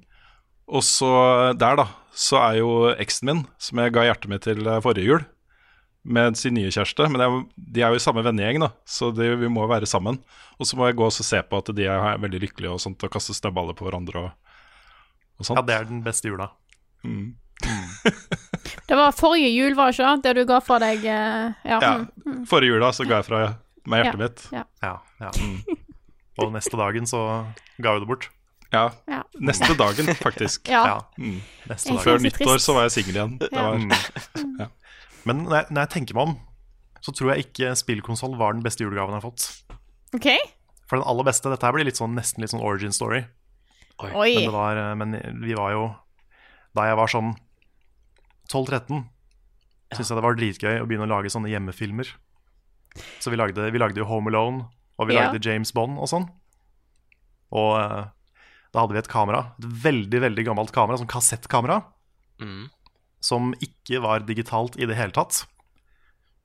Og 0.67 0.85
så 0.85 1.11
der, 1.57 1.81
da, 1.81 1.89
så 2.17 2.39
er 2.41 2.61
jo 2.63 2.71
eksen 2.97 3.29
min, 3.29 3.43
som 3.61 3.81
jeg 3.83 3.93
ga 3.93 4.07
hjertet 4.09 4.31
mitt 4.33 4.47
til 4.47 4.63
eh, 4.65 4.81
forrige 4.85 5.11
jul, 5.11 5.25
med 6.07 6.39
sin 6.39 6.55
nye 6.57 6.71
kjæreste. 6.73 7.09
Men 7.11 7.21
det 7.21 7.27
er, 7.27 7.39
de 7.77 7.83
er 7.85 7.93
jo 7.93 8.01
i 8.01 8.05
samme 8.05 8.23
vennegjeng, 8.25 8.61
da, 8.63 8.71
så 8.89 9.11
de, 9.13 9.29
vi 9.41 9.51
må 9.53 9.67
være 9.69 9.89
sammen. 9.91 10.21
Og 10.57 10.69
så 10.69 10.79
må 10.79 10.89
jeg 10.89 10.97
gå 10.97 11.09
og 11.09 11.15
se 11.17 11.43
på 11.45 11.61
at 11.61 11.73
de 11.77 11.89
er 11.91 12.21
veldig 12.23 12.41
lykkelige 12.47 12.73
og 12.73 12.81
sånt, 12.83 13.03
og 13.05 13.13
kaste 13.13 13.37
snøballer 13.37 13.77
på 13.77 13.89
hverandre 13.89 14.23
og, 14.29 14.55
og 15.37 15.49
sånt. 15.49 15.61
Ja, 15.61 15.67
det 15.67 15.77
er 15.77 15.91
den 15.91 16.01
beste 16.07 16.31
jula. 16.31 16.49
Mm. 17.05 17.35
Det 18.87 18.97
var 18.97 19.15
forrige 19.17 19.49
jul, 19.51 19.75
var 19.77 19.91
det 19.93 19.99
ikke? 19.99 20.15
det? 20.25 20.35
Du 20.37 20.43
ga 20.49 20.61
fra 20.65 20.79
deg 20.83 21.05
eh, 21.09 21.55
Ja. 21.65 21.79
Ja, 21.81 21.93
mm, 21.97 22.09
mm. 22.27 22.41
forrige 22.49 22.77
jula 22.77 22.93
så 22.95 23.07
ga 23.09 23.21
jeg 23.21 23.29
fra 23.29 23.43
meg 23.89 24.05
hjertet 24.05 24.21
Ja, 24.21 24.23
mitt. 24.23 24.47
ja. 24.53 24.65
Ja, 24.85 24.95
ja. 25.27 25.77
Og 26.45 26.53
neste 26.53 26.77
dagen 26.77 27.09
så 27.09 27.21
ga 27.83 27.95
vi 27.97 28.03
det 28.05 28.09
bort. 28.11 28.29
Ja. 28.73 28.91
Ja. 29.09 29.23
Neste 29.41 29.75
dagen, 29.79 30.07
faktisk. 30.19 30.69
Ja. 30.69 31.01
Mm. 31.19 31.41
Neste 31.71 31.93
dag. 31.95 32.03
Før 32.05 32.19
nyttår 32.19 32.59
så 32.63 32.75
var 32.75 32.83
jeg 32.89 32.97
singel 32.97 33.15
igjen. 33.21 33.39
Det 33.39 33.49
Ja. 33.53 33.63
var, 33.71 33.77
Mm. 33.79 34.59
ja. 34.61 34.67
Men 35.25 35.45
når 35.45 35.55
jeg, 35.61 35.67
når 35.71 35.81
jeg 35.87 35.91
tenker 35.91 36.15
meg 36.15 36.29
om, 36.29 36.37
så 37.03 37.13
tror 37.15 37.35
jeg 37.35 37.47
ikke 37.47 37.75
spillkonsoll 37.77 38.37
var 38.37 38.53
den 38.53 38.63
beste 38.63 38.83
julegaven 38.85 39.15
jeg 39.15 39.23
har 39.23 39.31
fått. 39.31 39.63
OK? 40.15 40.29
For 40.89 40.97
den 40.99 41.07
aller 41.07 41.25
beste 41.25 41.51
Dette 41.51 41.67
her 41.67 41.73
blir 41.73 41.85
litt 41.85 41.97
sånn, 41.99 42.15
nesten 42.15 42.41
litt 42.43 42.51
sånn 42.51 42.63
origin 42.63 42.93
story. 42.93 43.25
Oi. 44.01 44.35
Men, 44.35 44.45
det 44.45 44.53
var, 44.53 44.77
eh, 44.77 44.95
men 44.95 45.41
vi 45.43 45.55
var 45.55 45.71
jo 45.73 45.97
Da 46.77 46.85
jeg 46.91 46.97
var 46.97 47.07
sånn 47.09 47.35
12-13, 48.53 49.07
syntes 49.95 50.11
jeg 50.11 50.17
det 50.19 50.23
var 50.27 50.35
dritgøy 50.37 50.81
å 50.83 50.87
begynne 50.87 51.07
å 51.07 51.15
lage 51.17 51.31
sånne 51.33 51.49
hjemmefilmer. 51.51 52.07
Så 53.21 53.31
vi 53.33 53.37
lagde, 53.41 53.71
vi 53.73 53.79
lagde 53.81 53.97
jo 53.97 54.05
Home 54.05 54.29
Alone, 54.31 54.67
og 54.99 55.09
vi 55.09 55.15
Ja. 55.15 55.31
lagde 55.33 55.41
James 55.45 55.73
Bond 55.73 55.99
og 55.99 56.07
sånn. 56.09 56.29
Og 57.53 57.81
eh, 57.81 58.05
da 58.77 58.83
hadde 58.85 58.93
vi 58.97 59.01
et 59.01 59.09
kamera, 59.11 59.41
et 59.57 59.67
veldig, 59.87 60.21
veldig 60.27 60.45
gammelt 60.51 60.73
kamera, 60.77 60.99
som 61.01 61.09
kassettkamera, 61.11 61.81
Mm. 62.37 62.67
som 63.25 63.55
ikke 63.65 64.03
var 64.05 64.21
digitalt 64.29 64.77
i 64.77 64.85
det 64.85 64.97
hele 64.99 65.15
tatt. 65.17 65.47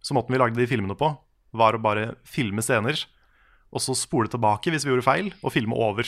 Så 0.01 0.15
måten 0.15 0.31
vi 0.31 0.39
lagde 0.39 0.55
de 0.55 0.67
filmene 0.71 0.95
på, 0.97 1.09
var 1.53 1.75
å 1.75 1.81
bare 1.83 2.13
filme 2.23 2.63
scener, 2.63 2.95
og 3.71 3.83
så 3.83 3.93
spole 3.95 4.31
tilbake 4.31 4.71
hvis 4.71 4.85
vi 4.87 4.93
gjorde 4.93 5.03
feil, 5.05 5.33
og 5.43 5.51
filme 5.51 5.75
over. 5.75 6.07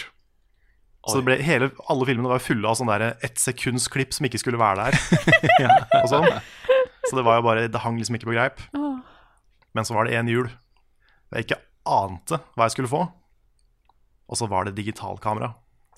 Så 1.04 1.20
det 1.20 1.26
ble, 1.28 1.36
hele, 1.44 1.68
alle 1.92 2.06
filmene 2.08 2.32
var 2.32 2.40
fulle 2.40 2.64
av 2.70 2.78
sånne 2.80 2.96
der 2.96 3.18
ett 3.28 3.36
sekunds 3.44 3.90
som 3.92 4.26
ikke 4.26 4.40
skulle 4.40 4.58
være 4.62 4.86
der. 4.88 4.96
og 6.00 6.08
sånn. 6.08 6.30
Så 7.10 7.18
det 7.20 7.26
var 7.28 7.42
jo 7.42 7.44
bare, 7.44 7.68
det 7.68 7.82
hang 7.84 7.98
liksom 8.00 8.16
ikke 8.16 8.30
på 8.32 8.36
greip. 8.38 8.64
Åh. 8.80 9.02
Men 9.76 9.84
så 9.84 9.98
var 9.98 10.08
det 10.08 10.16
en 10.16 10.32
jul 10.32 10.48
jeg 11.34 11.44
ikke 11.48 11.60
ante 11.90 12.38
hva 12.56 12.70
jeg 12.70 12.76
skulle 12.78 12.92
få. 12.94 13.02
Og 14.32 14.38
så 14.40 14.48
var 14.48 14.64
det 14.70 14.76
digitalkamera. 14.78 15.52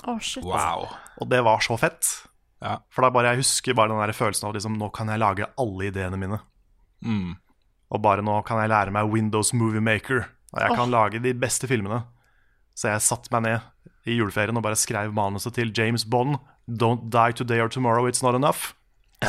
Å, 0.03 0.17
shit. 0.21 0.43
Wow. 0.43 0.87
Og 1.21 1.29
det 1.31 1.39
var 1.45 1.63
så 1.63 1.77
fett. 1.79 2.09
Ja. 2.61 2.77
For 2.93 3.05
da 3.05 3.09
bare, 3.13 3.33
jeg 3.33 3.43
husker 3.43 3.75
bare 3.77 3.93
den 3.93 4.01
der 4.03 4.13
følelsen 4.15 4.49
av 4.49 4.55
liksom, 4.57 4.75
nå 4.79 4.89
kan 4.95 5.09
jeg 5.11 5.21
lage 5.21 5.47
alle 5.61 5.89
ideene 5.89 6.19
mine. 6.19 6.39
Mm. 7.05 7.35
Og 7.93 8.01
bare 8.01 8.23
nå 8.25 8.39
kan 8.47 8.59
jeg 8.63 8.71
lære 8.73 8.93
meg 8.95 9.11
Windows 9.11 9.53
Movie 9.53 9.83
Maker. 9.83 10.25
Og 10.55 10.61
jeg 10.63 10.77
kan 10.77 10.91
lage 10.93 11.21
de 11.23 11.33
beste 11.37 11.67
filmene. 11.69 12.03
Så 12.75 12.89
jeg 12.91 13.03
satte 13.05 13.31
meg 13.35 13.45
ned 13.45 13.99
i 14.09 14.17
juleferien 14.19 14.57
og 14.57 14.63
bare 14.65 14.77
skrev 14.79 15.13
manuset 15.15 15.55
til 15.57 15.71
James 15.75 16.05
Bond. 16.05 16.37
Don't 16.67 17.09
die 17.13 17.33
today 17.37 17.61
or 17.61 17.69
tomorrow, 17.69 18.07
it's 18.09 18.23
not 18.25 18.35
enough. 18.35 18.73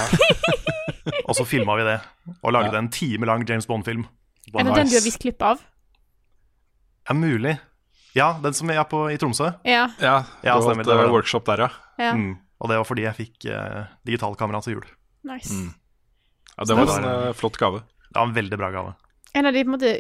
og 1.29 1.37
så 1.37 1.45
filma 1.47 1.77
vi 1.79 1.85
det, 1.87 2.01
og 2.43 2.53
lagde 2.53 2.73
Ja. 2.73 2.79
en 2.79 2.89
time 2.91 3.27
lang 3.29 3.45
James 3.49 3.67
Bond-film. 3.67 4.07
Er 4.55 4.65
det 4.65 4.75
den 4.77 4.89
du 4.91 4.97
har 4.97 5.05
vist 5.05 5.21
klipp 5.23 5.43
av? 5.43 5.61
Er 7.09 7.15
mulig. 7.15 7.57
Ja, 8.17 8.31
den 8.43 8.55
som 8.57 8.71
er 8.73 8.85
på 8.89 9.07
i 9.13 9.19
Tromsø. 9.21 9.51
Ja. 9.69 9.87
Ja, 10.01 10.21
var 10.43 10.63
stemmer, 10.65 10.87
det 10.89 10.95
var 10.97 11.09
eh, 11.09 11.13
workshop 11.13 11.49
der, 11.51 11.67
ja. 11.67 11.71
ja. 12.01 12.13
Mm. 12.17 12.37
Og 12.59 12.71
det 12.71 12.79
var 12.81 12.89
fordi 12.89 13.05
jeg 13.05 13.19
fikk 13.19 13.49
uh, 13.53 13.83
digitalkamera 14.09 14.63
til 14.65 14.79
jul. 14.79 14.87
Nice. 15.29 15.53
Mm. 15.53 15.75
ja 16.55 16.69
det 16.71 16.79
var 16.79 16.95
en 16.95 17.09
uh, 17.11 17.35
flott 17.37 17.59
gave. 17.61 17.83
Det 18.09 18.17
var 18.17 18.31
en 18.31 18.39
veldig 18.39 18.59
bra 18.61 18.71
gave. 18.73 18.95
En 19.37 19.49
av 19.49 19.53
de 19.53 19.65
på 19.65 19.69
en 19.69 19.77
måte 19.77 19.93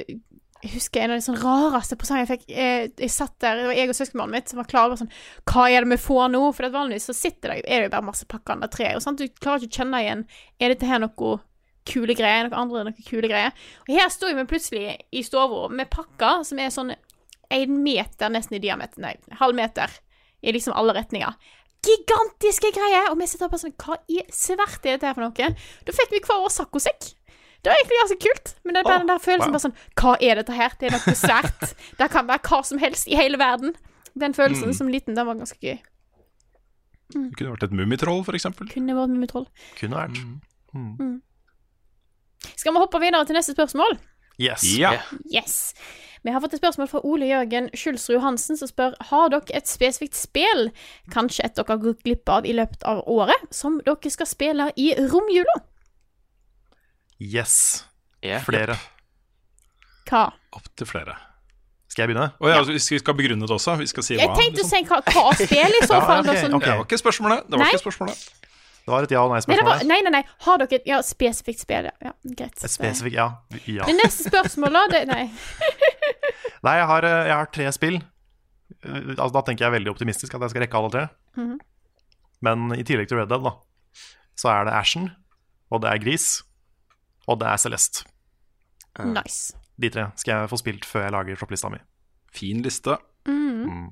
Jeg 0.64 0.70
husker 0.72 1.02
en 1.02 1.12
av 1.12 1.18
de 1.18 1.24
sånn 1.26 1.36
rareste 1.42 1.98
presangene 2.00 2.24
jeg 2.24 2.30
fikk. 2.30 2.46
Jeg, 2.48 2.92
jeg 3.04 3.12
satt 3.12 3.34
der, 3.44 3.60
det 3.60 3.66
var 3.68 3.76
jeg 3.76 3.92
og 3.92 3.98
søskenbarnet 3.98 4.38
mitt 4.38 4.52
som 4.52 4.60
var 4.62 4.70
klare 4.70 4.88
over 4.88 5.02
sånn 5.02 5.12
Hva 5.44 5.66
er 5.68 5.84
det 5.84 5.92
vi 5.92 5.98
får 6.06 6.30
nå? 6.32 6.40
For 6.48 6.64
det 6.64 6.70
er 6.70 6.78
vanligvis 6.78 7.10
så 7.10 7.16
sitter 7.18 7.52
det, 7.52 7.58
er 7.66 7.82
det 7.82 7.90
jo 7.90 7.94
bare 7.98 8.08
masse 8.08 8.28
pakker 8.30 8.56
under 8.56 8.72
treet. 8.72 8.96
Og 8.96 9.04
sant? 9.04 9.20
Du 9.20 9.28
klarer 9.42 9.66
ikke 9.66 9.76
å 9.76 9.82
kjenne 9.82 10.00
igjen 10.06 10.24
Er 10.56 10.72
dette 10.72 10.88
her 10.88 11.04
noe 11.04 11.34
kule 11.86 12.16
greier? 12.16 12.48
Noe 12.48 12.62
andre 12.64 12.86
noe 12.88 13.04
kule 13.04 13.28
greier? 13.28 13.52
Og 13.84 13.92
her 13.98 14.08
står 14.10 14.32
vi 14.40 14.48
plutselig 14.48 14.96
i 15.12 15.26
stua 15.26 15.68
med 15.68 15.92
pakker 15.92 16.40
som 16.48 16.64
er 16.64 16.72
sånn 16.72 16.96
en 17.50 17.82
meter 17.82 18.32
nesten 18.32 18.56
i 18.58 18.62
diameter, 18.62 19.00
nei, 19.02 19.14
halv 19.40 19.56
meter 19.58 19.92
i 20.42 20.52
liksom 20.52 20.74
alle 20.76 20.94
retninger. 20.96 21.34
Gigantiske 21.86 22.72
greier! 22.74 23.10
Og 23.12 23.18
vi 23.20 23.28
sitter 23.30 23.50
bare 23.52 23.62
sånn 23.62 23.74
Hva 23.78 23.96
i 24.10 24.22
svært 24.34 24.86
er 24.86 24.96
dette 24.96 25.06
her 25.06 25.14
for 25.14 25.26
noe? 25.26 25.50
Da 25.86 25.94
fikk 25.94 26.14
vi 26.14 26.20
hver 26.24 26.40
vår 26.42 26.52
saccosekk. 26.54 27.10
Det 27.62 27.70
var 27.70 27.78
egentlig 27.80 27.98
ganske 28.00 28.18
kult, 28.22 28.50
men 28.64 28.74
det 28.74 28.80
er 28.80 28.86
bare 28.86 28.96
oh, 28.96 29.02
den 29.04 29.10
der 29.10 29.22
følelsen 29.22 29.50
wow. 29.50 29.56
bare 29.56 29.64
sånn 29.64 29.76
Hva 30.00 30.14
er 30.22 30.40
dette 30.40 30.56
her? 30.56 30.74
Det 30.80 30.88
er 30.88 30.96
noe 30.96 31.14
svært. 31.18 31.74
Det 31.98 32.08
kan 32.12 32.28
være 32.28 32.42
hva 32.48 32.60
som 32.66 32.80
helst 32.82 33.10
i 33.10 33.18
hele 33.18 33.38
verden. 33.40 33.76
Den 34.16 34.34
følelsen 34.34 34.70
Mm. 34.72 34.76
som 34.78 34.90
liten, 34.90 35.14
den 35.18 35.26
var 35.28 35.38
ganske 35.38 35.58
gøy. 35.60 35.78
Det 37.12 37.36
kunne 37.38 37.52
vært 37.54 37.68
et 37.68 37.74
mummitroll, 37.76 38.24
for 38.26 38.34
eksempel. 38.38 38.68
Kunne 38.72 38.94
vært 38.96 39.12
Mummitroll. 39.12 39.46
Kunne 39.78 39.98
vært. 40.00 40.18
Mm. 40.74 41.20
Skal 42.56 42.74
vi 42.74 42.82
hoppe 42.82 43.00
videre 43.02 43.26
til 43.28 43.38
neste 43.38 43.54
spørsmål? 43.54 43.98
Yes. 44.42 44.64
Yeah. 44.76 45.02
Yes. 45.32 45.74
Vi 46.26 46.32
har 46.34 46.42
fått 46.42 46.56
et 46.56 46.58
spørsmål 46.58 46.88
fra 46.90 47.00
Ole 47.06 47.28
Jørgen 47.28 47.68
Skjulsrud 47.78 48.18
Hansen, 48.24 48.58
som 48.58 48.66
spør 48.66 48.96
Har 49.12 49.28
dere 49.30 49.54
et 49.54 49.68
spesifikt 49.70 50.18
spill, 50.18 50.72
kanskje 51.14 51.44
et 51.46 51.54
dere 51.54 51.70
har 51.70 51.82
gått 51.84 52.02
glipp 52.02 52.26
av 52.34 52.48
i 52.48 52.54
løpet 52.56 52.82
av 52.82 53.04
året, 53.06 53.46
som 53.54 53.78
dere 53.86 54.10
skal 54.10 54.26
spille 54.26 54.66
i 54.74 54.88
romjula? 54.98 55.54
Yes. 57.22 57.84
Yeah. 58.24 58.42
Flere. 58.42 58.74
Hva? 60.10 60.26
Opptil 60.58 60.90
flere. 60.90 61.14
Skal 61.86 62.04
jeg 62.04 62.10
begynne? 62.10 62.32
Oh, 62.42 62.50
ja, 62.50 62.58
altså, 62.58 62.74
vi 62.74 62.98
skal 62.98 63.14
begrunne 63.16 63.46
det 63.46 63.54
også? 63.54 63.76
Vi 63.80 63.86
skal 63.86 64.04
si 64.04 64.18
Jeg 64.18 64.26
hva? 64.26 64.34
tenkte 64.36 64.64
å 64.64 64.66
liksom. 64.66 64.82
si 64.82 64.90
hva, 64.90 64.98
hva 65.06 65.30
spill, 65.38 65.78
i 65.78 65.86
så 65.86 66.00
fall. 66.02 66.26
ja, 66.26 66.34
okay, 66.34 66.50
okay. 66.50 66.66
Det 66.66 66.74
var 66.74 66.84
ikke 66.88 66.98
spørsmålet. 67.00 67.46
Det 67.46 67.54
var 67.56 67.64
Nei. 67.64 67.70
ikke 67.70 67.84
spørsmålet. 67.86 68.26
Det 68.86 68.92
var 68.94 69.02
et 69.02 69.10
ja- 69.10 69.22
og 69.26 69.32
nei 69.34 69.40
spørsmål 69.42 69.56
der. 69.58 69.64
nei-spørsmål. 69.66 69.88
nei, 69.90 70.00
nei, 70.06 70.10
nei. 70.14 70.24
Har 70.46 70.58
dere 70.62 70.76
et 70.78 70.84
ja, 70.86 71.00
spesifikt 71.02 71.60
spill? 71.64 71.88
Ja, 71.90 71.94
ja 72.06 72.12
greit. 72.38 72.60
Et 72.62 72.70
spesifikt 72.70 73.16
ja. 73.16 73.24
ja. 73.66 73.86
Det 73.88 73.96
neste 73.98 74.30
spørsmålet, 74.30 74.92
det 74.94 75.00
Nei. 75.10 75.24
Nei, 76.66 76.74
jeg 76.78 76.86
har, 76.86 77.06
eh, 77.08 77.22
jeg 77.26 77.34
har 77.36 77.50
tre 77.54 77.66
spill. 77.74 77.96
Eh, 77.98 79.00
Altså, 79.16 79.32
da 79.34 79.42
tenker 79.48 79.66
jeg 79.66 79.74
veldig 79.74 79.90
optimistisk 79.90 80.34
at 80.38 80.40
jeg 80.46 80.50
skal 80.54 80.62
rekke 80.64 80.78
alle 80.78 80.92
tre. 80.94 81.02
Mhm. 81.36 81.56
Men 82.46 82.66
i 82.76 82.84
tillegg 82.86 83.08
til 83.10 83.18
Red 83.18 83.30
Dead, 83.32 83.42
da, 83.42 83.52
så 84.36 84.50
er 84.52 84.64
det 84.68 84.74
Ashen, 84.76 85.10
og 85.72 85.80
det 85.82 85.90
er 85.90 85.98
Gris, 86.02 86.42
og 87.26 87.40
det 87.40 87.48
er 87.48 87.56
Celeste. 87.58 88.04
Nice. 89.02 89.56
De 89.80 89.88
tre 89.90 90.06
skal 90.16 90.32
jeg 90.44 90.50
få 90.52 90.58
spilt 90.60 90.84
før 90.88 91.02
jeg 91.08 91.12
lager 91.16 91.36
topplista 91.40 91.68
mi. 91.72 91.78
Fin 92.32 92.62
liste. 92.62 92.98
Mhm. 93.26 93.66
Mm. 93.66 93.88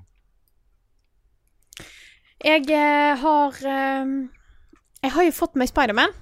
Jeg 2.45 2.69
eh, 2.71 3.17
har 3.25 3.59
eh, 3.65 4.13
Jeg 5.05 5.13
har 5.13 5.27
jo 5.27 5.37
fått 5.37 5.57
meg 5.61 5.69
Spiderman, 5.69 6.15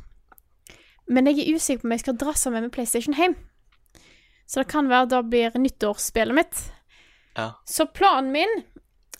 men 1.06 1.28
jeg 1.30 1.38
er 1.38 1.54
usikker 1.54 1.84
på 1.84 1.86
om 1.86 1.94
jeg 1.94 2.02
skal 2.02 2.18
dra 2.18 2.32
sammen 2.38 2.64
med 2.66 2.72
PlayStation 2.74 3.14
hjem. 3.14 3.36
Så 4.50 4.62
det 4.62 4.72
kan 4.72 4.90
være 4.90 5.10
da 5.12 5.20
blir 5.22 5.54
nyttårsspillet 5.54 6.34
mitt. 6.34 6.62
Ja. 7.38 7.52
Så 7.64 7.86
planen 7.86 8.32
min 8.34 8.50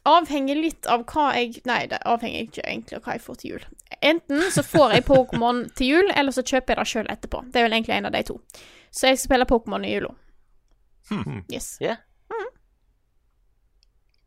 avhenger 0.08 0.58
litt 0.58 0.88
av 0.90 1.04
hva 1.06 1.28
jeg 1.38 1.62
Nei, 1.68 1.84
det 1.88 2.02
avhenger 2.10 2.48
ikke 2.48 2.64
egentlig 2.66 2.98
av 2.98 3.06
hva 3.06 3.14
jeg 3.14 3.22
får 3.24 3.38
til 3.38 3.52
jul. 3.52 3.66
Enten 4.02 4.42
så 4.50 4.64
får 4.66 4.96
jeg 4.96 5.06
Pokémon 5.06 5.62
til 5.78 5.94
jul, 5.94 6.10
eller 6.10 6.34
så 6.34 6.42
kjøper 6.42 6.74
jeg 6.74 6.80
det 6.80 6.92
sjøl 6.92 7.12
etterpå. 7.14 7.44
Det 7.52 7.60
er 7.60 7.68
vel 7.68 7.78
egentlig 7.78 7.96
en 7.96 8.10
av 8.10 8.16
de 8.16 8.24
to. 8.32 8.40
Så 8.90 9.12
jeg 9.12 9.20
skal 9.20 9.28
spille 9.30 9.48
Pokémon 9.48 9.86
i 9.86 9.94
jula. 9.94 10.10
Hmm. 11.10 11.44
Yes. 11.52 11.76
Ja. 11.82 12.00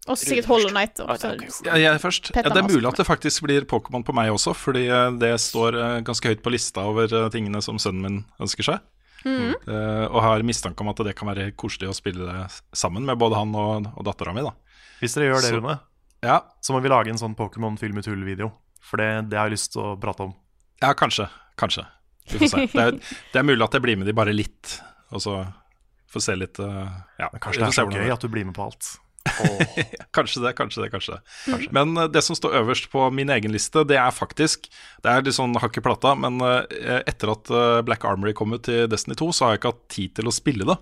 Og 0.05 0.17
sikkert 0.21 0.45
Hollow 0.45 0.69
Ah, 0.75 1.17
Ja, 1.65 1.77
jeg 1.81 2.01
først. 2.01 2.29
Ja, 2.35 2.43
det 2.45 2.61
er 2.61 2.67
mulig 2.67 2.85
at 2.91 2.99
det 2.99 3.07
faktisk 3.07 3.45
blir 3.47 3.65
Pokémon 3.65 4.03
på 4.05 4.13
meg 4.13 4.29
også, 4.29 4.53
fordi 4.53 4.85
eh, 4.85 5.11
det 5.17 5.31
står 5.41 5.77
eh, 5.79 6.01
ganske 6.05 6.29
høyt 6.29 6.43
på 6.45 6.53
lista 6.53 6.83
over 6.85 7.09
eh, 7.09 7.29
tingene 7.33 7.61
som 7.65 7.79
sønnen 7.81 8.03
min 8.05 8.19
ønsker 8.41 8.67
seg. 8.69 8.83
Mm. 9.25 9.55
Uh, 9.65 10.05
og 10.13 10.19
har 10.21 10.43
mistanke 10.45 10.83
om 10.83 10.91
at 10.91 10.99
det 11.01 11.15
kan 11.17 11.25
være 11.31 11.47
koselig 11.57 11.89
å 11.89 11.95
spille 11.97 12.27
det 12.29 12.59
sammen 12.77 13.07
med 13.07 13.17
både 13.17 13.39
han 13.39 13.55
og, 13.57 13.87
og 13.97 14.05
dattera 14.05 14.35
mi. 14.35 14.43
da. 14.45 14.51
Hvis 14.99 15.17
dere 15.17 15.31
gjør 15.31 15.41
det, 15.41 15.49
Så- 15.49 15.57
Rune, 15.57 15.79
Ja. 16.21 16.35
så 16.61 16.75
må 16.75 16.81
vi 16.83 16.91
lage 16.93 17.09
en 17.09 17.17
sånn 17.17 17.33
Pokémon 17.35 17.79
Film 17.79 17.97
i 17.97 18.03
tull-video. 18.05 18.51
For 18.85 19.01
det, 19.01 19.29
det 19.31 19.39
har 19.39 19.49
jeg 19.49 19.57
lyst 19.57 19.71
til 19.73 19.81
å 19.81 19.95
prate 19.99 20.27
om. 20.27 20.35
Ja, 20.83 20.93
kanskje. 20.93 21.25
Kanskje. 21.57 21.87
Vi 22.29 22.37
får 22.37 22.53
se. 22.53 22.67
Det 22.69 22.83
er, 22.85 22.91
det 23.33 23.39
er 23.41 23.43
mulig 23.49 23.65
at 23.65 23.73
jeg 23.73 23.81
blir 23.81 23.97
med 23.97 24.05
de 24.05 24.13
bare 24.13 24.33
litt, 24.33 24.77
og 25.09 25.21
så 25.25 25.39
får 26.13 26.21
se 26.21 26.35
litt 26.37 26.59
uh, 26.61 26.85
ja, 27.17 27.31
Kanskje 27.41 27.65
det 27.65 27.71
er 27.71 27.77
så 27.81 27.89
gøy 27.89 28.13
at 28.13 28.21
du 28.21 28.29
blir 28.29 28.45
med 28.45 28.53
på 28.53 28.69
alt. 28.69 28.99
kanskje 30.15 30.41
det, 30.43 30.53
kanskje 30.57 30.83
det, 30.83 30.89
kanskje 30.93 31.17
det. 31.17 31.69
Men 31.75 31.95
eh, 31.97 32.09
det 32.11 32.23
som 32.25 32.37
står 32.37 32.57
øverst 32.61 32.89
på 32.93 33.07
min 33.15 33.31
egen 33.33 33.53
liste, 33.55 33.85
det 33.87 33.99
er 34.01 34.15
faktisk 34.15 34.69
Det 35.03 35.11
er 35.11 35.25
litt 35.25 35.37
sånn 35.37 35.55
hakk 35.61 35.79
i 35.79 35.85
plata, 35.85 36.15
men 36.19 36.39
eh, 36.43 37.01
etter 37.05 37.33
at 37.33 37.51
eh, 37.51 37.81
Black 37.87 38.05
Armory 38.07 38.35
kom 38.37 38.55
ut 38.55 38.65
til 38.67 38.85
Destiny 38.91 39.17
2, 39.19 39.31
så 39.35 39.47
har 39.47 39.55
jeg 39.55 39.63
ikke 39.63 39.73
hatt 39.73 39.87
tid 39.97 40.15
til 40.19 40.29
å 40.29 40.35
spille 40.35 40.67
det. 40.67 40.77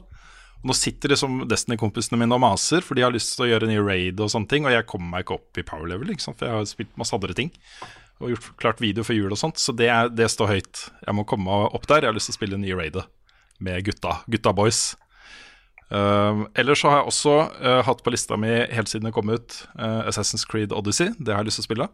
Og 0.64 0.70
Nå 0.72 0.78
sitter 0.78 1.12
liksom 1.12 1.42
Destiny-kompisene 1.52 2.22
mine 2.22 2.38
og 2.38 2.44
maser, 2.46 2.86
for 2.86 2.96
de 2.96 3.04
har 3.04 3.14
lyst 3.14 3.36
til 3.36 3.48
å 3.48 3.50
gjøre 3.52 3.68
ny 3.68 3.82
raid 3.84 4.22
og 4.24 4.32
sånne 4.32 4.50
ting, 4.52 4.68
og 4.68 4.72
jeg 4.72 4.88
kommer 4.88 5.12
meg 5.12 5.26
ikke 5.26 5.42
opp 5.42 5.60
i 5.60 5.68
power 5.68 5.90
level, 5.92 6.14
for 6.24 6.48
jeg 6.48 6.56
har 6.56 6.70
spilt 6.70 6.96
masse 7.00 7.16
andre 7.16 7.36
ting. 7.36 7.52
Og 8.24 8.32
gjort 8.32 8.54
klart 8.62 8.80
video 8.80 9.04
for 9.04 9.18
jul 9.18 9.34
og 9.34 9.40
sånt, 9.40 9.60
så 9.60 9.76
det, 9.76 9.90
er, 9.92 10.08
det 10.14 10.30
står 10.32 10.54
høyt. 10.54 10.86
Jeg 11.04 11.18
må 11.18 11.28
komme 11.28 11.50
meg 11.50 11.76
opp 11.76 11.90
der. 11.90 12.06
Jeg 12.06 12.14
har 12.14 12.16
lyst 12.16 12.32
til 12.32 12.38
å 12.38 12.40
spille 12.40 12.62
nye 12.62 12.78
raidet 12.80 13.04
med 13.64 13.84
gutta, 13.84 14.22
gutta 14.32 14.54
boys. 14.56 14.94
Uh, 15.94 16.48
ellers 16.58 16.82
så 16.82 16.90
har 16.90 17.02
jeg 17.02 17.12
også 17.12 17.34
uh, 17.62 17.82
hatt 17.86 18.00
på 18.02 18.14
lista 18.14 18.38
mi 18.40 18.50
helt 18.50 18.90
siden 18.90 19.06
det 19.06 19.14
kom 19.14 19.30
ut 19.30 19.60
uh, 19.78 20.08
Assassin's 20.10 20.48
Creed 20.50 20.74
Odyssey. 20.74 21.12
Det 21.20 21.36
har 21.36 21.44
jeg 21.44 21.52
lyst 21.52 21.62
til 21.62 21.66
å 21.66 21.70
spille. 21.70 21.90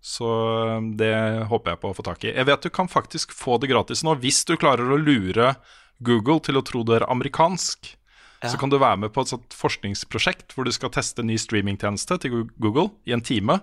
Så 0.00 0.28
eh, 0.68 0.80
det 0.98 1.14
håper 1.50 1.74
jeg 1.74 1.80
på 1.82 1.90
å 1.90 1.96
få 1.96 2.04
tak 2.06 2.24
i. 2.24 2.30
Jeg 2.30 2.46
vet 2.48 2.64
du 2.64 2.70
kan 2.70 2.90
faktisk 2.90 3.34
få 3.34 3.58
det 3.58 3.70
gratis 3.72 4.04
nå 4.06 4.14
hvis 4.22 4.44
du 4.46 4.54
klarer 4.60 4.86
å 4.86 4.98
lure 5.00 5.54
Google 5.98 6.38
til 6.44 6.60
å 6.60 6.62
tro 6.62 6.84
du 6.86 6.94
er 6.94 7.06
amerikansk. 7.10 7.94
Ja. 8.38 8.52
Så 8.52 8.60
kan 8.60 8.70
du 8.70 8.78
være 8.78 9.00
med 9.02 9.12
på 9.14 9.24
et 9.24 9.32
sånt 9.32 9.56
forskningsprosjekt 9.58 10.54
hvor 10.54 10.68
du 10.68 10.72
skal 10.74 10.92
teste 10.94 11.24
en 11.24 11.30
ny 11.32 11.38
streamingtjeneste 11.42 12.20
til 12.22 12.44
Google 12.62 12.92
i 13.10 13.16
en 13.16 13.24
time. 13.24 13.58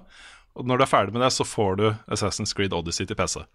Og 0.60 0.68
når 0.68 0.80
du 0.80 0.86
er 0.86 0.91
ferdig 0.91 1.16
med 1.16 1.24
det, 1.24 1.32
så 1.36 1.48
får 1.48 1.80
du 1.80 1.88
Assassin's 2.12 2.52
Creed 2.56 2.76
Odyssey 2.76 3.08
til 3.08 3.16
PC. 3.20 3.46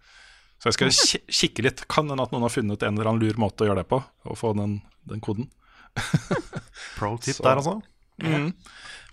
Så 0.61 0.69
jeg 0.69 0.77
skal 0.77 1.23
kikke 1.29 1.65
litt. 1.65 1.85
Kan 1.89 2.09
hende 2.09 2.25
at 2.25 2.33
noen 2.33 2.45
har 2.45 2.53
funnet 2.53 2.81
en 2.85 2.97
eller 2.97 3.09
annen 3.09 3.21
lur 3.21 3.37
måte 3.41 3.65
å 3.65 3.69
gjøre 3.69 3.83
det 3.83 3.89
på, 3.89 4.01
og 4.01 4.37
få 4.37 4.53
den, 4.57 4.79
den 5.09 5.21
koden. 5.21 5.49
Pro 6.97 7.15
tip 7.17 7.35
Så- 7.35 7.43
der, 7.45 7.61
altså. 7.61 7.81
Mm. 8.21 8.51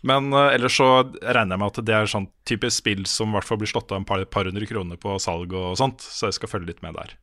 Men 0.07 0.29
uh, 0.35 0.53
ellers 0.55 0.76
så 0.79 0.87
regner 1.22 1.57
jeg 1.57 1.61
med 1.62 1.70
at 1.72 1.79
det 1.89 1.95
er 1.97 2.11
sånn 2.11 2.29
typisk 2.47 2.76
spill 2.83 3.07
som 3.11 3.33
i 3.33 3.35
hvert 3.39 3.47
fall 3.49 3.59
blir 3.59 3.70
slått 3.70 3.91
av 3.91 3.99
en 3.99 4.07
par, 4.07 4.20
par 4.31 4.47
hundre 4.47 4.66
kroner 4.68 5.01
på 5.01 5.16
salg 5.22 5.51
og 5.59 5.72
sånt, 5.81 6.05
så 6.05 6.29
jeg 6.29 6.37
skal 6.37 6.53
følge 6.53 6.70
litt 6.74 6.83
med 6.85 6.95
der. 6.95 7.14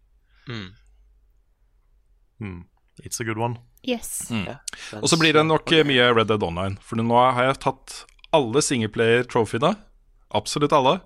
Mm. 0.49 0.65
Mm. 2.41 2.65
It's 3.03 3.21
a 3.21 3.23
good 3.23 3.37
one. 3.37 3.59
Yes. 3.83 4.29
Mm. 4.31 4.45
Ja, 4.49 4.57
Og 5.01 5.09
så 5.11 5.17
blir 5.19 5.33
det 5.35 5.45
nok 5.45 5.71
eh, 5.71 5.85
mye 5.87 6.09
Red 6.15 6.27
Dead 6.31 6.43
Online, 6.43 6.77
for 6.81 6.99
nå 6.99 7.15
har 7.37 7.51
jeg 7.51 7.59
tatt 7.63 7.99
alle 8.35 8.63
singleplayer-trophyene. 8.65 9.75
Absolutt 10.35 10.73
alle. 10.75 10.97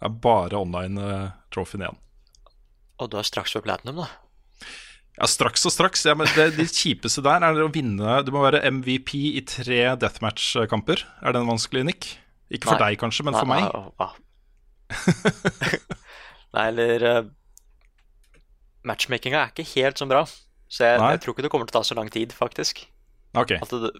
Det 0.00 0.08
er 0.08 0.16
bare 0.24 0.58
online-trophyene 0.58 1.86
igjen. 1.86 2.00
Og 3.02 3.10
du 3.12 3.18
er 3.20 3.26
straks 3.26 3.54
på 3.54 3.62
platinum, 3.62 4.00
da. 4.02 4.08
Ja, 5.18 5.28
straks 5.28 5.66
og 5.68 5.74
straks. 5.74 6.06
Ja, 6.08 6.14
men 6.16 6.30
det, 6.36 6.54
det 6.56 6.70
kjipeste 6.72 7.22
der 7.24 7.44
er 7.44 7.58
å 7.60 7.68
vinne 7.72 8.20
Du 8.24 8.32
må 8.34 8.44
være 8.46 8.62
MVP 8.72 9.12
i 9.36 9.42
tre 9.44 9.82
deathmatch-kamper. 10.00 11.04
Er 11.20 11.36
den 11.36 11.48
vanskelig, 11.50 11.84
Nick? 11.88 12.08
Ikke 12.52 12.70
for 12.70 12.80
Nei. 12.80 12.92
deg, 12.92 13.00
kanskje, 13.00 13.26
men 13.28 13.36
Nei, 13.36 13.42
for 13.42 13.48
meg. 13.52 13.62
nei. 14.00 14.10
Nei, 16.56 16.64
eller 16.68 17.04
uh, 17.08 17.20
Matchmakinga 18.88 19.40
er 19.40 19.52
ikke 19.52 19.68
helt 19.76 20.00
så 20.00 20.08
bra. 20.08 20.24
Så 20.72 20.88
jeg, 20.88 21.00
jeg 21.00 21.20
tror 21.22 21.36
ikke 21.36 21.44
det 21.44 21.52
kommer 21.52 21.68
til 21.68 21.76
å 21.76 21.80
ta 21.80 21.86
så 21.86 21.96
lang 21.96 22.08
tid, 22.12 22.32
faktisk. 22.36 22.84
Ok. 23.36 23.54
At 23.60 23.72
det, 23.72 23.92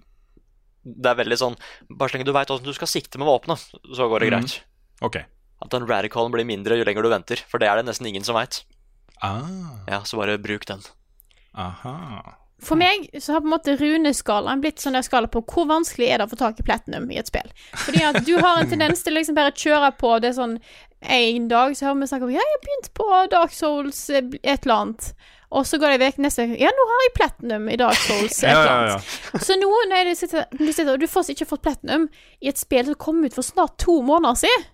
det 0.82 1.08
er 1.08 1.16
veldig 1.16 1.36
sånn 1.40 1.54
Bare 1.88 2.10
så 2.10 2.18
lenge 2.18 2.26
du 2.28 2.34
veit 2.36 2.50
åssen 2.52 2.66
du 2.66 2.74
skal 2.76 2.90
sikte 2.90 3.20
med 3.20 3.28
våpenet, 3.30 3.62
så 3.96 4.08
går 4.10 4.24
det 4.24 4.28
mm. 4.28 4.32
greit. 4.34 4.56
Okay. 5.04 5.28
At 5.62 5.72
den 5.72 5.86
radicalen 5.88 6.34
blir 6.34 6.48
mindre 6.48 6.76
jo 6.76 6.86
lenger 6.88 7.06
du 7.06 7.12
venter, 7.12 7.44
for 7.48 7.62
det 7.62 7.70
er 7.70 7.78
det 7.78 7.86
nesten 7.88 8.08
ingen 8.10 8.26
som 8.26 8.36
veit. 8.36 8.64
Ah, 9.22 9.84
Ja, 9.86 10.02
så 10.08 10.18
bare 10.18 10.40
bruk 10.42 10.66
den. 10.68 10.82
Aha. 11.54 12.38
For 12.62 12.78
meg 12.78 13.08
så 13.18 13.34
har 13.34 13.40
på 13.42 13.48
en 13.50 13.54
måte 13.56 13.74
runeskalaen 13.74 14.60
blitt 14.62 14.78
sånn 14.78 14.94
der 14.94 15.02
skala 15.02 15.26
på 15.26 15.40
hvor 15.50 15.66
vanskelig 15.66 16.06
er 16.12 16.20
det 16.22 16.28
å 16.28 16.30
få 16.30 16.38
tak 16.38 16.60
i 16.62 16.66
platinum 16.66 17.08
i 17.10 17.18
et 17.18 17.26
spill. 17.26 17.48
Fordi 17.74 18.04
at 18.06 18.20
du 18.22 18.36
har 18.38 18.60
en 18.60 18.70
tendens 18.70 19.02
til 19.02 19.16
liksom 19.18 19.34
bare 19.34 19.50
kjøre 19.50 19.90
på 19.98 20.12
det 20.22 20.30
er 20.30 20.38
sånn 20.38 20.58
En 21.02 21.48
dag 21.50 21.72
så 21.74 21.88
hører 21.88 21.98
vi 21.98 22.06
snakke 22.12 22.28
om 22.28 22.30
Ja, 22.30 22.38
jeg 22.38 22.52
har 22.54 22.60
begynt 22.62 22.92
på 22.94 23.06
Dark 23.32 23.54
Souls 23.56 24.04
eh, 24.14 24.22
et 24.44 24.62
eller 24.62 24.74
annet. 24.76 25.08
Og 25.50 25.66
så 25.66 25.80
går 25.82 25.96
det 25.96 26.00
vekk 26.04 26.20
neste 26.22 26.46
uke 26.46 26.60
Ja, 26.62 26.70
nå 26.70 26.84
har 26.92 27.02
jeg 27.02 27.14
platinum 27.16 27.66
i 27.68 27.78
Dark 27.80 27.98
Souls 27.98 28.38
et 28.38 28.52
eller 28.52 28.60
eller 28.62 28.70
ja, 28.70 28.76
annet. 28.94 29.16
ja. 29.34 29.40
Så 29.42 29.56
nå 29.58 29.72
når 29.90 30.12
du 30.12 30.14
sitter, 30.22 30.46
de 30.60 30.70
sitter 30.70 30.92
og 30.94 31.02
du 31.02 31.08
får 31.10 31.32
ikke 31.34 31.48
fått 31.50 31.64
platinum 31.66 32.06
i 32.38 32.52
et 32.52 32.62
spill 32.62 32.86
som 32.86 33.00
kom 33.02 33.18
ut 33.26 33.34
for 33.34 33.42
snart 33.42 33.74
to 33.82 33.98
måneder 34.06 34.38
siden, 34.44 34.68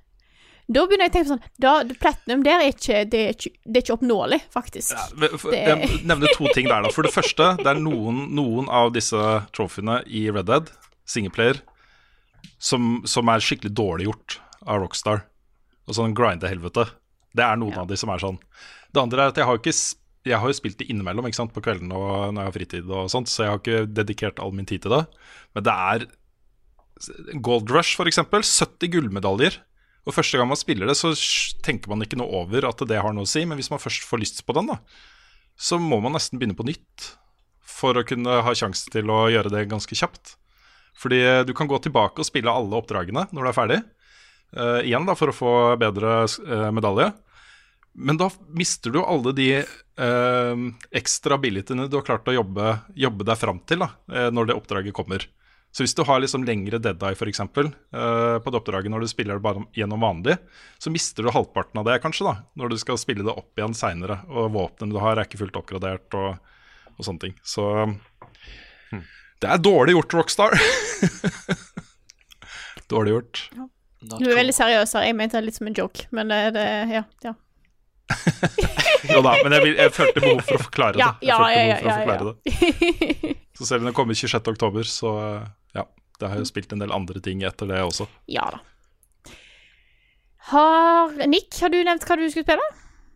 da 0.70 0.82
begynner 0.86 1.06
jeg 1.08 1.10
å 1.10 1.14
tenke 1.16 1.28
på 1.28 1.32
sånn 1.34 1.44
da, 1.64 1.72
Platinum 2.02 2.42
der 2.44 2.60
er 2.60 2.72
ikke, 2.74 2.98
det 3.08 3.20
er 3.24 3.30
ikke, 3.36 3.52
det 3.64 3.76
er 3.80 3.84
ikke 3.86 3.94
oppnåelig, 3.96 4.40
faktisk. 4.52 4.92
Ja, 4.92 5.28
for- 5.38 5.50
Det- 5.50 5.62
Jeg 5.66 6.02
nevner 6.04 6.28
to 6.36 6.48
ting 6.54 6.66
der. 6.68 6.82
da 6.82 6.90
For 6.90 7.02
det 7.02 7.12
første, 7.14 7.56
det 7.56 7.66
er 7.66 7.80
noen, 7.80 8.28
noen 8.36 8.68
av 8.68 8.92
disse 8.92 9.16
trophyene 9.56 10.02
i 10.06 10.26
Red 10.30 10.46
Dead, 10.46 10.70
singleplayer, 11.06 11.60
som, 12.58 13.02
som 13.06 13.28
er 13.28 13.40
skikkelig 13.40 13.72
dårlig 13.74 14.06
gjort 14.10 14.38
av 14.66 14.82
Rockstar. 14.82 15.22
Og 15.88 15.94
sånn 15.96 16.12
grinde 16.14 16.48
helvete. 16.50 16.90
Det 17.34 17.44
er 17.44 17.56
noen 17.56 17.78
av 17.78 17.86
de 17.88 17.96
som 17.96 18.10
er 18.10 18.18
sånn. 18.20 18.38
Det 18.92 19.00
andre 19.00 19.22
er 19.22 19.28
at 19.32 19.36
jeg 19.40 19.46
har, 19.48 19.56
ikke, 19.58 19.72
jeg 20.28 20.38
har 20.42 20.48
jo 20.48 20.56
spilt 20.58 20.78
det 20.78 20.88
innimellom 20.90 21.24
ikke 21.28 21.34
sant, 21.40 21.52
på 21.54 21.62
kvelden 21.64 21.90
og 21.92 22.34
når 22.34 22.42
jeg 22.42 22.48
har 22.48 22.56
fritid, 22.58 22.90
og 22.90 23.08
sånt, 23.08 23.28
så 23.28 23.44
jeg 23.44 23.50
har 23.52 23.58
ikke 23.62 23.94
dedikert 23.94 24.38
all 24.44 24.52
min 24.52 24.66
tid 24.68 24.82
til 24.84 24.90
det. 24.90 25.06
Men 25.54 25.64
det 25.64 25.72
er 25.72 26.06
Gold 27.40 27.70
Rush, 27.70 27.94
eksempel. 28.10 28.42
70 28.42 28.88
gullmedaljer. 28.90 29.58
Og 30.08 30.16
første 30.16 30.40
gang 30.40 30.48
man 30.48 30.56
spiller 30.56 30.88
det, 30.88 30.96
så 30.96 31.12
tenker 31.64 31.92
man 31.92 32.00
ikke 32.04 32.16
noe 32.16 32.40
over 32.40 32.64
at 32.64 32.80
det 32.88 33.00
har 33.04 33.12
noe 33.12 33.28
å 33.28 33.28
si. 33.28 33.44
Men 33.44 33.60
hvis 33.60 33.68
man 33.72 33.82
først 33.82 34.06
får 34.08 34.22
lyst 34.22 34.44
på 34.48 34.56
den, 34.56 34.70
da, 34.72 34.78
så 35.60 35.76
må 35.82 36.00
man 36.00 36.16
nesten 36.16 36.40
begynne 36.40 36.56
på 36.56 36.66
nytt 36.66 37.12
for 37.78 37.98
å 37.98 38.06
kunne 38.06 38.40
ha 38.42 38.54
sjanse 38.56 38.88
til 38.90 39.10
å 39.12 39.26
gjøre 39.30 39.52
det 39.52 39.68
ganske 39.70 39.98
kjapt. 39.98 40.36
Fordi 40.98 41.20
eh, 41.22 41.44
du 41.46 41.52
kan 41.54 41.68
gå 41.70 41.78
tilbake 41.82 42.22
og 42.22 42.26
spille 42.26 42.50
alle 42.50 42.80
oppdragene 42.80 43.28
når 43.30 43.44
du 43.44 43.50
er 43.50 43.56
ferdig. 43.56 43.78
uh, 44.56 44.80
igjen 44.80 45.04
da, 45.04 45.14
for 45.18 45.30
å 45.30 45.36
få 45.36 45.52
bedre 45.78 46.22
uh, 46.24 46.70
medalje. 46.74 47.10
Men 47.98 48.18
da 48.18 48.30
mister 48.56 48.94
du 48.94 49.02
alle 49.02 49.34
de 49.36 49.48
uh, 49.60 50.64
ekstra 50.96 51.36
abilityene 51.36 51.88
du 51.90 51.98
har 51.98 52.06
klart 52.06 52.30
å 52.30 52.34
jobbe, 52.38 52.78
jobbe 52.96 53.26
deg 53.28 53.38
fram 53.40 53.60
til 53.68 53.84
da, 53.84 53.92
når 54.32 54.48
det 54.48 54.56
oppdraget 54.56 54.96
kommer. 54.96 55.26
Så 55.72 55.84
hvis 55.84 55.94
du 55.94 56.02
har 56.08 56.20
liksom 56.22 56.44
lengre 56.48 56.80
dead 56.82 57.02
eye 57.04 57.14
f.eks. 57.14 57.40
Uh, 57.44 58.38
på 58.42 58.50
det 58.50 58.58
oppdraget 58.58 58.90
når 58.90 59.04
du 59.04 59.10
spiller 59.10 59.38
det 59.38 59.44
bare 59.44 59.62
gjennom 59.76 60.02
vanlig, 60.02 60.38
så 60.80 60.90
mister 60.90 61.26
du 61.26 61.32
halvparten 61.34 61.80
av 61.80 61.86
det 61.88 61.98
kanskje 62.02 62.26
da, 62.26 62.34
når 62.58 62.72
du 62.72 62.78
skal 62.80 63.00
spille 63.00 63.26
det 63.26 63.34
opp 63.34 63.60
igjen 63.60 63.76
seinere. 63.76 64.20
Og 64.32 64.50
våpnene 64.56 64.96
du 64.96 65.00
har 65.02 65.16
er 65.18 65.28
ikke 65.28 65.42
fullt 65.42 65.58
oppgradert 65.60 66.18
og, 66.18 66.38
og 66.96 67.06
sånne 67.06 67.28
ting. 67.28 67.36
Så 67.46 67.66
hmm. 67.84 69.04
det 69.44 69.52
er 69.52 69.62
dårlig 69.62 69.98
gjort, 69.98 70.16
Rockstar. 70.22 70.56
dårlig 72.94 73.18
gjort. 73.18 73.44
Du 73.98 74.24
er 74.30 74.38
veldig 74.38 74.54
seriøs 74.54 74.94
her. 74.96 75.10
Jeg 75.10 75.18
mente 75.18 75.38
det 75.38 75.50
litt 75.50 75.58
som 75.58 75.68
en 75.68 75.76
joke, 75.76 76.08
men 76.14 76.32
det, 76.32 76.42
det 76.56 76.66
Ja. 76.96 77.04
ja. 77.26 77.36
Jo 79.12 79.20
da, 79.22 79.34
men 79.44 79.54
jeg, 79.54 79.62
vil, 79.62 79.74
jeg 79.78 79.92
følte 79.94 80.22
behov 80.22 80.40
for 80.46 80.58
å 80.58 80.64
forklare 80.64 80.96
det. 80.96 81.02
Ja, 81.04 81.10
ja, 81.22 81.38
ja, 81.52 81.76
ja, 81.76 81.98
ja. 82.08 82.32
det. 82.32 83.36
Så 83.58 83.66
selv 83.66 83.82
om 83.82 83.88
det 83.90 83.94
kommer 83.96 84.14
26. 84.14 84.48
oktober, 84.54 84.86
så 84.86 85.12
ja. 85.18 85.46
Det 86.18 86.28
har 86.32 86.40
jo 86.40 86.48
spilt 86.48 86.72
en 86.74 86.80
del 86.82 86.92
andre 86.94 87.20
ting 87.22 87.42
etter 87.46 87.68
det 87.70 87.78
også. 87.84 88.08
Ja 88.30 88.48
da. 88.50 88.58
Har 90.50 91.12
Nick, 91.28 91.52
har 91.60 91.70
du 91.72 91.78
nevnt 91.84 92.06
hva 92.08 92.16
du 92.18 92.24
skulle 92.30 92.46
spille? 92.46 92.64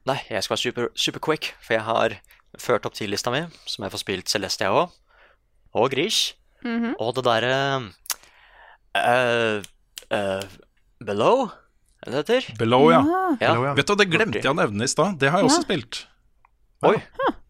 Nei, 0.08 0.18
jeg 0.28 0.42
skal 0.44 0.56
være 0.56 0.62
super, 0.64 0.88
super 0.98 1.22
quick, 1.22 1.52
for 1.62 1.76
jeg 1.78 1.84
har 1.86 2.16
ført 2.60 2.86
opp 2.88 2.94
til 2.98 3.10
lista 3.12 3.30
mi, 3.32 3.44
som 3.70 3.86
jeg 3.86 3.94
får 3.94 4.02
spilt 4.02 4.32
Celestia 4.32 4.72
òg. 4.74 4.92
Og 5.78 5.90
Grish. 5.94 6.34
Mhm. 6.66 6.92
Og 7.02 7.14
det 7.16 7.24
derre 7.26 7.54
uh, 8.98 9.62
uh, 10.12 10.42
Below, 11.02 11.46
er 12.02 12.10
det 12.10 12.12
det 12.26 12.36
heter? 12.42 12.58
Below, 12.60 12.90
ja. 12.92 13.00
Ja. 13.40 13.54
Vet 13.78 13.88
du, 13.88 13.94
Det 13.98 14.08
glemte 14.10 14.42
jeg 14.42 14.50
å 14.52 14.58
nevne 14.58 14.84
i 14.84 14.90
stad. 14.90 15.16
Det 15.22 15.30
har 15.32 15.40
jeg 15.42 15.48
også 15.50 15.62
Ja. 15.62 15.66
spilt. 15.66 16.02
Oi. 16.86 16.96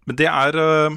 Men 0.06 0.16
det 0.20 0.26
er 0.28 0.56
øh, 0.60 0.96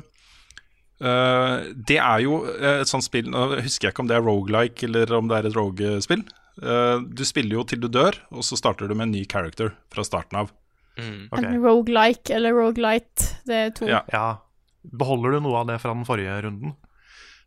øh, 1.02 1.76
Det 1.88 1.98
er 1.98 2.24
jo 2.24 2.46
øh, 2.46 2.82
et 2.82 2.88
sånt 2.92 3.04
spill 3.04 3.30
Nå 3.32 3.62
husker 3.62 3.88
jeg 3.88 3.94
ikke 3.94 4.06
om 4.06 4.12
det 4.12 4.18
er 4.18 4.26
rogelike 4.26 4.88
eller 4.88 5.16
om 5.18 5.28
det 5.30 5.38
er 5.38 5.50
et 5.50 5.58
rogue-spill. 5.58 6.24
Øh, 6.64 7.02
du 7.04 7.26
spiller 7.28 7.60
jo 7.60 7.64
til 7.68 7.82
du 7.84 7.88
dør, 7.92 8.16
og 8.32 8.44
så 8.48 8.56
starter 8.56 8.88
du 8.88 8.96
med 8.96 9.10
en 9.10 9.16
ny 9.18 9.26
character 9.28 9.74
fra 9.92 10.06
starten 10.08 10.40
av. 10.40 10.54
Mm. 10.96 11.28
En 11.36 11.60
roguelike 11.60 12.32
eller 12.34 12.56
rogelight. 12.56 13.36
Det 13.48 13.56
er 13.56 13.70
to. 13.76 13.88
Ja. 13.92 14.02
Ja. 14.14 14.38
Beholder 14.96 15.36
du 15.36 15.44
noe 15.44 15.64
av 15.64 15.70
det 15.70 15.80
fra 15.84 15.94
den 15.96 16.06
forrige 16.08 16.38
runden? 16.46 16.76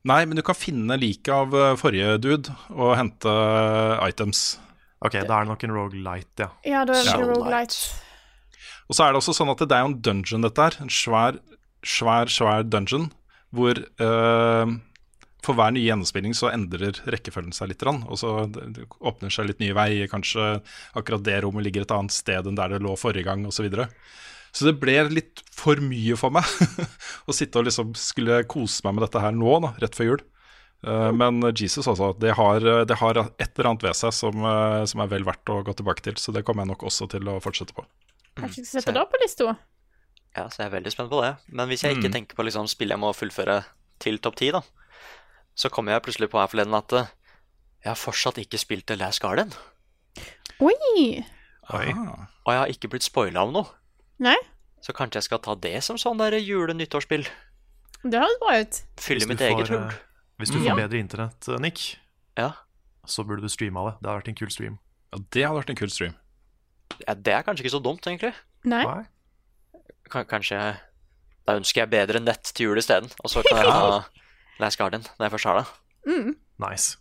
Nei, 0.08 0.22
men 0.28 0.38
du 0.38 0.44
kan 0.46 0.56
finne 0.56 0.96
liket 1.00 1.30
av 1.34 1.54
eh, 1.56 1.76
forrige 1.78 2.18
dude 2.22 2.54
og 2.70 2.94
hente 2.98 3.28
eh, 3.28 4.08
items. 4.08 4.58
Ok, 5.04 5.14
da 5.14 5.38
er 5.38 5.46
det 5.46 5.52
nok 5.52 5.64
en 5.64 5.74
roguelite, 5.74 6.44
ja. 6.44 6.50
Ja, 6.66 6.84
da 6.86 6.94
er 6.94 7.04
det 7.06 7.14
ikke 7.14 7.30
roguelite. 7.32 7.98
Og 8.88 8.96
så 8.96 9.04
er 9.04 9.12
det 9.12 9.20
også 9.20 9.34
sånn 9.36 9.52
at 9.52 9.62
det 9.62 9.74
er 9.74 9.84
jo 9.84 9.92
en 9.92 9.98
dungeon, 10.02 10.46
dette 10.46 10.64
her. 10.64 10.78
En 10.82 10.92
svær, 10.92 11.38
svær, 11.86 12.30
svær 12.32 12.64
dungeon. 12.66 13.10
Hvor 13.54 13.80
uh, 14.02 14.76
for 15.44 15.56
hver 15.56 15.72
nye 15.72 15.86
gjennomspilling 15.86 16.34
så 16.36 16.50
endrer 16.50 16.98
rekkefølgen 17.08 17.54
seg 17.56 17.70
litt. 17.70 17.84
Og 17.86 18.16
så 18.20 18.32
åpner 18.44 19.32
seg 19.32 19.48
litt 19.48 19.62
nye 19.62 19.76
veier. 19.76 20.10
Kanskje 20.10 20.58
akkurat 20.98 21.24
det 21.24 21.38
rommet 21.44 21.64
ligger 21.66 21.86
et 21.86 21.94
annet 21.94 22.14
sted 22.14 22.48
enn 22.48 22.58
der 22.58 22.74
det 22.74 22.82
lå 22.84 22.96
forrige 22.98 23.28
gang, 23.28 23.46
osv. 23.46 23.60
Så, 23.60 23.66
videre. 23.68 23.88
så 24.52 24.68
det 24.68 24.78
ble 24.82 24.98
litt 25.12 25.44
for 25.54 25.80
mye 25.82 26.18
for 26.18 26.34
meg 26.34 26.48
å 27.28 27.36
sitte 27.36 27.60
og 27.60 27.68
liksom 27.68 27.94
skulle 27.98 28.42
kose 28.50 28.84
meg 28.86 28.98
med 28.98 29.06
dette 29.06 29.22
her 29.22 29.36
nå, 29.36 29.54
da, 29.64 29.72
rett 29.80 29.96
før 29.98 30.12
jul. 30.12 30.26
Eh, 30.86 31.12
men 31.14 31.40
Jesus, 31.54 31.86
altså. 31.86 32.12
Det 32.18 32.34
har, 32.38 32.68
det 32.86 33.00
har 33.00 33.22
et 33.24 33.48
eller 33.48 33.72
annet 33.72 33.88
ved 33.88 33.98
seg 33.98 34.14
som, 34.14 34.42
eh, 34.42 34.84
som 34.90 35.02
er 35.04 35.14
vel 35.14 35.26
verdt 35.26 35.54
å 35.54 35.62
gå 35.66 35.78
tilbake 35.78 36.04
til. 36.10 36.18
Så 36.20 36.34
det 36.34 36.44
kommer 36.46 36.66
jeg 36.66 36.74
nok 36.74 36.86
også 36.90 37.08
til 37.14 37.30
å 37.30 37.38
fortsette 37.42 37.76
på. 37.78 37.86
Kanskje 38.38 38.62
jeg 38.62 38.70
skal 38.70 38.82
sette 38.82 38.98
det 38.98 39.06
opp 39.06 39.14
på 39.14 39.22
lista? 39.22 39.56
Ja, 40.38 40.44
så 40.52 40.62
jeg 40.62 40.68
er 40.70 40.74
veldig 40.76 40.92
spent 40.94 41.10
på 41.10 41.18
det. 41.24 41.32
Men 41.50 41.68
hvis 41.68 41.82
jeg 41.82 41.96
ikke 41.96 42.08
Mm. 42.08 42.12
tenker 42.14 42.36
på 42.38 42.44
liksom 42.46 42.68
spill 42.70 42.92
jeg 42.94 42.98
må 43.02 43.10
fullføre 43.16 43.64
til 43.98 44.18
topp 44.22 44.36
ti, 44.38 44.50
da, 44.54 44.60
så 45.58 45.68
kommer 45.74 45.92
jeg 45.96 46.02
plutselig 46.06 46.28
på 46.30 46.38
her 46.38 46.46
forleden 46.52 46.76
at 46.78 46.92
eh, 46.94 47.06
jeg 47.82 47.90
har 47.90 47.98
fortsatt 47.98 48.38
ikke 48.38 48.58
spilt 48.60 48.86
The 48.86 48.94
Last 49.00 49.20
Garden. 49.20 49.50
Oi! 50.60 51.24
Og 51.68 52.52
jeg 52.52 52.58
har 52.62 52.70
ikke 52.72 52.88
blitt 52.92 53.06
spoila 53.06 53.42
om 53.46 53.52
noe. 53.58 53.66
Nei, 54.22 54.36
Så 54.80 54.92
kanskje 54.94 55.18
jeg 55.18 55.26
skal 55.26 55.40
ta 55.42 55.56
det 55.58 55.82
som 55.82 55.96
sånn 55.98 56.18
der 56.22 56.36
jule-nyttårsspill. 56.38 57.26
det 58.04 58.14
høres 58.22 58.38
bra 58.38 58.60
ut. 58.60 58.82
Fylle 58.96 59.26
mitt 59.26 59.40
eget 59.42 59.68
hull. 59.68 59.88
eh, 59.88 59.94
Hvis 60.38 60.52
du 60.52 60.58
Mm. 60.58 60.62
får 60.64 60.68
Ja. 60.68 60.74
bedre 60.86 60.98
internett, 61.02 61.48
eh, 61.48 61.58
Nick, 61.58 61.98
Ja. 62.36 62.52
så 63.04 63.24
burde 63.26 63.40
du 63.42 63.48
streame 63.48 63.74
det. 63.90 63.98
Det 64.00 64.08
hadde 64.08 64.22
vært 64.22 64.28
en 64.28 64.34
kul 64.36 64.48
stream. 64.50 64.78
Ja, 65.12 65.18
Det 65.30 65.42
hadde 65.44 65.58
vært 65.64 65.70
en 65.70 65.76
kul 65.76 65.88
stream. 65.90 66.14
Ja, 67.08 67.14
det 67.14 67.34
er 67.34 67.42
kanskje 67.42 67.64
ikke 67.64 67.74
så 67.74 67.82
dumt, 67.82 68.02
egentlig. 68.06 68.34
Nei. 68.64 68.84
Kan- 68.84 69.06
Kanskje 70.08 70.58
Da 71.48 71.54
ønsker 71.56 71.82
jeg 71.84 71.90
bedre 71.92 72.20
nett 72.20 72.50
til 72.54 72.68
jul 72.70 72.78
isteden. 72.80 73.10
Og 73.24 73.30
så 73.32 73.42
kan 73.46 73.60
jeg 73.62 73.70
ha 73.72 74.02
Last 74.60 74.78
Garden 74.80 75.04
når 75.18 75.26
jeg 75.28 75.34
først 75.36 75.48
har 75.48 75.60
det. 75.60 75.66
Mm. 76.08 76.34
Nice. 76.64 76.98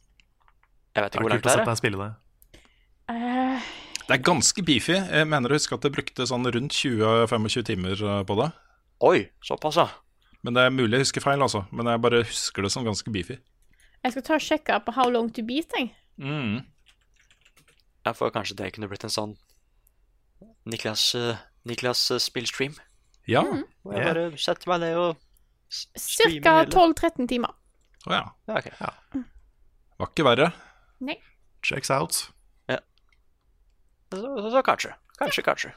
Jeg 0.95 1.03
vet 1.03 1.15
ikke 1.15 1.23
hvor 1.25 1.31
er 1.31 1.35
langt 1.35 1.43
kult 1.43 1.45
å 1.45 1.49
det 1.49 1.57
sette 1.57 1.89
er. 1.89 1.91
deg 1.91 1.99
det. 2.01 2.61
Eh, 3.09 3.67
Det 4.07 4.15
er 4.15 4.23
ganske 4.23 4.63
beefy. 4.63 4.95
Jeg 4.95 5.27
mener 5.27 5.51
å 5.51 5.57
huske 5.57 5.75
at 5.75 5.83
jeg 5.87 5.93
brukte 5.95 6.27
sånn 6.29 6.47
rundt 6.47 6.73
20-25 6.77 7.65
timer 7.67 7.99
eh, 7.99 8.21
på 8.27 8.37
det. 8.39 8.47
Oi, 9.03 9.19
såpass, 9.45 9.77
ja. 9.81 9.87
Men 10.45 10.55
det 10.55 10.63
er 10.63 10.71
mulig 10.73 10.95
jeg 11.01 11.07
husker 11.07 11.21
feil, 11.25 11.41
altså. 11.43 11.65
Men 11.75 11.89
jeg 11.91 12.01
bare 12.05 12.23
husker 12.23 12.63
det 12.63 12.71
som 12.71 12.85
ganske 12.87 13.11
beefy. 13.11 13.35
jeg 14.03 14.11
skal 14.13 14.23
ta 14.23 14.35
og 14.37 14.41
sjekke 14.45 14.79
på 14.85 14.93
How 14.95 15.09
Long 15.11 15.27
To 15.35 15.43
Beat, 15.43 15.73
jeg. 15.75 15.91
Mm. 16.17 16.61
Ja, 18.05 18.13
for 18.15 18.31
kanskje 18.31 18.55
det 18.55 18.71
kunne 18.73 18.87
blitt 18.87 19.03
en 19.03 19.11
sånn 19.11 19.33
Niklas, 20.65 21.03
uh, 21.15 21.35
Niklas 21.67 22.05
spillstream. 22.23 22.75
Ja. 23.27 23.43
Hvor 23.83 23.97
jeg 23.97 24.07
bare 24.07 24.27
setter 24.39 24.71
meg 24.71 24.83
ned 24.85 24.99
og 25.01 25.17
streamer 25.67 26.37
Cirka 26.37 26.53
hele. 26.61 26.71
12-13 26.71 27.27
timer. 27.27 27.55
Å 28.07 28.13
ja. 28.15 28.23
Ja, 28.47 28.61
ok. 28.61 29.25
Var 29.97 30.11
ikke 30.13 30.25
verre. 30.27 30.51
Nei. 31.03 31.17
Checks 31.65 31.91
out. 31.91 32.21
Ja. 32.71 32.79
Så, 34.13 34.21
så, 34.21 34.49
så 34.53 34.63
kanskje. 34.63 34.93
Kanskje, 35.17 35.43
kanskje. 35.43 35.73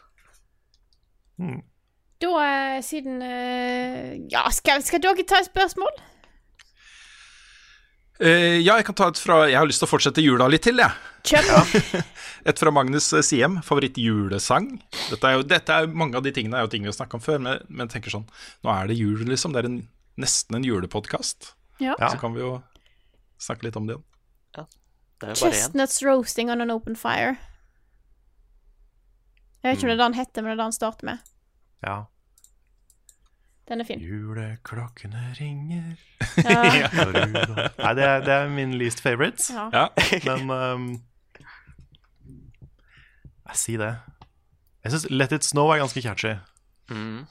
Da, 2.21 2.31
eh, 2.45 2.81
siden 2.85 3.23
eh, 3.25 4.19
Ja, 4.29 4.45
skal, 4.53 4.83
skal 4.85 5.01
dere 5.01 5.25
ta 5.25 5.41
et 5.41 5.49
spørsmål? 5.49 5.95
Eh, 8.21 8.59
ja, 8.61 8.77
jeg 8.77 8.85
kan 8.91 8.99
ta 8.99 9.09
et 9.09 9.21
fra 9.21 9.47
Jeg 9.49 9.57
har 9.57 9.69
lyst 9.69 9.81
til 9.81 9.89
å 9.89 9.95
fortsette 9.95 10.25
jula 10.25 10.49
litt 10.53 10.67
til, 10.69 10.83
jeg. 10.83 10.93
Kjør 11.27 11.49
Ja. 11.51 11.61
Et 12.49 12.57
fra 12.57 12.71
Magnus 12.73 13.11
eh, 13.13 13.25
Siem. 13.27 13.59
Favorittjulesang. 13.67 14.71
Dette 15.11 15.29
er 15.29 15.37
jo, 15.37 15.43
dette 15.45 15.77
er 15.77 15.91
mange 15.93 16.17
av 16.17 16.25
de 16.25 16.33
tingene 16.33 16.57
er 16.57 16.65
jo 16.65 16.71
ting 16.73 16.87
vi 16.87 16.89
har 16.89 16.97
snakka 16.97 17.19
om 17.19 17.25
før, 17.25 17.41
men, 17.45 17.65
men 17.69 17.91
tenker 17.93 18.13
sånn 18.15 18.25
Nå 18.65 18.73
er 18.73 18.89
det 18.89 18.97
jul, 18.97 19.21
liksom. 19.29 19.53
Det 19.53 19.61
er 19.65 19.69
en, 19.69 19.81
nesten 20.21 20.57
en 20.57 20.65
julepodkast. 20.65 21.53
Ja. 21.81 21.99
Så 22.01 22.17
kan 22.21 22.33
vi 22.37 22.41
jo 22.45 22.55
snakke 23.41 23.69
litt 23.69 23.77
om 23.77 23.89
det 23.89 23.99
igjen. 23.99 24.07
Det 25.21 25.29
er 25.29 25.35
jo 25.35 25.45
bare 25.45 25.53
én. 25.53 25.59
Chestnuts 25.61 26.03
roasting 26.03 26.49
on 26.49 26.65
an 26.65 26.73
open 26.73 26.97
fire. 26.97 27.37
Jeg 29.61 29.69
vet 29.69 29.77
ikke 29.77 29.85
om 29.85 29.91
det 29.91 29.93
er 29.93 30.01
det 30.01 30.07
han 30.07 30.17
heter, 30.17 30.41
men 30.41 30.49
det 30.49 30.55
er 30.55 30.61
det 30.63 30.67
han 30.71 30.73
starter 30.73 31.09
med. 31.11 31.19
Ja. 31.85 31.97
Den 33.69 33.85
er 33.85 33.87
fin. 33.87 34.01
Juleklokkene 34.01 35.27
ringer 35.37 36.01
Ja. 36.41 36.63
Nei, 37.85 37.93
det 37.95 38.07
er, 38.07 38.25
det 38.25 38.33
er 38.35 38.49
min 38.51 38.73
least 38.81 39.03
favorite. 39.05 39.45
Ja. 39.53 39.69
Ja. 39.77 39.85
Men 40.27 40.51
um, 40.51 40.89
Jeg 43.51 43.59
sier 43.61 43.83
det. 43.83 43.93
Jeg 44.85 44.95
syns 44.95 45.07
Let 45.13 45.35
It 45.37 45.47
Snow 45.47 45.73
er 45.73 45.83
ganske 45.83 46.03
catchy. 46.05 46.37
Mm. 46.91 47.27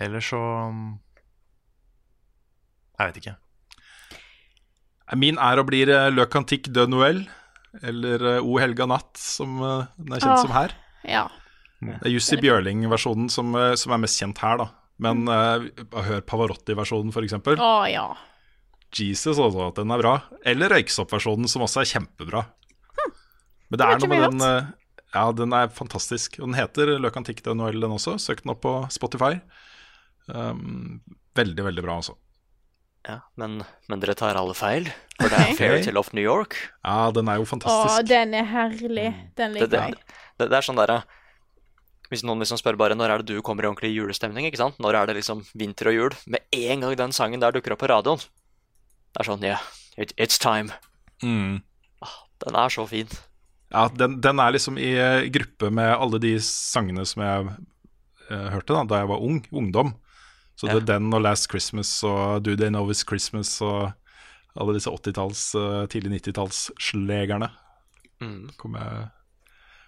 Eller 0.00 0.24
så 0.24 0.38
um, 0.70 0.98
Jeg 2.98 3.10
vet 3.10 3.20
ikke. 3.22 3.36
Min 5.18 5.40
er 5.42 5.58
og 5.58 5.66
blir 5.66 5.90
eh, 5.90 6.08
Le 6.12 6.26
Cantique 6.30 6.70
de 6.70 6.84
Noël, 6.86 7.24
eller 7.82 8.22
eh, 8.36 8.44
O 8.46 8.60
helga 8.62 8.86
natt, 8.86 9.18
som 9.18 9.56
eh, 9.58 9.88
den 9.98 10.14
er 10.14 10.22
kjent 10.22 10.36
Åh. 10.36 10.42
som 10.44 10.54
her. 10.54 10.74
Ja. 11.02 11.24
Det 11.80 11.96
er 12.04 12.12
Jussi 12.12 12.38
Bjørling-versjonen 12.38 13.26
som, 13.32 13.56
som 13.80 13.94
er 13.96 14.02
mest 14.04 14.20
kjent 14.20 14.38
her, 14.44 14.60
da. 14.60 14.68
Men 15.02 15.24
eh, 15.32 15.66
hør 16.06 16.22
Pavarotti-versjonen, 16.28 17.10
f.eks. 17.10 17.34
Å 17.56 17.72
ja. 17.90 18.06
Jesus, 18.94 19.38
altså, 19.38 19.70
at 19.70 19.80
den 19.80 19.94
er 19.94 20.02
bra. 20.02 20.14
Eller 20.46 20.70
Røyksopp-versjonen, 20.76 21.48
som 21.50 21.64
også 21.66 21.82
er 21.82 21.90
kjempebra. 21.94 22.44
Men 23.70 23.80
det 23.80 23.86
er 23.86 24.00
noe 24.02 24.10
med 24.10 24.24
den 24.26 24.46
eh, 24.46 24.70
Ja, 25.14 25.28
den 25.34 25.54
er 25.56 25.70
fantastisk. 25.74 26.40
Og 26.40 26.50
den 26.50 26.58
heter 26.58 26.96
Løk 26.98 27.14
Cantique 27.16 27.44
de 27.46 27.54
den 27.54 27.94
også. 27.94 28.16
Søk 28.18 28.42
den 28.44 28.54
opp 28.54 28.62
på 28.66 28.74
Spotify. 28.94 29.38
Um, 30.30 31.00
veldig, 31.38 31.64
veldig 31.66 31.86
bra, 31.86 32.00
altså. 32.02 32.16
Ja, 33.08 33.20
men, 33.40 33.62
men 33.88 34.02
dere 34.02 34.14
tar 34.18 34.36
alle 34.36 34.54
feil. 34.54 34.90
For 35.16 35.32
det 35.32 35.38
er. 35.38 35.54
Fairytale 35.60 36.02
of 36.02 36.12
New 36.16 36.24
York. 36.24 36.58
Ja, 36.84 37.10
den 37.14 37.30
er 37.32 37.40
jo 37.40 37.48
fantastisk. 37.48 38.02
Å, 38.02 38.04
den 38.06 38.36
er 38.36 38.50
herlig. 38.50 39.08
Den 39.38 39.56
Det, 39.56 39.64
jeg. 39.64 39.72
det, 39.72 39.86
jeg. 39.86 40.20
det, 40.42 40.50
det 40.50 40.58
er 40.58 40.66
sånn 40.66 40.78
derre 40.80 41.00
Hvis 42.10 42.24
noen 42.26 42.42
liksom 42.42 42.60
spør 42.60 42.78
bare 42.80 42.98
når 42.98 43.14
er 43.14 43.24
det 43.24 43.38
du 43.38 43.42
kommer 43.46 43.64
i 43.64 43.70
ordentlig 43.70 43.94
julestemning, 43.94 44.50
ikke 44.50 44.60
sant? 44.60 44.78
Når 44.82 44.98
er 44.98 45.10
det 45.10 45.20
liksom 45.22 45.42
vinter 45.54 45.92
og 45.92 45.96
jul? 45.96 46.20
Med 46.26 46.44
en 46.58 46.84
gang 46.84 46.98
den 47.06 47.16
sangen 47.16 47.42
der 47.42 47.56
dukker 47.56 47.76
opp 47.76 47.82
på 47.84 47.90
radioen. 47.90 48.22
Det 49.10 49.22
er 49.22 49.30
sånn, 49.30 49.46
yeah, 49.46 49.64
it, 49.96 50.12
it's 50.20 50.38
time. 50.42 50.74
Mm. 51.24 51.62
Den 52.44 52.56
er 52.56 52.72
så 52.72 52.86
fin. 52.90 53.10
Ja, 53.70 53.86
den, 53.94 54.18
den 54.20 54.42
er 54.42 54.54
liksom 54.54 54.78
i 54.82 54.90
eh, 54.98 55.28
gruppe 55.30 55.70
med 55.70 55.92
alle 55.94 56.18
de 56.22 56.34
sangene 56.42 57.04
som 57.06 57.22
jeg 57.22 57.50
eh, 58.30 58.48
hørte 58.50 58.74
da 58.74 58.82
da 58.90 59.02
jeg 59.02 59.10
var 59.12 59.22
ung, 59.22 59.44
ungdom. 59.54 59.94
Så 60.58 60.68
det 60.68 60.82
er 60.82 60.88
den 60.98 61.14
og 61.16 61.22
Last 61.24 61.48
Christmas 61.48 61.88
og 62.04 62.42
Do 62.44 62.52
They 62.52 62.68
Know 62.68 62.90
It's 62.92 63.06
Christmas 63.08 63.54
og 63.64 63.92
alle 64.58 64.74
disse 64.76 64.90
80-talls, 64.90 65.44
eh, 65.54 65.86
tidlig 65.88 66.18
90-tallsslegerne. 66.18 67.48
Mm. 68.20 68.50
Kom 68.60 68.74
jeg, 68.76 69.06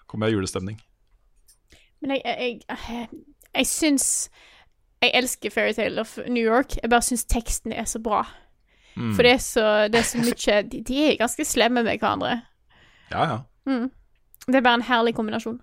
kom 0.08 0.24
jeg 0.24 0.32
i 0.32 0.38
julestemning. 0.38 0.78
Men 2.00 2.16
jeg, 2.16 2.22
jeg, 2.24 2.60
jeg, 2.70 3.08
jeg 3.52 3.66
syns 3.68 4.06
Jeg 5.02 5.10
elsker 5.18 5.50
Fairytale 5.50 6.00
of 6.00 6.14
New 6.30 6.42
York. 6.42 6.76
Jeg 6.78 6.90
bare 6.90 7.02
syns 7.02 7.24
teksten 7.26 7.72
er 7.74 7.84
så 7.90 7.98
bra. 7.98 8.22
Mm. 8.94 9.16
For 9.16 9.26
det 9.26 9.32
er 9.32 9.40
så, 9.42 9.64
det 9.90 9.98
er 9.98 10.06
så 10.06 10.20
mye 10.22 10.58
de, 10.70 10.82
de 10.86 10.98
er 11.08 11.16
ganske 11.18 11.44
slemme 11.44 11.82
med 11.82 11.98
hverandre. 11.98 12.36
Ja, 13.10 13.24
ja. 13.26 13.38
Mm. 13.68 13.90
Det 14.46 14.56
er 14.58 14.64
bare 14.66 14.74
en 14.80 14.82
herlig 14.88 15.14
kombinasjon. 15.14 15.60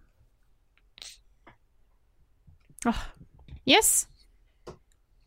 Åh. 2.87 2.99
Yes. 3.67 4.07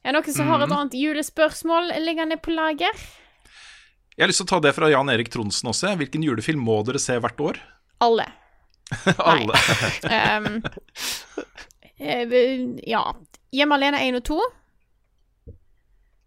Er 0.03 0.13
det 0.13 0.17
noen 0.25 0.35
som 0.35 0.49
har 0.49 0.63
et 0.63 0.69
Mhm. 0.69 0.77
annet 0.79 0.95
julespørsmål 0.99 1.93
liggende 2.05 2.37
på 2.41 2.51
lager? 2.55 2.93
Jeg 4.17 4.25
har 4.25 4.29
lyst 4.29 4.39
til 4.41 4.47
å 4.47 4.49
ta 4.49 4.61
det 4.61 4.75
fra 4.75 4.89
Jan 4.91 5.09
Erik 5.09 5.29
Tronsen 5.31 5.69
også. 5.71 5.97
Hvilken 5.97 6.23
julefilm 6.25 6.61
må 6.65 6.83
dere 6.85 6.99
se 6.99 7.19
hvert 7.19 7.37
år? 7.41 7.61
Alle. 8.01 8.27
Alle. 9.19 9.55
Eh, 11.99 12.81
ja. 12.87 13.05
Hjemme 13.53 13.75
alene 13.79 14.01
1 14.01 14.17
og 14.17 14.25
2. 14.25 14.41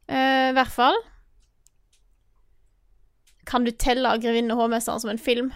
Eh, 0.08 0.50
I 0.50 0.54
hvert 0.56 0.72
fall. 0.72 0.96
Kan 3.46 3.64
du 3.66 3.72
telle 3.72 4.08
'Grevinne 4.18 4.52
og 4.54 4.58
hovmesteren' 4.70 5.00
som 5.02 5.10
en 5.10 5.18
film? 5.18 5.52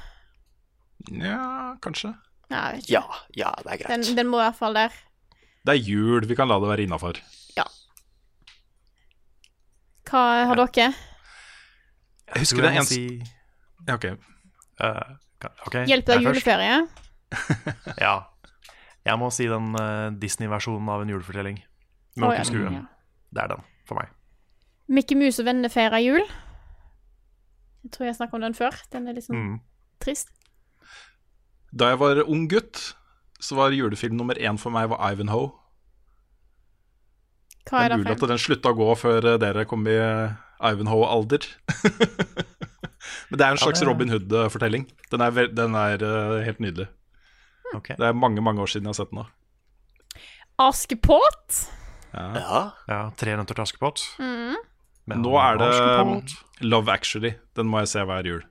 Ja, 1.07 1.75
kanskje. 1.81 2.13
Ikke. 2.49 2.91
Ja, 2.91 3.03
ja, 3.37 3.51
det 3.63 3.71
er 3.71 3.77
greit. 3.83 3.89
Den, 3.91 4.17
den 4.17 4.27
må 4.31 4.39
i 4.39 4.45
hvert 4.47 4.57
fall 4.57 4.73
der. 4.77 4.95
Det 5.65 5.75
er 5.75 5.81
jul, 5.83 6.25
vi 6.27 6.35
kan 6.35 6.49
la 6.49 6.57
det 6.59 6.69
være 6.71 6.87
innafor. 6.87 7.19
Hva 10.09 10.21
har 10.49 10.57
dere? 10.57 10.89
Jeg 12.29 12.41
husker 12.41 12.65
det 12.65 12.71
eneste 12.73 12.97
en 12.97 13.19
si 13.21 13.87
Ja, 13.87 13.95
ok. 13.95 14.05
Uh, 14.79 15.17
okay. 15.37 15.51
ok, 15.67 15.75
Hjelp 15.89 16.07
deg 16.09 16.25
juleferie? 16.25 16.79
Ja. 18.05 18.15
Jeg 19.05 19.17
må 19.21 19.29
si 19.33 19.45
den 19.49 19.69
uh, 19.77 20.09
Disney-versjonen 20.21 20.89
av 20.91 21.03
en 21.03 21.11
julefortelling. 21.13 21.59
Med 22.17 22.25
oh, 22.25 22.31
onkel 22.31 22.41
ja, 22.41 22.47
Skrue. 22.47 22.71
ja. 22.73 22.81
Det 23.29 23.43
er 23.43 23.51
den 23.53 23.63
for 23.89 23.99
meg. 23.99 24.09
Mickey 24.89 25.17
Mouse 25.17 25.41
og 25.41 25.47
vennene 25.47 25.69
feirer 25.69 26.01
jul. 26.01 26.25
Jeg 27.85 27.93
tror 27.93 28.09
jeg 28.09 28.17
snakket 28.17 28.39
om 28.39 28.45
den 28.47 28.57
før. 28.57 28.75
Den 28.93 29.07
er 29.07 29.17
litt 29.17 29.27
sånn 29.29 29.37
Mm. 29.39 29.55
trist. 30.01 30.33
Da 31.71 31.91
jeg 31.91 31.99
var 32.01 32.21
ung 32.25 32.47
gutt, 32.49 32.93
så 33.39 33.55
var 33.55 33.71
julefilm 33.75 34.17
nummer 34.17 34.35
én 34.35 34.57
for 34.59 34.73
meg 34.73 34.89
var 34.89 35.01
Ivanhoe. 35.13 35.51
Hva 37.69 37.83
er 37.85 37.89
Det 37.89 37.93
er 37.93 38.01
mulig 38.01 38.15
at 38.15 38.27
den 38.31 38.41
slutta 38.41 38.71
å 38.73 38.77
gå 38.77 38.87
før 38.97 39.27
eh, 39.33 39.37
dere 39.41 39.65
kom 39.69 39.85
i 39.87 39.97
Ivanhoe-alder. 40.65 41.45
Men 43.29 43.37
det 43.37 43.45
er 43.45 43.51
en 43.53 43.59
Ja, 43.59 43.63
slags 43.65 43.79
det- 43.79 43.87
Robin 43.87 44.09
Hood-fortelling. 44.09 44.87
Den 45.11 45.21
den 45.55 45.75
er 45.75 46.01
eh, 46.03 46.43
helt 46.45 46.59
nydelig. 46.59 46.87
Okay. 47.75 47.95
Det 47.95 48.05
er 48.07 48.13
mange 48.17 48.41
mange 48.41 48.61
år 48.61 48.67
siden 48.71 48.87
jeg 48.89 48.95
har 48.95 49.05
sett 49.05 49.11
den. 49.13 49.21
da 49.21 49.29
Askepott? 50.65 51.67
Ja. 52.13 52.71
Ja, 52.89 53.11
Tre 53.15 53.35
nøtter 53.37 53.53
til 53.55 53.61
Askepott. 53.63 54.01
Mm. 54.19 54.55
Men 55.07 55.21
Nå 55.21 55.35
er 55.37 55.57
det 55.61 55.69
Askepott. 55.69 56.33
Love 56.65 56.89
Actually. 56.91 57.35
Den 57.55 57.69
må 57.69 57.79
jeg 57.83 57.87
se 57.93 57.99
hver 58.03 58.25
jul. 58.25 58.41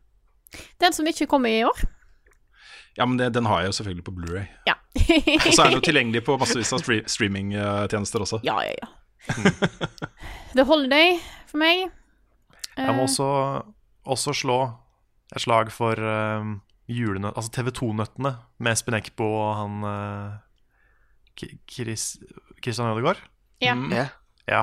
Den 0.81 0.93
som 0.95 1.07
ikke 1.11 1.27
kommer 1.27 1.51
i 1.51 1.65
år? 1.66 1.82
Ja, 2.98 3.06
men 3.06 3.16
det, 3.20 3.28
Den 3.36 3.46
har 3.46 3.60
jeg 3.62 3.70
jo 3.70 3.76
selvfølgelig 3.78 4.04
på 4.08 4.12
Blu-ray 4.16 4.46
Ja. 4.66 4.74
Og 4.98 5.52
så 5.54 5.62
er 5.62 5.68
den 5.70 5.78
jo 5.78 5.84
tilgjengelig 5.88 6.24
på 6.26 6.34
massevis 6.40 6.72
av 6.74 6.82
streamingtjenester 6.82 8.24
også. 8.24 8.40
Ja, 8.46 8.56
ja, 8.66 8.74
ja. 8.82 8.88
The 10.56 10.64
Holiday 10.66 11.18
for 11.50 11.60
meg. 11.62 11.88
Jeg 12.78 12.94
må 12.94 13.02
Eh, 13.02 13.04
også, 13.08 13.26
også 14.06 14.32
slå 14.38 14.58
et 15.34 15.42
slag 15.42 15.70
for 15.74 15.98
um, 15.98 16.60
julenø- 16.88 17.32
altså 17.34 17.50
TV 17.52 17.72
2-nøttene 17.74 18.30
med 18.62 18.72
Espen 18.72 18.94
Eckbo 18.96 19.26
og 19.26 19.50
han 19.58 19.82
uh, 19.84 20.38
Chris, 21.68 22.16
Christian 22.62 22.88
Ødegaard. 22.94 23.20
Ja. 23.60 23.74
Mm. 23.74 23.92
Ja, 24.48 24.62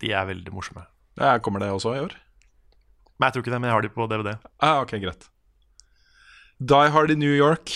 de 0.00 0.12
er 0.14 0.24
veldig 0.30 0.54
morsomme. 0.54 0.86
Ja, 1.20 1.34
kommer 1.42 1.60
det 1.60 1.70
også 1.74 1.92
i 1.98 2.00
år? 2.06 2.14
Men 3.18 3.26
jeg 3.28 3.32
tror 3.34 3.42
ikke 3.44 3.52
det, 3.52 3.60
men 3.60 3.68
jeg 3.68 3.74
har 3.76 3.82
de 3.84 3.92
på 3.92 4.06
DVD. 4.08 4.30
Ah, 4.64 4.78
ok, 4.80 4.94
greit. 5.02 5.26
Die 6.60 6.90
Hard 6.92 7.10
i 7.10 7.16
New 7.16 7.32
York 7.34 7.70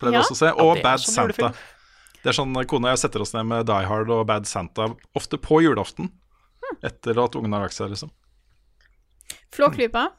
pleide 0.00 0.12
jeg 0.14 0.18
Ja. 0.18 0.20
også 0.22 0.34
å 0.34 0.40
se. 0.42 0.50
Og 0.52 0.74
det 0.74 0.80
er 0.80 0.82
Bad 0.82 1.00
sånn 1.00 1.14
Santa. 1.14 1.34
julefilm. 1.34 1.54
Det 2.22 2.26
er 2.26 2.32
sånn 2.42 2.66
Kona 2.66 2.88
og 2.88 2.96
jeg 2.96 2.98
setter 3.10 3.20
oss 3.22 3.34
ned 3.34 3.46
med 3.46 3.66
Die 3.66 3.84
Hard 3.86 4.10
og 4.10 4.26
Bad 4.26 4.46
Santa 4.46 4.88
ofte 5.16 5.38
på 5.38 5.60
julaften. 5.62 6.10
Etter 6.82 7.18
at 7.24 7.32
ungene 7.38 7.54
har 7.56 7.62
lagt 7.68 7.74
seg, 7.74 7.90
liksom. 7.90 8.10
Flåklypa. 9.52 10.10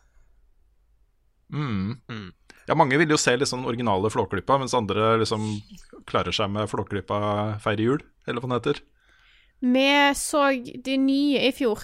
Mm. 1.54 2.00
Ja, 2.68 2.76
mange 2.78 2.98
vil 3.02 3.10
jo 3.10 3.18
se 3.18 3.36
liksom 3.38 3.64
den 3.64 3.70
originale 3.72 4.10
Flåklypa, 4.14 4.58
mens 4.62 4.74
andre 4.78 5.18
liksom 5.20 5.46
klarer 6.10 6.32
seg 6.36 6.52
med 6.54 6.70
Flåklypa 6.70 7.60
feirer 7.64 7.82
jul, 7.86 8.04
eller 8.28 8.42
hva 8.42 8.50
den 8.50 8.60
heter. 8.60 8.82
Vi 9.62 9.88
så 10.16 10.44
de 10.84 10.98
nye 10.98 11.48
i 11.48 11.52
fjor 11.52 11.84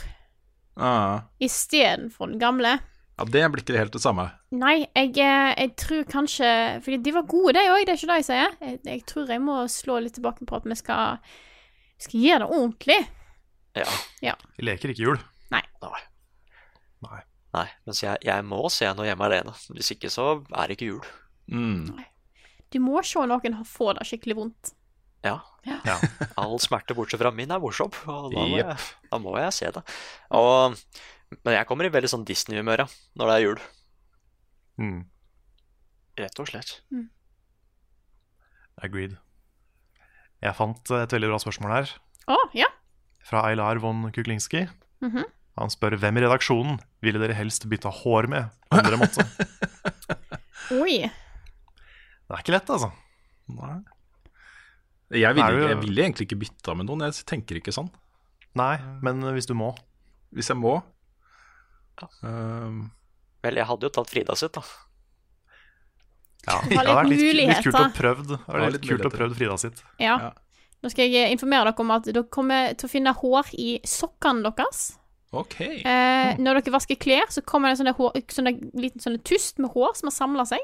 Ah. 0.77 1.21
istedenfor 1.41 2.29
den 2.31 2.39
gamle. 2.39 2.79
Ja, 3.15 3.25
det 3.31 3.43
blir 3.51 3.63
ikke 3.63 3.77
helt 3.79 3.95
det 3.95 4.01
samme. 4.03 4.25
Nei, 4.51 4.81
jeg, 4.83 5.13
eh, 5.23 5.51
jeg 5.55 5.71
tror 5.79 6.01
kanskje 6.11 6.47
Fordi 6.83 6.97
de 7.05 7.13
var 7.15 7.27
gode, 7.31 7.53
de 7.55 7.69
òg, 7.71 7.85
det 7.87 7.93
er 7.93 7.99
ikke 7.99 8.09
det 8.11 8.17
jeg 8.19 8.27
sier. 8.27 8.57
Jeg, 8.59 8.79
jeg 8.89 9.03
tror 9.07 9.31
jeg 9.31 9.43
må 9.43 9.59
slå 9.71 9.99
litt 10.03 10.17
tilbake 10.17 10.47
på 10.47 10.57
at 10.57 10.67
vi 10.67 10.75
skal, 10.79 11.21
skal 12.03 12.25
gjøre 12.25 12.43
det 12.43 12.49
ordentlig. 12.59 12.99
Ja. 13.75 13.87
Ja. 14.23 14.35
Vi 14.59 14.67
leker 14.67 14.91
ikke 14.91 15.07
jul. 15.07 15.21
Nei. 15.53 15.63
Nei. 15.85 16.03
Nei, 17.55 17.67
mens 17.87 18.01
jeg, 18.03 18.19
jeg 18.25 18.43
må 18.47 18.65
se 18.73 18.89
noe 18.97 19.07
hjemme 19.07 19.27
alene. 19.29 19.53
Hvis 19.71 19.93
ikke 19.95 20.11
så 20.11 20.33
er 20.43 20.67
det 20.67 20.75
ikke 20.75 20.91
jul. 20.91 21.11
Mm. 21.51 21.93
Du 22.73 22.81
må 22.83 22.99
se 23.07 23.23
noen 23.29 23.61
få 23.67 23.93
det 23.95 24.07
skikkelig 24.09 24.35
vondt. 24.41 24.73
Ja. 25.25 25.39
Ja. 25.65 25.95
All 26.41 26.59
smerte 26.61 26.93
bortsett 26.97 27.21
fra 27.21 27.31
min 27.33 27.53
er 27.53 27.61
morsom, 27.61 27.93
og 28.05 28.27
da 28.33 28.43
må, 28.43 28.59
yep. 28.59 28.75
jeg, 28.75 29.07
da 29.09 29.19
må 29.23 29.33
jeg 29.39 29.53
se 29.55 29.71
det. 29.73 29.81
Og, 30.37 30.75
men 31.33 31.55
jeg 31.57 31.67
kommer 31.69 31.87
i 31.87 31.91
veldig 31.93 32.11
sånn 32.11 32.25
Disney-humør 32.27 32.85
ja, 32.85 32.87
når 33.19 33.29
det 33.29 33.35
er 33.35 33.43
jul. 33.45 33.61
Mm. 34.81 34.99
Rett 36.19 36.41
og 36.41 36.49
slett. 36.49 36.73
Agreed. 38.83 39.15
Jeg 40.43 40.57
fant 40.57 40.91
et 40.97 41.15
veldig 41.15 41.31
bra 41.31 41.39
spørsmål 41.41 41.73
her, 41.73 41.93
Å, 42.29 42.37
ja. 42.57 42.67
fra 43.25 43.45
Eilar 43.49 43.79
von 43.83 44.07
Kuklinski. 44.15 44.67
Mhm. 45.05 45.31
Han 45.55 45.71
spør 45.71 45.95
hvem 45.95 46.17
i 46.19 46.23
redaksjonen 46.25 46.81
ville 47.05 47.19
dere 47.21 47.35
helst 47.37 47.63
bytta 47.71 47.87
hår 48.03 48.27
med 48.27 48.49
om 48.75 48.81
dere 48.83 48.97
måtte. 48.99 49.23
Oi. 50.83 51.05
Det 51.07 52.33
er 52.35 52.41
ikke 52.41 52.55
lett, 52.57 52.71
altså. 52.75 52.89
Nei. 53.55 53.77
Jeg 55.15 55.37
ville, 55.37 55.51
jo... 55.53 55.69
jeg 55.69 55.79
ville 55.79 56.03
egentlig 56.03 56.27
ikke 56.27 56.41
bytta 56.41 56.75
med 56.75 56.89
noen, 56.89 57.05
jeg 57.07 57.23
tenker 57.29 57.61
ikke 57.61 57.71
sånn. 57.71 57.87
Nei, 58.59 58.73
men 59.05 59.23
hvis 59.35 59.47
du 59.47 59.53
må. 59.55 59.71
Hvis 60.35 60.51
jeg 60.51 60.59
må. 60.59 60.79
Um, 62.21 62.89
Vel, 63.45 63.59
jeg 63.61 63.69
hadde 63.69 63.87
jo 63.87 63.93
tatt 63.93 64.11
Frida 64.11 64.35
sitt, 64.39 64.57
da. 64.57 64.63
Ja, 66.45 66.59
Det 66.69 66.77
hadde 66.77 66.97
vært 66.99 67.11
litt 67.11 67.37
litt, 67.39 67.61
kult 67.65 67.79
å 67.79 67.85
prøvd 67.95 68.33
Det 68.35 68.65
litt 68.65 68.75
litt 68.77 68.89
kult 68.89 69.07
å 69.07 69.13
prøvd 69.13 69.37
Frida 69.37 69.57
sitt. 69.61 69.81
Ja. 70.01 70.17
Nå 70.83 70.91
skal 70.93 71.09
jeg 71.09 71.33
informere 71.33 71.71
dere 71.71 71.81
om 71.81 71.95
at 71.95 72.05
dere 72.05 72.25
kommer 72.29 72.75
til 72.77 72.87
å 72.89 72.91
finne 72.91 73.15
hår 73.17 73.49
i 73.57 73.69
sokkene 73.89 74.45
deres. 74.45 74.83
ok. 75.33 75.55
Eh, 75.61 76.35
når 76.37 76.59
dere 76.59 76.75
vasker 76.75 76.99
klær, 77.01 77.31
så 77.33 77.41
kommer 77.41 77.73
det 77.73 77.81
en 77.81 77.95
hår, 77.97 78.19
sånne, 78.33 78.53
liten 78.77 79.01
sånn 79.01 79.17
tust 79.25 79.61
med 79.61 79.73
hår 79.73 79.95
som 79.97 80.11
har 80.11 80.17
samla 80.19 80.45
seg. 80.51 80.61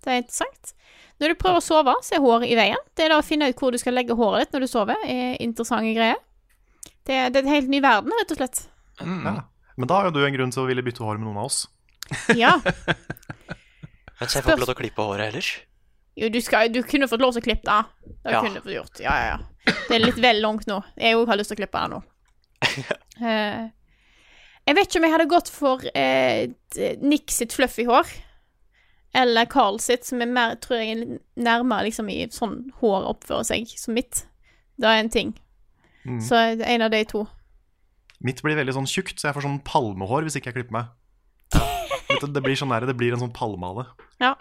Det 0.00 0.12
er 0.12 0.22
interessant. 0.22 0.74
Når 1.20 1.34
du 1.34 1.40
prøver 1.42 1.60
å 1.60 1.64
sove, 1.64 1.94
så 2.06 2.16
er 2.16 2.22
håret 2.24 2.48
i 2.48 2.56
veien. 2.56 2.80
Det 2.96 3.04
er 3.04 3.12
da 3.12 3.18
å 3.20 3.26
finne 3.26 3.50
ut 3.50 3.58
hvor 3.60 3.74
du 3.74 3.80
skal 3.82 3.96
legge 3.98 4.16
håret 4.16 4.46
ditt 4.46 4.54
når 4.56 4.64
du 4.64 4.70
sover, 4.70 5.02
er 5.04 5.34
interessante 5.42 5.92
greier. 5.98 6.22
Det, 7.04 7.18
det 7.34 7.40
er 7.40 7.42
en 7.42 7.52
helt 7.52 7.72
ny 7.72 7.80
verden, 7.84 8.14
rett 8.20 8.32
og 8.32 8.38
slett. 8.40 8.62
Ja. 9.02 9.34
Men 9.76 9.88
da 9.90 10.00
har 10.00 10.08
jo 10.10 10.14
du 10.18 10.22
en 10.26 10.34
grunn 10.34 10.52
til 10.54 10.64
å 10.64 10.68
ville 10.68 10.82
bytte 10.86 11.04
hår 11.04 11.18
med 11.20 11.28
noen 11.28 11.40
av 11.42 11.50
oss. 11.50 11.64
Ja. 12.36 12.56
Mens 14.20 14.34
jeg 14.36 14.44
får 14.44 14.52
ikke 14.52 14.60
lov 14.60 14.70
til 14.70 14.76
å 14.76 14.80
klippe 14.82 15.04
håret 15.06 15.30
ellers? 15.30 15.50
Jo, 16.20 16.28
du, 16.28 16.40
skal, 16.44 16.68
du 16.72 16.82
kunne 16.84 17.08
fått 17.08 17.22
lov 17.22 17.32
til 17.36 17.40
å 17.40 17.46
klippe 17.46 17.66
det. 17.70 18.14
Det 18.24 18.32
Ja. 18.34 18.40
kunne 18.44 18.58
du 18.58 18.64
fått 18.66 18.74
gjort. 18.76 19.00
Ja, 19.00 19.14
ja, 19.16 19.36
ja. 19.36 19.74
Det 19.88 19.94
er 19.96 20.02
litt 20.02 20.18
vel 20.20 20.40
langt 20.42 20.66
nå. 20.68 20.80
Jeg 21.00 21.16
òg 21.16 21.28
har 21.30 21.38
lyst 21.40 21.52
til 21.52 21.56
å 21.56 21.60
klippe 21.62 21.84
det 21.84 21.92
nå. 21.94 22.00
Uh, 23.20 23.68
jeg 24.66 24.76
vet 24.76 24.88
ikke 24.88 25.00
om 25.00 25.06
jeg 25.06 25.14
hadde 25.14 25.30
gått 25.30 25.52
for 25.52 25.86
uh, 25.86 26.42
Nick 27.00 27.32
sitt 27.32 27.54
fluffy 27.56 27.86
hår. 27.88 28.10
Eller 29.16 29.48
Carl 29.50 29.80
sitt, 29.82 30.04
som 30.06 30.20
er 30.22 30.30
mer, 30.30 30.58
tror 30.62 30.78
jeg, 30.78 30.98
er 30.98 31.18
nærmere 31.42 31.88
liksom 31.88 32.10
i 32.12 32.20
sånn 32.30 32.68
hår 32.82 33.08
oppfører 33.14 33.48
seg 33.48 33.72
som 33.78 33.96
mitt. 33.96 34.24
Det 34.78 34.86
er 34.86 35.00
en 35.00 35.10
ting. 35.10 35.32
Mm. 36.04 36.20
Så 36.24 36.36
en 36.36 36.84
av 36.86 36.92
de 36.92 37.00
to. 37.10 37.24
Mitt 38.20 38.42
blir 38.44 38.56
veldig 38.58 38.74
sånn 38.76 38.88
tjukt, 38.90 39.16
så 39.20 39.28
jeg 39.30 39.36
får 39.38 39.46
sånn 39.46 39.60
palmehår 39.64 40.26
hvis 40.26 40.36
ikke 40.36 40.50
jeg 40.52 40.58
klipper 40.60 40.76
meg. 40.76 40.90
Vet 42.10 42.26
Det 42.34 42.42
blir 42.44 42.58
sånn 42.58 42.72
der, 42.74 42.84
det 42.90 42.96
blir 42.98 43.14
en 43.14 43.22
sånn 43.22 43.32
palmehale. 43.32 43.86
Ja. 44.20 44.34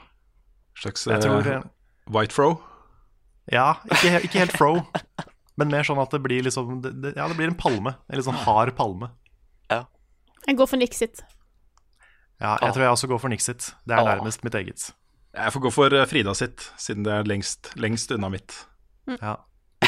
Slags 0.80 1.06
tror- 1.06 1.48
eh, 1.48 1.64
white 2.12 2.34
fro. 2.36 2.50
Ja, 3.52 3.76
ikke, 3.90 4.20
ikke 4.28 4.40
helt 4.44 4.52
fro, 4.58 4.74
men 5.58 5.72
mer 5.72 5.84
sånn 5.88 5.98
at 6.02 6.12
det 6.14 6.20
blir 6.22 6.44
liksom 6.46 6.82
det, 6.84 6.92
det, 7.02 7.14
Ja, 7.18 7.28
det 7.28 7.38
blir 7.38 7.48
en 7.50 7.56
palme. 7.58 7.96
En 8.10 8.18
litt 8.20 8.26
sånn 8.28 8.38
hard 8.46 8.76
palme. 8.78 9.12
Ja. 9.72 9.86
Jeg 10.48 10.58
går 10.58 10.68
for 10.70 10.78
Nixit. 10.78 11.22
Ja, 12.40 12.58
jeg 12.62 12.74
tror 12.74 12.84
jeg 12.86 12.92
også 12.94 13.08
går 13.12 13.20
for 13.20 13.30
Nixit. 13.30 13.72
Det 13.88 13.98
er 13.98 14.06
nærmest 14.16 14.44
mitt 14.44 14.54
eget. 14.56 14.92
Jeg 15.36 15.52
får 15.54 15.62
gå 15.62 15.72
for 15.74 15.94
eh, 15.94 16.06
Frida 16.10 16.34
sitt, 16.36 16.72
siden 16.78 17.04
det 17.04 17.14
er 17.14 17.24
lengst, 17.28 17.74
lengst 17.76 18.12
unna 18.12 18.30
mitt. 18.30 18.66
Ja. 19.22 19.36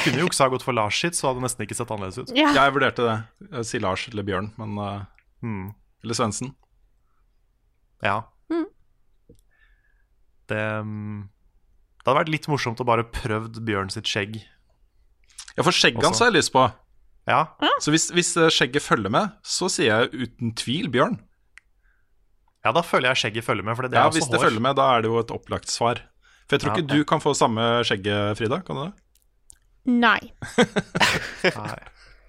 Jeg 0.02 0.14
kunne 0.15 0.23
jo 0.23 0.30
ikke 0.32 0.41
ha 0.41 0.49
gått 0.49 0.64
for 0.65 0.73
Lars 0.73 0.98
sitt, 0.98 1.14
så 1.18 1.28
hadde 1.30 1.41
det 1.41 1.45
nesten 1.45 1.65
ikke 1.68 1.76
sett 1.78 1.91
annerledes 1.94 2.18
ut. 2.23 2.32
Ja. 2.38 2.49
Jeg 2.57 2.73
vurderte 2.73 3.06
det. 3.06 3.15
Jeg 3.52 3.68
sier 3.69 3.84
Lars 3.86 4.07
eller 4.10 4.26
Bjørn, 4.26 4.52
men 4.57 4.78
uh, 4.82 5.02
Mm. 5.45 5.72
Eller 6.03 6.18
Svendsen. 6.18 6.52
Ja. 8.06 8.19
Mm. 8.49 8.65
Det, 10.49 10.61
um, 10.82 11.30
det 12.02 12.07
hadde 12.10 12.19
vært 12.19 12.32
litt 12.34 12.48
morsomt 12.52 12.82
å 12.82 12.88
bare 12.88 13.06
prøvd 13.14 13.61
Bjørn 13.65 13.90
sitt 13.94 14.10
skjegg. 14.10 14.40
Ja, 15.57 15.65
for 15.65 15.73
skjegget 15.76 16.06
hans 16.06 16.22
har 16.22 16.32
jeg 16.32 16.40
lyst 16.40 16.53
på. 16.56 16.64
Ja. 17.30 17.44
Så 17.84 17.94
hvis, 17.94 18.07
hvis 18.15 18.32
eh, 18.40 18.49
skjegget 18.53 18.82
følger 18.82 19.11
med, 19.14 19.36
så 19.45 19.68
sier 19.69 19.91
jeg 20.07 20.26
uten 20.26 20.53
tvil 20.57 20.88
Bjørn. 20.94 21.19
ja, 22.65 22.72
da 22.73 22.82
føler 22.86 23.11
jeg 23.11 23.22
skjegget 23.22 23.45
følger 23.45 23.65
med, 23.68 23.76
for 23.78 23.86
det, 23.86 23.94
er 23.94 24.02
Ja, 24.02 24.07
også 24.10 24.18
Hvis 24.19 24.30
hår. 24.30 24.34
det 24.38 24.41
følger 24.48 24.64
med, 24.65 24.76
da 24.80 24.88
er 24.95 25.02
det 25.03 25.11
jo 25.11 25.19
et 25.22 25.34
opplagt 25.36 25.69
svar. 25.69 26.02
For 26.48 26.57
jeg 26.57 26.64
tror 26.64 26.73
Ja, 26.73 26.82
ikke 26.82 26.98
du 26.98 27.06
kan 27.06 27.22
få 27.23 27.34
samme 27.38 27.68
skjegget, 27.88 28.38
Frida. 28.40 28.61
Kan 28.65 28.80
du 28.80 28.84
det? 28.88 28.94
Nei. 29.86 30.20
Nei. 31.44 31.78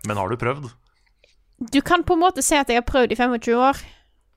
Men 0.09 0.17
har 0.19 0.29
du 0.33 0.37
prøvd? 0.41 0.71
Du 1.73 1.81
kan 1.85 2.03
på 2.05 2.17
en 2.17 2.23
måte 2.25 2.43
si 2.43 2.57
at 2.59 2.69
jeg 2.73 2.81
har 2.81 2.87
prøvd 2.89 3.13
i 3.13 3.19
25 3.19 3.57
år. 3.61 3.83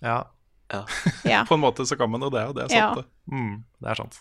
Ja. 0.06 0.24
Ja. 1.26 1.44
På 1.46 1.54
en 1.56 1.62
måte 1.62 1.86
så 1.86 1.96
kan 1.98 2.10
man 2.10 2.22
jo 2.26 2.30
det, 2.34 2.42
og 2.50 2.56
det 2.58 2.64
er 2.66 2.70
sant, 2.74 2.80
Ja. 2.80 2.94
det. 2.98 3.06
Mm, 3.32 3.64
det 3.82 3.90
er 3.92 4.00
sant. 4.02 4.16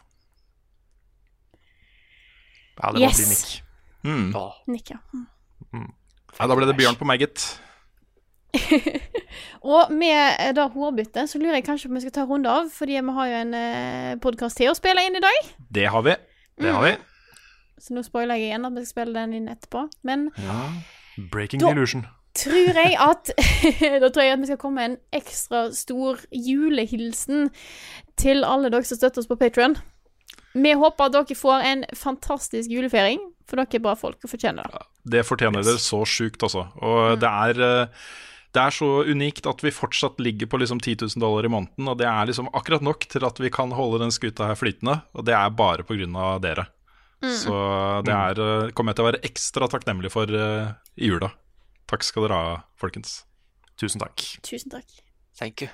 Ja, 2.78 2.90
det 2.92 3.00
må 3.00 3.06
Yes. 3.08 3.16
bli 3.20 3.26
Nick. 3.30 3.62
Mm. 4.04 4.34
Nick, 4.68 4.90
ja. 4.90 4.98
Mm. 5.72 5.92
Ja, 6.38 6.46
da 6.50 6.54
ble 6.58 6.66
det 6.68 6.76
Bjørn 6.76 6.96
på 7.00 7.06
meg, 7.08 7.20
gitt. 7.24 7.44
Og 9.64 9.90
med 9.94 10.36
eh, 10.38 10.52
da 10.54 10.66
hårbytte, 10.70 11.24
så 11.30 11.38
lurer 11.40 11.56
jeg 11.58 11.66
kanskje 11.66 11.88
på 11.88 11.94
om 11.94 11.98
vi 11.98 12.04
skal 12.04 12.14
ta 12.18 12.24
en 12.26 12.30
runde 12.34 12.50
av, 12.52 12.68
fordi 12.74 12.98
vi 13.00 13.14
har 13.16 13.30
jo 13.30 13.40
en 13.40 13.54
eh, 13.58 14.14
podkast 14.22 14.58
til 14.60 14.70
å 14.70 14.76
spille 14.78 15.04
inn 15.08 15.16
i 15.18 15.22
dag. 15.24 15.40
Det 15.74 15.86
har 15.90 16.02
vi. 16.06 16.14
Det 16.60 16.70
har 16.74 16.84
vi. 16.84 16.92
Så 17.84 17.92
nå 17.92 18.00
spoiler 18.06 18.38
jeg 18.40 18.48
igjen 18.48 18.64
at 18.64 18.72
vi 18.72 18.84
skal 18.84 18.92
spille 18.94 19.18
den 19.18 19.34
inn 19.36 19.48
etterpå. 19.52 19.82
Men 20.08 20.30
Breaking 21.30 21.60
Da- 21.60 21.72
illusion. 21.74 22.06
tror 22.34 22.78
jeg 22.80 22.96
at 23.10 23.30
Da 24.02 24.08
tror 24.08 24.24
jeg 24.24 24.32
at 24.38 24.40
vi 24.40 24.48
skal 24.50 24.60
komme 24.62 24.80
med 24.80 24.90
en 24.94 25.20
ekstra 25.20 25.66
stor 25.76 26.22
julehilsen 26.32 27.50
til 28.16 28.44
alle 28.46 28.70
dere 28.72 28.86
som 28.88 28.98
støtter 28.98 29.20
oss 29.22 29.28
på 29.30 29.36
Patron. 29.38 29.76
Vi 30.54 30.72
håper 30.78 31.10
at 31.10 31.16
dere 31.16 31.36
får 31.36 31.64
en 31.66 31.84
fantastisk 31.98 32.70
julefeiring, 32.70 33.20
for 33.46 33.58
dere 33.58 33.78
er 33.80 33.82
bra 33.82 33.94
folk 33.98 34.22
og 34.22 34.30
fortjener 34.30 34.70
det. 34.70 34.84
Det 35.14 35.24
fortjener 35.26 35.66
dere 35.66 35.82
så 35.82 36.04
sjukt, 36.08 36.42
altså. 36.46 36.68
Og 36.80 37.18
det 37.20 37.28
er 37.28 37.60
eh, 37.66 38.04
det 38.54 38.62
er 38.62 38.70
så 38.70 38.86
unikt 39.10 39.48
at 39.50 39.64
vi 39.66 39.72
fortsatt 39.74 40.20
ligger 40.22 40.46
på 40.46 40.60
liksom 40.62 40.78
10 40.78 40.94
000 41.02 41.22
dollar 41.24 41.44
i 41.44 41.50
måneden, 41.50 41.88
og 41.90 41.98
det 41.98 42.06
er 42.06 42.30
liksom 42.30 42.48
akkurat 42.54 42.84
nok 42.86 43.02
til 43.10 43.26
at 43.26 43.40
vi 43.42 43.50
kan 43.50 43.74
holde 43.74 43.98
den 44.04 44.14
skuta 44.14 44.46
her 44.46 44.54
flytende, 44.58 45.00
og 45.12 45.26
det 45.26 45.34
er 45.34 45.50
bare 45.58 45.82
pga. 45.82 46.38
dere. 46.38 46.68
Mm. 47.24 47.36
Så 47.40 47.54
det 48.04 48.14
er, 48.14 48.42
eh, 48.42 48.72
kommer 48.76 48.92
jeg 48.92 49.00
til 49.00 49.06
å 49.06 49.10
være 49.10 49.22
ekstra 49.26 49.68
takknemlig 49.72 50.12
for 50.12 50.28
uh, 50.28 50.74
i 51.00 51.08
jula. 51.08 51.30
Takk 51.90 52.04
skal 52.04 52.26
dere 52.26 52.40
ha, 52.40 52.58
folkens. 52.80 53.22
Tusen 53.80 54.02
takk. 54.02 54.22
Tusen 54.46 54.72
takk. 54.72 54.86
Thank 55.38 55.64
you. 55.64 55.70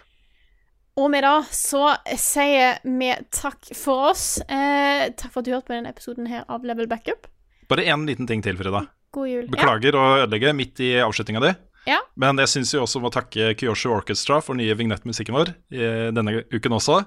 Og 0.99 1.09
med 1.13 1.25
det 1.25 1.55
så 1.55 1.95
sier 2.19 2.81
vi 2.85 3.11
takk 3.33 3.71
for 3.79 4.11
oss. 4.11 4.41
Eh, 4.49 5.09
takk 5.15 5.33
for 5.33 5.41
at 5.41 5.49
du 5.49 5.53
hørte 5.55 5.71
på 5.71 5.77
denne 5.77 5.93
episoden 5.93 6.29
her 6.29 6.45
av 6.51 6.67
Level 6.67 6.89
Backup. 6.91 7.29
Bare 7.71 7.87
én 7.87 8.07
liten 8.09 8.29
ting 8.29 8.43
til, 8.45 8.59
Frida. 8.59 8.85
God 9.15 9.31
jul. 9.31 9.51
Beklager 9.51 9.97
å 9.97 10.07
ødelegge 10.25 10.55
midt 10.57 10.83
i 10.83 10.93
avslutninga 11.03 11.45
di. 11.45 11.53
Ja. 11.89 12.01
Men 12.21 12.41
jeg 12.43 12.51
syns 12.53 12.75
vi 12.75 12.83
også 12.83 13.01
må 13.01 13.13
takke 13.15 13.55
Kyosho 13.59 13.95
Orchestra 13.95 14.41
for 14.45 14.59
nye 14.59 14.75
vignettmusikken 14.77 15.37
vår 15.37 15.55
denne 15.71 16.43
uken 16.53 16.77
også. 16.77 17.01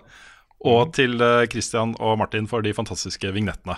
Og 0.63 0.93
til 0.95 1.19
eh, 1.21 1.45
Christian 1.51 1.93
og 1.99 2.17
Martin 2.21 2.47
for 2.49 2.63
de 2.63 2.73
fantastiske 2.75 3.33
vignettene. 3.35 3.75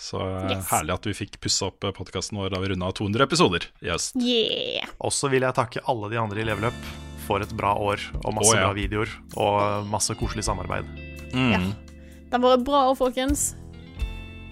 Så 0.00 0.18
eh, 0.20 0.50
Yes. 0.56 0.68
herlig 0.72 0.94
at 0.96 1.06
vi 1.06 1.14
fikk 1.14 1.38
pussa 1.40 1.68
opp 1.70 1.84
podkasten 1.96 2.38
vår 2.40 2.50
da 2.54 2.60
vi 2.62 2.72
runda 2.72 2.90
200 2.92 3.24
episoder 3.28 3.66
i 3.84 3.92
høst. 3.92 4.16
Yeah. 4.18 4.88
Og 5.00 5.14
så 5.14 5.30
vil 5.32 5.46
jeg 5.46 5.54
takke 5.56 5.82
alle 5.90 6.10
de 6.12 6.18
andre 6.20 6.42
i 6.42 6.46
Leveløp 6.48 6.80
for 7.24 7.40
et 7.40 7.52
bra 7.56 7.72
år 7.80 8.02
og 8.24 8.34
masse 8.36 8.52
oh, 8.52 8.58
ja. 8.58 8.66
bra 8.66 8.74
videoer 8.76 9.12
og 9.40 9.86
masse 9.88 10.12
koselig 10.20 10.44
samarbeid. 10.44 10.88
Ja. 11.32 11.60
Det 11.62 12.34
har 12.36 12.42
vært 12.42 12.66
bra 12.66 12.82
år, 12.90 12.98
folkens. 12.98 13.52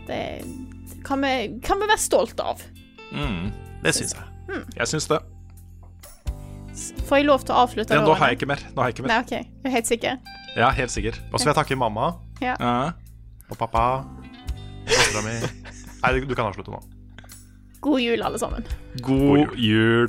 Det 0.07 0.23
kan 1.07 1.21
vi, 1.25 1.35
kan 1.67 1.83
vi 1.83 1.91
være 1.91 2.01
stolt 2.01 2.41
av. 2.43 2.63
Mm. 3.13 3.51
Det 3.83 3.93
syns 3.99 4.15
jeg. 4.17 4.25
Mm. 4.49 4.65
Jeg 4.79 4.91
syns 4.95 5.11
det. 5.11 5.21
Får 7.09 7.21
jeg 7.21 7.27
lov 7.29 7.45
til 7.45 7.53
å 7.55 7.65
avslutte? 7.67 7.99
Ja, 7.99 8.05
nå 8.07 8.15
har 8.17 8.33
jeg 8.33 8.41
ikke 8.41 8.49
mer. 8.49 8.63
Nå 8.73 8.81
har 8.81 8.89
jeg 8.91 8.97
ikke 8.97 9.05
mer. 9.05 9.13
Nei, 9.13 9.21
OK. 9.27 9.67
Er 9.67 9.75
helt 9.75 9.91
sikker. 9.91 10.19
Ja, 10.57 10.71
helt 10.73 10.93
sikker. 10.95 11.19
Og 11.31 11.37
så 11.39 11.45
vil 11.45 11.53
jeg 11.53 11.61
takke 11.61 11.77
mamma 11.79 12.15
Ja. 12.41 12.57
og 13.51 13.59
pappa. 13.61 13.85
Nei, 16.03 16.13
du- 16.21 16.27
du 16.27 16.35
kan 16.35 16.47
avslutte 16.51 16.71
nå. 16.73 16.81
God 17.83 18.01
jul, 18.01 18.23
alle 18.23 18.39
sammen. 18.39 18.65
God 19.03 19.57
jul. 19.59 20.09